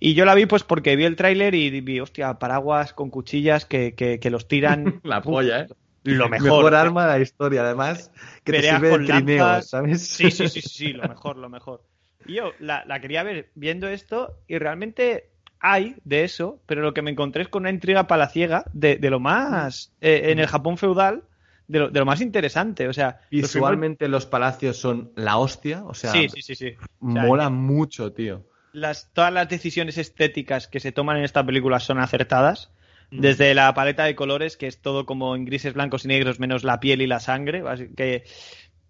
Y 0.00 0.14
yo 0.14 0.24
la 0.24 0.34
vi 0.34 0.46
pues 0.46 0.64
porque 0.64 0.96
vi 0.96 1.04
el 1.04 1.14
tráiler 1.14 1.54
y 1.54 1.80
vi, 1.80 2.00
hostia, 2.00 2.40
paraguas 2.40 2.92
con 2.92 3.10
cuchillas 3.10 3.66
que, 3.66 3.94
que, 3.94 4.18
que 4.18 4.30
los 4.30 4.48
tiran. 4.48 5.00
La 5.04 5.22
polla, 5.22 5.60
¿eh? 5.60 5.68
Lo 6.02 6.28
mejor. 6.28 6.74
arma 6.74 7.06
de 7.06 7.18
la 7.18 7.22
historia, 7.22 7.60
además, 7.60 8.10
que 8.42 8.52
te 8.52 8.58
Peleas 8.58 8.80
sirve 8.80 8.98
de 8.98 9.04
trineo, 9.04 9.46
lanzas. 9.46 9.70
¿sabes? 9.70 10.08
Sí, 10.08 10.30
sí, 10.32 10.48
sí, 10.48 10.60
sí, 10.60 10.68
sí, 10.68 10.92
lo 10.92 11.02
mejor, 11.08 11.36
lo 11.36 11.48
mejor. 11.48 11.84
Y 12.26 12.34
yo 12.34 12.50
la, 12.58 12.84
la 12.86 13.00
quería 13.00 13.22
ver 13.22 13.50
viendo 13.54 13.86
esto 13.86 14.40
y 14.48 14.58
realmente 14.58 15.29
hay 15.60 15.96
de 16.04 16.24
eso, 16.24 16.60
pero 16.66 16.82
lo 16.82 16.94
que 16.94 17.02
me 17.02 17.10
encontré 17.10 17.42
es 17.42 17.48
con 17.48 17.62
una 17.62 17.70
intriga 17.70 18.06
palaciega 18.06 18.64
de, 18.72 18.96
de 18.96 19.10
lo 19.10 19.20
más, 19.20 19.92
eh, 20.00 20.30
en 20.32 20.38
el 20.38 20.46
Japón 20.46 20.78
feudal, 20.78 21.22
de 21.68 21.78
lo, 21.78 21.90
de 21.90 22.00
lo 22.00 22.06
más 22.06 22.20
interesante. 22.20 22.88
O 22.88 22.92
sea, 22.92 23.20
los 23.30 23.42
Visualmente 23.42 24.08
los 24.08 24.26
palacios 24.26 24.76
son 24.78 25.12
la 25.16 25.38
hostia, 25.38 25.84
o 25.84 25.94
sea, 25.94 26.12
Sí, 26.12 26.28
sí, 26.28 26.42
sí, 26.42 26.54
sí. 26.54 26.74
O 27.00 27.12
sea, 27.12 27.22
mola 27.22 27.50
mucho, 27.50 28.12
tío. 28.12 28.44
las, 28.72 29.10
todas 29.12 29.32
las 29.32 29.48
decisiones 29.48 29.98
estéticas 29.98 30.66
que 30.66 30.80
se 30.80 30.92
toman 30.92 31.18
en 31.18 31.24
esta 31.24 31.44
película 31.44 31.78
son 31.80 31.98
acertadas. 31.98 32.70
Desde 33.12 33.54
la 33.54 33.74
paleta 33.74 34.04
de 34.04 34.14
colores, 34.14 34.56
que 34.56 34.68
es 34.68 34.80
todo 34.80 35.04
como 35.04 35.34
en 35.34 35.44
grises, 35.44 35.74
blancos 35.74 36.04
y 36.04 36.08
negros, 36.08 36.38
menos 36.38 36.62
la 36.62 36.78
piel 36.78 37.02
y 37.02 37.08
la 37.08 37.18
sangre. 37.18 37.64
Que, 37.96 38.22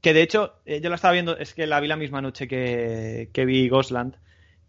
que 0.03 0.13
de 0.13 0.21
hecho, 0.21 0.57
eh, 0.67 0.83
yo 0.83 0.91
la 0.91 0.97
estaba 0.97 1.13
viendo, 1.15 1.39
es 1.39 1.55
que 1.55 1.67
la 1.67 1.81
vi 1.81 1.89
la 1.89 1.97
misma 1.97 2.21
noche 2.21 2.47
que, 2.47 3.31
que 3.33 3.47
vi 3.47 3.71
Ghostland. 3.71 4.17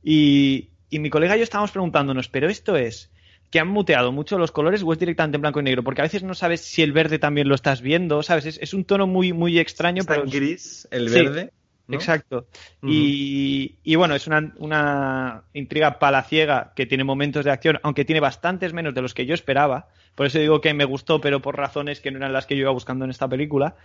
Y, 0.03 0.70
y 0.91 0.99
mi 0.99 1.09
colega 1.09 1.35
y 1.35 1.39
yo 1.39 1.43
estábamos 1.43 1.71
preguntándonos, 1.71 2.27
¿pero 2.29 2.47
esto 2.49 2.75
es 2.77 3.11
que 3.49 3.59
han 3.59 3.67
muteado 3.67 4.11
mucho 4.11 4.37
los 4.37 4.51
colores 4.51 4.83
o 4.83 4.93
es 4.93 4.99
directamente 4.99 5.37
en 5.37 5.41
blanco 5.41 5.59
y 5.59 5.63
negro? 5.63 5.83
Porque 5.83 6.01
a 6.01 6.03
veces 6.03 6.21
no 6.21 6.35
sabes 6.35 6.61
si 6.61 6.83
el 6.83 6.91
verde 6.93 7.17
también 7.17 7.47
lo 7.49 7.55
estás 7.55 7.81
viendo, 7.81 8.21
¿sabes? 8.21 8.45
Es, 8.45 8.59
es 8.61 8.73
un 8.75 8.85
tono 8.85 9.07
muy, 9.07 9.33
muy 9.33 9.57
extraño, 9.57 10.01
Está 10.01 10.13
pero. 10.13 10.25
en 10.25 10.31
gris, 10.31 10.87
el 10.91 11.09
Sí. 11.09 11.15
verde. 11.15 11.51
¿no? 11.87 11.97
Exacto. 11.97 12.47
Y, 12.87 13.75
y 13.83 13.95
bueno, 13.95 14.15
es 14.15 14.25
una, 14.27 14.53
una 14.59 15.43
intriga 15.53 15.99
palaciega 15.99 16.71
que 16.75 16.85
tiene 16.85 17.03
momentos 17.03 17.43
de 17.43 17.51
acción, 17.51 17.79
aunque 17.83 18.05
tiene 18.05 18.21
bastantes 18.21 18.71
menos 18.71 18.93
de 18.93 19.01
los 19.01 19.13
que 19.13 19.25
yo 19.25 19.33
esperaba. 19.33 19.89
Por 20.15 20.25
eso 20.25 20.39
digo 20.39 20.61
que 20.61 20.73
me 20.73 20.85
gustó, 20.85 21.19
pero 21.19 21.41
por 21.41 21.57
razones 21.57 21.99
que 21.99 22.11
no 22.11 22.17
eran 22.19 22.31
las 22.31 22.45
que 22.45 22.55
yo 22.55 22.61
iba 22.61 22.71
buscando 22.71 23.03
en 23.03 23.11
esta 23.11 23.27
película. 23.27 23.75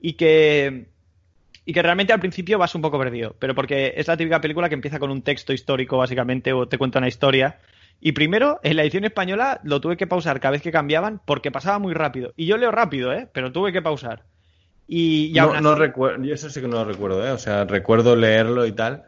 Y 0.00 0.14
que, 0.14 0.88
y 1.66 1.72
que 1.72 1.82
realmente 1.82 2.12
al 2.12 2.20
principio 2.20 2.58
vas 2.58 2.74
un 2.76 2.80
poco 2.80 2.98
perdido, 2.98 3.34
pero 3.40 3.54
porque 3.54 3.92
es 3.96 4.06
la 4.06 4.16
típica 4.16 4.40
película 4.40 4.68
que 4.68 4.76
empieza 4.76 5.00
con 5.00 5.10
un 5.10 5.22
texto 5.22 5.52
histórico 5.52 5.98
básicamente 5.98 6.52
o 6.52 6.68
te 6.68 6.78
cuenta 6.78 7.00
una 7.00 7.08
historia. 7.08 7.58
Y 8.00 8.12
primero, 8.12 8.60
en 8.62 8.76
la 8.76 8.82
edición 8.82 9.04
española 9.04 9.60
lo 9.64 9.80
tuve 9.80 9.96
que 9.96 10.06
pausar 10.06 10.38
cada 10.38 10.52
vez 10.52 10.62
que 10.62 10.70
cambiaban 10.70 11.20
porque 11.24 11.50
pasaba 11.50 11.80
muy 11.80 11.92
rápido. 11.92 12.32
Y 12.36 12.46
yo 12.46 12.56
leo 12.56 12.70
rápido, 12.70 13.12
¿eh? 13.12 13.28
Pero 13.32 13.50
tuve 13.50 13.72
que 13.72 13.82
pausar. 13.82 14.22
Y, 14.86 15.32
y 15.36 15.40
No, 15.60 15.74
recuerdo, 15.74 16.22
yo 16.22 16.34
eso 16.34 16.48
sí 16.50 16.60
que 16.60 16.68
no 16.68 16.76
lo 16.76 16.84
recuerdo, 16.84 17.26
¿eh? 17.26 17.32
O 17.32 17.38
sea, 17.38 17.64
recuerdo 17.64 18.14
leerlo 18.14 18.64
y 18.64 18.72
tal, 18.72 19.02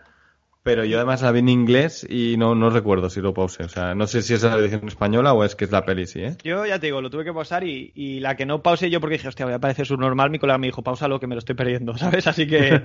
pero 0.69 0.85
yo 0.85 0.99
además 0.99 1.23
la 1.23 1.33
vi 1.33 1.39
en 1.39 1.49
inglés 1.49 2.07
y 2.11 2.37
no, 2.37 2.55
no 2.55 2.69
recuerdo 2.69 3.09
si 3.09 3.23
lo 3.23 3.33
pausé. 3.33 3.65
O 3.65 3.71
sea, 3.71 3.95
no 3.95 4.07
sé 4.07 4.21
si 4.21 4.35
es 4.35 4.43
la 4.43 4.55
edición 4.59 4.87
española 4.87 5.33
o 5.33 5.43
es 5.43 5.57
que 5.57 5.65
es 5.65 5.71
la 5.71 5.87
peli, 5.87 6.07
sí, 6.07 6.21
¿eh? 6.21 6.37
Yo 6.45 6.67
ya 6.67 6.79
te 6.79 6.89
digo, 6.89 7.01
lo 7.01 7.09
tuve 7.09 7.25
que 7.25 7.33
pausar 7.33 7.65
y, 7.65 7.91
y 7.95 8.21
la 8.21 8.37
que 8.37 8.45
no 8.45 8.63
pause 8.63 8.91
yo 8.91 9.01
porque 9.01 9.15
dije, 9.15 9.29
hostia, 9.29 9.47
voy 9.47 9.55
a 9.55 9.61
parecer 9.61 9.87
subnormal, 9.87 10.29
mi 10.29 10.39
colega 10.39 10.59
me 10.59 10.67
dijo, 10.67 10.83
pausalo 10.83 11.19
que 11.21 11.27
me 11.27 11.37
lo 11.37 11.39
estoy 11.39 11.55
perdiendo, 11.55 11.97
¿sabes? 11.97 12.27
Así 12.27 12.47
que... 12.47 12.83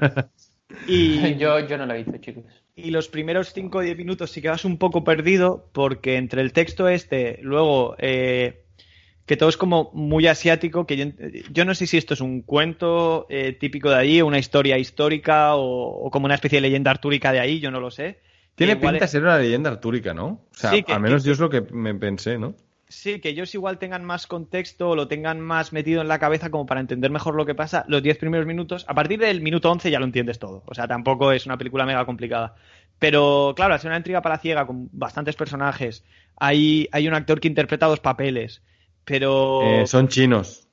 y, 0.88 1.36
Yo, 1.38 1.60
yo 1.60 1.78
no 1.78 1.86
lo 1.86 1.94
he 1.94 2.04
visto, 2.04 2.18
chicos. 2.20 2.46
y 2.74 2.90
los 2.92 3.10
primeros 3.10 3.52
5 3.52 3.78
o 3.78 3.82
10 3.82 3.98
minutos 3.98 4.32
sí 4.32 4.42
que 4.42 4.48
vas 4.48 4.64
un 4.64 4.78
poco 4.78 5.04
perdido 5.04 5.70
porque 5.74 6.16
entre 6.16 6.42
el 6.42 6.54
texto 6.54 6.88
este, 6.88 7.40
luego... 7.42 7.98
eh, 8.00 8.63
que 9.26 9.38
todo 9.38 9.50
es 9.50 9.58
como 9.58 9.90
muy 9.94 10.28
asiático, 10.28 10.86
que 10.86 10.98
yo, 10.98 11.06
yo 11.52 11.66
no 11.66 11.74
sé 11.76 11.88
si 11.88 11.98
esto 11.98 12.14
es 12.14 12.22
un 12.22 12.42
cuento 12.42 13.26
eh, 13.30 13.54
típico 13.54 13.90
de 13.90 13.96
allí, 13.96 14.22
una 14.22 14.38
historia 14.40 14.78
histórica 14.78 15.56
o, 15.56 16.06
o 16.06 16.12
como 16.12 16.26
una 16.26 16.36
especie 16.36 16.58
de 16.58 16.62
leyenda 16.62 16.92
artúrica 16.92 17.32
de 17.32 17.40
ahí, 17.40 17.60
yo 17.60 17.72
no 17.72 17.80
lo 17.80 17.90
sé. 17.92 18.20
Tiene 18.56 18.76
pinta 18.76 19.00
de 19.00 19.06
es- 19.06 19.12
ser 19.12 19.24
una 19.24 19.38
leyenda 19.38 19.70
artúrica, 19.70 20.14
¿no? 20.14 20.26
O 20.26 20.48
sea, 20.54 20.72
Sí, 20.72 20.84
que- 20.84 20.94
al 20.94 21.00
menos 21.02 21.24
que- 21.24 21.28
yo 21.28 21.34
es 21.34 21.40
lo 21.40 21.50
que 21.50 21.62
me 21.62 21.96
pensé, 21.96 22.38
¿no? 22.38 22.54
Sí, 22.90 23.20
que 23.20 23.30
ellos 23.30 23.52
igual 23.56 23.80
tengan 23.80 24.06
más 24.06 24.28
contexto 24.28 24.90
o 24.90 24.96
lo 24.96 25.08
tengan 25.08 25.40
más 25.40 25.74
metido 25.74 26.02
en 26.04 26.08
la 26.08 26.20
cabeza 26.20 26.52
como 26.52 26.68
para 26.68 26.80
entender 26.80 27.10
mejor 27.10 27.34
lo 27.34 27.44
que 27.46 27.56
pasa 27.56 27.86
los 27.88 28.04
10 28.04 28.20
primeros 28.20 28.46
minutos. 28.46 28.86
A 28.88 28.94
partir 28.94 29.20
del 29.20 29.42
minuto 29.42 29.72
11 29.72 29.90
ya 29.90 29.98
lo 30.00 30.06
entiendes 30.06 30.38
todo. 30.38 30.62
O 30.68 30.76
sea, 30.76 30.88
tampoco 30.88 31.32
es 31.32 31.48
una 31.48 31.58
película 31.58 31.88
mega 31.88 32.06
complicada. 32.06 32.54
Pero 33.00 33.54
claro, 33.56 33.76
ser 33.80 33.90
una 33.90 33.98
intriga 33.98 34.22
palaciega 34.22 34.68
con 34.68 34.90
bastantes 34.92 35.36
personajes, 35.36 36.04
hay, 36.36 36.88
hay 36.92 37.08
un 37.08 37.16
actor 37.16 37.40
que 37.40 37.48
interpreta 37.48 37.88
dos 37.88 38.00
papeles. 38.00 38.62
Pero. 39.06 39.62
Eh, 39.82 39.88
son 39.88 40.08
chinos. 40.08 40.68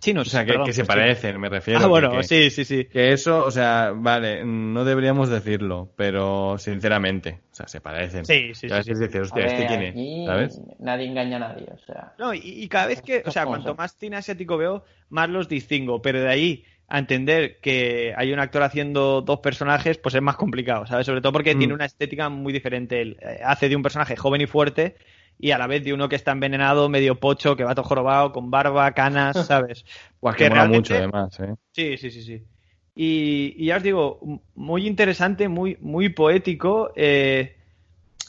chinos. 0.00 0.28
O 0.28 0.30
sea, 0.30 0.44
que, 0.44 0.52
perdón, 0.52 0.66
que 0.66 0.72
se 0.72 0.84
pues 0.84 0.94
sí. 0.94 1.00
parecen, 1.00 1.40
me 1.40 1.48
refiero. 1.48 1.80
Ah, 1.80 1.82
que- 1.82 1.88
bueno, 1.88 2.10
que- 2.12 2.22
sí, 2.22 2.50
sí, 2.50 2.64
sí. 2.64 2.84
Que 2.84 3.12
eso, 3.12 3.44
o 3.44 3.50
sea, 3.50 3.92
vale, 3.96 4.44
no 4.44 4.84
deberíamos 4.84 5.28
decirlo, 5.28 5.92
pero 5.96 6.56
sinceramente, 6.58 7.40
o 7.50 7.54
sea, 7.54 7.66
se 7.66 7.80
parecen. 7.80 8.24
Sí, 8.24 8.54
sí, 8.54 8.68
sí, 8.68 8.74
dices, 8.94 9.16
A 9.16 9.22
hostia, 9.22 9.42
ver, 9.42 9.46
¿este 9.46 9.66
quién 9.66 9.82
es? 9.82 10.26
¿Sabes? 10.26 10.60
nadie 10.78 11.06
engaña 11.08 11.36
a 11.36 11.40
nadie, 11.40 11.66
o 11.74 11.78
sea. 11.84 12.14
No, 12.18 12.32
y, 12.32 12.38
y 12.44 12.68
cada 12.68 12.86
vez 12.86 13.02
que, 13.02 13.22
o 13.26 13.30
sea, 13.32 13.44
cuanto 13.44 13.74
más 13.74 13.96
cine 13.96 14.16
asiático 14.16 14.56
veo, 14.56 14.84
más 15.10 15.28
los 15.28 15.48
distingo, 15.48 16.00
pero 16.00 16.20
de 16.20 16.28
ahí 16.28 16.64
a 16.90 16.98
entender 17.00 17.58
que 17.60 18.14
hay 18.16 18.32
un 18.32 18.38
actor 18.38 18.62
haciendo 18.62 19.20
dos 19.20 19.40
personajes, 19.40 19.98
pues 19.98 20.14
es 20.14 20.22
más 20.22 20.36
complicado, 20.36 20.86
¿sabes? 20.86 21.04
Sobre 21.06 21.20
todo 21.20 21.32
porque 21.32 21.54
Mm. 21.54 21.58
tiene 21.58 21.74
una 21.74 21.84
estética 21.84 22.28
muy 22.30 22.52
diferente. 22.52 23.02
Él 23.02 23.18
eh, 23.20 23.40
hace 23.44 23.68
de 23.68 23.76
un 23.76 23.82
personaje 23.82 24.16
joven 24.16 24.40
y 24.40 24.46
fuerte 24.46 24.96
y 25.38 25.50
a 25.52 25.58
la 25.58 25.66
vez 25.66 25.84
de 25.84 25.92
uno 25.92 26.08
que 26.08 26.16
está 26.16 26.32
envenenado, 26.32 26.88
medio 26.88 27.14
pocho, 27.20 27.56
que 27.56 27.64
va 27.64 27.74
todo 27.74 27.84
jorobado, 27.84 28.32
con 28.32 28.50
barba, 28.50 28.92
canas, 28.92 29.36
¿sabes? 29.46 29.84
Buah, 30.20 30.32
que 30.34 30.44
que 30.44 30.50
mola 30.50 30.62
realmente- 30.62 30.78
mucho, 30.78 30.94
además, 30.96 31.40
¿eh? 31.40 31.54
Sí, 31.72 31.96
sí, 31.96 32.10
sí, 32.10 32.22
sí. 32.22 32.42
Y, 32.94 33.54
y 33.56 33.66
ya 33.66 33.76
os 33.76 33.82
digo, 33.82 34.18
muy 34.56 34.86
interesante, 34.86 35.48
muy, 35.48 35.76
muy 35.80 36.08
poético. 36.08 36.92
eh, 36.96 37.54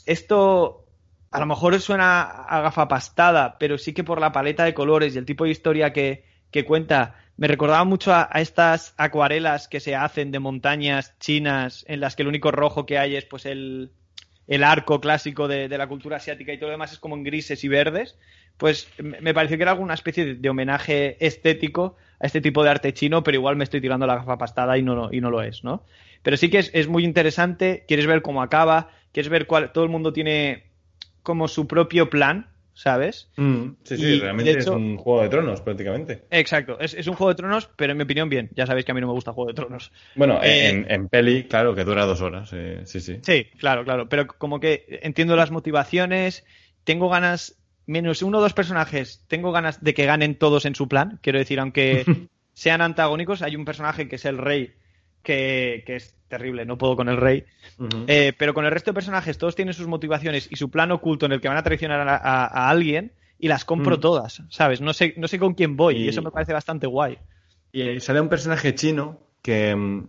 esto 0.05 0.85
a 1.31 1.39
lo 1.39 1.45
mejor 1.45 1.79
suena 1.79 2.21
a 2.21 2.61
gafapastada, 2.61 3.57
pero 3.59 3.77
sí 3.77 3.93
que 3.93 4.03
por 4.03 4.19
la 4.19 4.31
paleta 4.31 4.63
de 4.65 4.73
colores 4.73 5.15
y 5.15 5.17
el 5.19 5.25
tipo 5.25 5.43
de 5.43 5.51
historia 5.51 5.93
que, 5.93 6.25
que 6.51 6.65
cuenta, 6.65 7.15
me 7.37 7.47
recordaba 7.47 7.83
mucho 7.83 8.11
a, 8.13 8.27
a 8.31 8.41
estas 8.41 8.93
acuarelas 8.97 9.67
que 9.67 9.79
se 9.79 9.95
hacen 9.95 10.31
de 10.31 10.39
montañas 10.39 11.15
chinas 11.19 11.85
en 11.87 11.99
las 11.99 12.15
que 12.15 12.23
el 12.23 12.27
único 12.29 12.51
rojo 12.51 12.85
que 12.87 12.97
hay 12.97 13.15
es 13.15 13.25
pues 13.25 13.45
el, 13.45 13.91
el 14.49 14.63
arco 14.65 14.99
clásico 14.99 15.47
de, 15.47 15.69
de 15.69 15.77
la 15.77 15.87
cultura 15.87 16.17
asiática 16.17 16.51
y 16.51 16.57
todo 16.57 16.67
lo 16.69 16.73
demás 16.73 16.91
es 16.91 16.99
como 16.99 17.15
en 17.15 17.23
grises 17.23 17.63
y 17.63 17.69
verdes, 17.69 18.19
pues 18.57 18.89
me 18.99 19.33
pareció 19.33 19.55
que 19.57 19.63
era 19.63 19.71
alguna 19.71 19.93
especie 19.93 20.35
de, 20.35 20.49
homenaje 20.49 21.23
estético 21.25 21.95
a 22.19 22.27
este 22.27 22.41
tipo 22.41 22.63
de 22.63 22.69
arte 22.71 22.93
chino, 22.93 23.23
pero 23.23 23.37
igual 23.37 23.55
me 23.55 23.63
estoy 23.63 23.79
tirando 23.79 24.05
la 24.07 24.15
gafa 24.17 24.37
pastada 24.37 24.77
y 24.77 24.83
no, 24.83 24.95
lo- 24.95 25.13
y 25.13 25.21
no 25.21 25.31
lo 25.31 25.41
es, 25.41 25.63
¿no? 25.63 25.85
Pero 26.23 26.35
sí 26.35 26.49
que 26.49 26.59
es, 26.59 26.71
es 26.73 26.89
muy 26.89 27.05
interesante, 27.05 27.85
quieres 27.87 28.07
ver 28.07 28.21
cómo 28.21 28.41
acaba, 28.41 28.89
quieres 29.13 29.29
ver 29.29 29.47
cuál, 29.47 29.71
todo 29.71 29.85
el 29.85 29.89
mundo 29.89 30.11
tiene 30.13 30.65
como 31.23 31.47
su 31.47 31.67
propio 31.67 32.09
plan, 32.09 32.47
¿sabes? 32.79 33.29
Mm, 33.35 33.71
sí, 33.83 33.97
sí, 33.97 34.03
Y, 34.05 34.19
realmente 34.19 34.51
hecho- 34.51 34.59
es 34.61 34.67
un 34.67 34.97
juego 34.97 35.21
de 35.21 35.29
tronos, 35.29 35.61
prácticamente. 35.61 36.23
Exacto, 36.31 36.79
es, 36.79 36.93
es 36.93 37.07
un 37.07 37.15
juego 37.15 37.29
de 37.29 37.35
tronos, 37.35 37.69
pero 37.75 37.91
en 37.91 37.97
mi 37.97 38.03
opinión 38.05 38.29
bien, 38.29 38.49
ya 38.55 38.65
sabéis 38.65 38.85
que 38.85 38.91
a 38.91 38.95
mí 38.95 39.01
no 39.01 39.07
me 39.07 39.13
gusta 39.13 39.33
Juego 39.33 39.49
de 39.49 39.53
Tronos. 39.53 39.91
Bueno, 40.15 40.39
Eh, 40.41 40.69
en, 40.69 40.89
en 40.89 41.09
peli, 41.09 41.43
claro, 41.43 41.75
que 41.75 41.83
dura 41.83 42.05
dos 42.05 42.21
horas, 42.21 42.51
eh, 42.53 42.81
sí, 42.85 43.01
sí. 43.01 43.19
Sí, 43.21 43.47
claro, 43.59 43.83
claro. 43.83 44.07
Pero 44.07 44.27
como 44.27 44.59
que 44.61 44.99
entiendo 45.03 45.35
las 45.35 45.51
motivaciones, 45.51 46.45
tengo 46.85 47.09
ganas, 47.09 47.57
menos 47.85 48.21
uno 48.21 48.37
o 48.37 48.41
dos 48.41 48.53
personajes, 48.53 49.25
tengo 49.27 49.51
ganas 49.51 49.83
de 49.83 49.93
que 49.93 50.05
ganen 50.05 50.35
todos 50.35 50.65
en 50.65 50.75
su 50.75 50.87
plan. 50.87 51.19
Quiero 51.21 51.37
decir, 51.39 51.59
aunque 51.59 52.05
sean 52.53 52.81
antagónicos, 52.81 53.41
hay 53.41 53.57
un 53.57 53.65
personaje 53.65 54.07
que 54.07 54.15
es 54.15 54.23
el 54.25 54.37
rey, 54.37 54.73
que, 55.23 55.83
que 55.85 55.95
es 55.97 56.15
terrible, 56.27 56.65
no 56.65 56.77
puedo 56.77 56.95
con 56.95 57.09
el 57.09 57.17
rey. 57.17 57.43
Eh, 58.07 58.33
pero 58.37 58.53
con 58.53 58.65
el 58.65 58.71
resto 58.71 58.91
de 58.91 58.95
personajes, 58.95 59.37
todos 59.37 59.55
tienen 59.55 59.73
sus 59.73 59.87
motivaciones 59.87 60.47
y 60.51 60.55
su 60.55 60.69
plan 60.69 60.91
oculto 60.91 61.25
en 61.25 61.31
el 61.33 61.41
que 61.41 61.47
van 61.47 61.57
a 61.57 61.63
traicionar 61.63 62.07
a, 62.07 62.15
a- 62.17 62.45
a 62.45 62.69
alguien 62.69 63.11
y 63.39 63.47
las 63.47 63.65
compro 63.65 63.97
Mm. 63.97 64.01
todas, 64.01 64.43
¿sabes? 64.49 64.81
No 64.81 64.93
sé, 64.93 65.13
no 65.17 65.27
sé 65.27 65.39
con 65.39 65.53
quién 65.53 65.77
voy 65.77 65.97
y... 65.97 66.05
Y- 66.05 66.09
eso 66.09 66.21
me 66.21 66.31
parece 66.31 66.53
bastante 66.53 66.87
guay. 66.87 67.17
Y 67.71 67.99
sale 67.99 68.19
un 68.21 68.29
personaje 68.29 68.73
chino 68.75 69.19
que, 69.41 70.01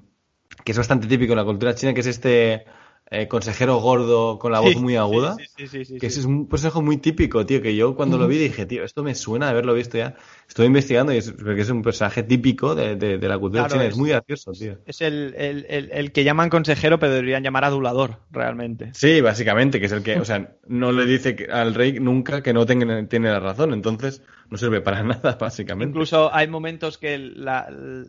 que 0.64 0.72
es 0.72 0.78
bastante 0.78 1.06
típico 1.06 1.32
en 1.32 1.38
la 1.38 1.44
cultura 1.44 1.74
china, 1.74 1.94
que 1.94 2.00
es 2.00 2.06
este 2.06 2.64
eh, 3.10 3.28
consejero 3.28 3.76
gordo 3.80 4.38
con 4.38 4.52
la 4.52 4.60
voz 4.60 4.74
Sí, 4.74 4.80
muy 4.80 4.96
aguda. 4.96 5.36
sí, 5.56 5.84
sí, 5.84 5.98
que 5.98 6.06
es 6.06 6.24
un 6.24 6.48
personaje 6.48 6.80
muy 6.80 6.96
típico, 6.96 7.44
tío, 7.44 7.60
que 7.60 7.76
yo 7.76 7.94
cuando 7.96 8.16
lo 8.18 8.26
vi 8.28 8.38
dije, 8.38 8.66
tío, 8.66 8.84
esto 8.84 9.02
me 9.02 9.14
suena 9.14 9.46
de 9.46 9.52
haberlo 9.52 9.74
visto 9.74 9.98
ya. 9.98 10.16
Estoy 10.50 10.66
investigando 10.66 11.12
y 11.12 11.18
es 11.18 11.30
porque 11.30 11.60
es 11.60 11.70
un 11.70 11.80
personaje 11.80 12.24
típico 12.24 12.74
de, 12.74 12.96
de- 12.96 13.18
de 13.18 13.28
la 13.28 13.38
cultura 13.38 13.62
Claro, 13.62 13.74
china. 13.74 13.84
es- 13.84 13.92
Es 13.92 13.96
muy 13.98 14.10
gracioso, 14.10 14.50
tío. 14.50 14.78
Es 14.84 15.00
el, 15.00 15.32
el- 15.38 15.64
el- 15.70 15.90
el 15.92 16.10
que 16.10 16.24
llaman 16.24 16.50
consejero, 16.50 16.98
pero 16.98 17.12
deberían 17.14 17.44
llamar 17.44 17.64
adulador, 17.64 18.16
realmente. 18.32 18.90
Sí, 18.92 19.20
básicamente, 19.20 19.78
que 19.78 19.86
es 19.86 19.92
el 19.92 20.02
que, 20.02 20.18
o 20.18 20.24
sea, 20.24 20.56
no 20.66 20.90
le 20.90 21.06
dice 21.06 21.46
al 21.52 21.72
rey 21.74 22.00
nunca 22.00 22.42
que 22.42 22.52
no 22.52 22.66
tenga, 22.66 23.06
tiene 23.06 23.30
la 23.30 23.38
razón, 23.38 23.72
entonces 23.72 24.22
no 24.50 24.58
sirve 24.58 24.80
para 24.80 25.02
nada, 25.04 25.38
básicamente. 25.40 25.90
Incluso 25.92 26.34
hay 26.34 26.48
momentos 26.48 26.98
que 26.98 27.16
la, 27.16 27.68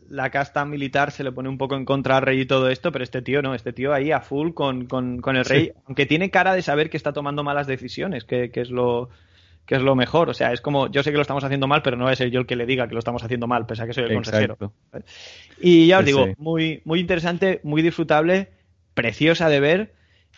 la 0.10 0.32
casta 0.32 0.66
militar 0.66 1.12
se 1.12 1.24
le 1.24 1.32
pone 1.32 1.48
un 1.48 1.60
poco 1.60 1.76
en 1.76 1.86
contra 1.86 2.18
al 2.18 2.24
rey 2.24 2.42
y 2.42 2.46
todo 2.48 2.70
esto, 2.70 2.92
pero 2.92 3.04
este 3.04 3.22
tío 3.22 3.44
no, 3.44 3.54
este 3.54 3.72
tío 3.72 3.94
ahí 3.94 4.12
a 4.12 4.20
full 4.20 4.54
con, 4.56 4.88
con- 4.88 5.22
con 5.22 5.36
el 5.36 5.46
rey, 5.46 5.74
aunque 5.86 6.08
tiene 6.08 6.32
cara 6.32 6.56
de 6.56 6.64
saber 6.64 6.89
que 6.89 6.98
está 6.98 7.14
tomando 7.14 7.44
malas 7.44 7.68
decisiones, 7.68 8.24
que, 8.24 8.50
que 8.50 8.62
es 8.62 8.72
lo 8.72 9.10
que 9.66 9.76
es 9.76 9.82
lo 9.82 9.95
mejor. 9.95 10.30
O 10.30 10.34
sea, 10.34 10.53
es 10.53 10.62
como, 10.62 10.88
yo 10.91 11.03
sé 11.03 11.12
que 11.12 11.18
lo 11.18 11.22
estamos 11.22 11.43
haciendo 11.43 11.68
mal, 11.68 11.82
pero 11.84 11.97
no 11.97 12.05
voy 12.05 12.14
a 12.14 12.16
ser 12.16 12.30
yo 12.32 12.39
el 12.41 12.45
que 12.45 12.55
le 12.55 12.66
diga 12.66 12.88
que 12.88 12.93
lo 12.93 12.99
estamos 12.99 13.24
haciendo 13.24 13.47
mal, 13.47 13.66
pese 13.66 13.84
a 13.84 13.88
que 13.88 13.93
soy 13.93 14.03
el 14.05 14.14
consejero. 14.14 14.57
Y 15.57 15.88
ya 15.88 15.99
os 15.99 16.05
digo, 16.05 16.28
sí. 16.28 16.34
muy, 16.38 16.82
muy 16.86 16.99
interesante, 16.99 17.62
muy 17.64 17.82
disfrutable, 17.82 18.49
preciosa 18.93 19.49
de 19.49 19.59
ver. 19.59 19.95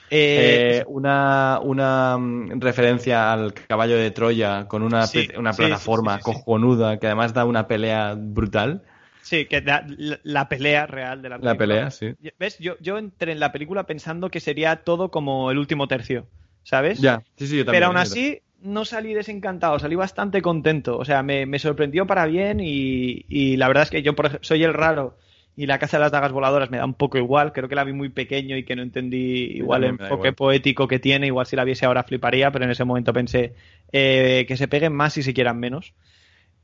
Eh, 0.10 0.64
Eh, 0.76 0.84
una, 0.88 1.60
una 1.64 2.18
mm, 2.18 2.60
referencia 2.62 3.32
al 3.34 3.54
caballo 3.54 3.96
de 3.98 4.12
Troya 4.12 4.68
con 4.68 4.84
una, 4.84 5.06
Sí, 5.06 5.28
una 5.38 5.56
plataforma 5.56 6.20
sí, 6.20 6.24
cojonuda 6.24 7.00
que 7.00 7.08
además 7.08 7.34
da 7.34 7.46
una 7.46 7.68
pelea 7.68 8.16
brutal. 8.18 8.84
Sí, 9.22 9.48
que 9.48 9.62
da- 9.62 9.86
la, 9.88 10.20
la 10.24 10.50
pelea 10.50 10.86
real 10.86 11.22
de 11.22 11.30
la 11.30 11.40
película. 11.40 11.54
La 11.54 11.58
pelea, 11.58 11.92
sí. 11.92 12.16
¿Ves? 12.40 12.58
Yo, 12.60 12.78
yo 12.80 12.98
entré 12.98 13.32
en 13.32 13.40
la 13.40 13.52
película 13.52 13.86
pensando 13.86 14.30
que 14.30 14.40
sería 14.40 14.84
todo 14.84 15.12
como 15.12 15.50
el 15.52 15.58
último 15.58 15.88
tercio, 15.88 16.30
¿sabes? 16.64 17.00
Ya, 17.00 17.24
sí, 17.38 17.48
sí, 17.48 17.58
yo 17.58 17.66
también. 17.66 17.72
Pero 17.76 17.86
aún 17.88 17.98
así, 17.98 18.42
no 18.64 18.86
salí 18.86 19.14
desencantado, 19.14 19.78
salí 19.78 19.96
bastante 19.96 20.42
contento. 20.42 20.98
O 20.98 21.06
sea, 21.06 21.22
me, 21.22 21.46
me 21.46 21.60
sorprendió 21.60 22.08
para 22.08 22.26
bien 22.26 22.60
y, 22.60 23.26
y 23.30 23.58
la 23.58 23.68
verdad 23.68 23.84
es 23.84 23.90
que 23.90 24.02
yo 24.02 24.14
soy 24.42 24.64
el 24.64 24.74
raro 24.74 25.18
y 25.56 25.68
la 25.68 25.78
Casa 25.78 25.98
de 25.98 26.02
las 26.02 26.12
Dagas 26.12 26.32
Voladoras 26.32 26.72
me 26.72 26.78
da 26.78 26.86
un 26.86 26.96
poco 26.96 27.18
igual. 27.18 27.54
Creo 27.54 27.70
que 27.70 27.76
la 27.76 27.84
vi 27.84 27.94
muy 27.94 28.10
pequeño 28.10 28.58
y 28.58 28.64
que 28.64 28.76
no 28.76 28.82
entendí 28.82 29.52
igual 29.56 29.84
el 29.84 29.92
enfoque 29.92 30.30
igual. 30.30 30.36
poético 30.36 30.88
que 30.88 31.00
tiene. 31.00 31.28
Igual 31.28 31.46
si 31.46 31.56
la 31.56 31.64
viese 31.64 31.86
ahora 31.86 32.04
fliparía, 32.04 32.52
pero 32.52 32.66
en 32.66 32.72
ese 32.72 32.86
momento 32.86 33.14
pensé 33.14 33.54
eh, 33.92 34.46
que 34.48 34.58
se 34.58 34.68
peguen 34.68 34.94
más 34.94 35.18
y 35.18 35.24
se 35.24 35.34
quieran 35.34 35.60
menos. 35.60 35.94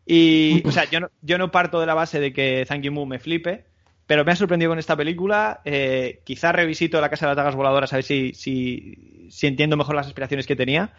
Y, 0.05 0.63
o 0.67 0.71
sea, 0.71 0.89
yo 0.89 1.01
no, 1.01 1.11
yo 1.21 1.37
no 1.37 1.51
parto 1.51 1.79
de 1.79 1.85
la 1.85 1.93
base 1.93 2.19
de 2.19 2.33
que 2.33 2.65
Thank 2.67 2.83
You 2.83 2.91
Moo 2.91 3.05
me 3.05 3.19
flipe, 3.19 3.65
pero 4.07 4.25
me 4.25 4.31
ha 4.31 4.35
sorprendido 4.35 4.71
con 4.71 4.79
esta 4.79 4.97
película. 4.97 5.61
Eh, 5.65 6.21
quizá 6.23 6.51
revisito 6.51 6.99
La 6.99 7.09
Casa 7.09 7.27
de 7.27 7.31
las 7.31 7.37
Dagas 7.37 7.55
Voladoras 7.55 7.93
a 7.93 7.97
ver 7.97 8.03
si, 8.03 8.33
si, 8.33 9.27
si 9.29 9.45
entiendo 9.45 9.77
mejor 9.77 9.93
las 9.93 10.07
aspiraciones 10.07 10.47
que 10.47 10.55
tenía. 10.55 10.93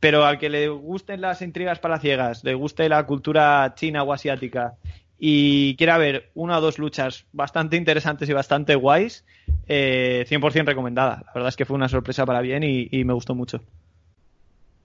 Pero 0.00 0.24
al 0.24 0.38
que 0.38 0.48
le 0.48 0.68
gusten 0.68 1.20
las 1.20 1.42
intrigas 1.42 1.80
palaciegas, 1.80 2.44
le 2.44 2.54
guste 2.54 2.88
la 2.88 3.04
cultura 3.06 3.72
china 3.74 4.02
o 4.04 4.12
asiática 4.12 4.74
y 5.18 5.74
quiera 5.76 5.98
ver 5.98 6.30
una 6.34 6.58
o 6.58 6.60
dos 6.60 6.78
luchas 6.78 7.26
bastante 7.32 7.76
interesantes 7.76 8.28
y 8.28 8.32
bastante 8.32 8.76
guays, 8.76 9.24
eh, 9.66 10.24
100% 10.28 10.66
recomendada. 10.66 11.22
La 11.26 11.32
verdad 11.34 11.48
es 11.48 11.56
que 11.56 11.64
fue 11.64 11.74
una 11.76 11.88
sorpresa 11.88 12.24
para 12.24 12.40
bien 12.40 12.62
y, 12.62 12.88
y 12.92 13.04
me 13.04 13.12
gustó 13.12 13.34
mucho. 13.34 13.60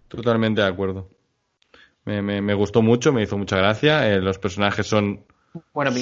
Totalmente 0.07 0.61
de 0.61 0.67
acuerdo. 0.67 1.09
Me, 2.05 2.21
me- 2.21 2.41
me 2.41 2.53
gustó 2.53 2.81
mucho, 2.81 3.13
me 3.13 3.21
hizo 3.23 3.37
mucha 3.37 3.57
gracia. 3.57 4.11
eh, 4.11 4.19
los 4.21 4.39
personajes 4.39 4.87
son 4.87 5.25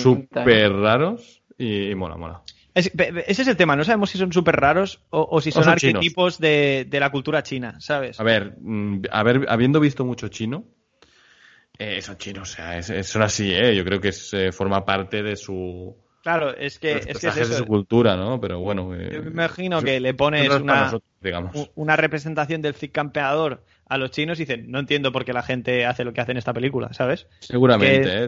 súper 0.01 0.73
raros 0.73 1.41
y, 1.57 1.91
y 1.91 1.95
mola, 1.95 2.17
mola. 2.17 2.41
Es- 2.73 2.91
ese 2.95 3.41
es 3.41 3.47
el 3.47 3.57
tema, 3.57 3.75
no 3.75 3.83
sabemos 3.83 4.09
si 4.09 4.17
son 4.17 4.31
súper 4.31 4.55
raros 4.55 5.01
o, 5.09 5.27
o 5.29 5.41
si 5.41 5.51
son, 5.51 5.67
arquetipos 5.67 6.39
de, 6.39 6.85
de 6.89 6.99
la 6.99 7.09
cultura 7.11 7.43
china, 7.43 7.75
¿sabes? 7.79 8.19
A 8.19 8.23
ver, 8.23 8.55
mm, 8.59 9.01
a 9.11 9.23
ver, 9.23 9.45
habiendo 9.49 9.79
visto 9.79 10.05
mucho 10.05 10.29
chino, 10.29 10.65
eh, 11.77 12.01
son 12.01 12.17
chinos, 12.17 12.51
o 12.51 12.55
sea, 12.55 12.77
es- 12.77 12.89
es- 12.89 13.07
son 13.07 13.23
así, 13.23 13.51
¿eh? 13.53 13.75
Yo 13.75 13.83
creo 13.83 13.99
que 13.99 14.09
es, 14.09 14.33
eh, 14.33 14.51
forma 14.51 14.85
parte 14.85 15.23
de 15.23 15.35
su, 15.35 15.97
Claro, 16.21 16.55
es 16.55 16.77
que, 16.77 16.97
es, 16.97 17.17
que 17.19 17.27
es 17.27 17.35
de 17.35 17.45
su 17.57 17.65
cultura, 17.65 18.15
¿no? 18.15 18.39
Pero 18.39 18.59
bueno. 18.59 18.93
eh, 18.95 19.09
Yo 19.11 19.23
me 19.23 19.31
imagino 19.31 19.81
que 19.81 19.99
le 19.99 20.13
pones 20.13 20.49
no 20.49 20.57
una, 20.57 20.83
nosotros, 20.83 21.71
una 21.73 21.95
representación 21.95 22.61
del 22.61 22.75
Cid 22.75 22.91
campeador 22.91 23.65
a 23.87 23.97
los 23.97 24.11
chinos 24.11 24.39
y 24.39 24.43
dicen, 24.43 24.69
no 24.69 24.77
entiendo 24.79 25.11
por 25.11 25.25
qué 25.25 25.33
la 25.33 25.41
gente 25.41 25.85
hace 25.87 26.03
lo 26.03 26.13
que 26.13 26.21
hace 26.21 26.31
en 26.31 26.37
esta 26.37 26.53
película, 26.53 26.93
¿sabes? 26.93 27.27
Seguramente, 27.39 28.03
que- 28.09 28.23
¿eh? 28.25 28.27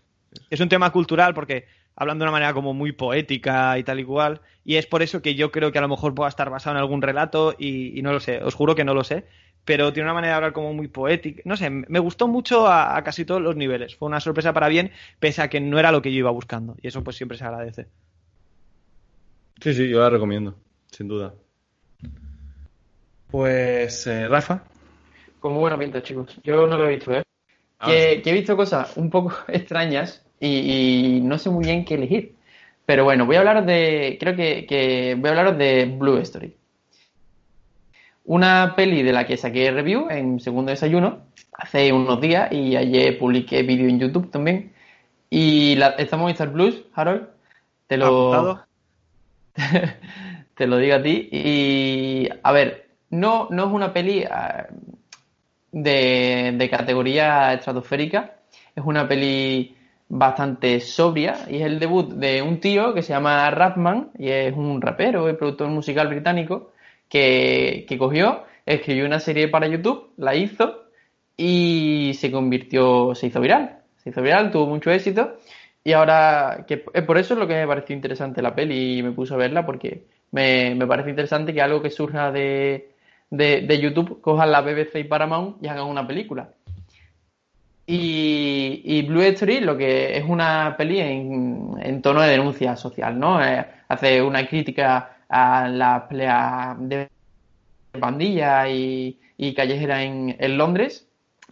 Es 0.50 0.60
un 0.60 0.70
tema 0.70 0.92
cultural 0.92 1.36
porque 1.36 1.68
hablan 1.96 2.18
de 2.20 2.24
una 2.24 2.32
manera 2.32 2.54
como 2.54 2.74
muy 2.74 2.92
poética 2.92 3.78
y 3.78 3.84
tal 3.84 4.00
y 4.00 4.04
cual, 4.06 4.42
y 4.66 4.76
es 4.76 4.86
por 4.88 5.02
eso 5.02 5.22
que 5.22 5.36
yo 5.36 5.52
creo 5.52 5.72
que 5.72 5.78
a 5.78 5.82
lo 5.82 5.88
mejor 5.90 6.14
pueda 6.16 6.30
estar 6.30 6.50
basado 6.50 6.76
en 6.76 6.82
algún 6.82 7.02
relato 7.02 7.56
y, 7.58 7.98
y 7.98 8.02
no 8.02 8.12
lo 8.12 8.20
sé, 8.20 8.42
os 8.44 8.56
juro 8.56 8.76
que 8.76 8.84
no 8.84 8.94
lo 8.94 9.04
sé, 9.04 9.26
pero 9.66 9.94
tiene 9.94 10.08
una 10.08 10.14
manera 10.16 10.34
de 10.34 10.38
hablar 10.38 10.54
como 10.54 10.74
muy 10.74 10.88
poética, 10.88 11.42
no 11.46 11.56
sé, 11.56 11.70
me 11.70 12.00
gustó 12.00 12.28
mucho 12.28 12.68
a, 12.68 12.98
a 12.98 13.04
casi 13.04 13.26
todos 13.26 13.42
los 13.42 13.56
niveles, 13.56 13.96
fue 13.96 14.08
una 14.08 14.20
sorpresa 14.20 14.54
para 14.54 14.68
bien, 14.70 14.92
pese 15.20 15.42
a 15.42 15.50
que 15.50 15.60
no 15.60 15.80
era 15.80 15.92
lo 15.92 16.02
que 16.02 16.12
yo 16.12 16.20
iba 16.20 16.32
buscando, 16.32 16.76
y 16.82 16.88
eso 16.88 17.04
pues 17.04 17.16
siempre 17.16 17.38
se 17.38 17.46
agradece. 17.46 17.88
Sí, 19.62 19.74
sí, 19.74 19.88
yo 19.88 20.00
la 20.00 20.10
recomiendo, 20.10 20.56
sin 20.92 21.08
duda. 21.08 21.34
Pues, 23.32 24.06
eh, 24.08 24.28
Rafa. 24.28 24.64
Con 25.40 25.54
muy 25.54 25.62
buena 25.62 25.78
pinta, 25.78 26.02
chicos. 26.04 26.38
Yo 26.44 26.68
no 26.68 26.78
lo 26.78 26.88
he 26.88 26.96
visto, 26.96 27.14
¿eh? 27.14 27.24
Ah, 27.80 27.88
Que, 27.88 28.22
que 28.22 28.30
he 28.30 28.34
visto 28.34 28.56
cosas 28.56 28.96
un 28.98 29.10
poco 29.10 29.34
extrañas 29.48 30.23
y, 30.44 31.18
y 31.18 31.22
no 31.22 31.38
sé 31.38 31.50
muy 31.50 31.66
bien 31.66 31.86
qué 31.86 31.96
elegir. 31.96 32.36
Pero 32.86 33.06
bueno, 33.06 33.26
voy 33.26 33.38
a 33.38 33.40
hablar 33.40 33.66
de. 33.66 34.18
Creo 34.20 34.36
que, 34.36 34.66
que 34.66 35.16
voy 35.18 35.30
a 35.30 35.32
hablaros 35.32 35.58
de 35.58 35.86
Blue 35.86 36.18
Story. 36.18 36.56
Una 38.26 38.74
peli 38.76 39.04
de 39.04 39.14
la 39.14 39.26
que 39.26 39.38
saqué 39.38 39.72
review 39.72 40.10
en 40.10 40.40
segundo 40.40 40.72
desayuno 40.72 41.24
hace 41.54 41.92
unos 41.92 42.20
días 42.22 42.52
y 42.52 42.76
ayer 42.76 43.18
publiqué 43.18 43.64
vídeo 43.64 43.88
en 43.88 44.00
YouTube 44.00 44.32
también. 44.32 44.74
Y 45.30 45.76
la, 45.76 45.90
está 45.90 46.16
en 46.18 46.22
Movistar 46.22 46.52
Plus, 46.52 46.84
Harold. 46.94 47.28
Te 47.88 47.98
lo, 47.98 48.66
te 50.56 50.68
lo 50.68 50.78
digo 50.78 50.96
a 50.96 51.02
ti. 51.02 51.30
Y 51.32 52.30
a 52.44 52.52
ver, 52.52 52.90
no, 53.10 53.48
no 53.50 53.66
es 53.68 53.72
una 53.72 53.94
peli 53.94 54.26
ah, 54.26 54.68
de, 55.72 56.54
de 56.56 56.70
categoría 56.70 57.54
estratosférica. 57.54 58.36
Es 58.76 58.84
una 58.84 59.08
peli 59.08 59.76
bastante 60.16 60.80
sobria 60.80 61.36
y 61.50 61.58
es 61.58 61.64
el 61.64 61.80
debut 61.80 62.14
de 62.14 62.44
un 62.44 62.60
tío 62.60 62.94
que 62.94 63.02
se 63.02 63.14
llama 63.14 63.50
Rapman 63.50 64.12
y 64.20 64.30
es 64.30 64.56
un 64.56 64.80
rapero 64.80 65.28
y 65.28 65.34
productor 65.34 65.70
musical 65.70 66.08
británico 66.08 66.72
que, 67.10 67.86
que 67.90 67.98
cogió, 67.98 68.44
escribió 68.66 69.08
una 69.08 69.20
serie 69.20 69.48
para 69.48 69.68
YouTube, 69.68 70.12
la 70.18 70.36
hizo 70.36 70.84
y 71.36 72.12
se 72.14 72.32
convirtió, 72.32 73.16
se 73.16 73.28
hizo 73.28 73.42
viral. 73.42 73.80
Se 74.04 74.12
hizo 74.12 74.22
viral, 74.22 74.52
tuvo 74.52 74.68
mucho 74.68 74.92
éxito 74.92 75.38
y 75.84 75.94
ahora, 75.94 76.66
que 76.68 76.78
por 76.78 77.18
eso 77.18 77.34
es 77.34 77.40
lo 77.40 77.48
que 77.48 77.56
me 77.56 77.68
pareció 77.68 77.96
interesante 77.96 78.42
la 78.44 78.54
peli 78.54 79.00
y 79.00 79.04
me 79.04 79.14
puse 79.14 79.34
a 79.34 79.38
verla 79.38 79.66
porque 79.66 80.06
me, 80.32 80.76
me 80.76 80.86
parece 80.86 81.10
interesante 81.10 81.56
que 81.56 81.62
algo 81.62 81.82
que 81.82 81.90
surja 81.90 82.32
de, 82.32 82.92
de, 83.32 83.62
de 83.62 83.80
YouTube 83.80 84.22
cojan 84.22 84.52
la 84.52 84.62
BBC 84.62 84.98
y 85.00 85.04
Paramount 85.06 85.58
y 85.64 85.68
hagan 85.68 85.88
una 85.88 86.06
película. 86.06 86.52
Y, 87.86 89.02
Blue 89.08 89.22
Story 89.22 89.60
lo 89.60 89.78
que 89.78 90.18
es 90.18 90.24
una 90.24 90.76
peli 90.78 91.00
en, 91.00 92.02
tono 92.02 92.22
de 92.22 92.32
denuncia 92.32 92.76
social, 92.78 93.20
¿no? 93.20 93.44
Eh, 93.44 93.66
hace 93.90 94.22
una 94.22 94.48
crítica 94.48 95.18
a 95.28 95.68
la 95.68 96.08
pelea 96.08 96.76
de 96.80 97.10
pandilla 98.00 98.70
y, 98.70 99.18
callejera 99.56 100.04
en, 100.04 100.58
Londres 100.58 101.08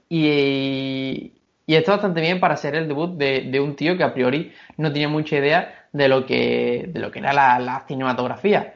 y, 0.08 1.34
y 1.66 1.76
está 1.76 1.94
bastante 1.94 2.22
bien 2.22 2.40
para 2.40 2.56
ser 2.56 2.76
el 2.76 2.88
debut 2.88 3.18
de, 3.18 3.60
un 3.60 3.76
tío 3.76 3.98
que 3.98 4.04
a 4.04 4.14
priori 4.14 4.54
no 4.78 4.92
tenía 4.92 5.10
mucha 5.10 5.38
idea 5.38 5.88
de 5.92 6.08
lo 6.08 6.26
que, 6.26 6.90
de 6.94 7.00
lo 7.00 7.12
que 7.12 7.20
era 7.20 7.34
la, 7.34 7.60
la 7.60 7.84
cinematografía. 7.88 8.74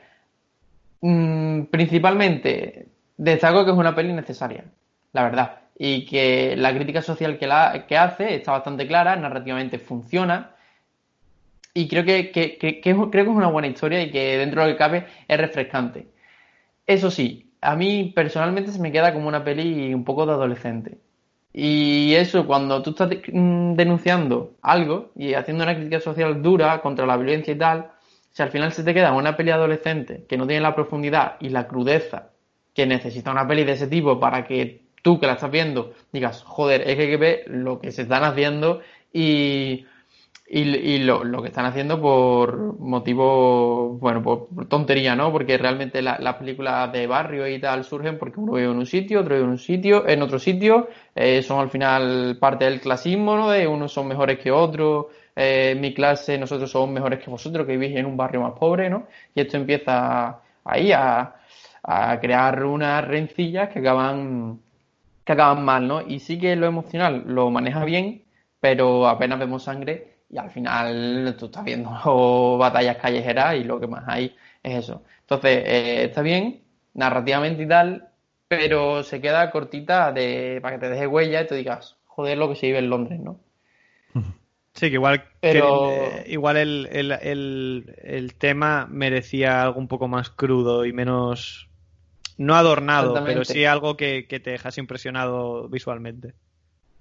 Mm, 1.01 1.63
principalmente 1.65 2.87
destaco 3.17 3.63
que 3.63 3.71
es 3.71 3.77
una 3.77 3.95
peli 3.95 4.11
necesaria, 4.11 4.65
la 5.13 5.23
verdad, 5.23 5.59
y 5.77 6.05
que 6.05 6.55
la 6.57 6.73
crítica 6.73 7.01
social 7.01 7.37
que, 7.37 7.47
la, 7.47 7.85
que 7.87 7.97
hace 7.97 8.35
está 8.35 8.53
bastante 8.53 8.87
clara, 8.87 9.15
narrativamente 9.15 9.79
funciona, 9.79 10.55
y 11.77 11.89
creo 11.89 12.05
que, 12.05 12.31
creo 12.31 13.11
que 13.11 13.21
es 13.21 13.27
una 13.27 13.49
buena 13.49 13.67
historia 13.67 14.01
y 14.01 14.09
que 14.09 14.37
dentro 14.37 14.61
de 14.61 14.67
lo 14.69 14.73
que 14.73 14.77
cabe 14.77 15.07
es 15.27 15.37
refrescante. 15.37 16.07
Eso 16.87 17.11
sí, 17.11 17.51
a 17.59 17.75
mí 17.75 18.13
personalmente 18.15 18.71
se 18.71 18.79
me 18.79 18.93
queda 18.93 19.13
como 19.13 19.27
una 19.27 19.43
peli 19.43 19.93
un 19.93 20.05
poco 20.05 20.25
de 20.25 20.31
adolescente. 20.31 20.99
Y 21.51 22.13
eso, 22.15 22.47
cuando 22.47 22.81
tú 22.81 22.91
estás 22.91 23.09
mm, 23.31 23.73
denunciando 23.73 24.55
algo 24.61 25.11
y 25.15 25.33
haciendo 25.33 25.63
una 25.65 25.75
crítica 25.75 25.99
social 25.99 26.41
dura 26.41 26.81
contra 26.81 27.05
la 27.05 27.17
violencia 27.17 27.53
y 27.53 27.57
tal, 27.57 27.91
si 28.31 28.41
al 28.41 28.51
final 28.51 28.71
se 28.71 28.83
te 28.83 28.93
queda 28.93 29.11
una 29.11 29.35
peli 29.35 29.51
adolescente 29.51 30.25
que 30.29 30.37
no 30.37 30.47
tiene 30.47 30.61
la 30.61 30.75
profundidad 30.75 31.35
y 31.41 31.49
la 31.49 31.67
crudeza 31.67 32.29
que 32.73 32.85
necesita 32.85 33.31
una 33.31 33.47
peli 33.47 33.65
de 33.65 33.73
ese 33.73 33.87
tipo 33.87 34.17
para 34.19 34.45
que 34.45 34.84
tú 35.05 35.19
que 35.21 35.27
la 35.27 35.33
estás 35.33 35.51
viendo 35.51 35.93
digas, 36.11 36.43
joder, 36.43 36.81
es 36.81 36.95
que 36.97 37.03
hay 37.03 37.09
que 37.09 37.17
ver 37.17 37.43
lo 37.47 37.79
que 37.79 37.91
se 37.93 38.01
están 38.03 38.23
haciendo 38.25 38.81
y, 39.13 39.85
y, 40.47 40.99
lo, 40.99 41.23
lo 41.23 41.41
que 41.41 41.47
están 41.49 41.65
haciendo 41.65 41.99
por 42.01 42.77
motivo, 42.79 43.97
bueno, 43.99 44.21
por, 44.23 44.47
tontería, 44.67 45.15
¿no? 45.15 45.31
Porque 45.31 45.57
realmente 45.57 46.01
la- 46.01 46.17
las 46.19 46.35
películas 46.35 46.91
de 46.93 47.07
barrio 47.07 47.47
y 47.47 47.59
tal 47.59 47.83
surgen 47.83 48.17
porque 48.19 48.39
uno 48.39 48.53
vive 48.53 48.69
en 48.71 48.77
un 48.77 48.85
sitio, 48.85 49.21
otro 49.21 49.35
vive 49.35 49.45
en 49.45 49.51
un 49.51 49.57
sitio, 49.59 50.07
en 50.07 50.21
otro 50.21 50.39
sitio, 50.39 50.87
eh, 51.15 51.41
son 51.43 51.59
al 51.61 51.69
final 51.71 52.37
parte 52.39 52.65
del 52.65 52.79
clasismo, 52.81 53.35
¿no? 53.35 53.49
De 53.49 53.67
unos 53.67 53.91
son 53.93 54.07
mejores 54.07 54.39
que 54.39 54.51
otros, 54.51 55.07
eh, 55.35 55.75
mi 55.79 55.93
clase, 55.93 56.37
nosotros 56.37 56.69
somos 56.71 56.89
mejores 56.89 57.19
que 57.23 57.29
vosotros, 57.31 57.65
que 57.65 57.77
vivís 57.77 57.95
en 57.97 58.05
un 58.05 58.15
barrio 58.17 58.41
más 58.41 58.53
pobre, 58.53 58.89
¿no? 58.89 59.07
Y 59.33 59.41
esto 59.41 59.57
empieza 59.57 60.39
ahí 60.63 60.91
a, 60.91 61.35
a 61.83 62.19
crear 62.19 62.63
unas 62.65 63.05
rencillas 63.07 63.69
que 63.69 63.79
acaban, 63.79 64.59
que 65.25 65.33
acaban 65.33 65.63
mal, 65.65 65.87
¿no? 65.87 66.01
Y 66.07 66.19
sí 66.19 66.39
que 66.39 66.55
lo 66.55 66.67
emocional 66.67 67.23
lo 67.27 67.49
maneja 67.51 67.83
bien, 67.85 68.25
pero 68.59 69.07
apenas 69.07 69.39
vemos 69.39 69.63
sangre 69.63 70.19
y 70.29 70.37
al 70.37 70.49
final 70.51 71.35
tú 71.39 71.45
estás 71.47 71.63
viendo 71.65 71.89
batallas 72.59 72.97
callejeras 72.97 73.55
y 73.55 73.63
lo 73.63 73.79
que 73.79 73.87
más 73.87 74.03
hay 74.07 74.35
es 74.63 74.75
eso. 74.85 75.03
Entonces, 75.21 75.63
eh, 75.65 76.03
está 76.05 76.21
bien, 76.21 76.63
narrativamente 76.93 77.63
y 77.63 77.67
tal, 77.67 78.09
pero 78.47 79.03
se 79.03 79.21
queda 79.21 79.51
cortita 79.51 80.11
de 80.11 80.59
para 80.61 80.75
que 80.75 80.81
te 80.81 80.89
deje 80.89 81.07
huella 81.07 81.41
y 81.41 81.47
te 81.47 81.55
digas, 81.55 81.97
joder, 82.05 82.37
lo 82.37 82.49
que 82.49 82.55
se 82.55 82.67
vive 82.67 82.79
en 82.79 82.89
Londres, 82.89 83.19
¿no? 83.19 83.39
Sí, 84.73 84.89
que 84.89 84.95
igual, 84.95 85.23
Pero- 85.39 85.87
que 85.87 86.17
eh, 86.19 86.23
igual 86.27 86.57
el, 86.57 86.87
el, 86.91 87.11
el, 87.13 87.95
el 88.03 88.35
tema 88.35 88.87
merecía 88.89 89.61
algo 89.63 89.79
un 89.79 89.87
poco 89.87 90.07
más 90.07 90.29
crudo 90.29 90.85
y 90.85 90.91
menos... 90.93 91.69
No 92.37 92.55
adornado, 92.55 93.23
pero 93.25 93.45
sí 93.45 93.65
algo 93.65 93.95
que, 93.95 94.27
que 94.27 94.39
te 94.39 94.51
dejase 94.51 94.81
impresionado 94.81 95.69
visualmente. 95.69 96.33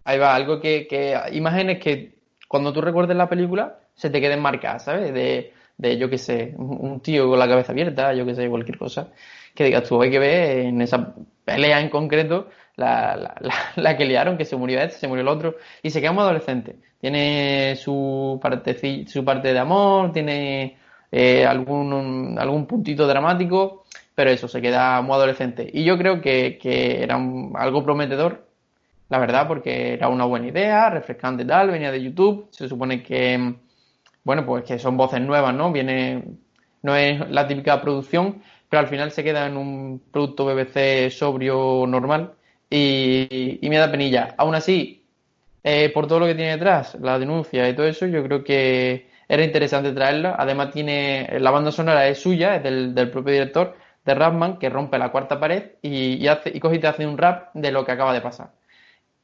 Ahí 0.05 0.19
va, 0.19 0.35
algo 0.35 0.61
que, 0.61 0.87
que 0.87 1.19
imágenes 1.33 1.79
que 1.81 2.19
cuando 2.49 2.73
tú 2.73 2.81
recuerdes 2.81 3.17
la 3.17 3.29
película 3.29 3.79
se 3.95 4.11
te 4.11 4.21
queden 4.21 4.41
marcadas, 4.41 4.85
¿sabes? 4.85 5.13
De, 5.13 5.53
de 5.77 5.99
yo 5.99 6.09
qué 6.09 6.19
sé, 6.19 6.55
un 6.57 6.79
un 6.81 7.01
tío 7.01 7.29
con 7.29 7.39
la 7.39 7.49
cabeza 7.49 7.73
abierta, 7.73 8.13
yo 8.15 8.25
qué 8.27 8.35
sé, 8.35 8.49
cualquier 8.49 8.79
cosa. 8.79 9.09
Que 9.55 9.65
digas 9.65 9.89
tú, 9.89 10.01
hay 10.03 10.11
que 10.11 10.19
ver 10.19 10.59
en 10.67 10.83
esa 10.83 11.15
pelea 11.45 11.81
en 11.81 11.89
concreto 11.89 12.49
la, 12.77 13.17
la, 13.17 13.35
la, 13.41 13.55
la 13.77 13.97
que 13.97 14.05
liaron, 14.05 14.37
que 14.37 14.45
se 14.45 14.57
murió 14.57 14.81
este, 14.81 14.99
se 14.99 15.09
murió 15.09 15.23
el 15.23 15.29
otro, 15.29 15.57
y 15.83 15.91
se 15.91 16.01
queda 16.01 16.11
como 16.11 16.23
adolescente. 16.23 16.77
Tiene 17.01 17.77
su 17.77 18.39
parte, 18.43 19.07
su 19.07 19.25
parte 19.25 19.53
de 19.53 19.59
amor, 19.59 20.11
tiene 20.13 20.77
eh, 21.13 21.47
algún, 21.47 22.37
algún 22.39 22.67
puntito 22.67 23.07
dramático, 23.07 23.84
pero 24.15 24.31
eso, 24.31 24.49
se 24.49 24.63
queda 24.63 25.01
muy 25.03 25.15
adolescente. 25.17 25.69
Y 25.73 25.85
yo 25.85 25.99
creo 25.99 26.21
que, 26.21 26.59
que 26.61 27.03
era 27.03 27.17
un- 27.17 27.53
algo 27.57 27.85
prometedor 27.85 28.47
la 29.11 29.19
verdad, 29.19 29.47
porque 29.49 29.95
era 29.95 30.09
una 30.09 30.25
buena 30.25 30.49
idea, 30.49 30.91
refrescante 30.91 31.45
tal, 31.45 31.71
venía 31.71 31.93
de 31.93 32.03
YouTube, 32.03 32.49
se 32.51 32.69
supone 32.69 33.03
que, 33.03 33.55
bueno, 34.25 34.47
pues 34.47 34.65
que 34.65 34.79
son 34.79 34.97
voces 34.97 35.21
nuevas, 35.21 35.55
¿no? 35.55 35.73
Viene, 35.73 36.25
no 36.83 36.97
es 36.97 37.29
la 37.31 37.47
típica 37.47 37.81
producción, 37.83 38.43
pero 38.69 38.81
al 38.81 38.89
final 38.89 39.11
se 39.13 39.23
queda 39.25 39.47
en 39.47 39.57
un 39.57 40.03
producto 40.11 40.45
BBC 40.47 41.11
sobrio, 41.11 41.87
normal, 41.87 42.33
y, 42.71 43.59
y 43.65 43.69
me 43.71 43.77
da 43.79 43.91
penilla. 43.91 44.35
Aún 44.39 44.55
así, 44.55 45.05
eh, 45.65 45.91
por 45.95 46.07
todo 46.07 46.21
lo 46.21 46.27
que 46.27 46.35
tiene 46.35 46.53
detrás, 46.53 46.97
la 47.01 47.19
denuncia 47.19 47.69
y 47.69 47.75
todo 47.75 47.87
eso, 47.87 48.07
yo 48.07 48.23
creo 48.25 48.45
que 48.45 49.09
era 49.29 49.45
interesante 49.45 49.93
traerla. 49.93 50.37
Además 50.39 50.73
tiene, 50.73 51.29
la 51.41 51.51
banda 51.51 51.73
sonora 51.73 52.09
es 52.09 52.19
suya, 52.21 52.57
es 52.57 52.63
del, 52.63 52.95
del 52.95 53.11
propio 53.11 53.33
director, 53.33 53.77
de 54.05 54.15
Rapman, 54.15 54.59
que 54.59 54.69
rompe 54.71 54.99
la 54.99 55.11
cuarta 55.11 55.41
pared 55.41 55.73
y, 55.83 56.15
y 56.15 56.29
hace, 56.29 56.51
y 56.55 56.61
coge 56.61 56.77
y 56.77 56.79
te 56.81 56.87
hace 56.89 57.07
un 57.07 57.19
rap 57.19 57.51
de 57.55 57.73
lo 57.73 57.85
que 57.85 57.93
acaba 57.93 58.13
de 58.13 58.21
pasar. 58.21 58.51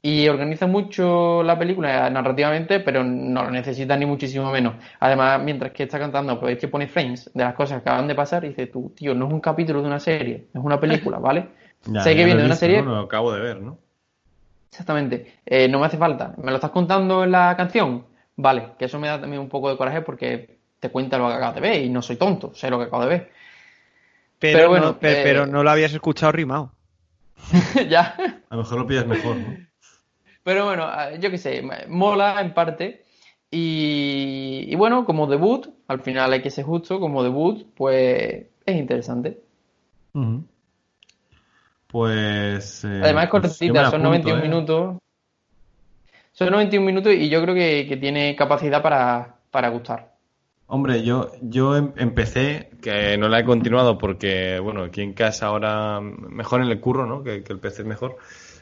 y 0.02 0.28
organiza 0.28 0.66
mucho 0.66 1.42
la 1.42 1.58
película 1.58 2.08
narrativamente, 2.10 2.80
pero 2.80 3.04
no 3.04 3.44
lo 3.44 3.50
necesita 3.50 3.96
ni 3.96 4.06
muchísimo 4.06 4.50
menos. 4.50 4.74
Además, 5.00 5.40
mientras 5.42 5.72
que 5.72 5.82
está 5.84 5.98
cantando, 5.98 6.40
pues 6.40 6.54
es 6.54 6.58
que 6.60 6.68
pone 6.68 6.88
frames 6.88 7.30
de 7.34 7.44
las 7.44 7.54
cosas 7.54 7.82
que 7.82 7.88
acaban 7.90 8.08
de 8.08 8.14
pasar 8.14 8.44
y 8.44 8.48
dice 8.48 8.66
tú, 8.68 8.92
tío, 8.96 9.14
no 9.14 9.26
es 9.26 9.32
un 9.32 9.40
capítulo 9.40 9.82
de 9.82 9.88
una 9.88 10.00
serie, 10.00 10.48
es 10.54 10.60
una 10.62 10.80
película, 10.80 11.18
¿vale? 11.20 11.48
Ya, 11.86 12.00
sé 12.02 12.16
que 12.16 12.24
viene 12.24 12.40
de 12.40 12.46
una 12.46 12.56
serie, 12.56 12.82
¿no? 12.82 12.92
Lo 12.92 13.00
acabo 13.00 13.32
de 13.32 13.40
ver, 13.40 13.60
¿no? 13.60 13.78
exactamente, 14.70 15.40
eh, 15.46 15.68
no 15.68 15.80
me 15.80 15.86
hace 15.86 15.98
falta. 15.98 16.34
¿Me 16.38 16.50
lo 16.50 16.56
estás 16.56 16.70
contando 16.70 17.24
en 17.24 17.32
la 17.32 17.54
canción? 17.56 18.06
Vale, 18.36 18.72
que 18.78 18.86
eso 18.86 18.98
me 18.98 19.08
da 19.08 19.20
también 19.20 19.42
un 19.42 19.48
poco 19.48 19.68
de 19.68 19.76
coraje 19.76 20.00
porque 20.02 20.58
te 20.78 20.90
cuenta 20.90 21.18
lo 21.18 21.28
que 21.28 21.34
acabas 21.34 21.54
de 21.56 21.60
ver 21.60 21.82
y 21.82 21.90
no 21.90 22.00
soy 22.02 22.16
tonto, 22.16 22.54
sé 22.54 22.70
lo 22.70 22.78
que 22.78 22.84
acabo 22.84 23.02
de 23.02 23.08
ver. 23.08 23.30
Pero, 24.40 24.58
Pero 24.58 24.68
bueno, 24.70 24.86
no, 24.86 24.98
pe- 24.98 25.12
eh, 25.12 25.22
pero 25.22 25.46
no 25.46 25.62
lo 25.62 25.70
habías 25.70 25.92
escuchado 25.92 26.32
rimado. 26.32 26.72
ya. 27.88 28.16
A 28.48 28.56
lo 28.56 28.62
mejor 28.62 28.78
lo 28.78 28.86
pillas 28.86 29.06
mejor, 29.06 29.36
¿no? 29.36 29.56
Pero 30.42 30.64
bueno, 30.64 30.84
ah, 30.84 31.12
yo 31.20 31.30
qué 31.30 31.38
sé, 31.38 31.62
mola 31.88 32.40
en 32.40 32.54
parte. 32.54 33.04
Y, 33.50 34.66
y 34.68 34.74
bueno, 34.76 35.04
como 35.04 35.26
debut, 35.26 35.68
al 35.88 36.00
final 36.00 36.32
hay 36.32 36.40
que 36.40 36.50
ser 36.50 36.64
justo, 36.64 37.00
como 37.00 37.22
debut, 37.22 37.66
pues 37.74 38.46
es 38.64 38.76
interesante. 38.76 39.40
Pues. 41.88 42.84
eh, 42.84 43.00
Además 43.02 43.24
es 43.24 43.30
pues 43.30 43.42
cortita, 43.42 43.90
son 43.90 44.00
apunto, 44.06 44.08
91 44.08 44.38
¿eh? 44.38 44.42
minutos. 44.42 44.96
Son 46.32 46.50
91 46.50 46.86
minutos 46.86 47.12
y 47.12 47.28
yo 47.28 47.42
creo 47.42 47.54
que, 47.54 47.86
que 47.88 47.96
tiene 47.96 48.34
capacidad 48.36 48.80
para, 48.82 49.36
para 49.50 49.68
gustar. 49.68 50.09
Hombre, 50.70 51.02
yo, 51.02 51.32
yo 51.42 51.76
em- 51.76 51.92
empecé, 51.96 52.70
que 52.80 53.18
no 53.18 53.28
la 53.28 53.40
he 53.40 53.44
continuado 53.44 53.98
porque, 53.98 54.58
bueno, 54.60 54.84
aquí 54.84 55.02
en 55.02 55.12
casa 55.14 55.46
ahora 55.46 56.00
mejor 56.00 56.62
en 56.62 56.68
el 56.68 56.80
curro, 56.80 57.06
¿no? 57.06 57.22
Que, 57.24 57.42
que 57.42 57.52
el 57.52 57.58
PC 57.58 57.82
es 57.82 57.88
mejor. 57.88 58.16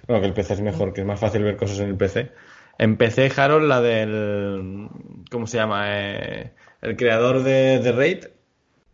Bueno, 0.07 0.23
que 0.23 0.27
el 0.29 0.33
PC 0.33 0.55
es 0.55 0.61
mejor, 0.63 0.93
que 0.95 1.03
es 1.03 1.07
más 1.07 1.21
fácil 1.21 1.43
ver 1.45 1.57
cosas 1.57 1.81
en 1.81 1.89
el 1.91 1.97
PC. 1.97 2.33
Empecé, 2.79 3.31
Harold, 3.37 3.69
la 3.69 3.81
del... 3.83 4.89
¿Cómo 5.31 5.47
se 5.47 5.59
llama? 5.59 5.85
Eh, 5.89 6.53
el 6.81 6.97
creador 6.97 7.43
de, 7.43 7.79
de 7.81 7.93
Raid, 7.93 8.25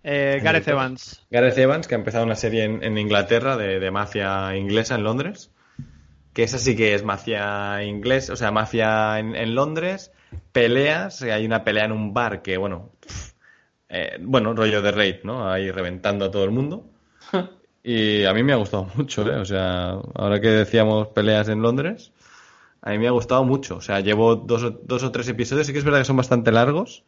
Eh, 0.02 0.40
Gareth 0.42 0.66
Evans. 0.68 1.24
Gareth 1.30 1.56
Evans, 1.58 1.86
que 1.86 1.94
ha 1.94 1.98
empezado 1.98 2.24
una 2.24 2.34
serie 2.34 2.64
en, 2.64 2.82
en 2.82 2.98
Inglaterra 2.98 3.56
de, 3.56 3.78
de 3.78 3.90
mafia 3.90 4.56
inglesa 4.56 4.96
en 4.96 5.04
Londres. 5.04 5.50
Que 6.32 6.42
esa 6.42 6.58
sí 6.58 6.74
que 6.74 6.94
es 6.94 7.04
mafia 7.04 7.84
inglés, 7.84 8.28
o 8.28 8.34
sea, 8.36 8.50
mafia 8.50 9.20
en, 9.20 9.36
en 9.36 9.54
Londres, 9.54 10.10
peleas, 10.52 11.22
eh, 11.22 11.32
hay 11.32 11.46
una 11.46 11.64
pelea 11.64 11.84
en 11.84 11.92
un 11.92 12.14
bar 12.14 12.42
que, 12.42 12.56
bueno, 12.56 12.90
eh, 13.88 14.18
bueno, 14.20 14.54
rollo 14.54 14.82
de 14.82 14.92
raid, 14.92 15.16
¿no? 15.24 15.50
Ahí 15.50 15.70
reventando 15.70 16.24
a 16.26 16.30
todo 16.30 16.44
el 16.44 16.50
mundo. 16.50 16.86
Y 17.86 18.24
a 18.24 18.32
mí 18.32 18.42
me 18.42 18.54
ha 18.54 18.56
gustado 18.56 18.88
mucho, 18.94 19.30
¿eh? 19.30 19.36
O 19.36 19.44
sea, 19.44 19.98
ahora 20.14 20.40
que 20.40 20.48
decíamos 20.48 21.08
peleas 21.08 21.50
en 21.50 21.60
Londres, 21.60 22.12
a 22.80 22.90
mí 22.92 22.98
me 22.98 23.08
ha 23.08 23.10
gustado 23.10 23.44
mucho. 23.44 23.76
O 23.76 23.80
sea, 23.82 24.00
llevo 24.00 24.36
dos 24.36 24.62
o, 24.62 24.70
dos 24.70 25.02
o 25.02 25.12
tres 25.12 25.28
episodios, 25.28 25.66
sí 25.66 25.74
que 25.74 25.80
es 25.80 25.84
verdad 25.84 25.98
que 25.98 26.06
son 26.06 26.16
bastante 26.16 26.50
largos, 26.50 27.04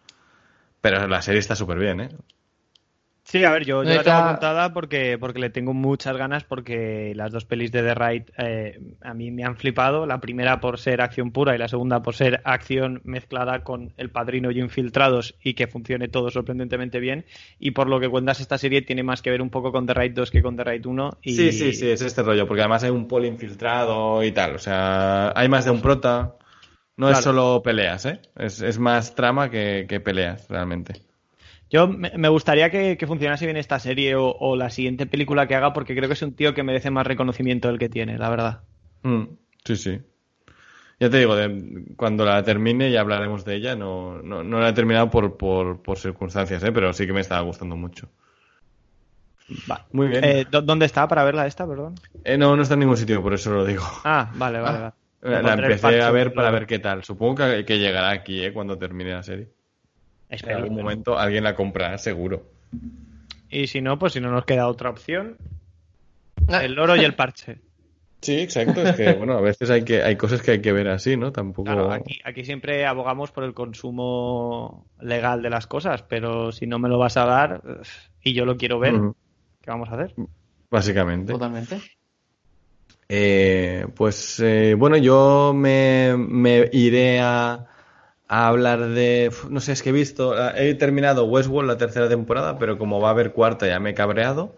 pero 0.82 1.08
la 1.08 1.22
serie 1.22 1.40
está 1.40 1.56
súper 1.56 1.78
bien, 1.78 2.00
¿eh? 2.00 2.10
Sí, 3.26 3.42
a 3.42 3.50
ver, 3.50 3.64
yo, 3.64 3.82
yo 3.82 3.90
la 3.90 4.04
tengo 4.04 4.18
apuntada 4.18 4.72
porque, 4.72 5.18
porque 5.18 5.40
le 5.40 5.50
tengo 5.50 5.74
muchas 5.74 6.16
ganas 6.16 6.44
porque 6.44 7.12
las 7.16 7.32
dos 7.32 7.44
pelis 7.44 7.72
de 7.72 7.82
The 7.82 7.94
Raid 7.94 8.22
eh, 8.38 8.78
a 9.02 9.14
mí 9.14 9.32
me 9.32 9.42
han 9.42 9.56
flipado. 9.56 10.06
La 10.06 10.20
primera 10.20 10.60
por 10.60 10.78
ser 10.78 11.00
acción 11.00 11.32
pura 11.32 11.52
y 11.52 11.58
la 11.58 11.66
segunda 11.66 12.02
por 12.02 12.14
ser 12.14 12.40
acción 12.44 13.00
mezclada 13.02 13.64
con 13.64 13.92
El 13.96 14.10
Padrino 14.10 14.52
y 14.52 14.60
Infiltrados 14.60 15.34
y 15.42 15.54
que 15.54 15.66
funcione 15.66 16.06
todo 16.06 16.30
sorprendentemente 16.30 17.00
bien. 17.00 17.24
Y 17.58 17.72
por 17.72 17.88
lo 17.88 17.98
que 17.98 18.08
cuentas, 18.08 18.38
esta 18.38 18.58
serie 18.58 18.82
tiene 18.82 19.02
más 19.02 19.22
que 19.22 19.30
ver 19.30 19.42
un 19.42 19.50
poco 19.50 19.72
con 19.72 19.86
The 19.86 19.94
Raid 19.94 20.12
2 20.12 20.30
que 20.30 20.40
con 20.40 20.56
The 20.56 20.62
Raid 20.62 20.86
1. 20.86 21.18
Y... 21.22 21.34
Sí, 21.34 21.50
sí, 21.50 21.72
sí, 21.72 21.90
es 21.90 22.02
este 22.02 22.22
rollo, 22.22 22.46
porque 22.46 22.60
además 22.60 22.84
hay 22.84 22.90
un 22.90 23.08
poli 23.08 23.26
infiltrado 23.26 24.22
y 24.22 24.30
tal, 24.30 24.54
o 24.54 24.58
sea, 24.60 25.32
hay 25.34 25.48
más 25.48 25.64
de 25.64 25.72
un 25.72 25.82
prota, 25.82 26.36
no 26.96 27.10
es 27.10 27.18
solo 27.18 27.60
peleas, 27.60 28.06
¿eh? 28.06 28.20
Es, 28.36 28.62
es 28.62 28.78
más 28.78 29.16
trama 29.16 29.50
que, 29.50 29.86
que 29.88 29.98
peleas, 29.98 30.46
realmente. 30.48 30.94
Yo 31.70 31.88
me 31.88 32.28
gustaría 32.28 32.70
que, 32.70 32.96
que 32.96 33.06
funcionase 33.06 33.44
bien 33.46 33.56
esta 33.56 33.78
serie 33.78 34.14
o, 34.16 34.30
o 34.38 34.56
la 34.56 34.70
siguiente 34.70 35.06
película 35.06 35.46
que 35.48 35.54
haga 35.56 35.72
porque 35.72 35.94
creo 35.96 36.08
que 36.08 36.14
es 36.14 36.22
un 36.22 36.34
tío 36.34 36.54
que 36.54 36.62
merece 36.62 36.90
más 36.90 37.06
reconocimiento 37.06 37.68
del 37.68 37.78
que 37.78 37.88
tiene, 37.88 38.18
la 38.18 38.28
verdad. 38.30 38.64
Mm, 39.02 39.24
sí, 39.64 39.76
sí. 39.76 40.00
Ya 41.00 41.10
te 41.10 41.18
digo, 41.18 41.36
de- 41.36 41.84
cuando 41.96 42.24
la 42.24 42.42
termine 42.42 42.90
ya 42.90 43.00
hablaremos 43.02 43.44
de 43.44 43.56
ella, 43.56 43.76
no, 43.76 44.22
no, 44.22 44.42
no 44.42 44.60
la 44.60 44.70
he 44.70 44.72
terminado 44.72 45.10
por, 45.10 45.36
por, 45.36 45.82
por 45.82 45.98
circunstancias, 45.98 46.62
¿eh? 46.64 46.72
Pero 46.72 46.92
sí 46.92 47.06
que 47.06 47.12
me 47.12 47.20
estaba 47.20 47.42
gustando 47.42 47.76
mucho. 47.76 48.10
Va. 49.70 49.86
Muy 49.92 50.08
bien. 50.08 50.24
Eh, 50.24 50.44
¿dó- 50.50 50.62
¿Dónde 50.62 50.86
está 50.86 51.06
para 51.08 51.24
verla 51.24 51.46
esta, 51.46 51.66
perdón? 51.66 51.94
Eh, 52.24 52.36
no, 52.36 52.56
no 52.56 52.62
está 52.62 52.74
en 52.74 52.80
ningún 52.80 52.96
sitio, 52.96 53.22
por 53.22 53.34
eso 53.34 53.50
lo 53.52 53.64
digo. 53.64 53.84
Ah, 54.04 54.30
vale, 54.34 54.60
vale, 54.60 54.78
vale. 54.78 54.94
La 55.42 55.54
empecé 55.54 56.00
a 56.02 56.10
ver 56.10 56.32
para 56.34 56.50
ver 56.50 56.66
qué 56.66 56.78
tal. 56.78 57.02
Supongo 57.04 57.36
que, 57.36 57.64
que 57.64 57.78
llegará 57.78 58.10
aquí, 58.10 58.44
¿eh? 58.44 58.52
Cuando 58.52 58.78
termine 58.78 59.12
la 59.12 59.22
serie. 59.22 59.50
En 60.28 60.34
Espero, 60.36 60.58
algún 60.58 60.74
momento 60.74 61.18
alguien 61.18 61.44
la 61.44 61.54
comprará, 61.54 61.98
seguro. 61.98 62.44
Y 63.48 63.68
si 63.68 63.80
no, 63.80 63.98
pues 63.98 64.12
si 64.14 64.20
no 64.20 64.30
nos 64.30 64.44
queda 64.44 64.68
otra 64.68 64.90
opción, 64.90 65.36
Ah, 66.48 66.64
el 66.64 66.74
loro 66.74 66.96
y 66.96 67.04
el 67.04 67.14
parche. 67.14 67.58
Sí, 68.22 68.40
exacto. 68.40 68.82
Es 68.82 68.96
que, 68.96 69.12
bueno, 69.12 69.34
a 69.34 69.40
veces 69.40 69.70
hay 69.70 69.84
que 69.84 70.02
hay 70.02 70.16
cosas 70.16 70.42
que 70.42 70.52
hay 70.52 70.60
que 70.60 70.72
ver 70.72 70.88
así, 70.88 71.16
¿no? 71.16 71.32
Tampoco. 71.32 71.64
Claro, 71.64 71.92
aquí, 71.92 72.18
aquí 72.24 72.44
siempre 72.44 72.84
abogamos 72.84 73.30
por 73.30 73.44
el 73.44 73.54
consumo 73.54 74.86
legal 75.00 75.42
de 75.42 75.50
las 75.50 75.66
cosas, 75.68 76.02
pero 76.02 76.50
si 76.50 76.66
no 76.66 76.78
me 76.80 76.88
lo 76.88 76.98
vas 76.98 77.18
a 77.18 77.26
dar 77.26 77.62
y 78.22 78.32
yo 78.32 78.44
lo 78.46 78.56
quiero 78.56 78.80
ver. 78.80 78.94
¿qué 79.60 79.70
vamos 79.70 79.90
a 79.90 79.94
hacer? 79.94 80.14
Básicamente. 80.70 81.34
Totalmente. 81.34 81.78
Eh, 83.08 83.86
pues 83.94 84.40
eh, 84.40 84.74
bueno, 84.76 84.96
yo 84.96 85.52
me, 85.54 86.16
me 86.16 86.68
iré 86.72 87.20
a, 87.20 87.64
a 88.28 88.48
hablar 88.48 88.88
de. 88.88 89.30
No 89.50 89.60
sé, 89.60 89.72
es 89.72 89.82
que 89.82 89.90
he 89.90 89.92
visto. 89.92 90.34
He 90.56 90.74
terminado 90.74 91.24
Westworld 91.24 91.68
la 91.68 91.78
tercera 91.78 92.08
temporada, 92.08 92.58
pero 92.58 92.78
como 92.78 93.00
va 93.00 93.08
a 93.08 93.10
haber 93.12 93.32
cuarta 93.32 93.66
ya 93.66 93.80
me 93.80 93.90
he 93.90 93.94
cabreado. 93.94 94.56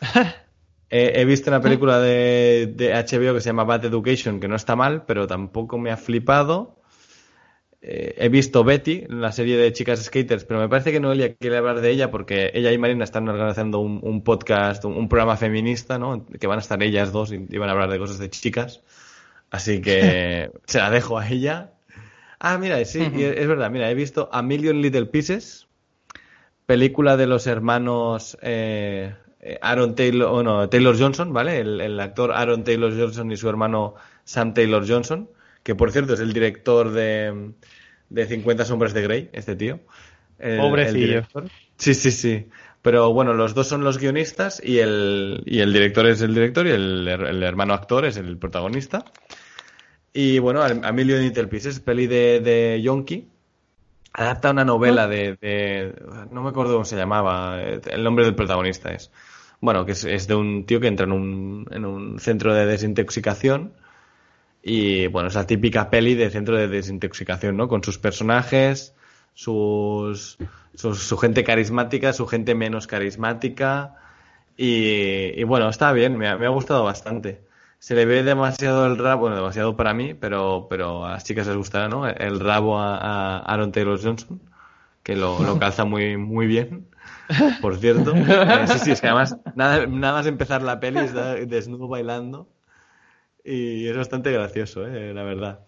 He 0.90 1.26
visto 1.26 1.50
una 1.50 1.60
película 1.60 2.00
de, 2.00 2.72
de 2.74 2.94
HBO 2.94 3.34
que 3.34 3.42
se 3.42 3.50
llama 3.50 3.64
Bad 3.64 3.84
Education, 3.84 4.40
que 4.40 4.48
no 4.48 4.56
está 4.56 4.74
mal, 4.74 5.04
pero 5.04 5.26
tampoco 5.26 5.76
me 5.76 5.90
ha 5.90 5.98
flipado. 5.98 6.78
Eh, 7.80 8.14
he 8.18 8.28
visto 8.28 8.64
Betty, 8.64 9.04
la 9.08 9.30
serie 9.30 9.56
de 9.56 9.72
chicas 9.72 10.02
skaters, 10.02 10.44
pero 10.44 10.58
me 10.58 10.68
parece 10.68 10.90
que 10.90 10.98
Noelia 10.98 11.36
quiere 11.36 11.58
hablar 11.58 11.80
de 11.80 11.90
ella 11.90 12.10
porque 12.10 12.50
ella 12.54 12.72
y 12.72 12.78
Marina 12.78 13.04
están 13.04 13.28
organizando 13.28 13.78
un, 13.78 14.00
un 14.02 14.24
podcast, 14.24 14.84
un, 14.84 14.96
un 14.96 15.08
programa 15.08 15.36
feminista, 15.36 15.98
¿no? 15.98 16.26
Que 16.26 16.46
van 16.46 16.58
a 16.58 16.62
estar 16.62 16.82
ellas 16.82 17.12
dos 17.12 17.32
y, 17.32 17.46
y 17.48 17.58
van 17.58 17.68
a 17.68 17.72
hablar 17.72 17.90
de 17.90 17.98
cosas 17.98 18.18
de 18.18 18.30
chicas. 18.30 18.82
Así 19.50 19.80
que 19.80 20.50
se 20.66 20.78
la 20.78 20.90
dejo 20.90 21.18
a 21.18 21.28
ella. 21.28 21.72
Ah, 22.40 22.58
mira, 22.58 22.84
sí, 22.84 23.10
y 23.12 23.22
es 23.24 23.46
verdad, 23.48 23.70
mira, 23.70 23.90
he 23.90 23.94
visto 23.94 24.28
A 24.32 24.42
Million 24.42 24.80
Little 24.80 25.06
Pieces, 25.06 25.66
película 26.66 27.16
de 27.16 27.26
los 27.26 27.46
hermanos 27.46 28.38
eh, 28.42 29.14
eh, 29.40 29.58
Aaron 29.62 29.94
Taylor, 29.94 30.30
bueno, 30.30 30.68
Taylor 30.68 30.98
Johnson, 30.98 31.32
¿vale? 31.32 31.58
El, 31.60 31.80
el 31.80 31.98
actor 32.00 32.32
Aaron 32.32 32.64
Taylor 32.64 32.92
Johnson 32.96 33.32
y 33.32 33.36
su 33.36 33.48
hermano 33.48 33.94
Sam 34.24 34.54
Taylor 34.54 34.86
Johnson, 34.86 35.28
que 35.62 35.74
por 35.74 35.90
cierto 35.92 36.14
es 36.14 36.20
el 36.20 36.32
director 36.32 36.90
de, 36.92 37.52
de 38.10 38.26
50 38.26 38.64
sombras 38.64 38.94
de 38.94 39.02
Grey, 39.02 39.30
este 39.32 39.56
tío. 39.56 39.80
El- 40.38 40.56
Pobrecillo. 40.56 41.22
Sí, 41.76 41.94
sí, 41.94 42.10
sí. 42.10 42.48
Pero 42.82 43.12
bueno, 43.12 43.34
los 43.34 43.54
dos 43.54 43.66
son 43.68 43.82
los 43.84 43.98
guionistas 43.98 44.62
y 44.64 44.78
el, 44.78 45.42
y 45.46 45.60
el 45.60 45.72
director 45.72 46.06
es 46.06 46.20
el 46.22 46.34
director 46.34 46.66
y 46.66 46.70
el 46.70 47.42
hermano 47.42 47.74
actor 47.74 48.04
es 48.04 48.16
el 48.16 48.36
protagonista. 48.38 49.04
Y 50.12 50.38
bueno, 50.38 50.62
A 50.62 50.66
A 50.66 50.92
Million 50.92 51.20
Little 51.20 51.46
Pieces, 51.48 51.80
peli 51.80 52.06
de, 52.06 52.40
de 52.40 52.80
Yonki. 52.82 53.28
Adapta 54.14 54.50
una 54.52 54.64
novela 54.64 55.08
de, 55.08 55.36
de- 55.40 55.94
No 56.32 56.42
me 56.42 56.50
acuerdo 56.50 56.74
cómo 56.74 56.84
se 56.86 56.96
llamaba. 56.96 57.62
eh, 57.62 57.80
El 57.90 58.04
nombre 58.04 58.24
del 58.24 58.34
protagonista 58.36 58.90
es. 58.92 59.10
Bueno, 59.60 59.86
que 59.86 59.92
es, 59.92 60.04
es 60.04 60.28
de 60.28 60.34
un 60.36 60.66
tío 60.66 60.80
que 60.80 60.88
entra 60.88 61.06
en 61.06 61.12
un, 61.12 61.66
en 61.72 61.84
un 61.86 62.20
centro 62.20 62.54
de 62.54 62.66
desintoxicación. 62.66 63.74
Y 64.62 65.06
bueno, 65.08 65.28
es 65.28 65.34
la 65.34 65.46
típica 65.46 65.90
peli 65.90 66.14
de 66.14 66.30
centro 66.30 66.56
de 66.56 66.68
desintoxicación, 66.68 67.56
¿no? 67.56 67.68
Con 67.68 67.84
sus 67.84 67.98
personajes, 67.98 68.94
sus, 69.34 70.38
sus- 70.74 71.00
su 71.02 71.16
gente 71.18 71.44
carismática, 71.44 72.12
su 72.12 72.26
gente 72.26 72.54
menos 72.54 72.86
carismática. 72.86 73.96
Y, 74.56 75.40
y 75.40 75.44
bueno, 75.44 75.68
está 75.70 75.92
bien, 75.92 76.16
me 76.18 76.28
ha, 76.28 76.36
me 76.38 76.46
ha 76.46 76.50
gustado 76.50 76.84
bastante. 76.84 77.42
Se 77.78 77.94
le 77.94 78.04
ve 78.06 78.22
demasiado 78.24 78.86
el 78.86 78.98
rabo, 78.98 79.22
bueno, 79.22 79.36
demasiado 79.36 79.76
para 79.76 79.94
mí, 79.94 80.14
pero, 80.14 80.66
pero 80.68 81.04
a 81.06 81.12
las 81.12 81.24
chicas 81.24 81.46
les 81.46 81.56
gustará, 81.56 81.88
¿no? 81.88 82.06
El 82.08 82.40
rabo 82.40 82.78
a, 82.78 82.96
a 82.96 83.38
Aaron 83.40 83.72
Taylor 83.72 84.00
Johnson, 84.02 84.40
que 85.02 85.16
lo, 85.16 85.42
lo 85.44 85.58
calza 85.60 85.84
muy, 85.84 86.16
muy 86.16 86.46
bien, 86.46 86.88
por 87.60 87.76
cierto. 87.78 88.14
Eh, 88.16 88.66
sí, 88.68 88.78
sí, 88.80 88.90
es 88.92 89.00
que 89.00 89.08
además, 89.08 89.36
nada, 89.54 89.86
nada 89.86 90.14
más 90.14 90.26
empezar 90.26 90.62
la 90.62 90.80
peli, 90.80 91.00
está 91.00 91.34
desnudo 91.36 91.88
bailando. 91.88 92.48
Y 93.44 93.86
es 93.88 93.96
bastante 93.96 94.30
gracioso, 94.32 94.86
eh, 94.86 95.12
la 95.14 95.22
verdad. 95.24 95.60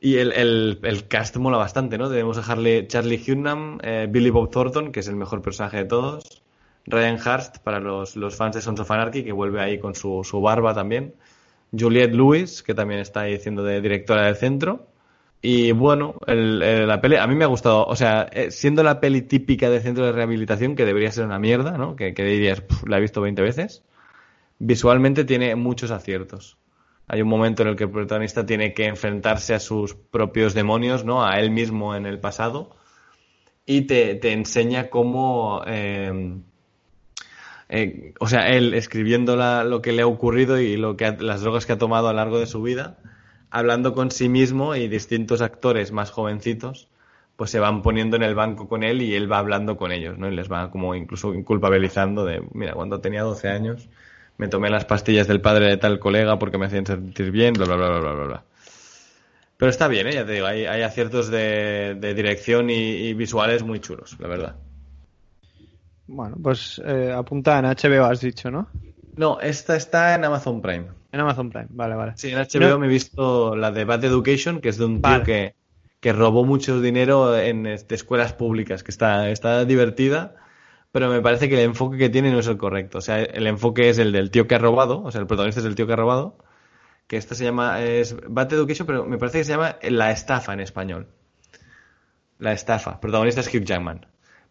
Y 0.00 0.16
el, 0.18 0.32
el, 0.32 0.78
el 0.82 1.08
cast 1.08 1.36
mola 1.36 1.56
bastante, 1.56 1.98
¿no? 1.98 2.08
Tenemos 2.08 2.38
a 2.38 2.52
Harley, 2.52 2.86
Charlie 2.86 3.22
Hunnam, 3.26 3.78
eh, 3.82 4.06
Billy 4.08 4.30
Bob 4.30 4.50
Thornton, 4.50 4.92
que 4.92 5.00
es 5.00 5.08
el 5.08 5.16
mejor 5.16 5.42
personaje 5.42 5.78
de 5.78 5.84
todos. 5.86 6.42
Ryan 6.88 7.16
Hurst, 7.16 7.58
para 7.58 7.80
los, 7.80 8.16
los 8.16 8.36
fans 8.36 8.56
de 8.56 8.62
Sons 8.62 8.80
of 8.80 8.90
Anarchy, 8.90 9.22
que 9.24 9.32
vuelve 9.32 9.60
ahí 9.60 9.78
con 9.78 9.94
su, 9.94 10.22
su 10.24 10.40
barba 10.40 10.74
también. 10.74 11.14
Juliette 11.78 12.14
Lewis, 12.14 12.62
que 12.62 12.74
también 12.74 13.00
está 13.00 13.22
ahí 13.22 13.34
haciendo 13.34 13.62
de 13.62 13.80
directora 13.80 14.22
del 14.26 14.36
centro. 14.36 14.86
Y 15.40 15.70
bueno, 15.72 16.14
la 16.26 17.00
peli 17.00 17.16
a 17.16 17.26
mí 17.26 17.34
me 17.34 17.44
ha 17.44 17.48
gustado. 17.48 17.84
O 17.86 17.94
sea, 17.94 18.28
eh, 18.32 18.50
siendo 18.50 18.82
la 18.82 18.98
peli 19.00 19.22
típica 19.22 19.70
de 19.70 19.80
centro 19.80 20.04
de 20.06 20.12
rehabilitación, 20.12 20.74
que 20.74 20.84
debería 20.84 21.12
ser 21.12 21.26
una 21.26 21.38
mierda, 21.38 21.78
¿no? 21.78 21.94
Que, 21.94 22.12
dirías, 22.12 22.60
"Puf, 22.62 22.84
la 22.88 22.98
he 22.98 23.00
visto 23.00 23.20
20 23.20 23.42
veces. 23.42 23.84
Visualmente 24.58 25.24
tiene 25.24 25.54
muchos 25.54 25.90
aciertos. 25.92 26.58
Hay 27.06 27.22
un 27.22 27.28
momento 27.28 27.62
en 27.62 27.68
el 27.68 27.76
que 27.76 27.84
el 27.84 27.90
protagonista 27.90 28.44
tiene 28.46 28.74
que 28.74 28.86
enfrentarse 28.86 29.54
a 29.54 29.60
sus 29.60 29.94
propios 29.94 30.54
demonios, 30.54 31.04
¿no? 31.04 31.24
A 31.24 31.38
él 31.38 31.50
mismo 31.50 31.94
en 31.94 32.06
el 32.06 32.18
pasado. 32.18 32.76
Y 33.66 33.82
te, 33.82 34.14
te 34.16 34.32
enseña 34.32 34.88
cómo. 34.90 35.62
eh, 35.66 36.40
eh, 37.68 38.14
o 38.20 38.28
sea, 38.28 38.48
él 38.50 38.74
escribiendo 38.74 39.36
la- 39.36 39.64
lo 39.64 39.82
que 39.82 39.92
le 39.92 40.02
ha 40.02 40.06
ocurrido 40.06 40.60
y 40.60 40.76
lo 40.76 40.96
que 40.96 41.06
ha- 41.06 41.16
las 41.20 41.42
drogas 41.42 41.66
que 41.66 41.72
ha 41.74 41.78
tomado 41.78 42.08
a 42.08 42.12
lo 42.12 42.16
largo 42.18 42.38
de 42.40 42.46
su 42.46 42.62
vida, 42.62 42.98
hablando 43.50 43.94
con 43.94 44.10
sí 44.10 44.28
mismo 44.28 44.74
y 44.76 44.88
distintos 44.88 45.40
actores 45.42 45.92
más 45.92 46.10
jovencitos, 46.10 46.88
pues 47.36 47.50
se 47.50 47.60
van 47.60 47.82
poniendo 47.82 48.16
en 48.16 48.22
el 48.24 48.34
banco 48.34 48.68
con 48.68 48.82
él 48.82 49.00
y 49.02 49.14
él 49.14 49.30
va 49.30 49.38
hablando 49.38 49.76
con 49.76 49.92
ellos, 49.92 50.18
¿no? 50.18 50.28
Y 50.28 50.34
les 50.34 50.50
va 50.50 50.70
como 50.70 50.94
incluso 50.94 51.32
culpabilizando 51.44 52.24
de, 52.24 52.42
mira, 52.52 52.72
cuando 52.74 53.00
tenía 53.00 53.22
12 53.22 53.48
años 53.48 53.88
me 54.38 54.48
tomé 54.48 54.70
las 54.70 54.84
pastillas 54.84 55.26
del 55.28 55.40
padre 55.40 55.66
de 55.66 55.76
tal 55.76 55.98
colega 55.98 56.38
porque 56.38 56.58
me 56.58 56.66
hacían 56.66 56.86
sentir 56.86 57.30
bien, 57.30 57.54
bla, 57.54 57.66
bla, 57.66 57.76
bla, 57.76 57.88
bla, 58.00 58.12
bla, 58.12 58.24
bla. 58.24 58.44
Pero 59.56 59.70
está 59.70 59.88
bien, 59.88 60.06
¿eh? 60.06 60.12
Ya 60.14 60.24
te 60.24 60.32
digo, 60.32 60.46
hay, 60.46 60.66
hay 60.66 60.82
aciertos 60.82 61.28
de, 61.30 61.96
dirección 62.14 62.70
y 62.70 63.12
visuales 63.14 63.62
muy 63.62 63.80
chulos, 63.80 64.16
la 64.20 64.28
verdad. 64.28 64.56
Bueno, 66.08 66.36
pues 66.42 66.80
eh, 66.84 67.12
apunta 67.14 67.58
en 67.58 67.66
HBO, 67.66 68.04
has 68.06 68.20
dicho, 68.20 68.50
¿no? 68.50 68.68
No, 69.16 69.40
esta 69.40 69.76
está 69.76 70.14
en 70.14 70.24
Amazon 70.24 70.60
Prime. 70.62 70.86
En 71.12 71.20
Amazon 71.20 71.50
Prime, 71.50 71.66
vale, 71.70 71.94
vale. 71.94 72.12
Sí, 72.16 72.30
en 72.30 72.38
HBO 72.38 72.68
No. 72.70 72.78
me 72.78 72.86
he 72.86 72.90
visto 72.90 73.54
la 73.56 73.70
de 73.70 73.84
Bad 73.84 74.04
Education, 74.04 74.60
que 74.60 74.68
es 74.70 74.78
de 74.78 74.84
un 74.86 74.96
tío 75.02 75.10
Vale. 75.10 75.24
que, 75.24 75.54
que 76.00 76.12
robó 76.12 76.44
mucho 76.44 76.80
dinero 76.80 77.36
en 77.38 77.66
este, 77.66 77.94
escuelas 77.94 78.32
públicas, 78.32 78.82
que 78.82 78.90
está, 78.90 79.28
está 79.30 79.64
divertida, 79.64 80.34
pero 80.92 81.10
me 81.10 81.20
parece 81.20 81.48
que 81.48 81.56
el 81.56 81.60
enfoque 81.70 81.98
que 81.98 82.08
tiene 82.08 82.30
no 82.30 82.38
es 82.38 82.46
el 82.46 82.56
correcto. 82.56 82.98
O 82.98 83.00
sea, 83.02 83.20
el 83.22 83.46
enfoque 83.46 83.88
es 83.90 83.98
el 83.98 84.12
del 84.12 84.30
tío 84.30 84.46
que 84.46 84.54
ha 84.54 84.58
robado, 84.58 85.02
o 85.02 85.10
sea, 85.10 85.20
el 85.20 85.26
protagonista 85.26 85.60
es 85.60 85.66
el 85.66 85.74
tío 85.74 85.86
que 85.86 85.92
ha 85.92 85.96
robado, 85.96 86.38
que 87.06 87.16
esta 87.16 87.34
se 87.34 87.44
llama, 87.44 87.82
es 87.82 88.16
Bad 88.28 88.52
Education, 88.52 88.86
pero 88.86 89.04
me 89.04 89.18
parece 89.18 89.38
que 89.38 89.44
se 89.44 89.52
llama 89.52 89.76
La 89.82 90.10
Estafa 90.10 90.52
en 90.54 90.60
español. 90.60 91.08
La 92.38 92.52
Estafa, 92.52 93.00
protagonista 93.00 93.40
es 93.40 93.52
Hugh 93.52 93.64
Jackman. 93.64 94.06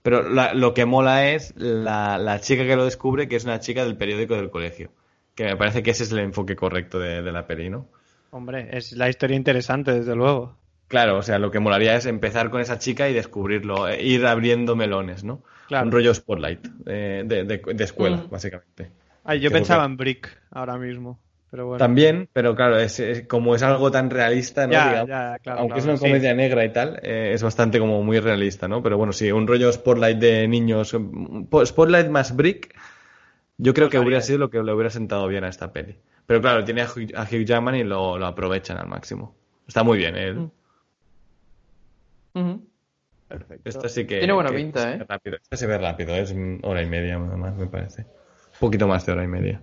Pero 0.09 0.29
la- 0.29 0.53
lo 0.53 0.73
que 0.73 0.85
mola 0.85 1.29
es 1.31 1.53
la, 1.57 2.17
la 2.17 2.39
chica 2.39 2.63
que 2.65 2.77
lo 2.77 2.85
descubre, 2.85 3.27
que 3.27 3.35
es 3.35 3.43
una 3.43 3.59
chica 3.59 3.83
del 3.83 3.97
periódico 3.97 4.35
del 4.35 4.49
colegio. 4.49 4.89
Que 5.35 5.43
me 5.43 5.57
parece 5.57 5.83
que 5.83 5.91
ese 5.91 6.03
es 6.03 6.11
el 6.13 6.19
enfoque 6.19 6.55
correcto 6.55 6.97
de, 6.97 7.21
de 7.21 7.31
la 7.33 7.45
peli, 7.45 7.69
¿no? 7.69 7.87
Hombre, 8.31 8.69
es 8.71 8.93
la 8.93 9.09
historia 9.09 9.35
interesante, 9.35 9.91
desde 9.91 10.15
luego. 10.15 10.55
Claro, 10.87 11.17
o 11.17 11.21
sea, 11.23 11.39
lo 11.39 11.51
que 11.51 11.59
molaría 11.59 11.95
es 11.97 12.05
empezar 12.05 12.49
con 12.49 12.61
esa 12.61 12.79
chica 12.79 13.09
y 13.09 13.13
descubrirlo, 13.13 13.89
eh, 13.89 14.01
ir 14.01 14.25
abriendo 14.25 14.77
melones, 14.77 15.25
¿no? 15.25 15.41
Claro. 15.67 15.87
Un 15.87 15.91
rollo 15.91 16.13
spotlight 16.13 16.65
eh, 16.85 17.23
de, 17.25 17.43
de- 17.43 17.57
de 17.73 17.83
escuela, 17.83 18.15
Mm. 18.15 18.29
básicamente. 18.29 18.91
Ay, 19.25 19.41
yo 19.41 19.51
pensaba 19.51 19.83
en 19.83 19.97
Brick 19.97 20.41
ahora 20.51 20.77
mismo. 20.77 21.19
Pero 21.49 21.65
bueno. 21.65 21.77
También, 21.77 22.29
pero 22.33 22.55
claro, 22.55 22.77
es, 22.77 22.99
es- 22.99 23.27
como 23.27 23.55
es 23.55 23.63
algo 23.63 23.89
tan 23.89 24.09
realista, 24.09 24.67
¿no? 24.67 24.73
Ya, 24.73 24.89
Digamos, 24.89 25.09
ya, 25.09 25.39
claro, 25.41 25.59
aunque 25.61 25.79
es 25.79 25.85
una 25.85 25.97
sí. 25.97 26.03
comedia 26.03 26.33
negra 26.33 26.65
y 26.65 26.73
tal, 26.73 26.99
eh, 27.03 27.31
es 27.33 27.41
bastante 27.41 27.79
como 27.79 28.03
muy 28.03 28.19
realista, 28.19 28.67
¿no? 28.67 28.83
Pero 28.83 28.97
bueno, 28.97 29.13
sí, 29.13 29.31
un 29.31 29.47
rollo 29.47 29.71
spotlight 29.71 30.17
de 30.17 30.47
niños, 30.47 30.95
spotlight 31.65 32.09
más 32.09 32.35
brick, 32.35 32.75
yo 33.57 33.73
creo 33.73 33.89
que 33.89 33.97
hubiera 33.97 34.21
sido 34.21 34.39
lo 34.39 34.49
que 34.49 34.61
le 34.61 34.73
hubiera 34.73 34.89
sentado 34.89 35.27
bien 35.27 35.43
a 35.43 35.49
esta 35.49 35.71
peli. 35.71 35.97
Pero 36.25 36.41
claro, 36.41 36.65
tiene 36.65 36.81
a 36.81 36.85
Hugh, 36.85 37.15
a 37.15 37.23
Hugh 37.23 37.45
Jackman 37.45 37.75
y 37.75 37.83
lo, 37.83 38.17
lo 38.17 38.25
aprovechan 38.25 38.77
al 38.77 38.87
máximo. 38.87 39.35
Está 39.65 39.83
muy 39.83 39.97
bien, 39.97 40.15
¿eh? 40.17 40.33
Mm. 40.33 40.51
Sí 43.87 44.05
que. 44.05 44.19
Tiene 44.19 44.33
buena 44.33 44.49
que 44.49 44.55
pinta, 44.57 44.93
¿eh? 44.93 45.05
rápido. 45.07 45.37
Esta 45.37 45.57
se 45.57 45.67
ve 45.67 45.77
rápido, 45.77 46.15
es 46.15 46.33
hora 46.63 46.81
y 46.81 46.85
media 46.85 47.17
más, 47.19 47.55
me 47.55 47.67
parece. 47.67 48.03
Un 48.03 48.59
poquito 48.59 48.87
más 48.87 49.05
de 49.05 49.11
hora 49.11 49.23
y 49.23 49.27
media. 49.27 49.61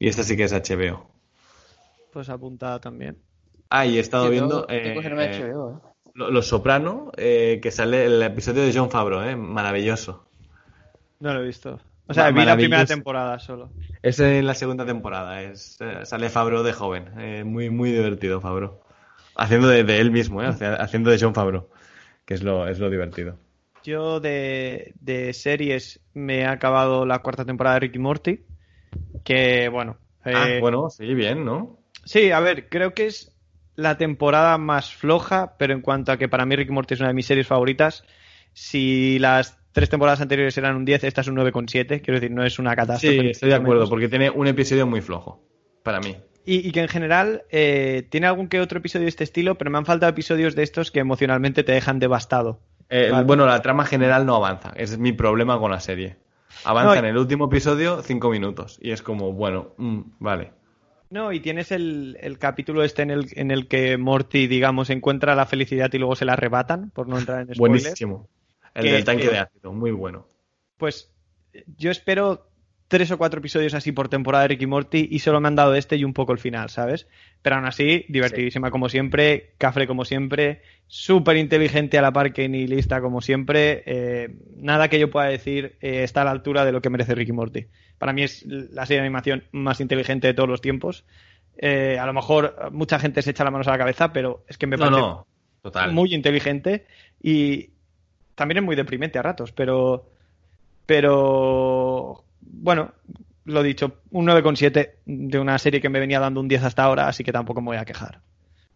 Y 0.00 0.08
esta 0.08 0.24
sí 0.24 0.36
que 0.36 0.42
es 0.44 0.52
HBO. 0.52 1.06
Pues 2.12 2.28
apuntada 2.28 2.80
también. 2.80 3.18
Ah, 3.68 3.86
y 3.86 3.98
he 3.98 4.00
estado 4.00 4.24
Yo 4.24 4.30
viendo. 4.32 4.66
tengo 4.66 5.00
que 5.00 5.06
eh, 5.08 5.28
eh, 5.36 5.52
HBO, 5.52 5.70
¿eh? 5.70 5.88
Lo- 6.14 6.30
Los 6.30 6.48
Soprano, 6.48 7.12
eh, 7.16 7.60
que 7.62 7.70
sale 7.70 8.06
el 8.06 8.20
episodio 8.22 8.62
de 8.62 8.72
John 8.74 8.90
Favreau, 8.90 9.22
¿eh? 9.22 9.36
Maravilloso. 9.36 10.26
No 11.20 11.32
lo 11.32 11.42
he 11.42 11.46
visto. 11.46 11.78
O 12.08 12.14
sea, 12.14 12.30
vi 12.32 12.44
la 12.44 12.56
primera 12.56 12.84
temporada 12.86 13.38
solo. 13.38 13.70
Es 14.02 14.18
en 14.18 14.44
la 14.44 14.54
segunda 14.54 14.84
temporada, 14.84 15.42
es, 15.42 15.76
eh, 15.80 16.00
sale 16.04 16.30
Favreau 16.30 16.64
de 16.64 16.72
joven. 16.72 17.10
eh, 17.18 17.44
muy, 17.44 17.70
muy 17.70 17.92
divertido, 17.92 18.40
Favreau. 18.40 18.80
Haciendo 19.36 19.68
de, 19.68 19.84
de 19.84 20.00
él 20.00 20.10
mismo, 20.10 20.42
¿eh? 20.42 20.46
Haciendo 20.78 21.10
de 21.10 21.18
John 21.20 21.34
Favreau, 21.34 21.68
que 22.24 22.34
es 22.34 22.42
lo, 22.42 22.66
es 22.66 22.80
lo 22.80 22.90
divertido. 22.90 23.36
Yo 23.84 24.18
de, 24.18 24.92
de 25.00 25.32
series 25.32 26.00
me 26.14 26.40
he 26.40 26.46
acabado 26.46 27.06
la 27.06 27.20
cuarta 27.20 27.44
temporada 27.44 27.74
de 27.76 27.80
Ricky 27.80 27.98
Morty. 28.00 28.40
Que 29.24 29.68
bueno. 29.68 29.96
Ah, 30.24 30.48
eh, 30.48 30.60
bueno, 30.60 30.90
sí, 30.90 31.14
bien, 31.14 31.44
¿no? 31.44 31.78
Sí, 32.04 32.30
a 32.30 32.40
ver, 32.40 32.68
creo 32.68 32.94
que 32.94 33.06
es 33.06 33.34
la 33.76 33.96
temporada 33.96 34.58
más 34.58 34.94
floja, 34.94 35.54
pero 35.58 35.72
en 35.72 35.80
cuanto 35.80 36.12
a 36.12 36.18
que 36.18 36.28
para 36.28 36.44
mí 36.44 36.56
Ricky 36.56 36.72
Morty 36.72 36.94
es 36.94 37.00
una 37.00 37.08
de 37.08 37.14
mis 37.14 37.26
series 37.26 37.46
favoritas, 37.46 38.04
si 38.52 39.18
las 39.18 39.58
tres 39.72 39.88
temporadas 39.88 40.20
anteriores 40.20 40.56
eran 40.58 40.76
un 40.76 40.84
10, 40.84 41.04
esta 41.04 41.20
es 41.20 41.28
un 41.28 41.36
9,7, 41.36 42.00
quiero 42.02 42.20
decir, 42.20 42.30
no 42.30 42.44
es 42.44 42.58
una 42.58 42.74
catástrofe. 42.76 43.20
Sí, 43.20 43.28
estoy 43.28 43.48
de 43.50 43.54
acuerdo, 43.54 43.88
porque 43.88 44.08
tiene 44.08 44.30
un 44.30 44.46
episodio 44.46 44.86
muy 44.86 45.00
flojo, 45.00 45.42
para 45.82 46.00
mí. 46.00 46.16
Y, 46.44 46.66
y 46.66 46.72
que 46.72 46.80
en 46.80 46.88
general 46.88 47.42
eh, 47.50 48.06
tiene 48.10 48.26
algún 48.26 48.48
que 48.48 48.60
otro 48.60 48.78
episodio 48.78 49.04
de 49.04 49.10
este 49.10 49.24
estilo, 49.24 49.56
pero 49.56 49.70
me 49.70 49.78
han 49.78 49.86
faltado 49.86 50.10
episodios 50.10 50.54
de 50.54 50.62
estos 50.62 50.90
que 50.90 51.00
emocionalmente 51.00 51.62
te 51.62 51.72
dejan 51.72 51.98
devastado. 51.98 52.60
Eh, 52.88 53.10
Vale. 53.10 53.24
Bueno, 53.24 53.46
la 53.46 53.62
trama 53.62 53.84
general 53.84 54.26
no 54.26 54.34
avanza, 54.34 54.72
es 54.74 54.98
mi 54.98 55.12
problema 55.12 55.58
con 55.58 55.70
la 55.70 55.80
serie. 55.80 56.16
Avanza 56.64 56.94
No, 56.94 56.98
en 57.00 57.04
el 57.06 57.16
último 57.16 57.46
episodio 57.46 58.02
cinco 58.02 58.30
minutos, 58.30 58.78
y 58.82 58.90
es 58.90 59.02
como, 59.02 59.32
bueno, 59.32 59.74
mm, 59.78 60.00
vale. 60.18 60.52
No, 61.10 61.32
y 61.32 61.40
tienes 61.40 61.72
el, 61.72 62.16
el 62.20 62.38
capítulo 62.38 62.84
este 62.84 63.02
en 63.02 63.10
el, 63.10 63.26
en 63.32 63.50
el 63.50 63.66
que 63.66 63.96
Morty, 63.98 64.46
digamos, 64.46 64.90
encuentra 64.90 65.34
la 65.34 65.46
felicidad 65.46 65.90
y 65.92 65.98
luego 65.98 66.14
se 66.14 66.24
la 66.24 66.34
arrebatan, 66.34 66.90
por 66.90 67.08
no 67.08 67.18
entrar 67.18 67.40
en 67.40 67.54
spoilers. 67.54 67.82
Buenísimo. 67.84 68.28
El 68.74 68.84
Que- 68.84 68.92
del 68.92 69.04
tanque 69.04 69.24
que- 69.24 69.30
de 69.30 69.38
ácido, 69.38 69.72
muy 69.72 69.90
bueno. 69.90 70.26
Pues 70.76 71.12
yo 71.76 71.90
espero 71.90 72.46
tres 72.90 73.10
o 73.12 73.18
cuatro 73.18 73.38
episodios 73.38 73.72
así 73.74 73.92
por 73.92 74.08
temporada 74.08 74.42
de 74.42 74.48
Ricky 74.48 74.66
Morty 74.66 75.06
y 75.10 75.20
solo 75.20 75.40
me 75.40 75.46
han 75.46 75.54
dado 75.54 75.76
este 75.76 75.94
y 75.96 76.02
un 76.02 76.12
poco 76.12 76.32
el 76.32 76.40
final, 76.40 76.70
¿sabes? 76.70 77.06
Pero 77.40 77.54
aún 77.56 77.64
así, 77.64 78.04
divertidísima 78.08 78.70
como 78.72 78.88
siempre, 78.88 79.52
cafre 79.58 79.86
como 79.86 80.04
siempre, 80.04 80.62
súper 80.88 81.36
inteligente 81.36 81.98
a 81.98 82.02
la 82.02 82.12
par 82.12 82.32
que 82.32 82.48
ni 82.48 82.66
lista 82.66 83.00
como 83.00 83.20
siempre. 83.20 83.84
eh, 83.86 84.34
nada 84.56 84.88
que 84.88 84.98
yo 84.98 85.08
pueda 85.08 85.28
decir 85.28 85.76
eh, 85.80 86.02
está 86.02 86.22
a 86.22 86.24
la 86.24 86.32
altura 86.32 86.64
de 86.64 86.72
lo 86.72 86.82
que 86.82 86.90
merece 86.90 87.14
Ricky 87.14 87.32
Morty. 87.32 87.66
Para 87.96 88.12
mí 88.12 88.24
es 88.24 88.44
la 88.46 88.84
serie 88.86 89.00
de 89.02 89.06
animación 89.06 89.44
más 89.52 89.80
inteligente 89.80 90.26
de 90.26 90.34
todos 90.34 90.48
los 90.48 90.60
tiempos. 90.60 91.04
Eh, 91.58 91.96
a 91.98 92.06
lo 92.06 92.12
mejor 92.12 92.70
mucha 92.72 92.98
gente 92.98 93.22
se 93.22 93.30
echa 93.30 93.44
las 93.44 93.52
manos 93.52 93.68
a 93.68 93.72
la 93.72 93.78
cabeza, 93.78 94.12
pero 94.12 94.44
es 94.48 94.58
que 94.58 94.66
me 94.66 94.76
No, 94.76 94.82
parece 94.84 95.00
no, 95.00 95.26
total. 95.62 95.92
muy 95.92 96.12
inteligente 96.12 96.86
y 97.22 97.70
también 98.34 98.58
es 98.58 98.64
muy 98.64 98.74
deprimente 98.74 99.18
a 99.18 99.22
ratos, 99.22 99.52
pero 99.52 100.10
pero 100.86 102.24
bueno, 102.40 102.92
lo 103.44 103.62
dicho, 103.62 103.98
un 104.10 104.26
9,7 104.26 104.90
de 105.04 105.38
una 105.38 105.58
serie 105.58 105.80
que 105.80 105.88
me 105.88 106.00
venía 106.00 106.20
dando 106.20 106.40
un 106.40 106.48
10 106.48 106.64
hasta 106.64 106.84
ahora, 106.84 107.08
así 107.08 107.24
que 107.24 107.32
tampoco 107.32 107.60
me 107.60 107.68
voy 107.68 107.76
a 107.76 107.84
quejar. 107.84 108.20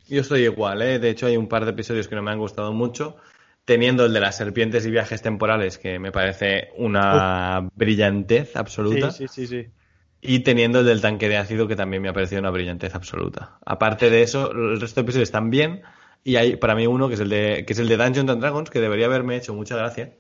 Yo 0.09 0.21
estoy 0.21 0.43
igual, 0.43 0.83
¿eh? 0.83 0.99
De 0.99 1.11
hecho, 1.11 1.27
hay 1.27 1.37
un 1.37 1.49
par 1.49 1.65
de 1.65 1.71
episodios 1.71 2.09
que 2.09 2.15
no 2.15 2.23
me 2.23 2.31
han 2.31 2.39
gustado 2.39 2.73
mucho. 2.73 3.17
Teniendo 3.65 4.05
el 4.05 4.13
de 4.13 4.21
las 4.21 4.37
serpientes 4.37 4.85
y 4.85 4.91
viajes 4.91 5.23
temporales, 5.23 5.79
que 5.79 5.99
me 5.99 6.13
parece 6.13 6.69
una 6.77 7.67
brillantez 7.75 8.57
absoluta. 8.57 9.11
Sí, 9.11 9.27
sí, 9.27 9.47
sí, 9.47 9.63
sí. 9.63 9.71
Y 10.21 10.41
teniendo 10.41 10.81
el 10.81 10.87
del 10.87 11.01
tanque 11.01 11.31
de 11.31 11.39
ácido, 11.39 11.67
que 11.67 11.75
también 11.75 12.03
me 12.03 12.11
ha 12.11 12.13
parecido 12.13 12.41
una 12.41 12.51
brillantez 12.51 12.95
absoluta. 12.95 13.59
Aparte 13.65 14.11
de 14.11 14.23
eso, 14.23 14.51
el 14.53 14.81
resto 14.81 15.01
de 15.01 15.05
episodios 15.05 15.29
están 15.29 15.49
bien. 15.49 15.81
Y 16.25 16.37
hay 16.37 16.57
para 16.57 16.75
mí 16.75 16.87
uno 16.87 17.09
que 17.09 17.15
es 17.15 17.21
el 17.21 17.31
de, 17.31 17.65
que 17.67 17.73
es 17.73 17.79
el 17.79 17.89
de 17.89 17.97
Dungeons 17.97 18.31
and 18.31 18.41
Dragons, 18.41 18.69
que 18.69 18.81
debería 18.81 19.07
haberme 19.07 19.37
hecho 19.37 19.55
mucha 19.55 19.77
gracia. 19.77 20.13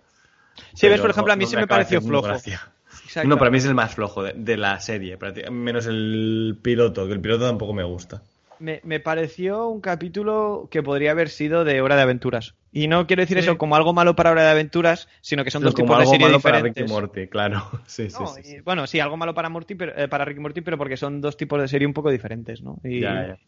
Sí, 0.75 0.89
ves, 0.89 1.01
por 1.01 1.11
ejemplo, 1.11 1.33
a 1.33 1.37
mí 1.37 1.45
no 1.45 1.51
sí 1.51 1.57
me 1.57 1.67
pareció 1.67 2.01
flojo. 2.01 2.29
gracia. 2.29 2.74
Exacto. 3.15 3.29
No, 3.29 3.39
para 3.39 3.53
mí 3.53 3.59
es 3.59 3.65
el 3.65 3.75
más 3.77 3.95
flojo 3.95 4.25
de, 4.25 4.33
de 4.33 4.57
la 4.57 4.81
serie, 4.81 5.17
menos 5.53 5.87
el 5.87 6.59
piloto, 6.61 7.07
que 7.07 7.13
el 7.13 7.21
piloto 7.21 7.47
tampoco 7.47 7.73
me 7.73 7.85
gusta. 7.85 8.23
Me, 8.59 8.81
me 8.83 8.99
pareció 8.99 9.69
un 9.69 9.81
capítulo 9.81 10.67
que 10.71 10.83
podría 10.83 11.13
haber 11.13 11.29
sido 11.29 11.65
de 11.65 11.81
Hora 11.81 11.95
de 11.95 12.03
Aventuras. 12.03 12.55
Y 12.73 12.89
no 12.89 13.07
quiero 13.07 13.21
decir 13.23 13.37
Sí. 13.37 13.45
eso 13.45 13.57
como 13.57 13.77
algo 13.77 13.93
malo 13.93 14.17
para 14.17 14.33
Hora 14.33 14.43
de 14.45 14.51
Aventuras, 14.51 15.09
sino 15.21 15.45
que 15.45 15.53
son 15.53 15.61
Pero 15.63 15.71
dos 15.71 15.75
como 15.77 15.87
tipos 15.87 15.97
de 15.99 16.03
algo 16.03 16.11
serie 16.13 16.27
malo 16.27 16.41
para. 16.41 16.61
Ricky 16.61 16.83
Morty, 16.85 17.29
claro. 17.29 17.63
Sí, 17.87 18.11
sí, 18.11 18.17
No, 18.19 18.27
sí, 18.27 18.43
sí. 18.43 18.57
y, 18.57 18.61
bueno, 18.63 18.87
sí, 18.89 18.99
algo 18.99 19.17
malo 19.17 19.33
para 19.33 19.49
Morty, 19.49 19.77
pero, 19.77 19.97
eh, 19.97 20.09
para 20.09 20.25
Ricky 20.25 20.41
Morty, 20.41 20.61
pero 20.63 20.77
porque 20.77 20.97
son 20.97 21.21
dos 21.21 21.37
tipos 21.37 21.61
de 21.61 21.69
serie 21.69 21.87
un 21.87 21.95
poco 21.95 22.11
diferentes, 22.11 22.63
¿no? 22.63 22.81
Y, 22.83 23.01
Ya, 23.01 23.27
ya. 23.29 23.39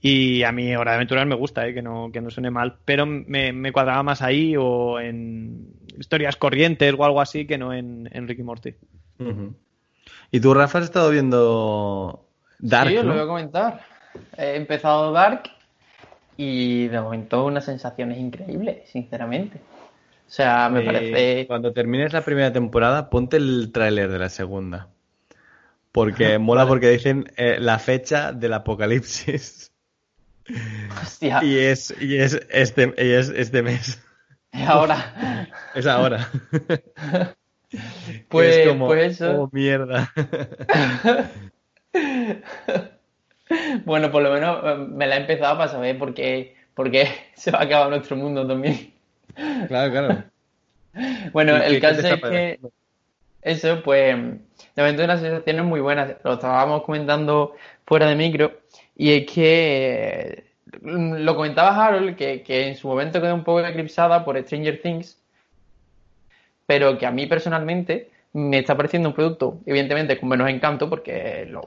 Y 0.00 0.42
a 0.44 0.52
mí 0.52 0.74
Hora 0.76 0.92
de 0.92 0.96
Aventuras 0.96 1.26
me 1.26 1.34
gusta, 1.34 1.66
¿eh? 1.66 1.74
que, 1.74 1.82
no, 1.82 2.10
que 2.12 2.20
no 2.20 2.30
suene 2.30 2.50
mal, 2.50 2.78
pero 2.84 3.04
me, 3.06 3.52
me 3.52 3.72
cuadraba 3.72 4.02
más 4.02 4.22
ahí 4.22 4.54
o 4.56 4.98
en 4.98 5.74
historias 5.98 6.36
corrientes 6.36 6.94
o 6.96 7.04
algo 7.04 7.20
así 7.20 7.46
que 7.46 7.58
no 7.58 7.74
en, 7.74 8.08
en 8.12 8.26
Ricky 8.26 8.42
Morty. 8.42 8.74
¿Y 10.30 10.40
tú, 10.40 10.54
Rafa, 10.54 10.78
has 10.78 10.84
estado 10.84 11.10
viendo 11.10 12.26
Dark, 12.58 12.88
sí, 12.90 12.96
lo 12.96 13.12
voy 13.12 13.22
a 13.22 13.26
comentar. 13.26 13.80
He 14.36 14.56
empezado 14.56 15.12
Dark 15.12 15.42
y 16.36 16.88
de 16.88 17.00
momento 17.00 17.44
unas 17.44 17.64
sensaciones 17.66 18.18
increíbles, 18.18 18.88
sinceramente. 18.88 19.58
O 19.58 20.32
sea, 20.32 20.68
me 20.70 20.80
Eh, 20.80 20.86
parece... 20.86 21.46
Cuando 21.46 21.72
termines 21.72 22.12
la 22.12 22.22
primera 22.24 22.52
temporada, 22.52 23.10
ponte 23.10 23.36
el 23.36 23.70
tráiler 23.72 24.10
de 24.10 24.18
la 24.18 24.28
segunda. 24.28 24.88
Porque 25.92 26.38
mola 26.38 26.66
porque 26.66 26.88
dicen 26.88 27.24
eh, 27.36 27.56
la 27.58 27.78
fecha 27.80 28.32
del 28.32 28.54
apocalipsis. 28.54 29.69
Hostia, 31.02 31.42
Y 31.42 31.58
es, 31.58 31.94
y 32.00 32.16
es 32.16 32.40
este, 32.50 32.94
y 32.98 33.10
es 33.12 33.28
este 33.28 33.62
mes. 33.62 34.02
ahora... 34.52 35.48
Es 35.74 35.86
ahora. 35.86 36.28
Pues, 38.28 38.56
es 38.56 38.68
como, 38.68 38.86
pues 38.86 39.14
eso. 39.14 39.42
oh, 39.42 39.48
mierda. 39.52 40.12
Bueno, 43.84 44.12
por 44.12 44.22
lo 44.22 44.32
menos 44.32 44.60
eh, 44.62 44.76
me 44.76 45.08
la 45.08 45.16
he 45.16 45.20
empezado 45.22 45.58
para 45.58 45.68
saber 45.68 45.98
por 45.98 46.14
qué, 46.14 46.54
por 46.72 46.88
qué 46.88 47.08
se 47.34 47.50
va 47.50 47.58
a 47.58 47.62
acabar 47.64 47.90
nuestro 47.90 48.14
mundo 48.14 48.46
también. 48.46 48.92
Claro, 49.66 49.90
claro. 49.90 50.24
Bueno, 51.32 51.56
¿Y 51.58 51.62
el 51.62 51.72
qué 51.72 51.80
caso 51.80 52.06
es 52.06 52.20
que 52.20 52.60
eso, 53.42 53.82
pues, 53.82 54.14
de 54.14 54.82
momento 54.82 55.02
unas 55.02 55.20
sensaciones 55.20 55.64
muy 55.64 55.80
buenas. 55.80 56.14
Lo 56.22 56.34
estábamos 56.34 56.84
comentando 56.84 57.56
fuera 57.86 58.06
de 58.06 58.14
micro. 58.14 58.59
Y 59.00 59.12
es 59.14 59.26
que 59.32 60.44
eh, 60.44 60.44
lo 60.82 61.34
comentaba 61.34 61.86
Harold, 61.86 62.16
que, 62.16 62.42
que 62.42 62.68
en 62.68 62.76
su 62.76 62.86
momento 62.86 63.18
quedó 63.18 63.34
un 63.34 63.44
poco 63.44 63.60
eclipsada 63.60 64.22
por 64.26 64.38
Stranger 64.38 64.82
Things, 64.82 65.18
pero 66.66 66.98
que 66.98 67.06
a 67.06 67.10
mí 67.10 67.26
personalmente 67.26 68.10
me 68.34 68.58
está 68.58 68.76
pareciendo 68.76 69.08
un 69.08 69.14
producto, 69.14 69.58
evidentemente, 69.64 70.20
con 70.20 70.28
menos 70.28 70.50
encanto, 70.50 70.90
porque 70.90 71.46
los 71.48 71.64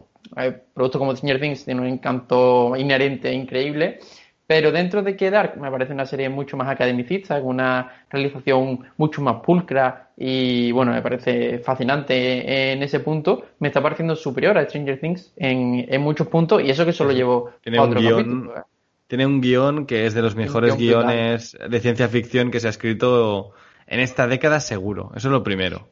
productos 0.76 1.00
como 1.00 1.16
Stranger 1.16 1.42
Things 1.42 1.66
tienen 1.66 1.84
un 1.84 1.90
encanto 1.90 2.76
inherente 2.76 3.30
e 3.30 3.34
increíble. 3.34 3.98
Pero 4.46 4.72
dentro 4.74 5.02
de 5.02 5.16
que 5.16 5.32
Dark 5.32 5.58
me 5.58 5.72
parece 5.72 5.94
una 5.94 6.06
serie 6.06 6.28
mucho 6.30 6.58
más 6.58 6.68
academicista, 6.68 7.40
con 7.40 7.50
una 7.52 8.04
realización 8.10 8.80
mucho 8.98 9.22
más 9.22 9.38
pulcra 9.42 10.10
y 10.18 10.72
bueno, 10.74 10.92
me 10.92 11.02
parece 11.02 11.60
fascinante 11.60 12.74
en 12.74 12.84
ese 12.84 13.00
punto, 13.00 13.46
me 13.60 13.70
está 13.70 13.82
pareciendo 13.82 14.16
superior 14.16 14.58
a 14.58 14.66
Stranger 14.66 15.00
Things 15.00 15.34
en, 15.38 15.86
en 15.88 16.02
muchos 16.02 16.28
puntos 16.28 16.62
y 16.62 16.70
eso 16.70 16.86
que 16.86 16.92
solo 16.94 17.14
llevo 17.14 17.52
Tiene 17.62 17.78
a 17.78 17.84
un 17.84 17.90
otro 17.90 18.02
guion, 18.02 18.18
capítulo. 18.18 18.58
¿eh? 18.58 18.62
tiene 19.08 19.26
un 19.26 19.42
guion 19.42 19.86
que 19.86 20.06
es 20.06 20.14
de 20.14 20.22
los 20.22 20.36
mejores 20.36 20.76
guion 20.78 21.08
guiones 21.08 21.58
de 21.70 21.80
ciencia 21.80 22.08
ficción 22.10 22.52
que 22.52 22.60
se 22.60 22.68
ha 22.68 22.72
escrito 22.72 23.52
en 23.88 24.02
esta 24.02 24.28
década 24.28 24.60
seguro. 24.60 25.12
Eso 25.16 25.30
es 25.30 25.32
lo 25.32 25.44
primero. 25.44 25.88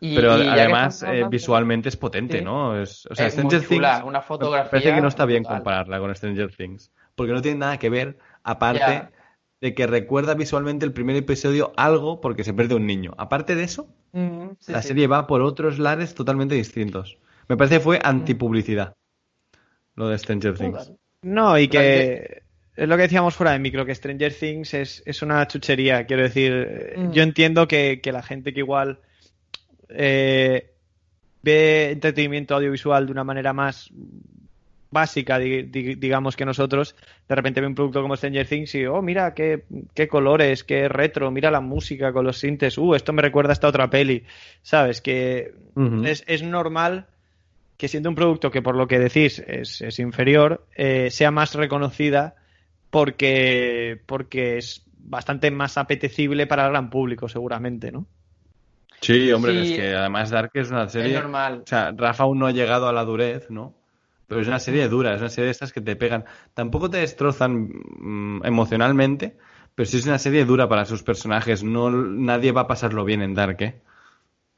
Y- 0.00 0.14
Pero 0.16 0.38
y 0.42 0.48
además 0.48 1.02
eh, 1.02 1.24
visualmente 1.30 1.88
es 1.90 1.96
potente, 1.96 2.38
Sí. 2.38 2.44
¿no? 2.44 2.80
Es, 2.80 3.06
o 3.10 3.14
sea, 3.14 3.26
Es 3.26 3.34
Stranger 3.34 3.62
chula, 3.66 3.92
Things 3.96 4.04
una 4.08 4.18
me 4.20 4.24
fotografía 4.24 4.70
parece 4.70 4.94
que 4.94 5.00
no 5.00 5.08
está 5.08 5.24
bien 5.26 5.42
brutal. 5.42 5.58
compararla 5.58 5.98
con 5.98 6.14
Stranger 6.14 6.54
Things, 6.56 6.90
porque 7.20 7.34
no 7.34 7.42
tiene 7.42 7.58
nada 7.58 7.78
que 7.78 7.90
ver 7.90 8.16
aparte 8.44 9.10
de 9.60 9.74
que 9.74 9.86
recuerda 9.86 10.32
visualmente 10.32 10.86
el 10.86 10.92
primer 10.94 11.16
episodio 11.16 11.74
algo 11.76 12.22
porque 12.22 12.44
se 12.44 12.54
pierde 12.54 12.74
un 12.74 12.86
niño. 12.86 13.12
Aparte 13.18 13.54
de 13.56 13.64
eso, 13.64 13.86
Mm, 14.12 14.52
sí, 14.58 14.72
la 14.72 14.80
sí. 14.80 14.88
serie 14.88 15.06
va 15.06 15.26
por 15.26 15.42
otros 15.42 15.78
lares 15.78 16.14
totalmente 16.14 16.54
distintos. 16.54 17.18
Me 17.46 17.58
parece 17.58 17.74
que 17.76 17.80
fue 17.82 18.00
antipublicidad 18.02 18.94
lo 19.96 20.08
de 20.08 20.16
Stranger 20.18 20.56
Things. 20.56 20.92
No, 21.20 21.58
y 21.58 21.68
que 21.68 22.42
es 22.74 22.88
lo 22.88 22.96
que 22.96 23.02
decíamos 23.02 23.34
fuera 23.34 23.52
de 23.52 23.58
micro, 23.58 23.84
que 23.84 23.94
Stranger 23.94 24.32
Things 24.32 24.72
es, 24.72 25.02
es 25.04 25.20
una 25.20 25.46
chuchería. 25.46 26.06
Quiero 26.06 26.22
decir, 26.22 26.52
eh, 26.54 26.94
Mm. 26.96 27.10
yo 27.12 27.22
entiendo 27.22 27.68
que, 27.68 28.00
que 28.02 28.12
la 28.12 28.22
gente 28.22 28.54
que 28.54 28.60
igual 28.60 28.98
eh, 29.90 30.72
ve 31.42 31.90
entretenimiento 31.90 32.54
audiovisual 32.54 33.04
de 33.04 33.12
una 33.12 33.24
manera 33.24 33.52
más 33.52 33.90
básica, 34.90 35.38
di- 35.38 35.62
di- 35.62 35.94
digamos 35.94 36.36
que 36.36 36.44
nosotros, 36.44 36.96
de 37.28 37.34
repente 37.34 37.60
ve 37.60 37.66
un 37.66 37.74
producto 37.74 38.02
como 38.02 38.16
Stranger 38.16 38.46
Things 38.46 38.74
y, 38.74 38.86
oh, 38.86 39.02
mira 39.02 39.34
qué, 39.34 39.64
qué 39.94 40.08
colores, 40.08 40.64
qué 40.64 40.88
retro, 40.88 41.30
mira 41.30 41.50
la 41.50 41.60
música 41.60 42.12
con 42.12 42.24
los 42.24 42.38
sintes, 42.38 42.76
uh, 42.76 42.94
esto 42.94 43.12
me 43.12 43.22
recuerda 43.22 43.50
a 43.50 43.52
esta 43.52 43.68
otra 43.68 43.88
peli, 43.88 44.24
¿sabes? 44.62 45.00
Que 45.00 45.54
es, 46.04 46.24
es 46.26 46.42
normal 46.42 47.06
que 47.76 47.88
siendo 47.88 48.08
un 48.08 48.14
producto 48.14 48.50
que 48.50 48.62
por 48.62 48.76
lo 48.76 48.86
que 48.88 48.98
decís 48.98 49.38
es, 49.46 49.80
es 49.80 49.98
inferior, 50.00 50.66
eh, 50.76 51.10
sea 51.10 51.30
más 51.30 51.54
reconocida 51.54 52.34
porque, 52.90 54.00
porque 54.06 54.58
es 54.58 54.82
bastante 54.98 55.50
más 55.50 55.78
apetecible 55.78 56.46
para 56.46 56.64
el 56.66 56.70
gran 56.72 56.90
público, 56.90 57.28
seguramente, 57.28 57.90
¿no? 57.92 58.06
Sí, 59.00 59.32
hombre, 59.32 59.52
Sí. 59.64 59.72
es 59.72 59.78
que 59.78 59.94
además 59.94 60.28
Dark 60.30 60.50
es 60.54 60.70
una 60.70 60.88
serie. 60.88 61.14
Es 61.16 61.22
normal. 61.22 61.60
O 61.64 61.66
sea, 61.66 61.92
Rafa 61.96 62.24
aún 62.24 62.38
no 62.38 62.46
ha 62.46 62.52
llegado 62.52 62.86
a 62.88 62.92
la 62.92 63.04
durez, 63.04 63.48
¿no? 63.50 63.74
Pero 64.30 64.42
es 64.42 64.48
una 64.48 64.60
serie 64.60 64.88
dura, 64.88 65.14
es 65.14 65.20
una 65.20 65.30
serie 65.30 65.46
de 65.46 65.52
estas 65.52 65.74
que 65.74 65.82
te 65.82 65.96
pegan. 65.96 66.24
Tampoco 66.54 66.90
te 66.90 66.98
destrozan 66.98 67.68
mm, 67.68 68.46
emocionalmente, 68.46 69.36
pero 69.74 69.86
sí 69.88 69.98
es 69.98 70.06
una 70.06 70.20
serie 70.20 70.46
dura 70.46 70.68
para 70.70 70.86
sus 70.86 71.02
personajes. 71.02 71.64
No, 71.64 71.90
nadie 71.90 72.52
va 72.52 72.62
a 72.62 72.68
pasarlo 72.68 73.04
bien 73.04 73.22
en 73.22 73.34
Dark, 73.34 73.62
¿eh? 73.62 73.82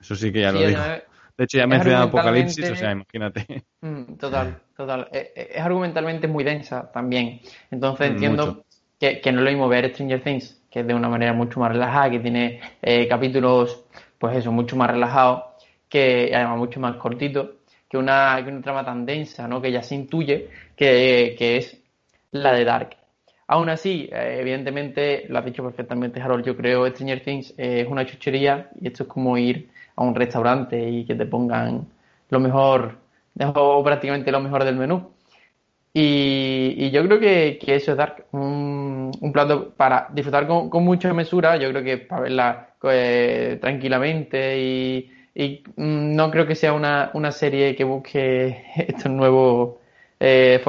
Eso 0.01 0.17
sí 0.17 0.33
que 0.33 0.43
ya 0.43 0.53
Sí, 0.53 0.59
lo 0.59 0.65
digo. 0.65 0.95
De 1.39 1.45
hecho, 1.45 1.59
ya 1.59 1.67
mencionado 1.69 2.05
Apocalipsis, 2.07 2.71
o 2.71 2.77
sea, 2.77 2.93
imagínate. 2.93 3.65
Mm, 3.81 4.17
Total, 4.17 4.63
total. 4.77 5.09
Eh, 5.13 5.33
eh, 5.35 5.49
Es 5.55 5.61
argumentalmente 5.63 6.29
muy 6.29 6.45
densa 6.45 6.91
también. 6.93 7.41
Entonces 7.71 8.11
Mm, 8.11 8.13
entiendo 8.13 8.65
que, 9.01 9.21
que 9.21 9.33
no 9.33 9.39
es 9.41 9.45
lo 9.45 9.51
mismo 9.51 9.69
ver 9.69 9.91
Stranger 9.93 10.23
Things, 10.23 10.63
que 10.71 10.81
es 10.81 10.87
de 10.87 10.95
una 10.95 11.09
manera 11.09 11.33
mucho 11.33 11.59
más 11.61 11.73
relajada, 11.73 12.11
que 12.11 12.21
tiene 12.21 12.61
eh, 12.83 13.09
capítulos, 13.09 13.85
pues 14.19 14.37
eso, 14.37 14.53
mucho 14.53 14.77
más 14.77 14.91
relajados, 14.91 15.45
que 15.89 16.33
además 16.35 16.59
mucho 16.59 16.81
más 16.81 16.97
cortitos, 16.97 17.49
que 17.93 17.99
una, 17.99 18.41
que 18.43 18.51
una 18.51 18.63
trama 18.63 18.83
tan 18.87 19.05
densa, 19.05 19.47
¿no? 19.47 19.61
Que 19.61 19.71
ya 19.71 19.83
se 19.83 19.95
intuye 19.95 20.49
que, 20.75 21.37
que 21.39 21.59
es 21.59 21.79
la 22.31 22.55
de 22.55 22.65
Dark. 22.65 22.97
Aún 23.49 23.69
así, 23.69 24.09
eh, 24.11 24.39
evidentemente, 24.41 25.27
lo 25.29 25.39
has 25.39 25.45
dicho 25.45 25.63
perfectamente, 25.63 26.19
Harold, 26.19 26.43
yo 26.43 26.57
creo 26.57 26.87
Stranger 26.89 27.21
Things 27.23 27.51
eh, 27.59 27.83
es 27.83 27.89
una 27.89 28.07
chuchería 28.07 28.71
y 28.81 28.87
esto 28.87 29.03
es 29.03 29.11
como 29.11 29.37
ir 29.37 29.69
a 29.95 30.05
un 30.05 30.15
restaurante 30.15 30.89
y 30.89 31.05
que 31.05 31.15
te 31.15 31.27
pongan 31.27 31.87
lo 32.31 32.41
mejor, 32.41 32.97
o 33.55 33.85
prácticamente 33.85 34.33
lo 34.33 34.41
mejor 34.41 34.65
del 34.65 34.77
menú. 34.77 35.11
Y, 35.93 36.75
y 36.79 36.91
yo 36.91 37.05
creo 37.05 37.21
que, 37.21 37.59
que 37.63 37.75
eso 37.75 37.91
es 37.91 37.99
Dark, 37.99 38.25
un, 38.33 39.11
un 39.21 39.33
plato 39.33 39.69
para 39.77 40.09
disfrutar 40.15 40.47
con, 40.47 40.71
con 40.71 40.83
mucha 40.83 41.13
mesura, 41.13 41.59
yo 41.59 41.69
creo 41.69 41.85
que 41.85 41.99
para 41.99 42.23
verla 42.23 42.69
eh, 42.85 43.59
tranquilamente 43.61 44.59
y, 44.59 45.11
y, 45.35 45.63
mm, 45.77 46.15
no 46.17 46.31
creo 46.31 46.47
que 46.47 46.55
sea 46.55 46.73
una, 46.75 47.11
una 47.15 47.33
serie 47.33 47.77
que 47.77 47.85
busque 47.85 48.65
estos 48.89 49.11
nuevos 49.13 49.77
eh, 50.21 50.61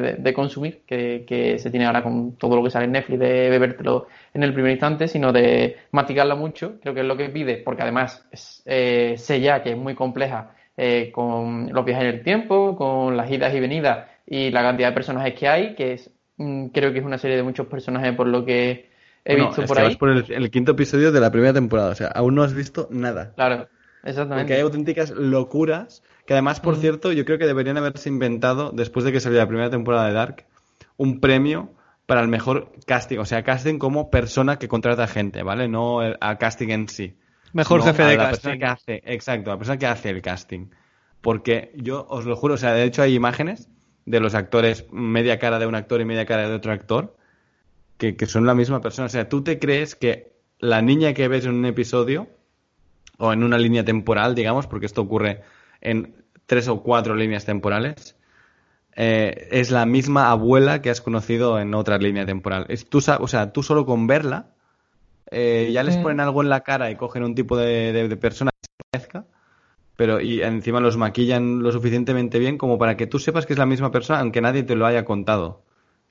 de- 0.00 0.16
de 0.18 0.34
consumir 0.34 0.82
que, 0.86 1.24
que 1.26 1.58
se 1.58 1.70
tiene 1.70 1.86
ahora 1.86 2.02
con 2.02 2.36
todo 2.36 2.56
lo 2.56 2.64
que 2.64 2.70
sale 2.70 2.86
en 2.86 2.92
Netflix, 2.92 3.18
de 3.20 3.48
bebértelo 3.50 4.08
en 4.34 4.42
el 4.42 4.52
primer 4.52 4.72
instante, 4.72 5.06
sino 5.08 5.32
de 5.32 5.76
masticarla 5.92 6.34
mucho, 6.34 6.80
creo 6.80 6.94
que 6.94 7.00
es 7.00 7.06
lo 7.06 7.16
que 7.16 7.28
pide, 7.28 7.58
porque 7.58 7.82
además 7.82 8.26
es, 8.32 8.62
eh, 8.66 9.14
sé 9.18 9.40
ya 9.40 9.62
que 9.62 9.72
es 9.72 9.76
muy 9.78 9.94
compleja 9.94 10.54
eh, 10.76 11.10
con 11.12 11.72
los 11.72 11.84
viajes 11.84 12.04
en 12.04 12.10
el 12.10 12.22
tiempo, 12.24 12.76
con 12.76 13.16
las 13.16 13.30
idas 13.30 13.54
y 13.54 13.60
venidas 13.60 14.08
y 14.26 14.50
la 14.50 14.62
cantidad 14.62 14.88
de 14.88 14.94
personajes 14.94 15.34
que 15.34 15.48
hay, 15.48 15.74
que 15.74 15.92
es 15.94 16.10
mm, 16.38 16.66
creo 16.68 16.92
que 16.92 16.98
es 16.98 17.04
una 17.04 17.18
serie 17.18 17.36
de 17.36 17.42
muchos 17.44 17.66
personajes 17.68 18.14
por 18.16 18.26
lo 18.26 18.44
que 18.44 18.90
he 19.24 19.36
Bueno, 19.36 19.46
visto 19.46 19.64
por 19.66 19.78
ahí. 19.78 19.84
vas 19.84 19.96
por 19.96 20.10
el, 20.10 20.30
el 20.30 20.50
quinto 20.50 20.72
episodio 20.72 21.12
de 21.12 21.20
la 21.20 21.30
primera 21.30 21.52
temporada, 21.52 21.90
o 21.90 21.94
sea, 21.94 22.08
aún 22.08 22.34
no 22.34 22.42
has 22.42 22.54
visto 22.54 22.88
nada. 22.90 23.32
Claro, 23.34 23.68
exactamente. 24.02 24.40
Porque 24.42 24.54
hay 24.54 24.60
auténticas 24.60 25.10
locuras 25.10 26.02
que 26.26 26.34
además, 26.34 26.60
por 26.60 26.76
cierto, 26.76 27.12
yo 27.12 27.24
creo 27.24 27.38
que 27.38 27.46
deberían 27.46 27.76
haberse 27.78 28.08
inventado, 28.08 28.70
después 28.72 29.04
de 29.04 29.12
que 29.12 29.20
salió 29.20 29.38
la 29.38 29.48
primera 29.48 29.70
temporada 29.70 30.06
de 30.06 30.12
Dark, 30.12 30.46
un 30.96 31.20
premio 31.20 31.74
para 32.06 32.20
el 32.20 32.28
mejor 32.28 32.72
casting, 32.86 33.18
o 33.18 33.24
sea, 33.24 33.42
casting 33.42 33.78
como 33.78 34.10
persona 34.10 34.58
que 34.58 34.68
contrata 34.68 35.06
gente, 35.06 35.42
¿vale? 35.42 35.68
No 35.68 36.02
el- 36.02 36.16
a 36.20 36.36
casting 36.38 36.68
en 36.70 36.88
sí. 36.88 37.16
Mejor 37.52 37.82
jefe 37.82 38.02
de 38.04 38.16
la 38.16 38.28
casting. 38.30 38.30
persona 38.30 38.58
que 38.58 38.64
hace, 38.66 39.02
exacto, 39.06 39.50
la 39.50 39.58
persona 39.58 39.78
que 39.78 39.86
hace 39.86 40.10
el 40.10 40.22
casting. 40.22 40.68
Porque 41.20 41.72
yo 41.76 42.06
os 42.08 42.24
lo 42.24 42.34
juro, 42.36 42.54
o 42.54 42.56
sea, 42.56 42.72
de 42.72 42.84
hecho 42.84 43.02
hay 43.02 43.14
imágenes 43.14 43.68
de 44.06 44.20
los 44.20 44.34
actores, 44.34 44.86
media 44.90 45.38
cara 45.38 45.58
de 45.58 45.66
un 45.66 45.74
actor 45.74 46.00
y 46.00 46.04
media 46.04 46.26
cara 46.26 46.48
de 46.48 46.54
otro 46.54 46.72
actor, 46.72 47.16
que, 48.02 48.16
que 48.16 48.26
son 48.26 48.46
la 48.46 48.54
misma 48.56 48.80
persona. 48.80 49.06
O 49.06 49.08
sea, 49.08 49.28
tú 49.28 49.42
te 49.44 49.60
crees 49.60 49.94
que 49.94 50.32
la 50.58 50.82
niña 50.82 51.14
que 51.14 51.28
ves 51.28 51.44
en 51.46 51.54
un 51.54 51.66
episodio, 51.66 52.26
o 53.18 53.32
en 53.32 53.44
una 53.44 53.58
línea 53.58 53.84
temporal, 53.84 54.34
digamos, 54.34 54.66
porque 54.66 54.86
esto 54.86 55.02
ocurre 55.02 55.42
en 55.80 56.16
tres 56.46 56.66
o 56.66 56.82
cuatro 56.82 57.14
líneas 57.14 57.44
temporales, 57.44 58.16
eh, 58.96 59.48
es 59.52 59.70
la 59.70 59.86
misma 59.86 60.30
abuela 60.32 60.82
que 60.82 60.90
has 60.90 61.00
conocido 61.00 61.60
en 61.60 61.74
otra 61.74 61.98
línea 61.98 62.26
temporal. 62.26 62.66
Es, 62.68 62.88
tú, 62.88 62.98
o 62.98 63.28
sea, 63.28 63.52
tú 63.52 63.62
solo 63.62 63.86
con 63.86 64.08
verla, 64.08 64.50
eh, 65.30 65.70
ya 65.72 65.82
les 65.84 65.96
ponen 66.02 66.20
algo 66.20 66.42
en 66.42 66.48
la 66.48 66.60
cara 66.62 66.90
y 66.90 66.96
cogen 66.96 67.22
un 67.24 67.34
tipo 67.36 67.56
de, 67.56 67.92
de- 67.92 68.08
de 68.08 68.16
persona 68.16 68.50
que 68.50 68.66
se 68.68 68.84
parezca, 68.90 69.24
pero 69.96 70.20
y 70.20 70.42
encima 70.42 70.80
los 70.80 70.96
maquillan 70.96 71.62
lo 71.62 71.72
suficientemente 71.72 72.38
bien 72.40 72.58
como 72.58 72.78
para 72.78 72.96
que 72.96 73.06
tú 73.06 73.18
sepas 73.20 73.46
que 73.46 73.54
es 73.54 73.58
la 73.60 73.66
misma 73.66 73.90
persona, 73.92 74.20
aunque 74.20 74.40
nadie 74.40 74.64
te 74.64 74.74
lo 74.76 74.86
haya 74.86 75.04
contado. 75.04 75.62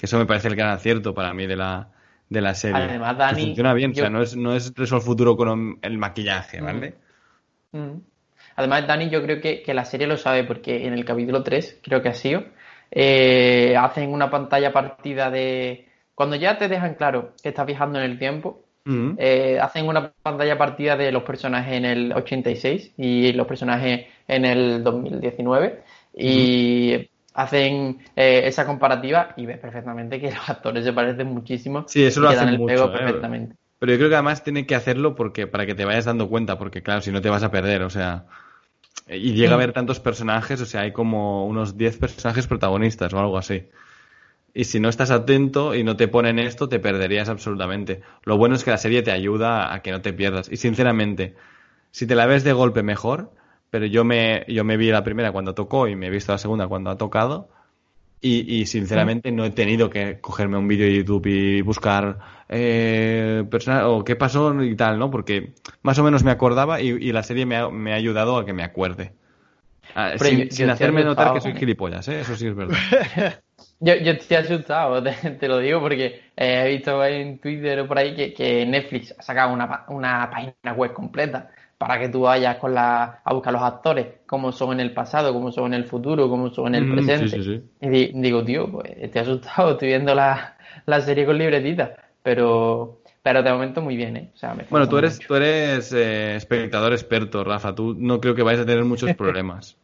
Que 0.02 0.08
eso 0.08 0.18
me 0.18 0.26
parece 0.26 0.48
el 0.48 0.56
gran 0.56 0.72
acierto 0.72 1.14
para 1.14 1.32
mí 1.32 1.46
de 1.46 1.56
la, 1.56 1.90
de 2.28 2.42
la 2.42 2.56
serie. 2.56 2.82
Además, 2.82 3.16
Dani, 3.16 3.46
funciona 3.46 3.72
bien, 3.76 3.92
o 3.92 3.94
sea, 3.94 4.10
no 4.10 4.24
es, 4.24 4.36
no 4.36 4.56
es 4.56 4.74
Resolve 4.76 5.06
Futuro 5.06 5.38
con 5.38 5.78
el 5.80 5.98
maquillaje, 6.00 6.60
¿vale? 6.60 6.96
Mm. 7.72 8.00
Además, 8.56 8.88
Dani, 8.88 9.12
yo 9.12 9.22
creo 9.22 9.40
que, 9.40 9.62
que 9.62 9.76
la 9.76 9.86
serie 9.86 10.08
lo 10.08 10.18
sabe 10.18 10.44
porque 10.44 10.88
en 10.88 10.94
el 10.94 11.06
capítulo 11.06 11.44
3, 11.44 11.82
creo 11.84 12.02
que 12.02 12.10
ha 12.10 12.16
sido, 12.16 12.46
eh, 12.90 13.76
hacen 13.80 14.12
una 14.12 14.32
pantalla 14.32 14.74
partida 14.74 15.30
de... 15.30 15.88
Cuando 16.16 16.36
ya 16.36 16.58
te 16.58 16.68
dejan 16.68 16.96
claro 16.96 17.36
que 17.44 17.50
estás 17.50 17.68
viajando 17.68 18.00
en 18.00 18.06
el 18.06 18.18
tiempo, 18.18 18.64
Mm. 18.84 19.12
eh, 19.20 19.60
hacen 19.62 19.88
una 19.88 20.12
pantalla 20.12 20.58
partida 20.58 20.98
de 20.98 21.12
los 21.12 21.22
personajes 21.22 21.74
en 21.74 21.86
el 21.86 22.14
86 22.14 22.94
y 22.98 23.32
los 23.34 23.46
personajes 23.46 24.08
en 24.28 24.44
el 24.44 24.84
2019 24.84 25.84
y 26.16 27.11
hacen 27.34 28.00
eh, 28.16 28.42
esa 28.46 28.66
comparativa 28.66 29.34
y 29.38 29.46
ves 29.46 29.60
perfectamente 29.60 30.20
que 30.20 30.32
los 30.36 30.50
actores 30.50 30.84
se 30.84 30.94
parecen 30.94 31.28
muchísimo 31.28 31.86
Sí, 31.88 32.04
eso 32.04 32.20
y 32.20 32.24
lo 32.24 32.30
hacen 32.30 32.50
el 32.50 32.58
mucho. 32.58 32.76
pego 32.76 32.86
¿eh? 32.88 32.98
perfectamente. 32.98 33.56
Pero 33.80 33.92
yo 33.94 33.98
creo 33.98 34.10
que 34.10 34.16
además 34.16 34.44
tiene 34.44 34.66
que 34.66 34.76
hacerlo 34.76 35.16
porque 35.16 35.48
para 35.48 35.66
que 35.66 35.74
te 35.74 35.86
vayas 35.86 36.06
dando 36.06 36.30
cuenta, 36.30 36.58
porque 36.58 36.84
claro, 36.84 37.02
si 37.02 37.12
no 37.12 37.22
te 37.22 37.30
vas 37.30 37.44
a 37.44 37.52
perder, 37.52 37.82
o 37.84 37.90
sea. 37.90 38.26
Y 39.08 39.34
llega 39.34 39.52
a 39.52 39.56
haber 39.56 39.74
tantos 39.74 40.00
personajes, 40.00 40.62
o 40.62 40.66
sea, 40.66 40.82
hay 40.82 40.92
como 40.94 41.46
unos 41.48 41.78
10 41.78 41.98
personajes 41.98 42.48
protagonistas 42.48 43.14
o 43.14 43.20
algo 43.20 43.38
así. 43.38 43.66
Y 44.54 44.66
si 44.66 44.80
no 44.80 44.90
estás 44.90 45.12
atento 45.12 45.76
y 45.76 45.84
no 45.84 45.96
te 45.96 46.08
ponen 46.08 46.38
esto, 46.40 46.68
te 46.70 46.80
perderías 46.80 47.30
absolutamente. 47.30 48.02
Lo 48.24 48.38
bueno 48.38 48.56
es 48.56 48.64
que 48.64 48.72
la 48.72 48.78
serie 48.78 49.02
te 49.02 49.12
ayuda 49.12 49.74
a 49.74 49.82
que 49.82 49.92
no 49.92 50.02
te 50.02 50.14
pierdas. 50.14 50.52
Y 50.52 50.58
sinceramente, 50.58 51.36
si 51.92 52.08
te 52.08 52.16
la 52.16 52.26
ves 52.26 52.44
de 52.44 52.54
golpe 52.54 52.84
mejor, 52.84 53.32
pero 53.72 53.88
yo 53.88 54.04
me, 54.06 54.46
yo 54.50 54.64
me 54.66 54.78
vi 54.78 54.92
la 54.92 55.04
primera 55.04 55.32
cuando 55.34 55.56
tocó 55.56 55.88
y 55.88 55.96
me 55.98 56.08
he 56.08 56.12
visto 56.12 56.34
la 56.34 56.40
segunda 56.40 56.68
cuando 56.68 56.92
ha 56.92 56.98
tocado. 56.98 57.50
Y, 58.24 58.62
y 58.62 58.68
sinceramente 58.68 59.32
no 59.32 59.46
he 59.46 59.52
tenido 59.52 59.90
que 59.90 60.22
cogerme 60.22 60.58
un 60.58 60.68
vídeo 60.68 60.86
de 60.86 60.96
YouTube 60.96 61.26
y 61.28 61.62
buscar 61.62 62.20
eh, 62.50 63.46
persona- 63.50 63.88
o 63.90 64.04
qué 64.04 64.16
pasó 64.16 64.64
y 64.64 64.76
tal, 64.76 65.00
¿no? 65.00 65.10
Porque 65.12 65.54
más 65.84 65.98
o 66.00 66.04
menos 66.04 66.24
me 66.24 66.32
acordaba 66.32 66.82
y, 66.82 66.90
y 66.90 67.12
la 67.14 67.24
serie 67.24 67.48
me 67.48 67.58
ha, 67.58 67.70
me 67.70 67.94
ha 67.94 67.96
ayudado 67.96 68.38
a 68.38 68.46
que 68.46 68.54
me 68.54 68.64
acuerde. 68.64 69.14
Ah, 69.96 70.18
sin 70.18 70.70
hacerme 70.70 71.04
notar 71.04 71.34
que 71.34 71.42
soy 71.42 71.54
gilipollas, 71.56 72.08
¿eh? 72.10 72.22
Eso 72.22 72.36
sí 72.36 72.48
es 72.48 72.56
verdad. 72.56 72.78
Yo, 73.80 73.96
yo 73.96 74.12
estoy 74.12 74.38
asustado, 74.38 75.02
te, 75.04 75.12
te 75.12 75.48
lo 75.48 75.58
digo, 75.58 75.80
porque 75.80 76.06
eh, 76.36 76.64
he 76.66 76.70
visto 76.70 77.04
en 77.04 77.40
Twitter 77.40 77.80
o 77.80 77.88
por 77.88 77.98
ahí 77.98 78.16
que, 78.16 78.34
que 78.34 78.64
Netflix 78.66 79.14
ha 79.18 79.22
sacado 79.24 79.54
una, 79.54 79.86
una 79.90 80.30
página 80.30 80.74
web 80.76 80.94
completa 80.94 81.50
para 81.82 82.00
que 82.00 82.10
tú 82.10 82.22
vayas 82.22 82.58
con 82.58 82.74
la, 82.76 83.22
a 83.24 83.34
buscar 83.34 83.54
los 83.54 83.62
actores, 83.64 84.08
cómo 84.28 84.52
son 84.52 84.74
en 84.74 84.80
el 84.82 84.94
pasado, 84.94 85.34
cómo 85.34 85.52
son 85.52 85.74
en 85.74 85.82
el 85.82 85.86
futuro, 85.88 86.30
cómo 86.30 86.50
son 86.52 86.68
en 86.68 86.76
el 86.76 86.88
Mm, 86.88 86.88
presente. 86.88 87.26
sí, 87.28 87.30
sí, 87.30 87.44
sí. 87.44 87.64
Y 87.82 87.90
di- 87.90 88.12
digo, 88.16 88.44
tío, 88.46 88.72
pues 88.72 88.92
estoy 88.98 89.22
asustado, 89.22 89.72
estoy 89.72 89.88
viendo 89.90 90.14
la, 90.14 90.58
la 90.86 91.02
serie 91.02 91.26
con 91.26 91.38
libretita, 91.38 91.96
pero, 92.24 93.02
pero 93.24 93.42
de 93.44 93.52
momento 93.52 93.82
muy 93.82 93.96
bien, 93.98 94.18
¿eh? 94.18 94.32
O 94.34 94.38
sea, 94.38 94.54
me 94.54 94.64
Bueno, 94.70 94.88
tú 94.88 94.98
eres, 94.98 95.20
mucho. 95.20 95.28
tú 95.28 95.36
eres 95.36 95.92
eh, 95.94 96.36
espectador 96.36 96.94
experto, 96.94 97.44
Rafa. 97.44 97.76
Tú 97.76 97.94
no 97.98 98.22
creo 98.22 98.36
que 98.36 98.44
vayas 98.44 98.62
a 98.62 98.66
tener 98.66 98.86
muchos 98.86 99.12
problemas. 99.14 99.78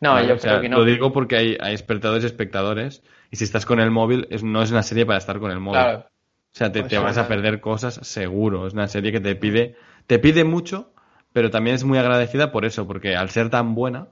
No, 0.00 0.10
¿vale? 0.10 0.28
yo 0.28 0.36
O 0.36 0.40
sea, 0.40 0.52
creo 0.52 0.60
que 0.60 0.68
no. 0.68 0.78
Lo 0.78 0.84
digo 0.86 1.12
porque 1.12 1.36
hay, 1.36 1.58
hay 1.60 1.74
espectadores 1.74 2.24
y 2.24 2.28
espectadores. 2.28 3.02
Y 3.32 3.36
si 3.38 3.44
estás 3.44 3.66
con 3.66 3.80
el 3.80 3.92
móvil, 3.92 4.28
es, 4.30 4.44
no 4.44 4.62
es 4.62 4.72
una 4.72 4.84
serie 4.84 5.06
para 5.06 5.18
estar 5.18 5.40
con 5.40 5.52
el 5.52 5.60
móvil. 5.60 5.82
Claro. 5.82 6.06
O 6.54 6.58
sea, 6.58 6.72
te, 6.72 6.82
Pues 6.82 6.90
te 6.90 6.98
vas 6.98 7.18
a 7.18 7.28
perder 7.28 7.60
cosas 7.62 7.96
seguro. 8.04 8.68
Es 8.68 8.74
una 8.74 8.88
serie 8.88 9.12
que 9.12 9.20
te 9.20 9.36
pide, 9.36 9.76
te 10.08 10.20
pide 10.20 10.44
mucho, 10.44 10.93
pero 11.34 11.50
también 11.50 11.74
es 11.76 11.84
muy 11.84 11.98
agradecida 11.98 12.50
por 12.52 12.64
eso, 12.64 12.86
porque 12.86 13.16
al 13.16 13.28
ser 13.28 13.50
tan 13.50 13.74
buena, 13.74 14.06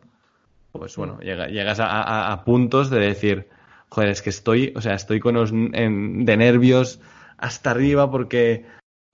pues 0.72 0.96
bueno, 0.96 1.18
llega- 1.20 1.46
llegas 1.46 1.80
a, 1.80 1.86
a- 1.86 2.32
a 2.32 2.44
puntos 2.44 2.90
de 2.90 2.98
decir, 2.98 3.48
joder, 3.88 4.10
es 4.10 4.20
que 4.22 4.30
estoy, 4.30 4.72
o 4.76 4.80
sea, 4.80 4.94
estoy 4.94 5.20
con 5.20 5.34
los 5.36 5.52
en- 5.52 6.24
de 6.24 6.36
nervios 6.36 7.00
hasta 7.38 7.70
arriba 7.70 8.10
porque 8.10 8.64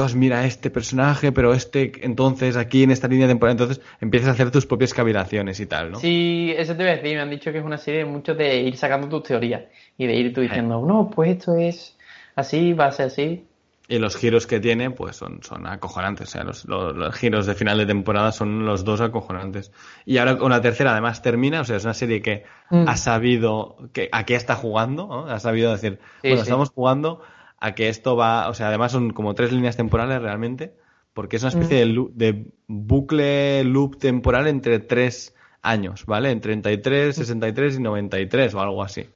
Dios, 0.00 0.14
mira 0.14 0.46
este 0.46 0.70
personaje, 0.70 1.32
pero 1.32 1.52
este 1.52 1.92
entonces 2.06 2.56
aquí 2.56 2.84
en 2.84 2.92
esta 2.92 3.08
línea 3.08 3.26
temporal, 3.26 3.52
entonces 3.52 3.80
empiezas 4.00 4.28
a 4.30 4.32
hacer 4.32 4.50
tus 4.50 4.64
propias 4.64 4.94
cavilaciones 4.94 5.58
y 5.60 5.66
tal, 5.66 5.90
¿no? 5.90 5.98
Sí, 5.98 6.54
eso 6.56 6.76
te 6.76 6.84
voy 6.84 6.92
a 6.92 6.96
decir, 6.96 7.16
me 7.16 7.20
han 7.22 7.30
dicho 7.30 7.50
que 7.52 7.58
es 7.58 7.64
una 7.64 7.78
serie 7.78 8.04
mucho 8.06 8.34
de 8.34 8.62
ir 8.62 8.76
sacando 8.76 9.08
tus 9.08 9.24
teorías 9.24 9.64
y 9.98 10.06
de 10.06 10.14
ir 10.14 10.32
tú 10.32 10.40
diciendo, 10.40 10.80
no, 10.86 11.10
pues 11.10 11.30
esto 11.36 11.56
es 11.56 11.96
así, 12.36 12.72
va 12.72 12.86
a 12.86 12.92
ser 12.92 13.06
así. 13.06 13.44
Y 13.90 13.98
los 13.98 14.16
giros 14.16 14.46
que 14.46 14.60
tiene, 14.60 14.90
pues 14.90 15.16
son, 15.16 15.42
son 15.42 15.66
acojonantes. 15.66 16.28
O 16.28 16.30
sea, 16.30 16.44
los, 16.44 16.66
los- 16.66 16.94
los 16.94 17.14
giros 17.14 17.46
de 17.46 17.54
final 17.54 17.78
de 17.78 17.86
temporada 17.86 18.32
son 18.32 18.66
los 18.66 18.84
dos 18.84 19.00
acojonantes. 19.00 19.72
Y 20.04 20.18
ahora 20.18 20.36
con 20.36 20.50
la 20.50 20.60
tercera 20.60 20.92
además 20.92 21.22
termina, 21.22 21.62
o 21.62 21.64
sea, 21.64 21.76
es 21.76 21.84
una 21.84 21.94
serie 21.94 22.20
que 22.20 22.44
Mm. 22.70 22.86
ha 22.86 22.96
sabido 22.98 23.78
que, 23.94 24.10
a 24.12 24.24
qué 24.24 24.34
está 24.34 24.54
jugando, 24.56 25.06
¿no? 25.06 25.26
Ha 25.26 25.40
sabido 25.40 25.72
decir, 25.72 25.98
Sí, 26.20 26.28
bueno, 26.28 26.36
sí. 26.36 26.42
estamos 26.42 26.68
jugando 26.68 27.22
a 27.58 27.74
que 27.74 27.88
esto 27.88 28.14
va, 28.14 28.50
o 28.50 28.54
sea, 28.54 28.68
además 28.68 28.92
son 28.92 29.10
como 29.14 29.34
tres 29.34 29.52
líneas 29.52 29.76
temporales 29.78 30.20
realmente, 30.20 30.74
porque 31.14 31.36
es 31.36 31.42
una 31.42 31.52
Mm. 31.52 31.54
especie 31.54 31.78
de, 31.78 31.86
lu- 31.86 32.12
de 32.14 32.52
bucle 32.66 33.64
loop 33.64 33.96
temporal 33.98 34.46
entre 34.48 34.80
tres 34.80 35.34
años, 35.62 36.04
¿vale? 36.06 36.30
En 36.30 36.40
33, 36.42 37.16
Mm. 37.16 37.20
63 37.20 37.76
y 37.76 37.80
93 37.80 38.54
o 38.54 38.60
algo 38.60 38.82
así. 38.82 39.08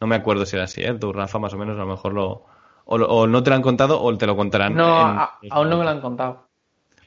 No 0.00 0.06
me 0.06 0.14
acuerdo 0.14 0.46
si 0.46 0.54
era 0.56 0.64
así, 0.66 0.82
¿eh? 0.82 0.94
Tú, 0.94 1.12
Rafa, 1.12 1.38
más 1.40 1.52
o 1.52 1.58
menos 1.58 1.76
a 1.76 1.80
lo 1.80 1.86
mejor 1.88 2.14
lo... 2.14 2.46
O, 2.92 3.26
no 3.28 3.42
te 3.42 3.50
lo 3.50 3.56
han 3.56 3.62
contado 3.62 4.02
o 4.02 4.18
te 4.18 4.26
lo 4.26 4.34
contarán. 4.36 4.74
No, 4.74 4.84
en- 5.00 5.18
a- 5.18 5.30
aún 5.50 5.70
no 5.70 5.78
me 5.78 5.84
lo 5.84 5.90
han 5.90 6.00
contado. 6.00 6.48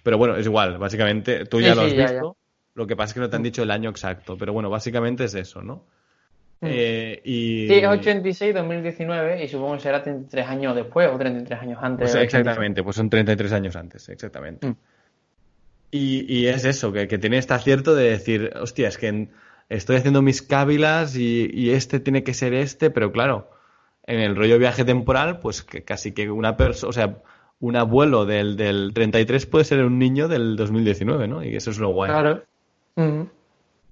Pero 0.01 0.17
bueno, 0.17 0.35
es 0.37 0.45
igual, 0.45 0.77
básicamente, 0.77 1.45
tú 1.45 1.59
Sí, 1.59 1.65
ya 1.65 1.75
lo 1.75 1.81
sí, 1.81 1.87
has 1.87 1.93
ya, 1.93 2.05
visto. 2.11 2.37
Lo 2.75 2.87
que 2.87 2.95
pasa 2.95 3.07
es 3.09 3.13
que 3.15 3.19
no 3.19 3.29
te 3.29 3.35
han 3.35 3.43
dicho 3.43 3.63
el 3.63 3.71
año 3.71 3.89
exacto, 3.89 4.37
pero 4.37 4.53
bueno, 4.53 4.69
básicamente 4.69 5.25
es 5.25 5.35
eso, 5.35 5.61
¿no? 5.61 5.85
Mm. 6.61 6.67
Eh, 6.69 7.21
y... 7.25 7.67
Sí, 7.67 7.73
es 7.75 7.87
86, 7.87 8.53
2019 8.55 9.43
y 9.43 9.47
supongo 9.49 9.73
que 9.75 9.81
será 9.81 10.01
33 10.01 10.47
años 10.47 10.73
después 10.75 11.09
o 11.13 11.17
33 11.17 11.61
años 11.61 11.79
antes. 11.81 12.03
Pues 12.05 12.13
del 12.13 12.23
exactamente, 12.23 12.81
pues 12.81 12.95
son 12.95 13.09
33 13.09 13.51
años 13.51 13.75
antes, 13.75 14.07
exactamente. 14.09 14.67
Mm. 14.69 14.75
Y, 15.91 16.25
y 16.33 16.47
es 16.47 16.65
eso, 16.65 16.91
que, 16.91 17.07
que 17.07 17.17
tiene 17.17 17.37
este 17.37 17.53
acierto 17.53 17.93
de 17.93 18.09
decir, 18.09 18.51
hostia, 18.59 18.87
es 18.87 18.97
que 18.97 19.07
en- 19.09 19.31
estoy 19.69 19.97
haciendo 19.97 20.21
mis 20.21 20.41
cávilas 20.41 21.15
y, 21.15 21.49
y 21.53 21.71
este 21.71 21.99
tiene 21.99 22.23
que 22.23 22.33
ser 22.33 22.53
este, 22.53 22.89
pero 22.89 23.11
claro, 23.11 23.49
en 24.05 24.19
el 24.19 24.35
rollo 24.35 24.59
viaje 24.59 24.83
temporal, 24.85 25.39
pues 25.39 25.63
que 25.63 25.83
casi 25.83 26.11
que 26.11 26.29
una 26.29 26.57
persona, 26.57 26.89
o 26.89 26.93
sea, 26.93 27.17
un 27.59 27.75
abuelo 27.77 28.25
del, 28.25 28.57
del 28.57 28.91
33 28.93 29.45
puede 29.45 29.65
ser 29.65 29.83
un 29.85 29.97
niño 29.99 30.27
del 30.27 30.55
2019, 30.57 31.27
¿no? 31.27 31.43
Y 31.43 31.55
eso 31.55 31.71
es 31.71 31.77
lo 31.79 31.89
guay. 31.89 32.11
Claro. 32.11 32.43
Mm. 32.95 33.21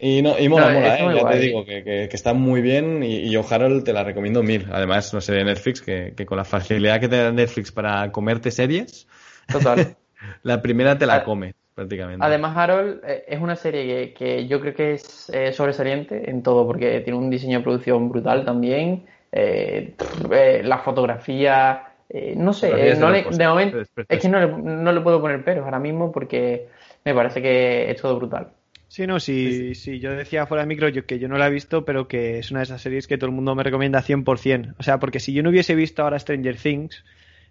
Y, 0.04 0.22
no, 0.24 0.38
y 0.40 0.50
mola, 0.50 0.68
No, 0.74 0.80
mola, 0.80 0.96
¿eh? 0.96 1.16
Ya 1.16 1.22
guay. 1.22 1.34
te 1.40 1.46
digo 1.46 1.64
que, 1.66 1.84
que- 1.84 2.08
que 2.10 2.16
está 2.16 2.34
muy 2.34 2.62
bien 2.62 3.04
y, 3.04 3.18
y 3.20 3.30
yo, 3.30 3.46
Harold, 3.48 3.84
te 3.84 3.94
la 3.94 4.04
recomiendo 4.04 4.42
mil. 4.44 4.68
Además, 4.72 5.14
no 5.14 5.22
sé, 5.22 5.34
de 5.34 5.44
Netflix, 5.44 5.82
que, 5.82 6.14
que 6.18 6.26
con 6.26 6.38
la 6.38 6.44
facilidad 6.44 7.00
que 7.00 7.08
te 7.08 7.18
da 7.18 7.32
Netflix 7.32 7.72
para 7.72 8.12
comerte 8.12 8.50
series, 8.52 9.08
Total. 9.52 9.96
la 10.44 10.62
primera 10.62 10.98
te 10.98 11.06
la 11.06 11.24
comes, 11.24 11.54
prácticamente. 11.76 12.26
Además, 12.26 12.58
Harold 12.58 13.02
eh, 13.06 13.26
es 13.28 13.40
una 13.40 13.56
serie 13.56 13.86
que, 13.86 14.14
que 14.14 14.48
yo 14.48 14.60
creo 14.60 14.74
que 14.74 14.94
es 14.96 15.30
eh, 15.34 15.54
sobresaliente 15.54 16.30
en 16.32 16.42
todo, 16.44 16.66
porque 16.66 17.00
tiene 17.02 17.18
un 17.20 17.30
diseño 17.30 17.60
de 17.60 17.64
producción 17.64 18.10
brutal 18.10 18.44
también. 18.44 19.06
Eh, 19.32 19.96
eh, 20.32 20.62
la 20.64 20.80
fotografía, 20.80 21.94
eh, 22.10 22.34
no 22.38 22.54
sé, 22.54 22.90
eh, 22.92 22.96
no 22.96 23.10
le- 23.10 23.24
de 23.30 23.48
momento 23.48 23.78
es 24.10 24.20
que 24.20 24.30
no 24.30 24.40
le, 24.40 24.48
no 24.48 24.92
le 24.92 25.02
puedo 25.02 25.22
poner 25.22 25.44
peros 25.44 25.64
ahora 25.66 25.80
mismo 25.80 26.12
porque 26.12 26.68
me 27.06 27.14
parece 27.16 27.42
que 27.42 27.90
es 27.92 28.02
todo 28.02 28.18
brutal. 28.18 28.52
Sí, 28.88 29.08
no, 29.08 29.22
sí, 29.22 29.74
sí, 29.74 30.00
yo 30.02 30.12
decía 30.12 30.46
fuera 30.46 30.64
de 30.64 30.68
micro 30.68 30.90
yo, 30.90 31.06
que 31.06 31.18
yo 31.18 31.30
no 31.30 31.38
la 31.38 31.48
he 31.48 31.50
visto, 31.50 31.86
pero 31.86 32.10
que 32.10 32.40
es 32.40 32.52
una 32.52 32.60
de 32.60 32.66
esas 32.66 32.82
series 32.82 33.08
que 33.08 33.18
todo 33.18 33.28
el 33.30 33.36
mundo 33.36 33.56
me 33.56 33.64
recomienda 33.64 34.02
100%. 34.02 34.76
O 34.80 34.84
sea, 34.84 35.00
porque 35.00 35.22
si 35.22 35.34
yo 35.34 35.44
no 35.44 35.50
hubiese 35.50 35.76
visto 35.76 36.04
ahora 36.04 36.20
Stranger 36.20 36.58
Things, 36.58 37.06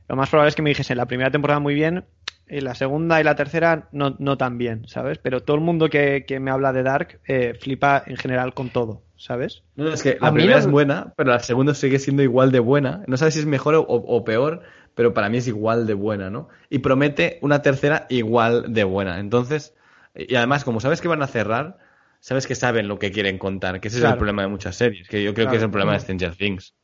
lo 0.08 0.16
más 0.16 0.28
probable 0.30 0.50
es 0.50 0.54
que 0.56 0.62
me 0.62 0.70
dijese 0.70 0.94
la 0.94 1.06
primera 1.06 1.30
temporada 1.30 1.60
muy 1.60 1.74
bien, 1.74 2.04
y 2.50 2.60
la 2.60 2.74
segunda 2.74 3.20
y 3.20 3.24
la 3.24 3.36
tercera 3.36 3.88
no, 3.92 4.16
no 4.18 4.36
tan 4.38 4.58
bien, 4.58 4.86
¿sabes? 4.88 5.18
Pero 5.18 5.42
todo 5.42 5.56
el 5.56 5.62
mundo 5.62 5.88
que, 5.88 6.24
que 6.26 6.40
me 6.40 6.50
habla 6.50 6.72
de 6.72 6.82
Dark 6.82 7.20
eh, 7.26 7.54
flipa 7.54 8.02
en 8.06 8.16
general 8.16 8.54
con 8.54 8.70
todo, 8.70 9.04
¿sabes? 9.16 9.64
No, 9.76 9.88
es 9.92 10.02
que 10.02 10.18
la 10.20 10.32
primera 10.32 10.58
no- 10.58 10.58
es 10.58 10.66
buena, 10.66 11.14
pero 11.16 11.30
la 11.30 11.40
segunda 11.40 11.74
sigue 11.74 11.98
siendo 11.98 12.22
igual 12.22 12.52
de 12.52 12.58
buena. 12.60 13.02
No 13.06 13.16
sabes 13.16 13.34
si 13.34 13.40
es 13.40 13.46
mejor 13.46 13.74
o, 13.76 13.82
o 13.88 14.24
peor, 14.24 14.62
pero 14.94 15.14
para 15.14 15.28
mí 15.28 15.38
es 15.38 15.46
igual 15.48 15.86
de 15.86 15.94
buena, 15.94 16.28
¿no? 16.30 16.48
Y 16.68 16.80
promete 16.80 17.38
una 17.42 17.62
tercera 17.62 18.06
igual 18.10 18.72
de 18.74 18.84
buena. 18.84 19.18
Entonces, 19.20 19.74
y 20.14 20.34
además, 20.34 20.64
como 20.64 20.80
sabes 20.80 21.00
que 21.00 21.08
van 21.08 21.22
a 21.22 21.26
cerrar, 21.28 21.78
sabes 22.20 22.46
que 22.46 22.54
saben 22.56 22.88
lo 22.88 22.98
que 22.98 23.10
quieren 23.12 23.38
contar, 23.38 23.80
que 23.80 23.88
ese 23.88 23.98
es 23.98 24.04
el 24.04 24.16
problema 24.16 24.42
de 24.42 24.48
muchas 24.48 24.76
series, 24.76 25.08
que 25.08 25.22
yo 25.22 25.32
creo 25.34 25.48
que 25.48 25.56
es 25.56 25.62
el 25.62 25.70
problema 25.70 25.94
de 25.94 26.00
Stranger 26.00 26.36
Things. 26.36 26.74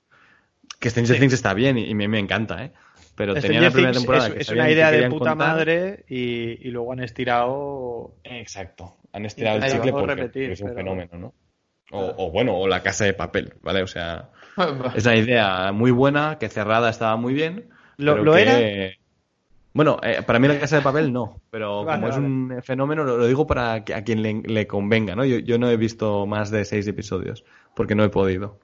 Que 0.80 0.90
Stranger 0.90 1.18
Things 1.18 1.32
está 1.34 1.54
bien 1.54 1.78
y, 1.78 1.84
y 1.90 1.94
me, 1.94 2.08
me 2.08 2.18
encanta, 2.18 2.64
¿eh? 2.64 2.72
Pero 3.16 3.34
tenía 3.34 3.62
la 3.62 3.70
primera 3.70 3.92
Things 3.92 4.02
temporada 4.04 4.26
es, 4.28 4.34
que 4.34 4.40
es 4.42 4.48
una 4.50 4.66
que 4.66 4.72
idea 4.72 4.90
de 4.90 5.08
puta 5.10 5.30
contar. 5.30 5.36
madre 5.36 6.04
y, 6.08 6.68
y 6.68 6.70
luego 6.70 6.92
han 6.92 7.00
estirado 7.00 8.14
Exacto. 8.24 8.96
Han 9.12 9.24
estirado 9.26 9.56
el 9.56 9.62
Ahí 9.64 9.70
chicle 9.72 9.92
porque, 9.92 10.14
repetir, 10.14 10.42
porque 10.48 10.52
es 10.52 10.60
un 10.60 10.66
pero- 10.68 10.76
fenómeno, 10.78 11.10
¿no? 11.18 11.34
O, 11.92 12.14
o 12.26 12.30
bueno, 12.32 12.56
o 12.58 12.66
la 12.68 12.82
casa 12.82 13.04
de 13.04 13.14
papel, 13.14 13.54
¿vale? 13.62 13.82
O 13.82 13.86
sea, 13.86 14.30
es 14.94 15.04
una 15.06 15.16
idea 15.16 15.72
muy 15.72 15.90
buena, 15.92 16.36
que 16.38 16.48
cerrada 16.48 16.90
estaba 16.90 17.16
muy 17.16 17.32
bien. 17.32 17.68
¿Lo- 17.96 18.12
pero 18.12 18.24
lo 18.24 18.32
que- 18.34 18.42
era? 18.42 18.92
Bueno, 19.72 19.98
eh, 20.02 20.22
para 20.26 20.38
mí 20.38 20.48
la 20.48 20.58
casa 20.58 20.76
de 20.76 20.82
papel 20.82 21.12
no, 21.12 21.40
pero 21.50 21.84
Vale, 21.84 22.00
como 22.00 22.08
es 22.12 22.16
un 22.18 22.60
fenómeno, 22.62 23.04
lo, 23.04 23.16
lo 23.18 23.26
digo 23.26 23.46
para 23.46 23.84
que- 23.84 23.94
a 23.94 24.02
quien 24.04 24.22
le, 24.22 24.42
le 24.44 24.66
convenga, 24.66 25.14
¿no? 25.14 25.24
Yo, 25.24 25.38
yo 25.38 25.58
no 25.58 25.70
he 25.70 25.76
visto 25.76 26.26
más 26.26 26.50
de 26.50 26.64
seis 26.64 26.86
episodios, 26.88 27.44
porque 27.74 27.94
no 27.94 28.02
he 28.04 28.08
podido. 28.08 28.58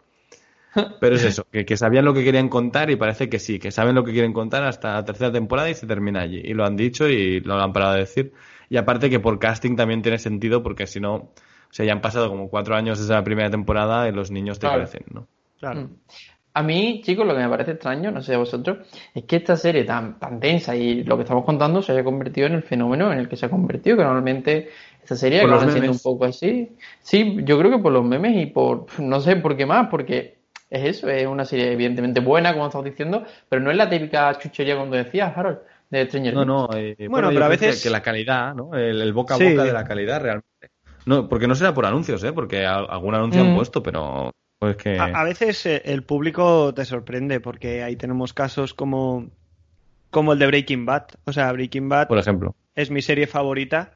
Pero 1.00 1.16
es 1.16 1.24
eso, 1.24 1.44
que, 1.50 1.64
que 1.64 1.76
sabían 1.76 2.04
lo 2.04 2.14
que 2.14 2.24
querían 2.24 2.48
contar 2.48 2.90
y 2.90 2.96
parece 2.96 3.28
que 3.28 3.38
sí, 3.38 3.58
que 3.58 3.70
saben 3.70 3.94
lo 3.94 4.04
que 4.04 4.12
quieren 4.12 4.32
contar 4.32 4.64
hasta 4.64 4.94
la 4.94 5.04
tercera 5.04 5.30
temporada 5.32 5.68
y 5.70 5.74
se 5.74 5.86
termina 5.86 6.20
allí. 6.22 6.40
Y 6.44 6.54
lo 6.54 6.64
han 6.64 6.76
dicho 6.76 7.08
y 7.08 7.40
lo 7.40 7.54
han 7.60 7.72
parado 7.72 7.94
de 7.94 8.00
decir. 8.00 8.32
Y 8.70 8.76
aparte 8.78 9.10
que 9.10 9.20
por 9.20 9.38
casting 9.38 9.76
también 9.76 10.02
tiene 10.02 10.18
sentido 10.18 10.62
porque 10.62 10.86
si 10.86 10.98
no, 11.00 11.14
o 11.14 11.30
sea, 11.70 11.84
ya 11.84 11.92
han 11.92 12.00
pasado 12.00 12.28
como 12.28 12.48
cuatro 12.48 12.74
años 12.74 12.98
desde 12.98 13.12
la 13.14 13.24
primera 13.24 13.50
temporada 13.50 14.08
y 14.08 14.12
los 14.12 14.30
niños 14.30 14.58
te 14.58 14.66
Claro. 14.66 14.80
crecen, 14.82 15.04
¿no? 15.12 15.26
Claro. 15.58 15.82
Mm. 15.82 15.96
A 16.54 16.62
mí, 16.62 17.00
chicos, 17.02 17.26
lo 17.26 17.34
que 17.34 17.40
me 17.40 17.48
parece 17.48 17.70
extraño, 17.72 18.10
no 18.10 18.20
sé 18.20 18.34
a 18.34 18.38
vosotros, 18.38 18.86
es 19.14 19.24
que 19.24 19.36
esta 19.36 19.56
serie 19.56 19.84
tan, 19.84 20.18
tan 20.18 20.38
densa 20.38 20.76
y 20.76 21.02
lo 21.02 21.16
que 21.16 21.22
estamos 21.22 21.46
contando 21.46 21.80
se 21.80 21.92
haya 21.92 22.04
convertido 22.04 22.46
en 22.46 22.52
el 22.54 22.62
fenómeno 22.62 23.10
en 23.10 23.18
el 23.20 23.28
que 23.28 23.36
se 23.36 23.46
ha 23.46 23.50
convertido, 23.50 23.96
que 23.96 24.02
normalmente 24.04 24.68
esta 25.02 25.16
serie 25.16 25.40
acaba 25.40 25.66
siendo 25.70 25.90
un 25.90 25.98
poco 25.98 26.26
así. 26.26 26.76
Sí, 27.00 27.38
yo 27.44 27.58
creo 27.58 27.70
que 27.70 27.78
por 27.78 27.90
los 27.92 28.04
memes 28.04 28.36
y 28.36 28.46
por, 28.46 28.84
no 29.00 29.20
sé 29.20 29.36
por 29.36 29.56
qué 29.56 29.64
más, 29.64 29.88
porque 29.88 30.41
es 30.72 30.96
eso, 30.96 31.08
es 31.08 31.26
una 31.26 31.44
serie 31.44 31.72
evidentemente 31.72 32.20
buena, 32.20 32.52
como 32.52 32.66
estamos 32.66 32.84
diciendo, 32.86 33.24
pero 33.48 33.60
no 33.62 33.70
es 33.70 33.76
la 33.76 33.88
típica 33.90 34.36
chuchería 34.38 34.76
como 34.76 34.92
decías, 34.94 35.36
Harold, 35.36 35.58
de 35.90 36.06
Stranger 36.06 36.34
No, 36.34 36.40
Things. 36.40 36.46
no, 36.46 36.68
eh, 37.04 37.08
Bueno, 37.08 37.28
pero 37.28 37.44
a 37.44 37.48
veces- 37.48 37.82
que, 37.82 37.90
la 37.90 38.00
calidad, 38.02 38.54
¿no? 38.54 38.74
El, 38.74 39.00
el 39.02 39.12
boca 39.12 39.34
a 39.34 39.38
Sí. 39.38 39.50
boca 39.50 39.64
de 39.64 39.72
la 39.72 39.84
calidad 39.84 40.20
realmente. 40.22 40.48
No, 41.04 41.28
porque 41.28 41.46
no 41.48 41.54
será 41.54 41.74
por 41.74 41.84
anuncios, 41.84 42.22
¿eh? 42.24 42.32
Porque 42.32 42.64
algún 42.64 43.14
anuncio 43.14 43.44
Mm. 43.44 43.48
han 43.48 43.54
puesto, 43.54 43.82
pero 43.82 44.30
pues 44.58 44.76
que 44.76 44.96
A, 44.98 45.06
a 45.06 45.24
veces 45.24 45.66
eh, 45.66 45.82
el 45.84 46.04
público 46.04 46.72
te 46.72 46.84
sorprende 46.84 47.40
porque 47.40 47.82
ahí 47.82 47.96
tenemos 47.96 48.32
casos 48.32 48.72
como, 48.72 49.28
como 50.10 50.32
el 50.32 50.38
de 50.38 50.46
Breaking 50.46 50.86
Bad. 50.86 51.06
O 51.24 51.32
sea, 51.32 51.50
Breaking 51.52 51.88
Bad 51.88 52.06
por 52.08 52.18
ejemplo. 52.18 52.54
es 52.76 52.90
mi 52.90 53.02
serie 53.02 53.26
favorita 53.26 53.94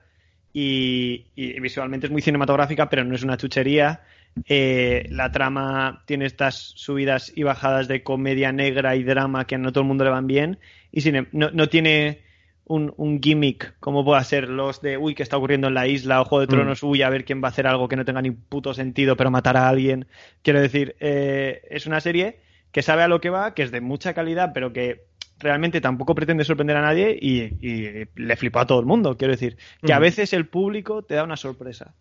y, 0.52 1.26
y 1.36 1.60
visualmente 1.60 2.06
es 2.06 2.12
muy 2.12 2.22
cinematográfica, 2.22 2.88
pero 2.88 3.04
no 3.04 3.14
es 3.14 3.22
una 3.22 3.36
chuchería. 3.36 4.00
Eh, 4.48 5.06
la 5.10 5.32
trama 5.32 6.04
tiene 6.06 6.26
estas 6.26 6.54
subidas 6.76 7.32
y 7.34 7.42
bajadas 7.42 7.88
de 7.88 8.02
comedia 8.04 8.52
negra 8.52 8.94
y 8.94 9.02
drama 9.02 9.46
que 9.46 9.56
a 9.56 9.58
no 9.58 9.72
todo 9.72 9.82
el 9.82 9.88
mundo 9.88 10.04
le 10.04 10.10
van 10.10 10.26
bien 10.28 10.60
y 10.92 11.00
sin, 11.00 11.16
em- 11.16 11.28
no, 11.32 11.50
no 11.50 11.68
tiene 11.68 12.22
un, 12.64 12.92
un 12.96 13.20
gimmick 13.20 13.76
como 13.80 14.04
pueda 14.04 14.22
ser 14.24 14.48
los 14.48 14.80
de 14.82 14.98
uy, 14.98 15.14
¿qué 15.14 15.22
está 15.22 15.36
ocurriendo 15.36 15.68
en 15.68 15.74
la 15.74 15.86
isla? 15.88 16.20
o 16.20 16.24
Juego 16.24 16.40
de 16.42 16.46
Tronos, 16.48 16.82
uy, 16.82 17.02
a 17.02 17.10
ver 17.10 17.24
quién 17.24 17.42
va 17.42 17.48
a 17.48 17.50
hacer 17.50 17.66
algo 17.66 17.88
que 17.88 17.96
no 17.96 18.04
tenga 18.04 18.22
ni 18.22 18.30
puto 18.30 18.74
sentido, 18.74 19.16
pero 19.16 19.30
matar 19.30 19.56
a 19.56 19.68
alguien. 19.68 20.06
Quiero 20.42 20.60
decir, 20.60 20.96
eh, 21.00 21.62
es 21.70 21.86
una 21.86 22.00
serie 22.00 22.40
que 22.72 22.82
sabe 22.82 23.02
a 23.02 23.08
lo 23.08 23.20
que 23.20 23.30
va, 23.30 23.54
que 23.54 23.62
es 23.62 23.70
de 23.70 23.80
mucha 23.80 24.14
calidad, 24.14 24.50
pero 24.52 24.72
que 24.72 25.06
realmente 25.38 25.80
tampoco 25.80 26.14
pretende 26.14 26.44
sorprender 26.44 26.76
a 26.76 26.82
nadie 26.82 27.16
y, 27.20 27.56
y 27.60 28.06
le 28.14 28.36
flipó 28.36 28.60
a 28.60 28.66
todo 28.66 28.80
el 28.80 28.86
mundo. 28.86 29.16
Quiero 29.16 29.32
decir, 29.32 29.56
que 29.82 29.92
a 29.92 29.96
Ujú. 29.96 30.02
veces 30.02 30.32
el 30.32 30.48
público 30.48 31.02
te 31.02 31.14
da 31.14 31.24
una 31.24 31.36
sorpresa. 31.36 31.94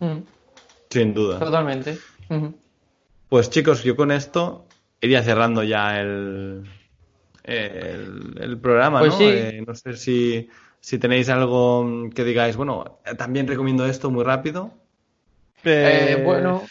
Mm, 0.00 0.22
Sin 0.94 1.12
duda. 1.12 1.40
totalmente. 1.40 1.96
Pues 3.28 3.50
chicos, 3.50 3.82
yo 3.82 3.96
con 3.96 4.10
esto 4.12 4.66
iría 5.00 5.22
cerrando 5.22 5.62
ya 5.64 6.00
el, 6.00 6.64
el, 7.42 8.34
el 8.40 8.58
programa, 8.58 9.00
Pues 9.00 9.12
¿no? 9.12 9.18
sí. 9.18 9.24
Eh, 9.24 9.64
no 9.66 9.74
sé 9.74 9.96
si, 9.96 10.48
si 10.80 10.98
tenéis 10.98 11.28
algo 11.28 12.08
que 12.14 12.24
digáis, 12.24 12.56
bueno, 12.56 13.00
eh, 13.04 13.14
también 13.16 13.46
recomiendo 13.48 13.84
esto 13.86 14.10
muy 14.10 14.24
rápido. 14.24 14.72
Eh, 15.64 16.20
bueno, 16.24 16.62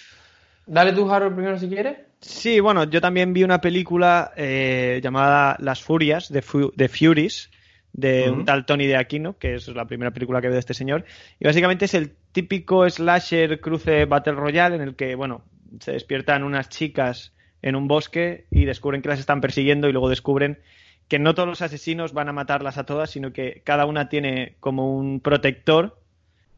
dale 0.66 0.94
tú, 0.94 1.12
Harold, 1.12 1.36
primero 1.36 1.58
si 1.60 1.68
quieres. 1.68 1.98
Sí, 2.22 2.60
bueno, 2.62 2.86
yo 2.86 3.02
también 3.02 3.34
vi 3.34 3.44
una 3.44 3.60
película 3.60 4.32
eh, 4.38 5.02
llamada 5.04 5.58
Las 5.60 5.82
Furias, 5.82 6.32
de, 6.32 6.42
Fu- 6.42 6.72
de 6.76 6.88
Furies, 6.88 7.50
de 7.92 8.32
un 8.32 8.46
tal 8.46 8.66
Tony 8.66 8.88
de 8.88 8.96
Aquino, 8.96 9.38
que 9.38 9.56
es 9.56 9.68
la 9.68 9.86
primera 9.86 10.12
película 10.12 10.40
que 10.40 10.48
veo 10.48 10.54
de 10.54 10.60
este 10.62 10.74
señor. 10.74 11.04
Y 11.40 11.46
básicamente 11.46 11.86
es 11.86 11.94
el 11.94 12.16
típico 12.34 12.90
slasher 12.90 13.62
cruce 13.62 14.06
Battle 14.06 14.34
Royale 14.34 14.76
en 14.76 14.82
el 14.82 14.96
que, 14.96 15.16
bueno, 15.16 15.44
se 15.80 15.94
despiertan 15.94 16.44
unas 16.44 16.70
chicas 16.70 17.34
en 17.62 17.76
un 17.76 17.88
bosque 17.88 18.46
y 18.52 18.66
descubren 18.66 19.02
que 19.02 19.10
las 19.10 19.20
están 19.20 19.40
persiguiendo 19.40 19.88
y 19.88 19.94
luego 19.94 20.10
descubren 20.10 20.60
que 21.08 21.20
no 21.20 21.34
todos 21.36 21.48
los 21.48 21.62
asesinos 21.62 22.14
van 22.14 22.30
a 22.30 22.34
matarlas 22.34 22.78
a 22.78 22.86
todas, 22.86 23.10
sino 23.12 23.34
que 23.34 23.62
cada 23.64 23.86
una 23.86 24.10
tiene 24.10 24.56
como 24.60 24.96
un 24.96 25.20
protector 25.20 26.00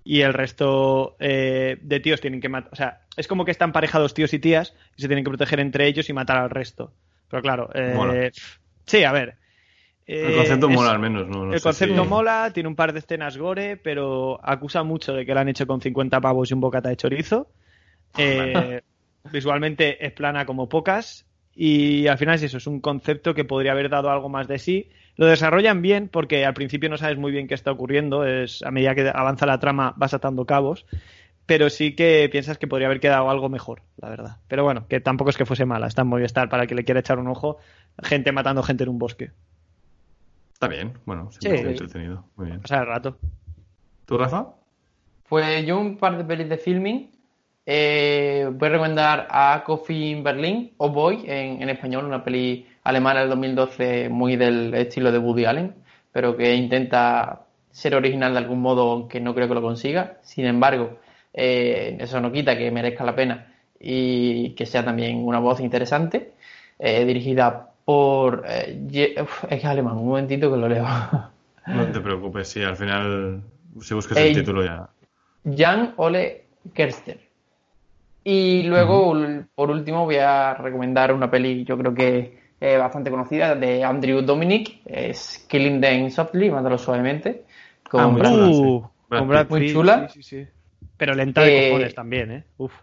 y 0.03 0.21
el 0.21 0.33
resto 0.33 1.15
eh, 1.19 1.77
de 1.81 1.99
tíos 1.99 2.21
tienen 2.21 2.41
que 2.41 2.49
matar. 2.49 2.71
O 2.71 2.75
sea, 2.75 3.01
es 3.17 3.27
como 3.27 3.43
que 3.43 3.51
están 3.51 3.71
parejados 3.71 4.13
tíos 4.13 4.33
y 4.33 4.39
tías 4.39 4.73
y 4.95 5.01
se 5.01 5.07
tienen 5.07 5.23
que 5.23 5.29
proteger 5.29 5.59
entre 5.59 5.87
ellos 5.87 6.09
y 6.09 6.13
matar 6.13 6.37
al 6.37 6.49
resto. 6.49 6.93
Pero 7.29 7.41
claro, 7.41 7.69
eh, 7.73 8.31
sí, 8.85 9.03
a 9.03 9.11
ver. 9.11 9.35
El 10.07 10.33
Eh, 10.33 10.35
concepto 10.35 10.69
es- 10.69 10.75
mola 10.75 10.91
al 10.91 10.99
menos, 10.99 11.27
¿no? 11.27 11.45
No 11.45 11.53
el 11.53 11.61
concepto 11.61 12.03
si- 12.03 12.09
mola, 12.09 12.51
tiene 12.53 12.69
un 12.69 12.75
par 12.75 12.93
de 12.93 12.99
escenas 12.99 13.37
gore, 13.37 13.77
pero 13.77 14.39
acusa 14.43 14.83
mucho 14.83 15.13
de 15.13 15.25
que 15.25 15.33
lo 15.33 15.39
han 15.39 15.49
hecho 15.49 15.65
con 15.65 15.81
50 15.81 16.21
pavos 16.21 16.51
y 16.51 16.53
un 16.53 16.61
bocata 16.61 16.89
de 16.89 16.95
chorizo. 16.97 17.47
Eh, 18.17 18.81
visualmente 19.31 20.05
es 20.05 20.11
plana 20.13 20.45
como 20.45 20.69
pocas. 20.69 21.25
Y 21.57 22.07
al 22.07 22.17
final 22.17 22.35
es 22.35 22.43
eso, 22.43 22.57
es 22.57 22.67
un 22.67 22.81
concepto 22.81 23.33
que 23.33 23.45
podría 23.45 23.71
haber 23.71 23.89
dado 23.89 24.09
algo 24.09 24.27
más 24.29 24.47
de 24.47 24.59
sí. 24.59 24.89
Lo 25.15 25.25
desarrollan 25.25 25.81
bien 25.81 26.09
porque 26.09 26.45
al 26.45 26.53
principio 26.53 26.89
no 26.89 26.97
sabes 26.97 27.17
muy 27.17 27.31
bien 27.31 27.47
qué 27.47 27.53
está 27.53 27.71
ocurriendo. 27.71 28.25
Es, 28.25 28.61
a 28.63 28.71
medida 28.71 28.93
que 28.93 29.09
avanza 29.13 29.45
la 29.45 29.59
trama 29.59 29.93
vas 29.95 30.13
atando 30.13 30.45
cabos. 30.45 30.85
Pero 31.45 31.69
sí 31.69 31.95
que 31.95 32.27
piensas 32.31 32.57
que 32.57 32.67
podría 32.67 32.87
haber 32.87 32.99
quedado 32.99 33.29
algo 33.29 33.49
mejor, 33.49 33.83
la 33.97 34.09
verdad. 34.09 34.37
Pero 34.47 34.63
bueno, 34.63 34.87
que 34.89 34.99
tampoco 34.99 35.29
es 35.29 35.37
que 35.37 35.45
fuese 35.45 35.63
mala. 35.65 35.87
Está 35.87 36.01
en 36.01 36.07
Movistar 36.09 36.49
para 36.49 36.63
el 36.63 36.69
que 36.69 36.75
le 36.75 36.83
quiera 36.83 36.99
echar 36.99 37.19
un 37.19 37.27
ojo. 37.27 37.57
Gente 38.03 38.31
matando 38.31 38.61
gente 38.63 38.83
en 38.83 38.89
un 38.89 38.97
bosque. 38.99 39.31
Está 40.55 40.69
bien, 40.69 40.93
bueno, 41.05 41.29
siempre 41.31 41.61
Sí. 41.61 41.67
entretenido. 41.67 42.23
Muy 42.37 42.47
bien. 42.47 42.61
Pasar 42.61 42.83
el 42.83 42.87
rato. 42.87 43.17
¿Tú, 44.05 44.17
Rafa? 44.17 44.47
Pues 45.27 45.65
yo 45.65 45.77
un 45.77 45.97
par 45.97 46.17
de 46.17 46.23
pelis 46.23 46.47
de 46.47 46.57
filming. 46.57 47.11
Eh, 47.65 48.47
voy 48.53 48.67
a 48.69 48.71
recomendar 48.71 49.27
a 49.29 49.63
Coffee 49.65 50.11
in 50.11 50.23
Berlin 50.23 50.71
o 50.77 50.89
Boy 50.89 51.25
en, 51.27 51.61
en 51.61 51.69
español, 51.69 52.05
una 52.05 52.23
peli 52.23 52.65
alemana 52.85 53.19
del 53.19 53.29
2012 53.31 54.07
muy 54.07 54.37
del 54.37 54.73
estilo 54.75 55.11
de 55.11 55.17
Woody 55.17 55.43
Allen, 55.43 55.75
pero 56.13 56.37
que 56.37 56.55
intenta 56.55 57.41
ser 57.71 57.93
original 57.95 58.31
de 58.31 58.37
algún 58.37 58.61
modo, 58.61 58.91
aunque 58.91 59.19
no 59.19 59.35
creo 59.35 59.49
que 59.49 59.55
lo 59.55 59.61
consiga. 59.61 60.19
Sin 60.21 60.45
embargo, 60.45 60.99
eh, 61.33 61.97
eso 61.99 62.21
no 62.21 62.31
quita 62.31 62.57
que 62.57 62.71
merezca 62.71 63.03
la 63.03 63.13
pena 63.13 63.51
y 63.77 64.51
que 64.51 64.65
sea 64.65 64.85
también 64.85 65.17
una 65.17 65.39
voz 65.39 65.59
interesante, 65.59 66.31
eh, 66.79 67.03
dirigida 67.03 67.71
por... 67.85 68.43
eh, 68.47 68.79
es 68.91 69.29
que 69.47 69.55
es 69.55 69.65
alemán, 69.65 69.97
un 69.97 70.07
momentito 70.07 70.51
que 70.51 70.57
lo 70.57 70.67
leo. 70.67 70.85
No 71.67 71.85
te 71.91 71.99
preocupes, 72.01 72.47
sí, 72.49 72.61
al 72.63 72.75
final, 72.75 73.41
si 73.81 73.93
buscas 73.93 74.17
el 74.17 74.33
título 74.33 74.63
ya. 74.65 74.89
Jan 75.55 75.93
Ole 75.97 76.45
Kerster. 76.73 77.19
Y 78.23 78.63
luego, 78.63 79.13
por 79.53 79.69
último, 79.69 80.05
voy 80.05 80.15
a 80.17 80.55
recomendar 80.55 81.13
una 81.13 81.29
peli, 81.29 81.63
yo 81.63 81.77
creo 81.77 81.93
que 81.93 82.39
eh, 82.59 82.77
bastante 82.77 83.11
conocida, 83.11 83.53
de 83.55 83.83
Andrew 83.83 84.21
Dominic, 84.21 84.81
es 84.85 85.45
Killing 85.47 85.79
Them 85.79 86.09
Softly, 86.09 86.49
Mátalo 86.49 86.77
Suavemente, 86.79 87.45
con 87.89 88.01
Ah, 88.01 88.07
muy 88.07 88.21
Brad- 88.21 88.31
chula, 88.31 88.53
sí. 88.53 88.83
Brad 89.09 89.19
con 89.19 89.27
Brad 89.29 89.41
Pitt. 89.47 89.51
Muy 89.51 89.73
chula. 89.73 90.09
sí, 90.09 90.23
sí, 90.23 90.43
sí. 90.43 90.47
Pero 90.97 91.13
lenta 91.13 91.41
de 91.41 91.55
Eh, 91.55 91.69
cojones 91.69 91.93
también, 91.95 92.31
¿eh? 92.31 92.43
Uf. 92.57 92.73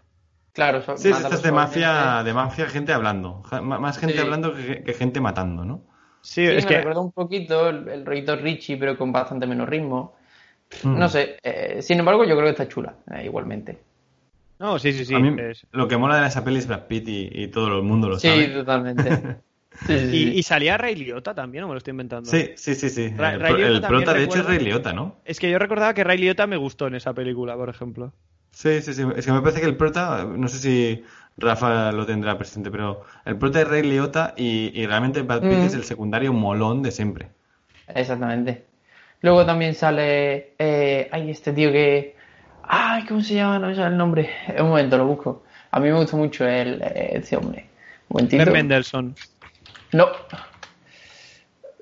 Claro, 0.53 0.81
so- 0.83 0.97
Sí, 0.97 1.09
estas 1.09 1.41
de 1.41 1.51
mafia, 1.51 2.23
de 2.23 2.33
mafia, 2.33 2.67
gente 2.67 2.93
hablando. 2.93 3.41
Más 3.63 3.97
gente 3.97 4.15
Sí. 4.15 4.21
hablando 4.21 4.53
que, 4.55 4.83
que 4.83 4.93
gente 4.93 5.19
matando, 5.19 5.65
¿no? 5.65 5.81
Sí, 6.21 6.45
Sí, 6.45 6.51
es 6.53 6.63
me 6.65 6.69
que 6.69 6.77
recuerda 6.77 7.01
un 7.01 7.11
poquito 7.11 7.69
el, 7.69 7.87
el 7.89 8.05
rollito 8.05 8.35
Richie, 8.35 8.77
pero 8.77 8.97
con 8.97 9.11
bastante 9.11 9.45
menos 9.47 9.67
ritmo. 9.67 10.15
Mm. 10.83 10.97
No 10.97 11.09
sé, 11.09 11.37
eh, 11.43 11.81
sin 11.81 11.99
embargo, 11.99 12.23
yo 12.23 12.35
creo 12.35 12.45
que 12.45 12.51
está 12.51 12.67
chula, 12.67 12.95
eh, 13.13 13.25
igualmente. 13.25 13.79
No, 14.59 14.79
sí, 14.79 14.93
sí, 14.93 15.03
sí. 15.05 15.15
A 15.15 15.19
mí, 15.19 15.35
es- 15.41 15.65
lo 15.71 15.87
que 15.87 15.97
mola 15.97 16.21
de 16.21 16.27
esa 16.27 16.43
peli 16.43 16.59
es 16.59 16.67
Brad 16.67 16.83
Pitt 16.87 17.07
y, 17.07 17.29
y 17.33 17.47
todo 17.47 17.67
el 17.79 17.83
mundo 17.83 18.07
lo 18.09 18.19
Sí, 18.19 18.27
sabe. 18.29 18.47
totalmente. 18.47 19.09
Sí, 19.87 19.97
sí, 19.97 20.05
Y, 20.05 20.09
sí. 20.09 20.31
y 20.37 20.43
salía 20.43 20.77
Ray 20.77 20.93
Liotta 20.95 21.33
también, 21.33 21.63
o 21.63 21.67
me 21.67 21.73
lo 21.73 21.79
estoy 21.79 21.91
inventando. 21.91 22.29
Sí, 22.29 22.51
sí, 22.55 22.75
sí, 22.75 22.91
sí. 22.91 23.05
El 23.05 23.17
Ray 23.17 23.81
prota, 23.81 24.13
de 24.13 24.23
hecho, 24.23 24.37
es 24.37 24.45
Ray 24.45 24.59
Liotta, 24.59 24.93
¿no? 24.93 25.15
Es 25.25 25.39
que 25.39 25.49
yo 25.49 25.57
recordaba 25.57 25.95
que 25.95 26.03
Ray 26.03 26.19
Liotta 26.19 26.45
me 26.45 26.57
gustó 26.57 26.85
en 26.85 26.93
esa 26.93 27.11
película, 27.13 27.55
por 27.55 27.69
ejemplo. 27.69 28.13
Sí, 28.53 28.81
sí, 28.81 28.93
sí. 28.93 29.03
Es 29.15 29.25
que 29.25 29.31
me 29.31 29.41
parece 29.41 29.59
que 29.59 29.65
el 29.67 29.75
prota, 29.75 30.23
no 30.25 30.47
sé 30.47 30.57
si 30.59 31.03
Rafa 31.37 31.91
lo 31.91 32.05
tendrá 32.05 32.37
presente, 32.37 32.69
pero 32.71 33.01
el 33.25 33.35
prota 33.37 33.59
es 33.61 33.67
Ray 33.67 33.81
Liotta 33.83 34.33
y, 34.37 34.71
y 34.79 34.85
realmente 34.85 35.21
Brad 35.23 35.41
Pitt 35.41 35.51
Mm. 35.59 35.65
es 35.65 35.73
el 35.73 35.83
secundario 35.83 36.31
molón 36.33 36.81
de 36.83 36.91
siempre. 36.91 37.27
Exactamente. 37.87 38.63
Luego 39.21 39.45
también 39.45 39.73
sale. 39.73 40.53
Eh, 40.59 41.09
ay, 41.11 41.31
este 41.31 41.51
tío 41.51 41.71
que. 41.71 42.15
Ay, 42.63 43.05
¿cómo 43.05 43.21
se 43.21 43.33
llama? 43.35 43.59
No 43.59 43.67
me 43.67 43.75
sale 43.75 43.87
el 43.89 43.97
nombre. 43.97 44.29
Un 44.59 44.69
momento, 44.69 44.97
lo 44.97 45.07
busco. 45.07 45.43
A 45.71 45.79
mí 45.79 45.89
me 45.89 45.95
gusta 45.97 46.15
mucho 46.15 46.47
el, 46.47 46.81
eh, 46.81 47.11
este 47.13 47.35
hombre. 47.35 47.65
Un. 48.09 48.27
Ben 48.29 48.51
Mendelssohn. 48.51 49.15
No. 49.93 50.07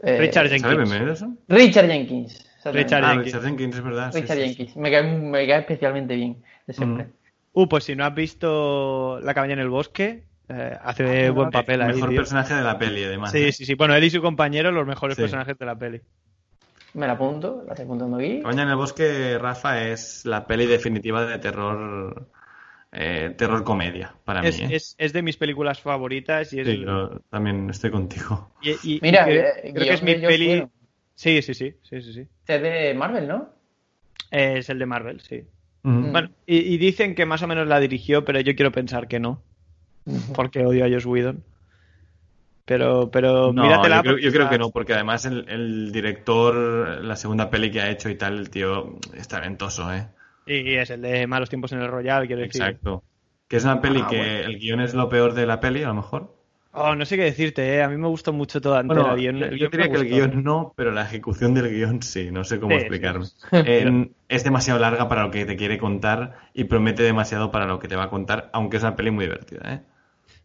Eh, 0.03 0.17
Richard 0.19 0.47
¿Sabe 0.49 0.59
Jenkins. 0.85 1.25
Richard 1.47 1.87
Jenkins. 1.87 2.33
exactamente. 2.33 2.83
Richard 2.83 3.03
Ah, 3.03 3.07
Jenkins. 3.13 3.25
Richard 3.25 3.43
Jenkins, 3.43 3.75
es 3.75 3.83
verdad. 3.83 4.11
sí, 4.11 4.21
Richard 4.21 4.37
sí, 4.37 4.41
sí. 4.43 4.47
Jenkins. 4.55 4.75
Me 4.77 4.91
cae, 4.91 5.03
me 5.03 5.47
cae 5.47 5.59
especialmente 5.59 6.15
bien. 6.15 6.37
De 6.71 6.77
siempre. 6.77 7.03
Mm. 7.05 7.11
Uh, 7.53 7.67
pues 7.67 7.83
si 7.83 7.95
no 7.95 8.05
has 8.05 8.15
visto 8.15 9.19
La 9.21 9.33
cabaña 9.33 9.53
en 9.53 9.59
el 9.59 9.69
bosque, 9.69 10.23
eh, 10.47 10.77
hace 10.81 11.27
Ah, 11.27 11.31
buen 11.31 11.45
no, 11.47 11.51
papel 11.51 11.81
ahí, 11.81 11.93
Mejor 11.93 12.09
tío. 12.09 12.17
personaje 12.17 12.53
de 12.53 12.63
la 12.63 12.77
peli, 12.77 13.03
además. 13.03 13.31
Sí, 13.31 13.43
¿eh? 13.45 13.51
sí, 13.51 13.65
sí. 13.65 13.73
Bueno, 13.75 13.95
él 13.95 14.03
y 14.03 14.09
su 14.09 14.21
compañero, 14.21 14.71
los 14.71 14.87
mejores 14.87 15.15
Sí. 15.15 15.21
personajes 15.23 15.57
de 15.57 15.65
la 15.65 15.75
peli. 15.77 16.01
Me 16.93 17.07
la 17.07 17.13
apunto, 17.13 17.63
la 17.65 17.71
estoy 17.73 17.85
apuntando 17.85 18.17
aquí. 18.17 18.41
Cabaña 18.41 18.63
en 18.63 18.69
el 18.69 18.75
bosque, 18.75 19.37
Rafa, 19.37 19.81
es 19.87 20.25
la 20.25 20.45
peli 20.45 20.65
definitiva 20.65 21.25
de 21.25 21.39
terror, 21.39 22.27
eh, 22.91 23.33
terror 23.37 23.63
comedia 23.63 24.13
para 24.25 24.41
Es, 24.45 24.59
mí. 24.59 24.65
¿eh? 24.65 24.75
es, 24.75 24.95
es 24.97 25.13
de 25.13 25.21
mis 25.21 25.37
películas 25.37 25.79
favoritas 25.79 26.51
y 26.53 26.59
es. 26.59 26.67
Sí, 26.67 26.79
yo 26.85 27.19
también 27.29 27.69
estoy 27.69 27.91
contigo. 27.91 28.51
y- 28.61 28.71
y- 28.71 28.77
y 28.95 28.99
Mira, 29.01 29.23
creo, 29.25 29.41
eh, 29.41 29.71
creo 29.73 29.85
que 29.87 29.93
es 29.93 30.03
mi 30.03 30.15
peli. 30.15 30.67
Sí, 31.15 31.41
sí, 31.41 31.53
sí, 31.53 31.75
sí, 31.83 32.01
sí, 32.01 32.13
sí. 32.13 32.21
Este 32.21 32.55
es 32.55 32.61
de 32.61 32.93
Marvel, 32.93 33.27
¿no? 33.27 33.49
Es 34.29 34.69
el 34.69 34.79
de 34.79 34.85
Marvel, 34.85 35.19
sí. 35.21 35.43
Bueno, 35.83 36.29
y, 36.45 36.57
y 36.57 36.77
dicen 36.77 37.15
que 37.15 37.25
más 37.25 37.41
o 37.41 37.47
menos 37.47 37.67
la 37.67 37.79
dirigió, 37.79 38.23
pero 38.23 38.39
yo 38.39 38.55
quiero 38.55 38.71
pensar 38.71 39.07
que 39.07 39.19
no. 39.19 39.41
Porque 40.35 40.65
odio 40.65 40.85
a 40.85 40.89
Josh 40.89 41.05
Whedon. 41.07 41.43
Pero, 42.65 43.09
pero 43.11 43.51
No, 43.51 43.63
míratela. 43.63 43.97
yo 43.97 44.15
creo, 44.15 44.17
yo 44.19 44.49
que 44.49 44.57
no, 44.57 44.69
porque 44.69 44.93
además 44.93 45.25
el, 45.25 45.49
el 45.49 45.91
director, 45.91 47.03
la 47.03 47.15
segunda 47.15 47.49
peli 47.49 47.71
que 47.71 47.81
ha 47.81 47.89
hecho 47.89 48.09
y 48.09 48.15
tal, 48.15 48.37
el 48.37 48.49
tío 48.49 48.97
es 49.13 49.27
talentoso, 49.27 49.91
¿eh? 49.93 50.07
Y 50.45 50.75
es 50.75 50.89
el 50.89 51.01
de 51.01 51.27
Malos 51.27 51.49
Tiempos 51.49 51.71
en 51.73 51.81
el 51.81 51.87
Royal, 51.87 52.27
quiero 52.27 52.41
decir. 52.41 52.61
Exacto. 52.61 53.03
Que 53.47 53.57
es 53.57 53.63
una 53.63 53.81
peli 53.81 54.01
Ah, 54.03 54.07
que 54.09 54.17
bueno. 54.17 54.31
el 54.47 54.59
guion 54.59 54.79
es 54.81 54.93
lo 54.93 55.09
peor 55.09 55.33
de 55.33 55.45
la 55.45 55.59
peli, 55.59 55.83
a 55.83 55.87
lo 55.89 55.95
mejor. 55.95 56.35
Oh, 56.73 56.95
no 56.95 57.05
sé 57.05 57.17
qué 57.17 57.23
decirte, 57.23 57.75
¿eh? 57.75 57.83
A 57.83 57.89
mí 57.89 57.97
me 57.97 58.07
gustó 58.07 58.31
mucho 58.31 58.61
toda 58.61 58.79
entera. 58.79 59.01
Bueno, 59.01 59.17
guión- 59.17 59.57
yo, 59.57 59.67
diría 59.69 59.89
que 59.89 59.97
el 59.97 60.05
guion 60.09 60.43
no, 60.43 60.73
pero 60.75 60.91
la 60.91 61.01
ejecución 61.03 61.53
del 61.53 61.69
guion 61.69 62.01
sí, 62.01 62.31
no 62.31 62.43
sé 62.45 62.59
cómo 62.59 62.71
Sí, 62.71 62.77
explicarme. 62.77 63.25
sí. 63.25 63.33
En- 63.51 64.15
es 64.29 64.43
demasiado 64.45 64.79
larga 64.79 65.09
para 65.09 65.23
lo 65.23 65.31
que 65.31 65.45
te 65.45 65.57
quiere 65.57 65.77
contar 65.77 66.37
y 66.53 66.63
promete 66.63 67.03
demasiado 67.03 67.51
para 67.51 67.65
lo 67.65 67.79
que 67.79 67.89
te 67.89 67.97
va 67.97 68.03
a 68.03 68.09
contar, 68.09 68.49
aunque 68.53 68.77
es 68.77 68.83
una 68.83 68.95
peli 68.95 69.11
muy 69.11 69.25
divertida, 69.25 69.61
¿eh? 69.73 69.81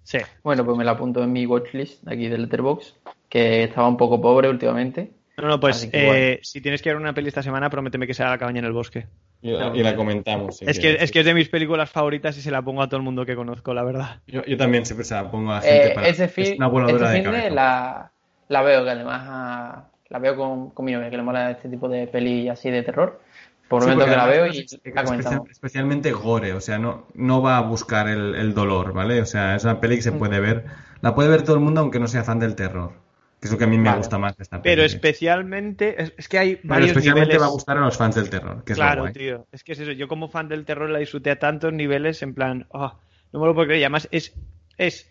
Sí. 0.03 0.19
Bueno, 0.43 0.65
pues 0.65 0.77
me 0.77 0.85
la 0.85 0.93
apunto 0.93 1.23
en 1.23 1.33
mi 1.33 1.47
watchlist 1.47 2.03
de 2.03 2.15
aquí 2.15 2.29
de 2.29 2.39
Letterboxd, 2.39 2.95
que 3.29 3.65
estaba 3.65 3.89
un 3.89 3.97
poco 3.97 4.21
pobre 4.21 4.49
últimamente. 4.49 5.13
No, 5.37 5.49
no, 5.49 5.61
pues 5.61 5.89
eh, 5.93 6.41
si 6.43 6.61
tienes 6.61 6.83
que 6.83 6.89
ver 6.91 6.97
una 6.97 7.13
peli 7.13 7.29
esta 7.29 7.43
semana, 7.43 7.71
prométeme 7.71 8.07
que 8.07 8.15
sea 8.15 8.31
La 8.31 8.39
cabaña 8.39 8.61
en 8.61 8.65
el 8.65 8.73
bosque. 8.73 9.07
Y, 9.43 9.51
y 9.51 9.83
la 9.83 9.95
comentamos. 9.95 10.57
si 10.59 10.65
es, 10.65 10.79
que, 10.79 10.95
es 10.99 11.13
que 11.13 11.21
es 11.21 11.25
de 11.27 11.35
mis 11.35 11.49
películas 11.49 11.91
favoritas 11.91 12.37
y 12.37 12.41
se 12.41 12.51
la 12.51 12.63
pongo 12.63 12.83
a 12.83 12.89
todo 12.89 12.97
el 12.99 13.03
mundo 13.05 13.25
que 13.25 13.37
conozco, 13.37 13.73
la 13.75 13.85
verdad. 13.85 14.21
Yo, 14.27 14.45
yo 14.45 14.57
también 14.57 14.85
siempre 14.87 15.05
se 15.05 15.15
la 15.15 15.31
pongo 15.31 15.53
a 15.53 15.57
la 15.57 15.61
gente 15.63 15.87
Eh, 15.89 15.95
para... 15.95 16.09
ese 16.09 16.29
fin, 16.29 16.45
es 16.45 16.57
una 16.59 16.67
voladora 16.69 17.17
este 17.17 17.31
de 17.31 17.51
la, 17.51 18.11
la 18.49 18.63
veo, 18.63 18.85
que 18.85 18.91
además 18.91 19.23
ah, 19.29 19.85
la 20.09 20.19
veo 20.19 20.37
con, 20.37 20.71
con 20.71 20.85
mi 20.85 20.93
novia, 20.93 21.11
que 21.11 21.17
le 21.17 21.23
mola 21.23 21.51
este 21.51 21.69
tipo 21.69 21.89
de 21.89 22.07
peli 22.09 22.49
así 22.49 22.71
de 22.71 22.83
terror. 22.83 23.21
Por 23.69 23.83
Sí, 23.83 23.89
momento 23.89 24.05
porque 24.05 24.11
que 24.13 24.17
la 24.17 24.27
veo 24.27 24.47
y 24.47 24.59
es 24.61 24.81
la 24.95 25.05
comentamos. 25.05 25.51
especialmente 25.51 26.13
gore, 26.13 26.53
o 26.53 26.61
sea, 26.61 26.79
no, 26.79 27.07
no 27.15 27.43
va 27.43 27.57
a 27.59 27.61
buscar 27.63 28.09
el, 28.09 28.35
el 28.37 28.55
dolor, 28.55 28.93
¿vale? 28.93 29.21
O 29.21 29.27
sea, 29.27 29.57
es 29.57 29.65
una 29.65 29.81
peli 29.81 29.97
que 29.97 30.03
se 30.03 30.13
puede 30.13 30.39
ver, 30.41 30.65
la 31.01 31.15
puede 31.15 31.29
ver 31.29 31.43
todo 31.43 31.57
el 31.57 31.63
mundo 31.63 31.81
aunque 31.81 31.99
no 31.99 32.07
sea 32.07 32.23
fan 32.25 32.39
del 32.39 32.55
terror, 32.55 32.93
que 33.41 33.49
es 33.49 33.53
lo 33.53 33.59
que 33.59 33.65
a 33.65 33.67
mí 33.67 33.79
me 33.79 33.85
Vale. 33.85 33.99
gusta 33.99 34.19
más 34.19 34.37
de 34.37 34.43
esta 34.45 34.63
peli. 34.63 34.75
Pero 34.75 34.85
especialmente, 34.85 36.03
es, 36.03 36.13
es 36.17 36.29
que 36.29 36.39
hay 36.39 36.57
Pero 36.57 36.69
varios 36.69 36.91
especialmente 36.91 37.35
niveles. 37.35 37.43
va 37.43 37.47
a 37.47 37.51
gustar 37.51 37.77
a 37.77 37.81
los 37.81 37.97
fans 37.97 38.15
del 38.15 38.31
terror, 38.31 38.65
que 38.65 38.73
es 38.73 38.79
claro, 38.79 39.03
guay. 39.03 39.13
tío. 39.13 39.47
Es 39.53 39.63
que 39.65 39.73
es 39.73 39.81
eso. 39.81 39.93
Yo 39.93 40.09
como 40.09 40.29
fan 40.29 40.49
del 40.49 40.65
terror 40.65 40.89
la 40.91 40.99
disfruté 40.99 41.31
a 41.31 41.39
tantos 41.39 41.73
niveles 41.73 42.23
en 42.23 42.35
plan, 42.35 42.67
oh, 42.71 42.99
no 43.33 43.41
me 43.41 43.47
lo 43.47 43.55
puedo 43.55 43.67
creer. 43.67 43.81
Y 43.81 43.85
además 43.85 44.09
es, 44.11 44.35
es 44.79 45.11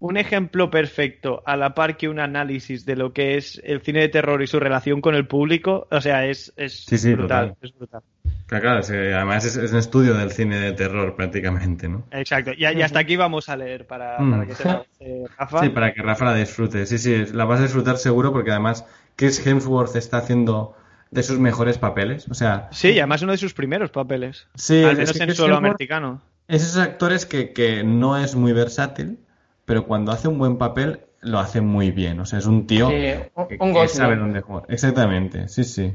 un 0.00 0.16
ejemplo 0.16 0.70
perfecto 0.70 1.42
a 1.44 1.56
la 1.56 1.74
par 1.74 1.96
que 1.96 2.08
un 2.08 2.20
análisis 2.20 2.84
de 2.86 2.96
lo 2.96 3.12
que 3.12 3.36
es 3.36 3.60
el 3.64 3.80
cine 3.80 4.00
de 4.00 4.08
terror 4.08 4.42
y 4.42 4.46
su 4.46 4.60
relación 4.60 5.00
con 5.00 5.14
el 5.14 5.26
público. 5.26 5.88
O 5.90 6.00
sea, 6.00 6.26
es, 6.26 6.52
es 6.56 6.84
Sí, 6.84 6.98
sí, 6.98 7.14
brutal. 7.14 7.48
total. 7.54 7.58
Es 7.62 7.74
brutal. 7.76 8.02
Claro, 8.46 8.62
claro, 8.62 8.82
sí, 8.82 8.94
además 8.94 9.44
es, 9.44 9.56
es 9.56 9.72
un 9.72 9.78
estudio 9.78 10.14
del 10.14 10.30
cine 10.30 10.58
de 10.58 10.72
terror 10.72 11.14
prácticamente, 11.16 11.88
¿no? 11.88 12.04
Exacto. 12.12 12.52
Y, 12.56 12.64
y 12.66 12.82
hasta 12.82 13.00
aquí 13.00 13.16
vamos 13.16 13.48
a 13.50 13.56
leer 13.56 13.86
para, 13.86 14.18
Mm. 14.20 14.30
para 14.30 14.46
que 14.46 14.54
te 14.54 14.62
parece, 14.64 15.24
Rafa. 15.38 15.60
Sí, 15.62 15.68
para 15.70 15.92
que 15.92 16.02
Rafa 16.02 16.24
la 16.26 16.34
disfrute. 16.34 16.86
Sí, 16.86 16.96
sí, 16.98 17.26
la 17.32 17.44
vas 17.44 17.60
a 17.60 17.64
disfrutar 17.64 17.98
seguro 17.98 18.32
porque 18.32 18.50
además 18.50 18.86
Chris 19.16 19.44
Hemsworth 19.46 19.96
está 19.96 20.18
haciendo 20.18 20.74
de 21.10 21.22
sus 21.22 21.38
mejores 21.38 21.76
papeles. 21.76 22.26
O 22.30 22.34
sea, 22.34 22.68
Sí, 22.70 22.88
y 22.92 22.98
además 23.00 23.20
uno 23.22 23.32
de 23.32 23.38
sus 23.38 23.52
primeros 23.52 23.90
papeles. 23.90 24.46
Sí, 24.54 24.82
Al 24.82 24.92
es 24.92 24.98
menos 24.98 25.12
que 25.18 25.22
en 25.24 25.34
suelo 25.34 25.54
Hemsworth- 25.56 25.58
americano. 25.58 26.22
es 26.46 26.62
esos 26.62 26.78
actores 26.78 27.26
que, 27.26 27.52
que 27.52 27.82
no 27.84 28.16
es 28.16 28.34
muy 28.34 28.52
versátil, 28.54 29.18
pero 29.68 29.86
cuando 29.86 30.10
hace 30.12 30.28
un 30.28 30.38
buen 30.38 30.58
papel 30.58 31.02
lo 31.20 31.38
hace 31.38 31.60
muy 31.60 31.92
bien. 31.92 32.20
O 32.20 32.26
sea, 32.26 32.40
es 32.40 32.46
un 32.46 32.66
tío 32.66 32.88
que, 32.88 33.30
un- 33.36 33.48
que 33.48 33.56
un 33.60 33.72
Gosling. 33.72 33.88
sabe 33.90 34.16
dónde 34.16 34.40
jugar. 34.40 34.64
Exactamente, 34.68 35.48
sí, 35.48 35.64
sí. 35.64 35.94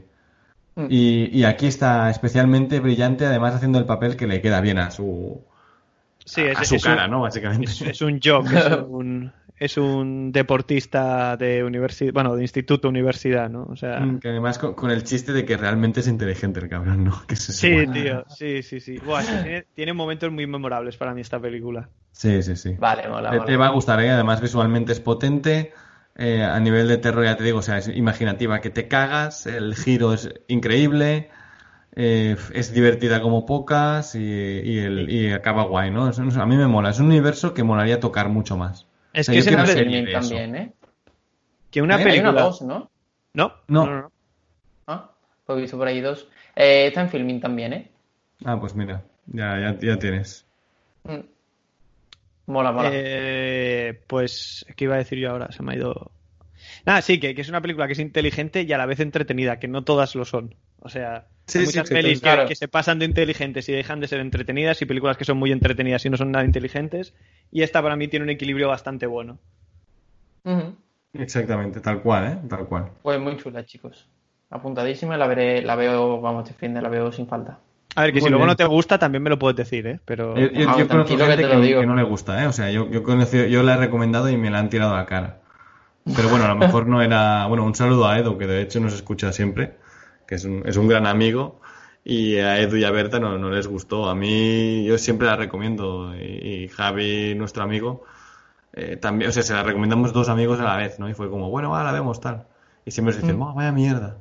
Mm. 0.75 0.87
Y, 0.89 1.39
y 1.39 1.43
aquí 1.45 1.67
está 1.67 2.09
especialmente 2.09 2.79
brillante, 2.79 3.25
además 3.25 3.55
haciendo 3.55 3.79
el 3.79 3.85
papel 3.85 4.17
que 4.17 4.27
le 4.27 4.41
queda 4.41 4.61
bien 4.61 4.79
a 4.79 4.91
su, 4.91 5.41
Sí, 6.25 6.41
a, 6.41 6.53
es, 6.53 6.57
a 6.59 6.65
su 6.65 6.75
es 6.75 6.83
cara, 6.83 7.05
un, 7.05 7.11
¿no? 7.11 7.21
Básicamente. 7.21 7.65
Es, 7.65 7.81
es 7.81 8.01
un 8.01 8.19
jock, 8.23 8.51
es 8.53 8.65
un, 8.87 9.31
es 9.57 9.77
un 9.77 10.31
deportista 10.31 11.37
de 11.37 11.63
universidad, 11.63 12.13
bueno, 12.13 12.35
de 12.35 12.43
instituto 12.43 12.89
universidad, 12.89 13.49
¿no? 13.49 13.63
O 13.65 13.75
sea, 13.75 14.05
Mm, 14.05 14.17
Que 14.19 14.29
además 14.29 14.57
con, 14.59 14.73
con 14.75 14.91
el 14.91 15.03
chiste 15.03 15.33
de 15.33 15.45
que 15.45 15.57
realmente 15.57 15.99
es 16.01 16.07
inteligente 16.07 16.59
el 16.59 16.69
cabrón, 16.69 17.03
¿no? 17.05 17.21
Que 17.27 17.35
sí, 17.35 17.87
tío, 17.87 18.25
sí, 18.27 18.63
sí, 18.63 18.79
sí. 18.79 18.99
Buah, 18.99 19.23
tiene, 19.25 19.63
tiene 19.73 19.93
momentos 19.93 20.31
muy 20.31 20.47
memorables 20.47 20.97
para 20.97 21.13
mí 21.13 21.21
esta 21.21 21.39
película. 21.39 21.89
Sí, 22.11 22.43
sí, 22.43 22.55
sí. 22.55 22.75
Vale, 22.77 23.07
mola, 23.09 23.29
Te, 23.29 23.35
mola. 23.37 23.45
te 23.45 23.57
va 23.57 23.67
a 23.67 23.69
gustar, 23.71 23.99
¿eh? 24.01 24.11
Además 24.11 24.41
visualmente 24.41 24.91
es 24.91 24.99
potente. 24.99 25.73
eh, 26.15 26.43
a 26.43 26.59
nivel 26.59 26.87
de 26.87 26.97
terror, 26.97 27.25
ya 27.25 27.35
te 27.37 27.43
digo, 27.43 27.57
o 27.59 27.61
sea, 27.63 27.79
es 27.79 27.87
imaginativa 27.87 28.61
que 28.61 28.69
te 28.69 28.87
cagas. 28.87 29.47
El 29.47 29.75
giro 29.75 30.13
es 30.13 30.29
increíble. 30.47 31.29
eh, 31.95 32.37
es 32.53 32.73
divertida 32.73 33.21
como 33.21 33.45
pocas 33.45 34.15
y, 34.15 34.19
y 34.21 34.79
el- 34.79 35.09
y 35.11 35.31
acaba 35.33 35.63
guay, 35.65 35.91
¿no? 35.91 36.09
Es- 36.09 36.19
a 36.19 36.45
mí 36.47 36.57
me 36.57 36.67
mola. 36.67 36.89
Es 36.91 36.99
un 36.99 37.07
universo 37.07 37.53
que 37.53 37.63
molaría 37.63 37.99
tocar 37.99 38.29
mucho 38.29 38.57
más. 38.57 38.87
Es 39.13 39.29
que 39.29 39.37
es 39.37 39.47
eso. 39.47 39.55
también, 39.55 40.55
¿eh? 40.55 40.73
Que 41.71 41.81
una 41.81 41.95
¿Eh? 41.95 41.97
Hay 41.97 42.03
una 42.03 42.11
película. 42.11 42.41
dos, 42.41 42.61
¿no? 42.63 42.89
No, 43.33 43.53
No. 43.67 43.85
no, 43.85 44.01
no. 44.01 44.11
Ah, 44.87 45.11
pues 45.45 45.57
he 45.57 45.61
visto 45.61 45.77
por 45.77 45.87
ahí 45.87 46.01
dos. 46.01 46.27
Eh, 46.55 46.87
está 46.87 47.01
en 47.01 47.09
Filmin 47.09 47.39
también, 47.39 47.73
¿eh? 47.73 47.91
Ah, 48.45 48.59
pues 48.59 48.75
mira, 48.75 49.03
ya, 49.27 49.59
ya, 49.59 49.77
ya 49.79 49.97
tienes. 49.99 50.45
Mm. 51.03 51.19
Mola, 52.47 52.71
mola. 52.71 52.89
Eh, 52.91 54.01
pues, 54.07 54.65
¿qué 54.75 54.83
iba 54.85 54.95
a 54.95 54.97
decir 54.99 55.17
yo 55.19 55.31
ahora? 55.31 55.51
Se 55.51 55.63
me 55.63 55.73
ha 55.73 55.77
ido. 55.77 56.11
Nada, 56.85 57.01
sí, 57.01 57.19
que, 57.19 57.33
que 57.35 57.41
es 57.41 57.49
una 57.49 57.61
película 57.61 57.87
que 57.87 57.93
es 57.93 57.99
inteligente 57.99 58.63
y 58.63 58.73
a 58.73 58.77
la 58.77 58.85
vez 58.85 58.99
entretenida, 58.99 59.59
que 59.59 59.67
no 59.67 59.83
todas 59.83 60.15
lo 60.15 60.25
son. 60.25 60.55
O 60.79 60.89
sea, 60.89 61.27
Sí, 61.45 61.59
hay 61.59 61.65
sí, 61.65 61.69
muchas 61.71 61.87
sí, 61.89 61.93
pelis 61.93 62.19
que, 62.19 62.23
claro. 62.23 62.47
que 62.47 62.55
se 62.55 62.67
pasan 62.67 62.99
de 62.99 63.05
inteligentes 63.05 63.67
y 63.69 63.73
dejan 63.73 63.99
de 63.99 64.07
ser 64.07 64.19
entretenidas 64.21 64.81
y 64.81 64.85
películas 64.85 65.17
que 65.17 65.25
son 65.25 65.37
muy 65.37 65.51
entretenidas 65.51 66.05
y 66.05 66.09
no 66.09 66.17
son 66.17 66.31
nada 66.31 66.45
inteligentes. 66.45 67.13
Y 67.51 67.63
esta 67.63 67.81
para 67.81 67.95
mí 67.95 68.07
tiene 68.07 68.23
un 68.23 68.29
equilibrio 68.29 68.69
bastante 68.69 69.05
bueno. 69.07 69.39
Exactamente, 71.13 71.79
tal 71.79 72.01
cual, 72.01 72.25
¿eh? 72.27 72.37
Tal 72.49 72.65
cual. 72.65 72.89
Pues 73.01 73.19
muy 73.19 73.37
chula, 73.37 73.65
chicos. 73.65 74.07
Apuntadísima, 74.49 75.17
la 75.17 75.27
veré, 75.27 75.61
la 75.61 75.75
veo, 75.75 76.21
vamos, 76.21 76.43
este 76.49 76.59
fin 76.59 76.73
de 76.73 76.81
la 76.81 76.89
veo 76.89 77.11
sin 77.11 77.27
falta. 77.27 77.59
A 77.95 78.01
ver, 78.03 78.13
que 78.13 78.19
Muy 78.19 78.27
si 78.27 78.29
luego 78.31 78.45
no 78.47 78.55
te 78.55 78.65
gusta 78.65 78.97
también 78.97 79.21
me 79.21 79.29
lo 79.29 79.37
puedes 79.37 79.55
decir, 79.55 79.85
¿eh? 79.85 79.99
Pero... 80.05 80.35
Yo, 80.35 80.47
yo- 80.51 80.87
conozco 80.87 81.15
que 81.15 81.23
gente 81.25 81.35
te 81.43 81.47
que, 81.47 81.53
lo 81.53 81.61
digo. 81.61 81.81
que 81.81 81.85
no 81.87 81.95
le 81.95 82.03
gusta, 82.03 82.43
¿eh? 82.43 82.47
O 82.47 82.51
sea, 82.51 82.71
yo, 82.71 82.89
yo, 82.89 82.99
he 82.99 83.03
conocido- 83.03 83.45
yo 83.47 83.61
la 83.61 83.75
he 83.75 83.77
recomendado 83.77 84.29
y 84.29 84.37
me 84.37 84.49
la 84.49 84.59
han 84.59 84.69
tirado 84.69 84.93
a 84.95 84.97
la 84.97 85.05
cara. 85.05 85.41
Pero 86.15 86.29
bueno, 86.29 86.45
a 86.45 86.49
lo 86.49 86.55
mejor 86.55 86.87
no 86.87 87.01
era... 87.01 87.45
Bueno, 87.47 87.63
un 87.63 87.75
saludo 87.75 88.07
a 88.07 88.17
Edu, 88.17 88.37
que 88.37 88.47
de 88.47 88.61
hecho 88.63 88.79
nos 88.79 88.93
escucha 88.93 89.31
siempre, 89.31 89.75
que 90.27 90.35
es 90.35 90.45
un, 90.45 90.63
es 90.65 90.77
un 90.77 90.87
gran 90.87 91.05
amigo. 91.07 91.59
Y 92.05 92.37
a 92.37 92.59
Edu 92.59 92.75
y 92.77 92.83
a 92.83 92.91
Berta 92.91 93.19
no, 93.19 93.37
no 93.37 93.49
les 93.49 93.67
gustó. 93.67 94.09
A 94.09 94.15
mí 94.15 94.83
yo 94.85 94.97
siempre 94.97 95.27
la 95.27 95.35
recomiendo. 95.37 96.13
Y, 96.15 96.63
y 96.63 96.67
Javi, 96.67 97.33
nuestro 97.35 97.63
amigo, 97.63 98.03
eh, 98.73 98.97
también... 98.97 99.29
O 99.29 99.31
sea, 99.31 99.41
se 99.43 99.53
la 99.53 99.63
recomendamos 99.63 100.11
dos 100.11 100.27
amigos 100.29 100.59
a 100.59 100.63
la 100.63 100.75
vez, 100.75 100.99
¿no? 100.99 101.09
Y 101.09 101.13
fue 101.13 101.29
como, 101.29 101.49
bueno, 101.49 101.69
va, 101.69 101.83
la 101.83 101.91
vemos, 101.93 102.19
tal. 102.19 102.45
Y 102.85 102.91
siempre 102.91 103.13
nos 103.15 103.21
dicen, 103.23 103.41
"Oh, 103.41 103.53
vaya 103.53 103.71
mierda. 103.71 104.17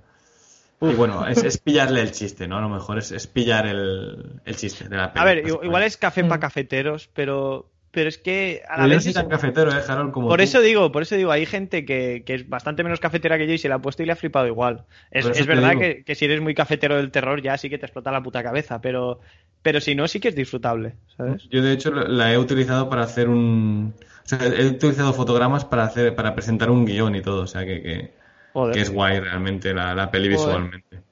Y 0.80 0.94
bueno, 0.94 1.26
es, 1.26 1.42
es 1.42 1.58
pillarle 1.64 2.02
el 2.02 2.12
chiste, 2.12 2.46
¿no? 2.46 2.58
A 2.58 2.60
lo 2.60 2.68
mejor 2.68 2.98
es, 2.98 3.10
es 3.12 3.26
pillar 3.26 3.66
el, 3.66 4.40
el 4.44 4.56
chiste 4.56 4.88
de 4.88 4.96
la 4.96 5.04
A 5.06 5.12
peli, 5.12 5.24
ver, 5.24 5.36
básicamente. 5.42 5.66
igual 5.66 5.82
es 5.82 5.96
café 5.96 6.22
Mm. 6.22 6.28
para 6.28 6.40
cafeteros, 6.40 7.08
pero, 7.12 7.68
pero 7.93 8.09
es 8.09 8.19
que 8.19 8.62
a 8.69 8.78
la 8.78 8.86
vez 8.86 9.06
es- 9.06 9.14
tan 9.14 9.28
cafetero, 9.28 9.70
¿eh, 9.70 9.81
Harold? 9.86 10.12
Como 10.12 10.28
Por 10.28 10.39
tú. 10.39 10.44
eso 10.44 10.60
digo, 10.60 10.90
por 10.90 11.02
eso 11.02 11.14
digo, 11.14 11.31
hay 11.31 11.47
gente 11.47 11.85
que, 11.85 12.23
que 12.27 12.35
es 12.35 12.48
bastante 12.48 12.82
menos 12.82 13.01
cafetera 13.01 13.39
que 13.39 13.47
yo 13.47 13.52
y 13.52 13.59
se 13.59 13.69
la 13.69 13.77
ha 13.77 13.82
puesto 13.82 14.02
y 14.02 14.06
le 14.06 14.12
ha 14.12 14.16
flipado 14.16 14.47
igual. 14.47 14.85
Es, 15.10 15.27
es 15.27 15.47
verdad 15.47 15.78
que, 15.78 16.02
que 16.05 16.14
si 16.14 16.24
eres 16.24 16.40
muy 16.40 16.55
cafetero 16.55 16.97
del 16.97 17.10
terror 17.10 17.40
ya 17.43 17.56
sí 17.59 17.70
que 17.70 17.78
te 17.78 17.86
explota 17.86 18.10
la 18.10 18.23
puta 18.23 18.43
cabeza, 18.43 18.81
pero, 18.81 19.20
pero 19.62 19.81
si 19.81 19.94
no, 19.94 20.09
sí 20.09 20.20
que 20.20 20.28
es 20.28 20.35
disfrutable, 20.35 20.94
¿sabes? 21.16 21.48
Yo, 21.51 21.62
de 21.62 21.73
hecho, 21.73 21.90
la 21.93 22.32
he 22.32 22.39
utilizado 22.39 22.89
para 22.89 23.02
hacer 23.02 23.28
un... 23.28 23.94
O 24.24 24.28
sea, 24.28 24.39
he 24.47 24.66
utilizado 24.66 25.12
fotogramas 25.12 25.64
para 25.64 25.85
hacer 25.85 26.14
para 26.14 26.35
presentar 26.35 26.70
un 26.70 26.85
guion 26.86 27.14
y 27.14 27.23
todo. 27.23 27.43
O 27.43 27.47
sea, 27.47 27.64
que, 27.66 27.82
que, 27.82 28.10
Joder. 28.52 28.78
es 28.78 28.90
guay 28.90 29.19
realmente 29.20 29.74
la, 29.74 29.94
la 29.94 30.10
peli 30.10 30.28
Joder. 30.35 30.39
visualmente. 30.39 31.02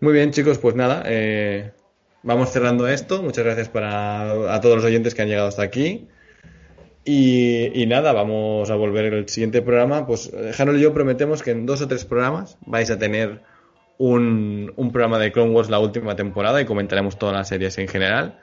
Muy 0.00 0.12
bien, 0.12 0.30
chicos, 0.32 0.58
pues 0.58 0.74
nada. 0.74 1.02
eh, 1.06 1.72
vamos 2.22 2.50
cerrando 2.50 2.88
esto. 2.88 3.22
Muchas 3.22 3.44
gracias 3.44 3.68
para, 3.68 4.54
a 4.54 4.60
todos 4.60 4.76
los 4.76 4.84
oyentes 4.84 5.14
que 5.14 5.22
han 5.22 5.28
llegado 5.28 5.48
hasta 5.48 5.62
aquí. 5.62 6.08
Y, 7.04 7.82
y 7.82 7.86
nada, 7.86 8.12
vamos 8.12 8.70
a 8.70 8.76
volver 8.76 9.12
al 9.12 9.28
siguiente 9.28 9.62
programa. 9.62 10.06
Pues 10.06 10.30
eh, 10.32 10.52
Harold 10.56 10.78
y 10.78 10.82
yo 10.82 10.94
prometemos 10.94 11.42
que 11.42 11.50
en 11.50 11.66
dos 11.66 11.82
o 11.82 11.88
tres 11.88 12.04
programas 12.04 12.58
vais 12.64 12.90
a 12.90 12.98
tener 12.98 13.40
un, 13.98 14.72
un 14.76 14.92
programa 14.92 15.18
de 15.18 15.32
Clone 15.32 15.50
Wars 15.50 15.68
la 15.68 15.78
última 15.80 16.16
temporada 16.16 16.60
y 16.60 16.64
comentaremos 16.64 17.18
todas 17.18 17.34
las 17.34 17.48
series 17.48 17.76
en 17.78 17.88
general. 17.88 18.38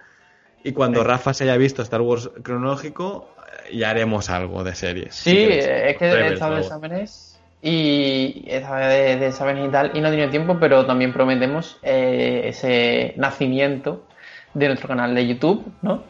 Y 0.64 0.74
cuando 0.74 1.04
Rafa 1.04 1.34
se 1.34 1.46
haya 1.46 1.56
visto 1.56 1.82
Star 1.82 2.02
Wars 2.02 2.32
cronológico, 2.44 3.34
eh, 3.70 3.78
ya 3.78 3.92
haremos 3.92 4.30
algo 4.30 4.66
de 4.66 4.76
series. 4.76 5.16
Sí, 5.16 5.32
si 5.32 5.38
es 5.38 5.98
que 5.98 6.06
he 6.06 6.34
estado 6.34 6.56
de 6.56 6.62
exámenes 6.62 7.29
y 7.62 8.46
de, 8.48 9.18
de 9.18 9.28
exámenes 9.28 9.68
y 9.68 9.72
tal 9.72 9.92
y 9.94 10.02
no 10.02 10.08
he 10.08 10.12
tenido 10.12 10.30
tiempo, 10.30 10.58
pero 10.60 10.86
también 10.86 11.12
prometemos 11.12 11.78
eh, 11.84 12.44
ese 12.46 13.14
nacimiento 13.18 14.06
de 14.54 14.68
nuestro 14.68 14.88
canal 14.88 15.14
de 15.14 15.28
YouTube, 15.28 15.66
¿no? 15.82 16.04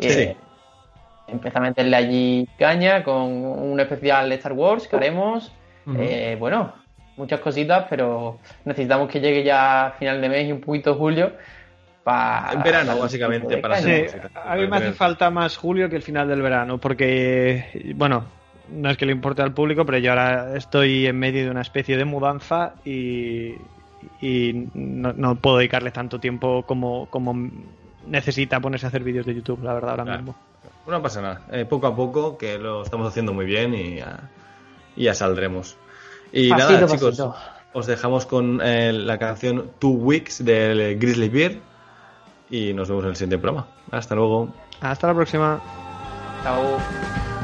Sí. 0.00 0.08
Eh, 0.08 0.36
empezar 1.28 1.62
a 1.62 1.66
meterle 1.68 1.96
allí 1.96 2.48
caña 2.58 3.02
con 3.02 3.16
un 3.16 3.78
especial 3.80 4.28
de 4.28 4.34
Star 4.36 4.52
Wars 4.52 4.88
que 4.88 4.96
haremos. 4.96 5.52
Eh, 5.96 6.36
bueno, 6.38 6.72
muchas 7.16 7.38
cositas, 7.40 7.86
pero 7.88 8.40
necesitamos 8.64 9.08
que 9.08 9.20
llegue 9.20 9.44
ya 9.44 9.86
a 9.86 9.90
final 9.92 10.20
de 10.20 10.28
mes 10.28 10.48
y 10.48 10.52
un 10.52 10.60
poquito 10.60 10.96
julio 10.96 11.32
para... 12.02 12.52
En 12.52 12.62
verano, 12.62 12.98
básicamente, 12.98 13.58
para 13.58 13.76
Sí, 13.76 14.04
a 14.34 14.56
mí 14.56 14.66
me 14.66 14.76
hace 14.76 14.92
falta 14.92 15.30
más 15.30 15.56
julio 15.56 15.88
que 15.88 15.96
el 15.96 16.02
final 16.02 16.28
del 16.28 16.42
verano, 16.42 16.78
porque, 16.78 17.92
bueno, 17.94 18.24
no 18.70 18.90
es 18.90 18.96
que 18.96 19.06
le 19.06 19.12
importe 19.12 19.42
al 19.42 19.52
público, 19.52 19.84
pero 19.86 19.98
yo 19.98 20.10
ahora 20.10 20.56
estoy 20.56 21.06
en 21.06 21.18
medio 21.18 21.44
de 21.44 21.50
una 21.50 21.62
especie 21.62 21.96
de 21.96 22.04
mudanza 22.04 22.74
y, 22.84 23.54
y 24.20 24.68
no, 24.74 25.12
no 25.12 25.34
puedo 25.36 25.58
dedicarle 25.58 25.90
tanto 25.90 26.18
tiempo 26.20 26.64
como, 26.66 27.06
como 27.06 27.50
necesita 28.06 28.60
ponerse 28.60 28.86
a 28.86 28.88
hacer 28.88 29.02
vídeos 29.02 29.26
de 29.26 29.34
YouTube, 29.34 29.62
la 29.62 29.74
verdad, 29.74 29.90
ahora 29.90 30.04
Claro. 30.04 30.18
mismo. 30.22 30.36
No 30.86 31.02
pasa 31.02 31.20
nada. 31.20 31.40
Eh, 31.50 31.64
poco 31.64 31.88
a 31.88 31.96
poco, 31.96 32.38
que 32.38 32.58
lo 32.58 32.82
estamos 32.82 33.08
haciendo 33.08 33.32
muy 33.34 33.44
bien 33.44 33.74
y 33.74 33.96
ya, 33.96 34.30
y 34.94 35.04
ya 35.04 35.14
saldremos. 35.14 35.76
Y 36.32 36.48
Pasito, 36.50 36.72
nada, 36.80 36.86
chicos, 36.86 37.22
os 37.72 37.86
dejamos 37.86 38.24
con 38.26 38.60
eh, 38.62 38.92
la 38.92 39.18
canción 39.18 39.70
Two 39.80 39.90
Weeks 39.90 40.44
del 40.44 40.96
Grizzly 40.98 41.28
Bear 41.28 41.52
y 42.50 42.72
nos 42.72 42.88
vemos 42.88 43.02
en 43.04 43.10
el 43.10 43.16
siguiente 43.16 43.38
programa. 43.38 43.66
Hasta 43.90 44.14
luego. 44.14 44.48
Hasta 44.80 45.08
la 45.08 45.14
próxima. 45.14 45.60
Chao. 46.44 47.35